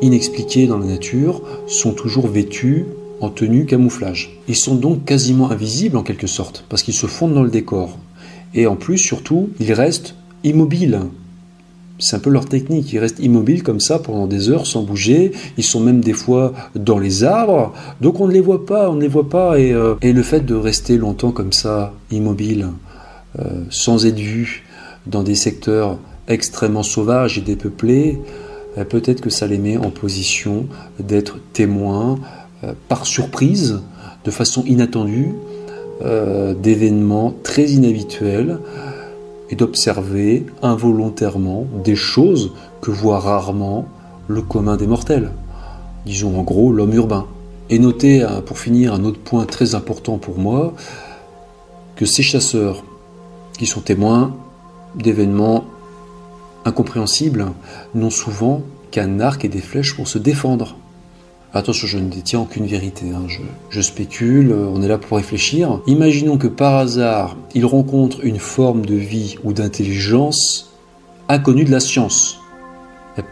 inexpliquées 0.03 0.67
dans 0.67 0.79
la 0.79 0.87
nature 0.87 1.43
sont 1.67 1.93
toujours 1.93 2.27
vêtus 2.27 2.87
en 3.21 3.29
tenue 3.29 3.67
camouflage. 3.67 4.39
Ils 4.49 4.57
sont 4.57 4.75
donc 4.75 5.05
quasiment 5.05 5.51
invisibles 5.51 5.97
en 5.97 6.03
quelque 6.03 6.27
sorte, 6.27 6.65
parce 6.69 6.83
qu'ils 6.83 6.95
se 6.95 7.07
fondent 7.07 7.35
dans 7.35 7.43
le 7.43 7.51
décor. 7.51 7.99
Et 8.55 8.67
en 8.67 8.77
plus, 8.77 8.99
surtout, 8.99 9.51
ils 9.61 9.73
restent 9.73 10.15
immobiles. 10.43 11.01
C'est 11.99 12.17
un 12.17 12.21
peu 12.21 12.31
leur 12.31 12.47
technique, 12.47 12.93
ils 12.95 12.99
restent 12.99 13.19
immobiles 13.19 13.63
comme 13.63 13.79
ça 13.79 13.99
pendant 13.99 14.27
des 14.27 14.49
heures 14.49 14.67
sans 14.67 14.83
bouger, 14.83 15.33
ils 15.59 15.65
sont 15.65 15.81
même 15.81 16.01
des 16.01 16.15
fois 16.15 16.55
dans 16.75 16.99
les 16.99 17.25
arbres, 17.25 17.75
donc 18.01 18.21
on 18.21 18.27
ne 18.27 18.33
les 18.33 18.41
voit 18.41 18.65
pas, 18.65 18.89
on 18.89 18.95
ne 18.95 19.03
les 19.03 19.09
voit 19.09 19.29
pas, 19.29 19.61
et, 19.61 19.73
euh, 19.73 19.97
le 20.03 20.23
fait 20.23 20.41
de 20.41 20.55
rester 20.55 20.97
longtemps 20.97 21.31
comme 21.31 21.53
ça, 21.53 21.93
immobile, 22.11 22.69
euh, 23.39 23.65
sans 23.69 24.07
être 24.07 24.19
vu 24.19 24.65
dans 25.07 25.23
des 25.23 25.35
secteurs 25.35 25.99
extrêmement 26.27 26.83
sauvage 26.83 27.37
et 27.37 27.43
dépeuplé, 27.43 28.19
euh, 28.19 28.50
peut-être 28.89 29.21
que 29.21 29.31
ça 29.31 29.47
les 29.47 29.59
met 29.59 29.77
en 29.77 29.91
position 29.91 30.67
d'être 30.99 31.39
témoins 31.53 32.19
euh, 32.65 32.73
par 32.89 33.07
surprise, 33.07 33.81
de 34.25 34.31
façon 34.31 34.65
inattendue, 34.67 35.35
euh, 36.03 36.55
d'événements 36.55 37.35
très 37.43 37.71
inhabituels 37.71 38.59
et 39.51 39.57
d'observer 39.57 40.47
involontairement 40.63 41.67
des 41.85 41.97
choses 41.97 42.53
que 42.81 42.91
voit 42.91 43.19
rarement 43.19 43.87
le 44.29 44.43
commun 44.43 44.77
des 44.77 44.87
mortels. 44.87 45.33
Disons 46.07 46.39
en 46.39 46.43
gros 46.43 46.73
l'homme 46.73 46.95
urbain. 46.95 47.27
Et 47.69 47.79
notez, 47.79 48.27
pour 48.47 48.59
finir, 48.59 48.95
un 48.95 49.05
autre 49.05 49.21
point 49.21 49.45
très 49.45 49.75
important 49.75 50.19
pour 50.19 50.39
moi, 50.39 50.75
que 51.97 52.05
ces 52.05 52.23
chasseurs 52.23 52.83
qui 53.59 53.67
sont 53.67 53.81
témoins 53.81 54.35
d'événements 54.97 55.65
incompréhensibles 56.65 57.47
n'ont 57.95 58.11
souvent 58.11 58.63
qu'un 58.91 59.21
arc 59.21 59.45
et 59.45 59.49
des 59.49 59.61
flèches 59.61 59.95
pour 59.95 60.09
se 60.09 60.19
défendre. 60.19 60.77
Attention, 61.53 61.87
je 61.89 61.99
ne 61.99 62.09
détiens 62.09 62.41
aucune 62.41 62.67
vérité, 62.67 63.07
hein. 63.13 63.27
je, 63.71 63.81
spécule, 63.81 64.53
on 64.53 64.83
est 64.83 64.89
là 64.89 64.99
pour 64.99 65.17
réfléchir. 65.17 65.81
Imaginons 65.89 66.39
que 66.39 66.47
par 66.47 66.77
hasard, 66.77 67.37
ils 67.55 67.67
rencontrent 67.67 68.25
une 68.25 68.39
forme 68.39 68.87
de 68.87 68.95
vie 68.95 69.37
ou 69.43 69.53
d'intelligence 69.53 70.71
inconnue 71.29 71.65
de 71.65 71.73
la 71.73 71.81
science. 71.81 72.41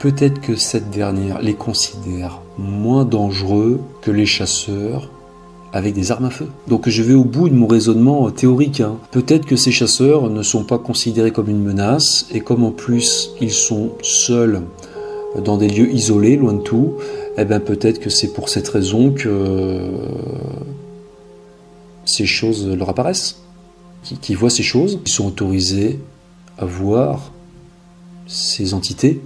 Peut-être 0.01 0.41
que 0.41 0.57
cette 0.57 0.91
dernière 0.91 1.41
les 1.41 1.55
considère 1.55 2.41
moins 2.59 3.05
dangereux 3.05 3.81
que 4.03 4.11
les 4.11 4.27
chasseurs 4.27 5.11
avec 5.73 5.95
des 5.95 6.11
armes 6.11 6.27
à 6.27 6.31
feu. 6.31 6.47
Donc 6.67 6.89
je 6.89 7.03
vais 7.03 7.15
au 7.15 7.25
bout 7.25 7.49
de 7.49 7.55
mon 7.55 7.67
raisonnement 7.67 8.31
théorique. 8.31 8.81
Hein. 8.81 8.97
Peut-être 9.11 9.47
que 9.47 9.57
ces 9.57 9.73
chasseurs 9.73 10.31
ne 10.31 10.43
sont 10.43 10.65
pas 10.65 10.79
considérés 10.79 11.31
comme 11.31 11.49
une 11.49 11.63
menace, 11.63 12.27
et 12.33 12.41
comme 12.41 12.65
en 12.65 12.71
plus 12.71 13.31
ils 13.41 13.53
sont 13.53 13.93
seuls 14.03 14.63
dans 15.45 15.57
des 15.57 15.69
lieux 15.69 15.91
isolés, 15.93 16.37
loin 16.37 16.55
de 16.55 16.63
tout, 16.63 16.95
eh 17.37 17.45
bien 17.45 17.61
peut-être 17.61 18.01
que 18.01 18.11
c'est 18.11 18.33
pour 18.33 18.49
cette 18.49 18.69
raison 18.69 19.13
que 19.13 19.91
ces 22.05 22.27
choses 22.27 22.67
leur 22.67 22.89
apparaissent, 22.89 23.43
qui, 24.03 24.35
voient 24.35 24.51
ces 24.51 24.63
choses, 24.63 25.01
qui 25.05 25.13
sont 25.13 25.27
autorisés 25.27 26.01
à 26.57 26.65
voir 26.65 27.33
ces 28.27 28.75
entités, 28.75 29.21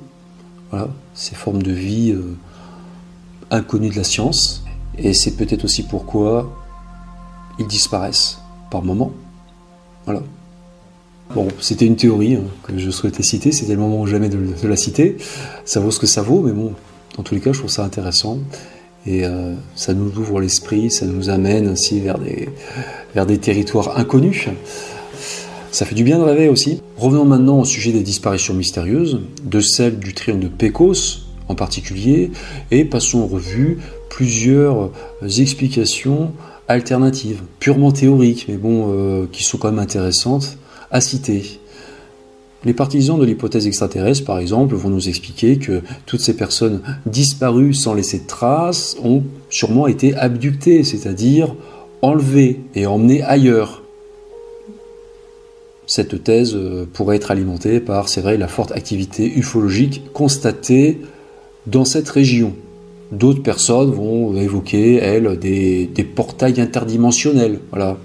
ces 1.15 1.35
formes 1.35 1.63
de 1.63 1.73
vie 1.73 2.13
euh, 2.13 2.37
inconnues 3.51 3.91
de 3.91 3.97
la 3.97 4.05
science, 4.05 4.62
et 5.03 5.15
c'est 5.15 5.33
peut-être 5.33 5.65
aussi 5.65 5.83
pourquoi 5.83 6.51
ils 7.59 7.67
disparaissent 7.67 8.39
par 8.71 8.83
moment. 8.83 9.13
Voilà. 10.05 10.23
Bon, 11.35 11.49
c'était 11.61 11.87
une 11.87 11.97
théorie 11.97 12.35
hein, 12.35 12.45
que 12.63 12.79
je 12.79 12.91
souhaitais 12.91 13.23
citer, 13.23 13.53
c'était 13.53 13.73
le 13.73 13.81
moment 13.81 14.01
ou 14.01 14.07
jamais 14.07 14.29
de, 14.29 14.39
la 14.63 14.77
citer. 14.77 15.17
Ça 15.65 15.81
vaut 15.81 15.91
ce 15.91 15.99
que 15.99 16.07
ça 16.07 16.23
vaut, 16.23 16.43
mais 16.43 16.53
bon, 16.53 16.73
dans 17.17 17.23
tous 17.23 17.35
les 17.35 17.41
cas, 17.41 17.53
je 17.53 17.59
trouve 17.59 17.71
ça 17.71 17.85
intéressant. 17.85 18.39
Et 19.07 19.25
euh, 19.25 19.55
ça 19.75 19.95
nous 19.95 20.17
ouvre 20.17 20.41
l'esprit, 20.41 20.91
ça 20.91 21.07
nous 21.07 21.31
amène 21.31 21.67
ainsi 21.67 22.01
vers 22.01 22.19
des, 22.19 23.39
territoires 23.39 23.99
inconnus. 23.99 24.49
Ça 25.73 25.87
fait 25.87 25.95
du 25.95 26.05
bien 26.05 26.19
de 26.19 26.25
rêver 26.25 26.49
aussi. 26.49 26.83
Revenons 26.99 27.25
maintenant 27.25 27.59
au 27.59 27.65
sujet 27.65 27.93
des 27.93 28.03
disparitions 28.03 28.55
mystérieuses, 28.55 29.21
de 29.43 29.61
celle 29.61 29.99
du 29.99 30.13
triangle 30.15 30.45
de 30.45 30.49
Pecos 30.49 31.22
en 31.49 31.55
particulier, 31.55 32.31
et 32.71 32.85
passons 32.85 33.21
en 33.21 33.27
revue 33.27 33.79
plusieurs 34.09 34.91
explications 35.39 36.33
alternatives, 36.69 37.43
purement 37.59 37.93
théoriques, 37.93 38.47
mais 38.49 38.57
bon, 38.57 38.89
euh, 38.91 39.27
qui 39.31 39.43
sont 39.43 39.59
quand 39.59 39.71
même 39.71 39.81
intéressantes 39.81 40.59
à 40.91 41.01
citer. 41.01 41.61
Les 42.65 42.75
partisans 42.75 43.19
de 43.19 43.25
l'hypothèse 43.25 43.67
extraterrestre, 43.67 44.25
par 44.25 44.39
exemple, 44.39 44.77
vont 44.77 44.89
nous 44.89 45.09
expliquer 45.09 45.59
que 45.59 45.83
toutes 46.07 46.21
ces 46.21 46.37
personnes 46.37 46.81
disparues 47.07 47.75
sans 47.75 47.95
laisser 47.95 48.21
de 48.21 48.27
traces 48.27 48.97
ont 49.03 49.25
sûrement 49.51 49.89
été 49.89 50.15
abductées, 50.15 50.85
c'est-à-dire 50.85 51.55
enlevées 52.03 52.61
et 52.75 52.87
emmenées 52.87 53.23
ailleurs. 53.23 53.83
Cette 55.87 56.23
thèse 56.23 56.55
euh, 56.55 56.87
pourrait 56.93 57.17
être 57.17 57.33
alimentée 57.33 57.81
par, 57.81 58.09
c'est 58.09 58.21
vrai, 58.21 58.37
la 58.37 58.49
forte 58.49 58.71
activité 58.73 59.27
ufologique 59.37 60.13
constatée 60.13 61.01
dans 61.67 61.85
cette 61.85 62.09
région. 62.09 62.55
D'autres 63.13 63.43
personnes 63.43 63.91
vont 63.91 64.35
évoquer, 64.37 64.97
elles, 64.97 65.39
des, 65.39 66.07
portails 66.15 66.61
interdimensionnels. 66.61 67.61
Voilà. 67.71 67.99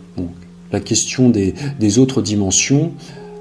la 0.71 0.79
question 0.79 1.29
des, 1.29 1.99
autres 1.99 2.21
dimensions 2.21 2.91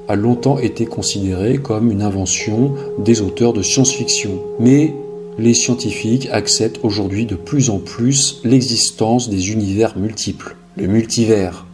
a 0.08 0.14
longtemps 0.14 0.58
été 0.58 0.86
considérée 0.86 1.58
comme 1.58 1.90
une 1.90 2.02
invention 2.02 2.74
des 2.98 3.20
auteurs 3.20 3.52
de 3.52 3.62
science-fiction. 3.62 4.40
Mais 4.60 4.94
les 5.38 5.54
scientifiques 5.54 6.28
acceptent 6.30 6.78
aujourd'hui 6.84 7.26
de 7.26 7.34
plus 7.34 7.68
en 7.68 7.78
plus 7.78 8.40
l'existence 8.44 9.28
des 9.28 9.50
univers 9.50 9.98
multiples, 9.98 10.56
le 10.76 10.86
multivers. 10.86 11.66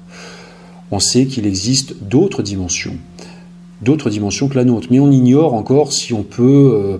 On 0.90 1.00
sait 1.00 1.26
qu'il 1.26 1.46
existe 1.46 2.02
d'autres 2.02 2.42
dimensions, 2.42 2.96
d'autres 3.82 4.08
dimensions 4.08 4.48
que 4.48 4.56
la 4.56 4.64
nôtre, 4.64 4.88
mais 4.90 5.00
on 5.00 5.10
ignore 5.10 5.52
encore 5.52 5.92
si 5.92 6.14
on 6.14 6.22
peut... 6.22 6.72
Euh, 6.74 6.98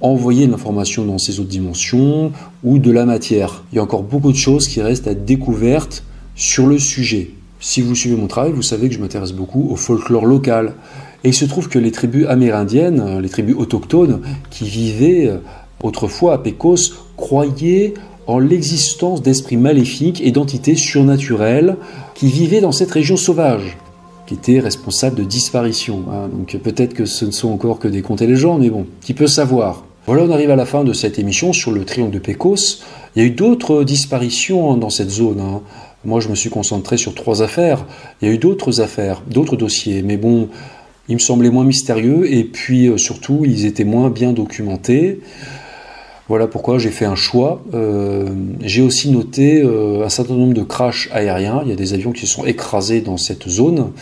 envoyer 0.00 0.46
de 0.46 0.52
l'information 0.52 1.04
dans 1.04 1.18
ces 1.18 1.40
autres 1.40 1.48
dimensions 1.48 2.32
ou 2.64 2.78
de 2.78 2.90
la 2.90 3.06
matière. 3.06 3.64
Il 3.72 3.76
y 3.76 3.78
a 3.78 3.82
encore 3.82 4.02
beaucoup 4.02 4.32
de 4.32 4.36
choses 4.36 4.68
qui 4.68 4.82
restent 4.82 5.08
à 5.08 5.14
découverte 5.14 6.04
sur 6.34 6.66
le 6.66 6.78
sujet. 6.78 7.30
Si 7.60 7.80
vous 7.80 7.94
suivez 7.94 8.16
mon 8.16 8.26
travail, 8.26 8.52
vous 8.52 8.62
savez 8.62 8.88
que 8.88 8.94
je 8.94 9.00
m'intéresse 9.00 9.32
beaucoup 9.32 9.68
au 9.70 9.76
folklore 9.76 10.26
local. 10.26 10.74
Et 11.24 11.28
il 11.28 11.34
se 11.34 11.46
trouve 11.46 11.68
que 11.68 11.78
les 11.78 11.90
tribus 11.90 12.26
amérindiennes, 12.26 13.20
les 13.20 13.28
tribus 13.28 13.56
autochtones 13.56 14.20
qui 14.50 14.68
vivaient 14.68 15.26
euh, 15.26 15.38
autrefois 15.82 16.34
à 16.34 16.38
Pecos, 16.38 16.92
croyaient 17.16 17.94
en 18.26 18.38
l'existence 18.38 19.22
d'esprits 19.22 19.56
maléfiques 19.56 20.20
et 20.22 20.32
d'entités 20.32 20.76
surnaturelles 20.76 21.76
qui 22.14 22.28
vivaient 22.28 22.60
dans 22.60 22.72
cette 22.72 22.90
région 22.90 23.16
sauvage, 23.16 23.76
qui 24.26 24.34
étaient 24.34 24.60
responsables 24.60 25.16
de 25.16 25.24
disparitions. 25.24 26.04
Hein. 26.10 26.28
Donc 26.28 26.56
peut-être 26.62 26.94
que 26.94 27.04
ce 27.04 27.24
ne 27.24 27.30
sont 27.30 27.48
encore 27.48 27.78
que 27.78 27.88
des 27.88 28.02
contes 28.02 28.22
et 28.22 28.26
légendes, 28.26 28.60
mais 28.60 28.70
bon, 28.70 28.86
qui 29.00 29.14
peut 29.14 29.26
savoir 29.26 29.84
voilà, 30.06 30.22
on 30.22 30.30
arrive 30.30 30.52
à 30.52 30.56
la 30.56 30.66
fin 30.66 30.84
de 30.84 30.92
cette 30.92 31.18
émission 31.18 31.52
sur 31.52 31.72
le 31.72 31.84
triangle 31.84 32.12
de 32.12 32.20
Pecos. 32.20 32.84
Il 33.16 33.22
y 33.22 33.24
a 33.24 33.28
eu 33.28 33.32
d'autres 33.32 33.82
disparitions 33.82 34.76
dans 34.76 34.88
cette 34.88 35.10
zone. 35.10 35.40
Hein. 35.40 35.62
Moi, 36.04 36.20
je 36.20 36.28
me 36.28 36.36
suis 36.36 36.48
concentré 36.48 36.96
sur 36.96 37.12
trois 37.12 37.42
affaires. 37.42 37.84
Il 38.22 38.28
y 38.28 38.30
a 38.30 38.34
eu 38.34 38.38
d'autres 38.38 38.80
affaires, 38.80 39.20
d'autres 39.28 39.56
dossiers, 39.56 40.02
mais 40.02 40.16
bon, 40.16 40.48
ils 41.08 41.14
me 41.14 41.20
semblaient 41.20 41.50
moins 41.50 41.64
mystérieux 41.64 42.32
et 42.32 42.44
puis 42.44 42.86
euh, 42.86 42.98
surtout, 42.98 43.42
ils 43.44 43.66
étaient 43.66 43.82
moins 43.82 44.08
bien 44.08 44.32
documentés. 44.32 45.18
Voilà 46.28 46.46
pourquoi 46.48 46.78
j'ai 46.78 46.90
fait 46.90 47.04
un 47.04 47.14
choix. 47.14 47.62
Euh, 47.74 48.28
j'ai 48.60 48.82
aussi 48.82 49.10
noté 49.10 49.62
euh, 49.62 50.04
un 50.04 50.08
certain 50.08 50.34
nombre 50.34 50.54
de 50.54 50.62
crashs 50.62 51.08
aériens. 51.12 51.60
Il 51.64 51.68
y 51.68 51.72
a 51.72 51.76
des 51.76 51.94
avions 51.94 52.12
qui 52.12 52.26
se 52.26 52.26
sont 52.26 52.44
écrasés 52.44 53.00
dans 53.00 53.16
cette 53.16 53.48
zone 53.48 53.92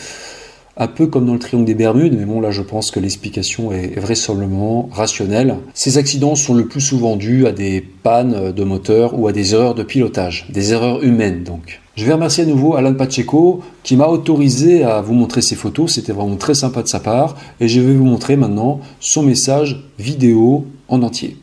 un 0.76 0.88
peu 0.88 1.06
comme 1.06 1.26
dans 1.26 1.34
le 1.34 1.38
triangle 1.38 1.66
des 1.66 1.74
Bermudes, 1.74 2.16
mais 2.18 2.24
bon 2.24 2.40
là 2.40 2.50
je 2.50 2.62
pense 2.62 2.90
que 2.90 2.98
l'explication 2.98 3.72
est 3.72 3.98
vraisemblablement 3.98 4.88
rationnelle. 4.92 5.56
Ces 5.72 5.98
accidents 5.98 6.34
sont 6.34 6.54
le 6.54 6.66
plus 6.66 6.80
souvent 6.80 7.16
dus 7.16 7.46
à 7.46 7.52
des 7.52 7.80
pannes 7.80 8.52
de 8.52 8.64
moteur 8.64 9.18
ou 9.18 9.28
à 9.28 9.32
des 9.32 9.54
erreurs 9.54 9.74
de 9.74 9.82
pilotage, 9.82 10.46
des 10.50 10.72
erreurs 10.72 11.02
humaines 11.04 11.44
donc. 11.44 11.80
Je 11.96 12.04
vais 12.04 12.12
remercier 12.12 12.42
à 12.42 12.46
nouveau 12.46 12.74
Alan 12.74 12.94
Pacheco 12.94 13.60
qui 13.84 13.94
m'a 13.94 14.08
autorisé 14.08 14.82
à 14.82 15.00
vous 15.00 15.14
montrer 15.14 15.42
ces 15.42 15.54
photos, 15.54 15.92
c'était 15.92 16.12
vraiment 16.12 16.36
très 16.36 16.54
sympa 16.54 16.82
de 16.82 16.88
sa 16.88 16.98
part, 16.98 17.36
et 17.60 17.68
je 17.68 17.80
vais 17.80 17.94
vous 17.94 18.04
montrer 18.04 18.34
maintenant 18.34 18.80
son 18.98 19.22
message 19.22 19.84
vidéo 20.00 20.66
en 20.88 21.02
entier. 21.02 21.36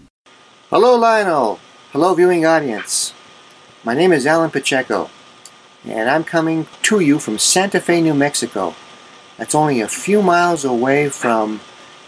Hello 0.72 0.96
Lionel, 0.96 1.60
hello 1.92 2.14
viewing 2.14 2.46
audience. 2.46 3.14
My 3.84 3.94
name 3.94 4.14
is 4.14 4.26
Alan 4.26 4.52
Pacheco, 4.52 5.10
and 5.86 6.10
I'm 6.10 6.24
coming 6.24 6.66
to 6.84 7.02
you 7.02 7.20
from 7.20 7.40
Santa 7.40 7.82
Fe, 7.82 8.00
New 8.00 8.14
Mexico. 8.14 8.74
that's 9.38 9.54
only 9.54 9.82
a 9.82 9.90
few 9.90 10.22
miles 10.22 10.64
away 10.64 11.10
from 11.10 11.60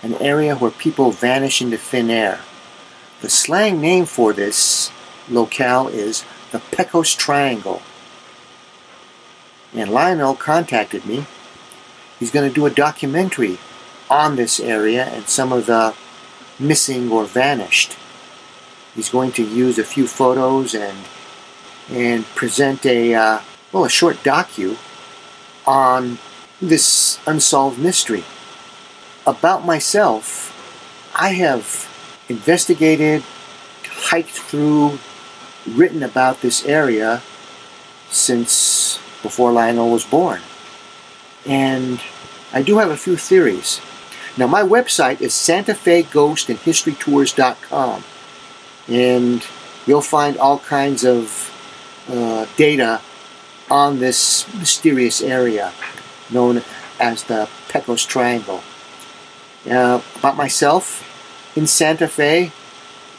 an 0.02 0.14
area 0.22 0.56
where 0.56 0.72
people 0.72 1.12
vanish 1.12 1.62
into 1.62 1.76
thin 1.76 2.10
air. 2.10 2.40
The 3.20 3.30
slang 3.30 3.82
name 3.82 4.06
for 4.06 4.32
this 4.32 4.92
locale 5.30 5.90
is 5.90 6.24
the 6.54 6.60
Pecos 6.60 7.14
Triangle. 7.14 7.82
And 9.74 9.92
Lionel 9.92 10.36
contacted 10.36 11.06
me. 11.06 11.26
He's 12.18 12.32
going 12.32 12.48
to 12.48 12.56
do 12.56 12.66
a 12.66 12.70
documentary 12.70 13.58
on 14.10 14.38
this 14.38 14.58
area 14.62 15.04
and 15.04 15.28
some 15.28 15.52
of 15.52 15.66
the 15.66 15.96
missing 16.58 17.12
or 17.12 17.26
vanished. 17.26 17.98
He's 18.96 19.10
going 19.10 19.32
to 19.34 19.44
use 19.44 19.80
a 19.80 19.84
few 19.84 20.08
photos 20.08 20.74
and 20.76 20.98
and 21.90 22.26
present 22.36 22.86
a 22.86 23.14
uh, 23.14 23.40
well 23.72 23.86
a 23.86 23.90
short 23.90 24.18
docu 24.18 24.78
on 25.66 26.20
this 26.62 27.20
unsolved 27.26 27.80
mystery. 27.80 28.24
About 29.26 29.66
myself, 29.66 30.52
I 31.16 31.30
have 31.30 31.90
investigated, 32.30 33.24
hiked 33.86 34.30
through, 34.30 35.00
written 35.68 36.04
about 36.04 36.42
this 36.42 36.66
area 36.66 37.22
since 38.10 39.00
before 39.22 39.52
Lionel 39.52 39.90
was 39.90 40.04
born. 40.04 40.42
And 41.46 42.02
I 42.52 42.62
do 42.62 42.78
have 42.78 42.90
a 42.90 42.98
few 42.98 43.18
theories. 43.18 43.82
Now, 44.38 44.48
my 44.48 44.62
website 44.62 45.22
is 45.22 45.34
Santa 45.34 45.74
Fe 45.74 46.04
Ghost 46.04 46.50
and 48.88 49.46
you'll 49.86 50.02
find 50.02 50.38
all 50.38 50.60
kinds 50.60 51.04
of 51.04 51.50
uh, 52.10 52.46
data 52.58 53.02
on 53.70 54.00
this 54.00 54.52
mysterious 54.56 55.22
area 55.22 55.72
known 56.30 56.62
as 57.00 57.24
the 57.24 57.50
Pecos 57.70 58.06
Triangle. 58.06 58.64
Uh, 59.70 60.02
about 60.18 60.36
myself, 60.36 61.10
in 61.56 61.68
Santa 61.68 62.08
Fe, 62.08 62.52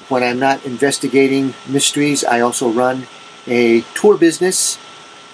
when 0.09 0.23
I'm 0.23 0.39
not 0.39 0.65
investigating 0.66 1.55
mysteries, 1.69 2.24
I 2.24 2.41
also 2.41 2.69
run 2.69 3.07
a 3.47 3.82
tour 3.95 4.19
business, 4.19 4.78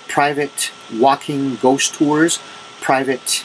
private 0.08 0.70
walking 0.94 1.56
ghost 1.56 1.94
tours, 1.94 2.38
private 2.80 3.44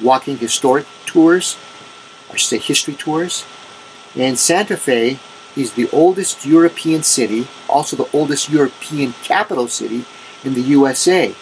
walking 0.00 0.38
historic 0.38 0.86
tours, 1.04 1.56
or 2.30 2.38
say 2.38 2.58
history 2.58 2.94
tours. 2.94 3.44
And 4.14 4.38
Santa 4.38 4.76
Fe 4.76 5.18
is 5.56 5.72
the 5.74 5.88
oldest 5.90 6.46
European 6.46 7.02
city, 7.02 7.48
also 7.68 7.96
the 7.96 8.08
oldest 8.16 8.48
European 8.48 9.12
capital 9.22 9.68
city 9.68 10.04
in 10.44 10.54
the 10.54 10.62
USA. 10.62 11.34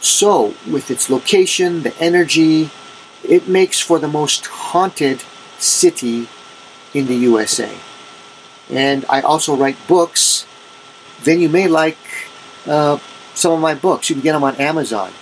So, 0.00 0.54
with 0.70 0.90
its 0.90 1.08
location, 1.08 1.82
the 1.82 1.96
energy, 1.98 2.70
it 3.22 3.48
makes 3.48 3.80
for 3.80 3.98
the 3.98 4.08
most 4.08 4.46
haunted 4.46 5.22
city 5.58 6.28
in 6.92 7.06
the 7.06 7.16
USA. 7.16 7.74
And 8.70 9.04
I 9.08 9.20
also 9.20 9.56
write 9.56 9.76
books. 9.88 10.46
Then 11.22 11.40
you 11.40 11.48
may 11.48 11.68
like 11.68 11.98
uh, 12.66 12.98
some 13.34 13.52
of 13.52 13.60
my 13.60 13.74
books. 13.74 14.08
You 14.08 14.16
can 14.16 14.22
get 14.22 14.32
them 14.32 14.44
on 14.44 14.56
Amazon. 14.56 15.12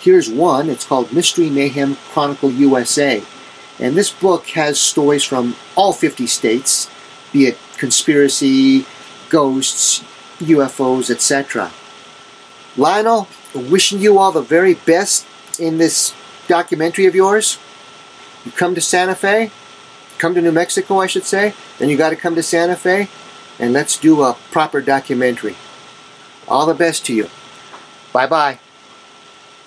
Here's 0.00 0.30
one. 0.30 0.70
It's 0.70 0.86
called 0.86 1.12
Mystery 1.12 1.50
Mayhem 1.50 1.96
Chronicle 2.10 2.50
USA. 2.50 3.22
And 3.78 3.96
this 3.96 4.10
book 4.10 4.46
has 4.48 4.80
stories 4.80 5.24
from 5.24 5.56
all 5.76 5.92
50 5.92 6.26
states, 6.26 6.90
be 7.32 7.46
it 7.46 7.58
conspiracy, 7.76 8.86
ghosts, 9.28 10.00
UFOs, 10.38 11.10
etc. 11.10 11.70
Lionel, 12.76 13.28
wishing 13.54 14.00
you 14.00 14.18
all 14.18 14.32
the 14.32 14.42
very 14.42 14.74
best 14.74 15.26
in 15.58 15.78
this 15.78 16.14
documentary 16.46 17.06
of 17.06 17.14
yours. 17.14 17.58
You 18.44 18.52
come 18.52 18.74
to 18.74 18.80
Santa 18.80 19.14
Fe, 19.14 19.50
come 20.18 20.34
to 20.34 20.42
New 20.42 20.52
Mexico, 20.52 21.00
I 21.00 21.06
should 21.06 21.24
say, 21.24 21.54
then 21.78 21.88
you 21.88 21.96
got 21.96 22.10
to 22.10 22.16
come 22.16 22.34
to 22.34 22.42
Santa 22.42 22.76
Fe, 22.76 23.08
and 23.58 23.72
let's 23.72 23.98
do 23.98 24.22
a 24.22 24.36
proper 24.50 24.80
documentary. 24.80 25.56
All 26.46 26.66
the 26.66 26.74
best 26.74 27.04
to 27.06 27.14
you. 27.14 27.28
Bye 28.12 28.26
bye. 28.26 28.58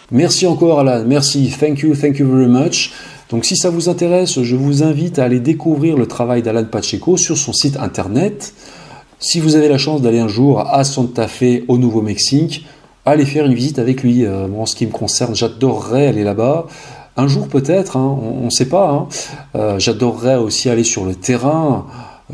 Merci 0.09 0.45
encore 0.45 0.79
Alan, 0.79 1.07
merci, 1.07 1.49
thank 1.49 1.81
you, 1.83 1.95
thank 1.95 2.19
you 2.19 2.27
very 2.27 2.47
much. 2.47 2.91
Donc 3.31 3.45
si 3.45 3.55
ça 3.55 3.69
vous 3.69 3.87
intéresse, 3.87 4.41
je 4.41 4.55
vous 4.57 4.83
invite 4.83 5.17
à 5.17 5.23
aller 5.23 5.39
découvrir 5.39 5.95
le 5.95 6.05
travail 6.05 6.41
d'Alan 6.41 6.65
Pacheco 6.65 7.15
sur 7.15 7.37
son 7.37 7.53
site 7.53 7.77
internet. 7.77 8.53
Si 9.19 9.39
vous 9.39 9.55
avez 9.55 9.69
la 9.69 9.77
chance 9.77 10.01
d'aller 10.01 10.19
un 10.19 10.27
jour 10.27 10.59
à 10.59 10.83
Santa 10.83 11.29
Fe 11.29 11.63
au 11.69 11.77
Nouveau-Mexique, 11.77 12.65
allez 13.05 13.25
faire 13.25 13.45
une 13.45 13.53
visite 13.53 13.79
avec 13.79 14.03
lui. 14.03 14.25
Euh, 14.25 14.47
en 14.57 14.65
ce 14.65 14.75
qui 14.75 14.85
me 14.85 14.91
concerne, 14.91 15.33
j'adorerais 15.33 16.07
aller 16.07 16.25
là-bas. 16.25 16.67
Un 17.15 17.27
jour 17.27 17.47
peut-être, 17.47 17.95
hein, 17.95 18.19
on 18.21 18.45
ne 18.45 18.49
sait 18.49 18.67
pas. 18.67 18.89
Hein. 18.89 19.07
Euh, 19.55 19.79
j'adorerais 19.79 20.35
aussi 20.35 20.69
aller 20.69 20.83
sur 20.83 21.05
le 21.05 21.15
terrain, 21.15 21.85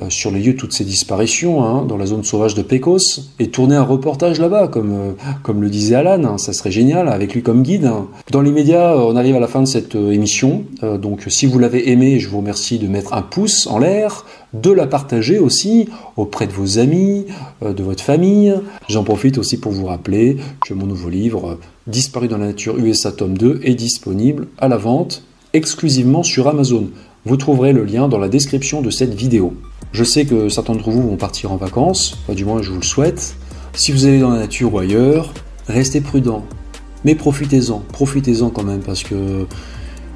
sur 0.09 0.31
les 0.31 0.39
lieux 0.39 0.53
de 0.53 0.57
toutes 0.57 0.73
ces 0.73 0.83
disparitions, 0.83 1.63
hein, 1.63 1.85
dans 1.85 1.97
la 1.97 2.05
zone 2.05 2.23
sauvage 2.23 2.55
de 2.55 2.61
Pecos, 2.61 3.31
et 3.39 3.49
tourner 3.49 3.75
un 3.75 3.83
reportage 3.83 4.39
là-bas, 4.39 4.67
comme, 4.67 4.91
euh, 4.93 5.53
le 5.53 5.69
disait 5.69 5.95
Alan, 5.95 6.23
hein, 6.23 6.37
ça 6.37 6.53
serait 6.53 6.71
génial, 6.71 7.07
avec 7.07 7.33
lui 7.33 7.41
comme 7.41 7.63
guide. 7.63 7.85
Hein. 7.85 8.07
Dans 8.31 8.41
l'immédiat, 8.41 8.95
on 8.97 9.15
arrive 9.15 9.35
à 9.35 9.39
la 9.39 9.47
fin 9.47 9.61
de 9.61 9.67
cette 9.67 9.95
émission, 9.95 10.63
donc 11.01 11.25
si 11.27 11.45
vous 11.45 11.57
l'avez 11.57 11.89
aimé, 11.91 12.19
je 12.19 12.29
vous 12.29 12.37
remercie 12.37 12.77
de 12.79 12.87
mettre 12.87 13.13
un 13.13 13.21
pouce 13.21 13.67
en 13.67 13.79
l'air, 13.79 14.25
de 14.53 14.71
la 14.71 14.87
partager 14.87 15.39
aussi 15.39 15.89
auprès 16.15 16.47
de 16.47 16.53
vos 16.53 16.79
amis, 16.79 17.25
de 17.61 17.83
votre 17.83 18.03
famille. 18.03 18.53
J'en 18.87 19.03
profite 19.03 19.37
aussi 19.37 19.57
pour 19.59 19.71
vous 19.71 19.85
rappeler 19.85 20.37
que 20.65 20.73
mon 20.73 20.85
nouveau 20.85 21.09
livre, 21.09 21.57
Disparu 21.87 22.27
dans 22.27 22.37
la 22.37 22.47
nature 22.47 22.77
USA 22.77 23.11
tome 23.11 23.37
2, 23.37 23.61
est 23.63 23.75
disponible 23.75 24.47
à 24.57 24.67
la 24.67 24.77
vente 24.77 25.23
exclusivement 25.53 26.23
sur 26.23 26.47
Amazon. 26.47 26.89
Vous 27.25 27.37
trouverez 27.37 27.73
le 27.73 27.83
lien 27.83 28.07
dans 28.07 28.19
la 28.19 28.29
description 28.29 28.81
de 28.81 28.89
cette 28.89 29.13
vidéo. 29.13 29.53
Je 29.91 30.03
sais 30.03 30.25
que 30.25 30.49
certains 30.49 30.73
d'entre 30.73 30.91
vous 30.91 31.01
vont 31.01 31.15
partir 31.15 31.51
en 31.51 31.57
vacances, 31.57 32.17
du 32.29 32.45
moins 32.45 32.61
je 32.61 32.71
vous 32.71 32.79
le 32.79 32.85
souhaite. 32.85 33.35
Si 33.73 33.91
vous 33.91 34.05
allez 34.05 34.19
dans 34.19 34.31
la 34.31 34.39
nature 34.39 34.73
ou 34.73 34.79
ailleurs, 34.79 35.33
restez 35.67 36.01
prudent. 36.01 36.43
Mais 37.05 37.15
profitez-en, 37.15 37.79
profitez-en 37.91 38.49
quand 38.49 38.63
même 38.63 38.81
parce 38.81 39.03
que 39.03 39.45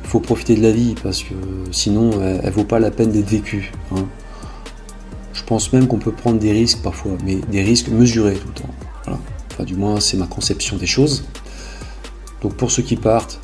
faut 0.04 0.20
profiter 0.20 0.56
de 0.56 0.62
la 0.62 0.72
vie 0.72 0.96
parce 1.02 1.24
que 1.24 1.34
sinon 1.72 2.12
elle, 2.22 2.46
ne 2.46 2.52
vaut 2.52 2.64
pas 2.64 2.80
la 2.80 2.92
peine 2.92 3.12
d'être 3.12 3.30
vécue. 3.30 3.72
Hein. 3.96 4.06
Je 5.34 5.44
pense 5.44 5.72
même 5.72 5.88
qu'on 5.88 6.00
peut 6.00 6.12
prendre 6.12 6.40
des 6.40 6.52
risques 6.52 6.82
parfois, 6.82 7.14
mais 7.24 7.36
des 7.36 7.62
risques 7.62 7.88
mesurés 7.88 8.36
tout 8.36 8.48
le 8.48 8.54
temps. 8.54 9.18
Enfin, 9.52 9.64
du 9.64 9.76
moins, 9.76 10.00
c'est 10.00 10.18
ma 10.18 10.28
conception 10.28 10.78
des 10.78 10.86
choses. 10.86 11.24
Donc 12.42 12.56
pour 12.56 12.72
ceux 12.72 12.84
qui 12.84 12.96
partent, 12.96 13.40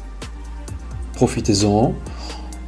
profitez-en. 1.13 1.93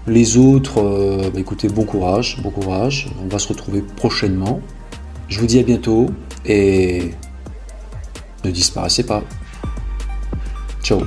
Les 0.09 0.37
autres, 0.37 0.81
euh, 0.81 1.29
bah, 1.31 1.39
écoutez, 1.39 1.69
bon 1.69 1.83
courage, 1.83 2.41
bon 2.41 2.49
courage. 2.49 3.09
On 3.23 3.27
va 3.27 3.37
se 3.37 3.47
retrouver 3.47 3.83
prochainement. 3.95 4.59
Je 5.27 5.39
vous 5.39 5.45
dis 5.45 5.59
à 5.59 5.63
bientôt 5.63 6.07
et 6.47 7.11
ne 8.43 8.49
disparaissez 8.49 9.03
pas. 9.03 9.21
Ciao 10.81 11.01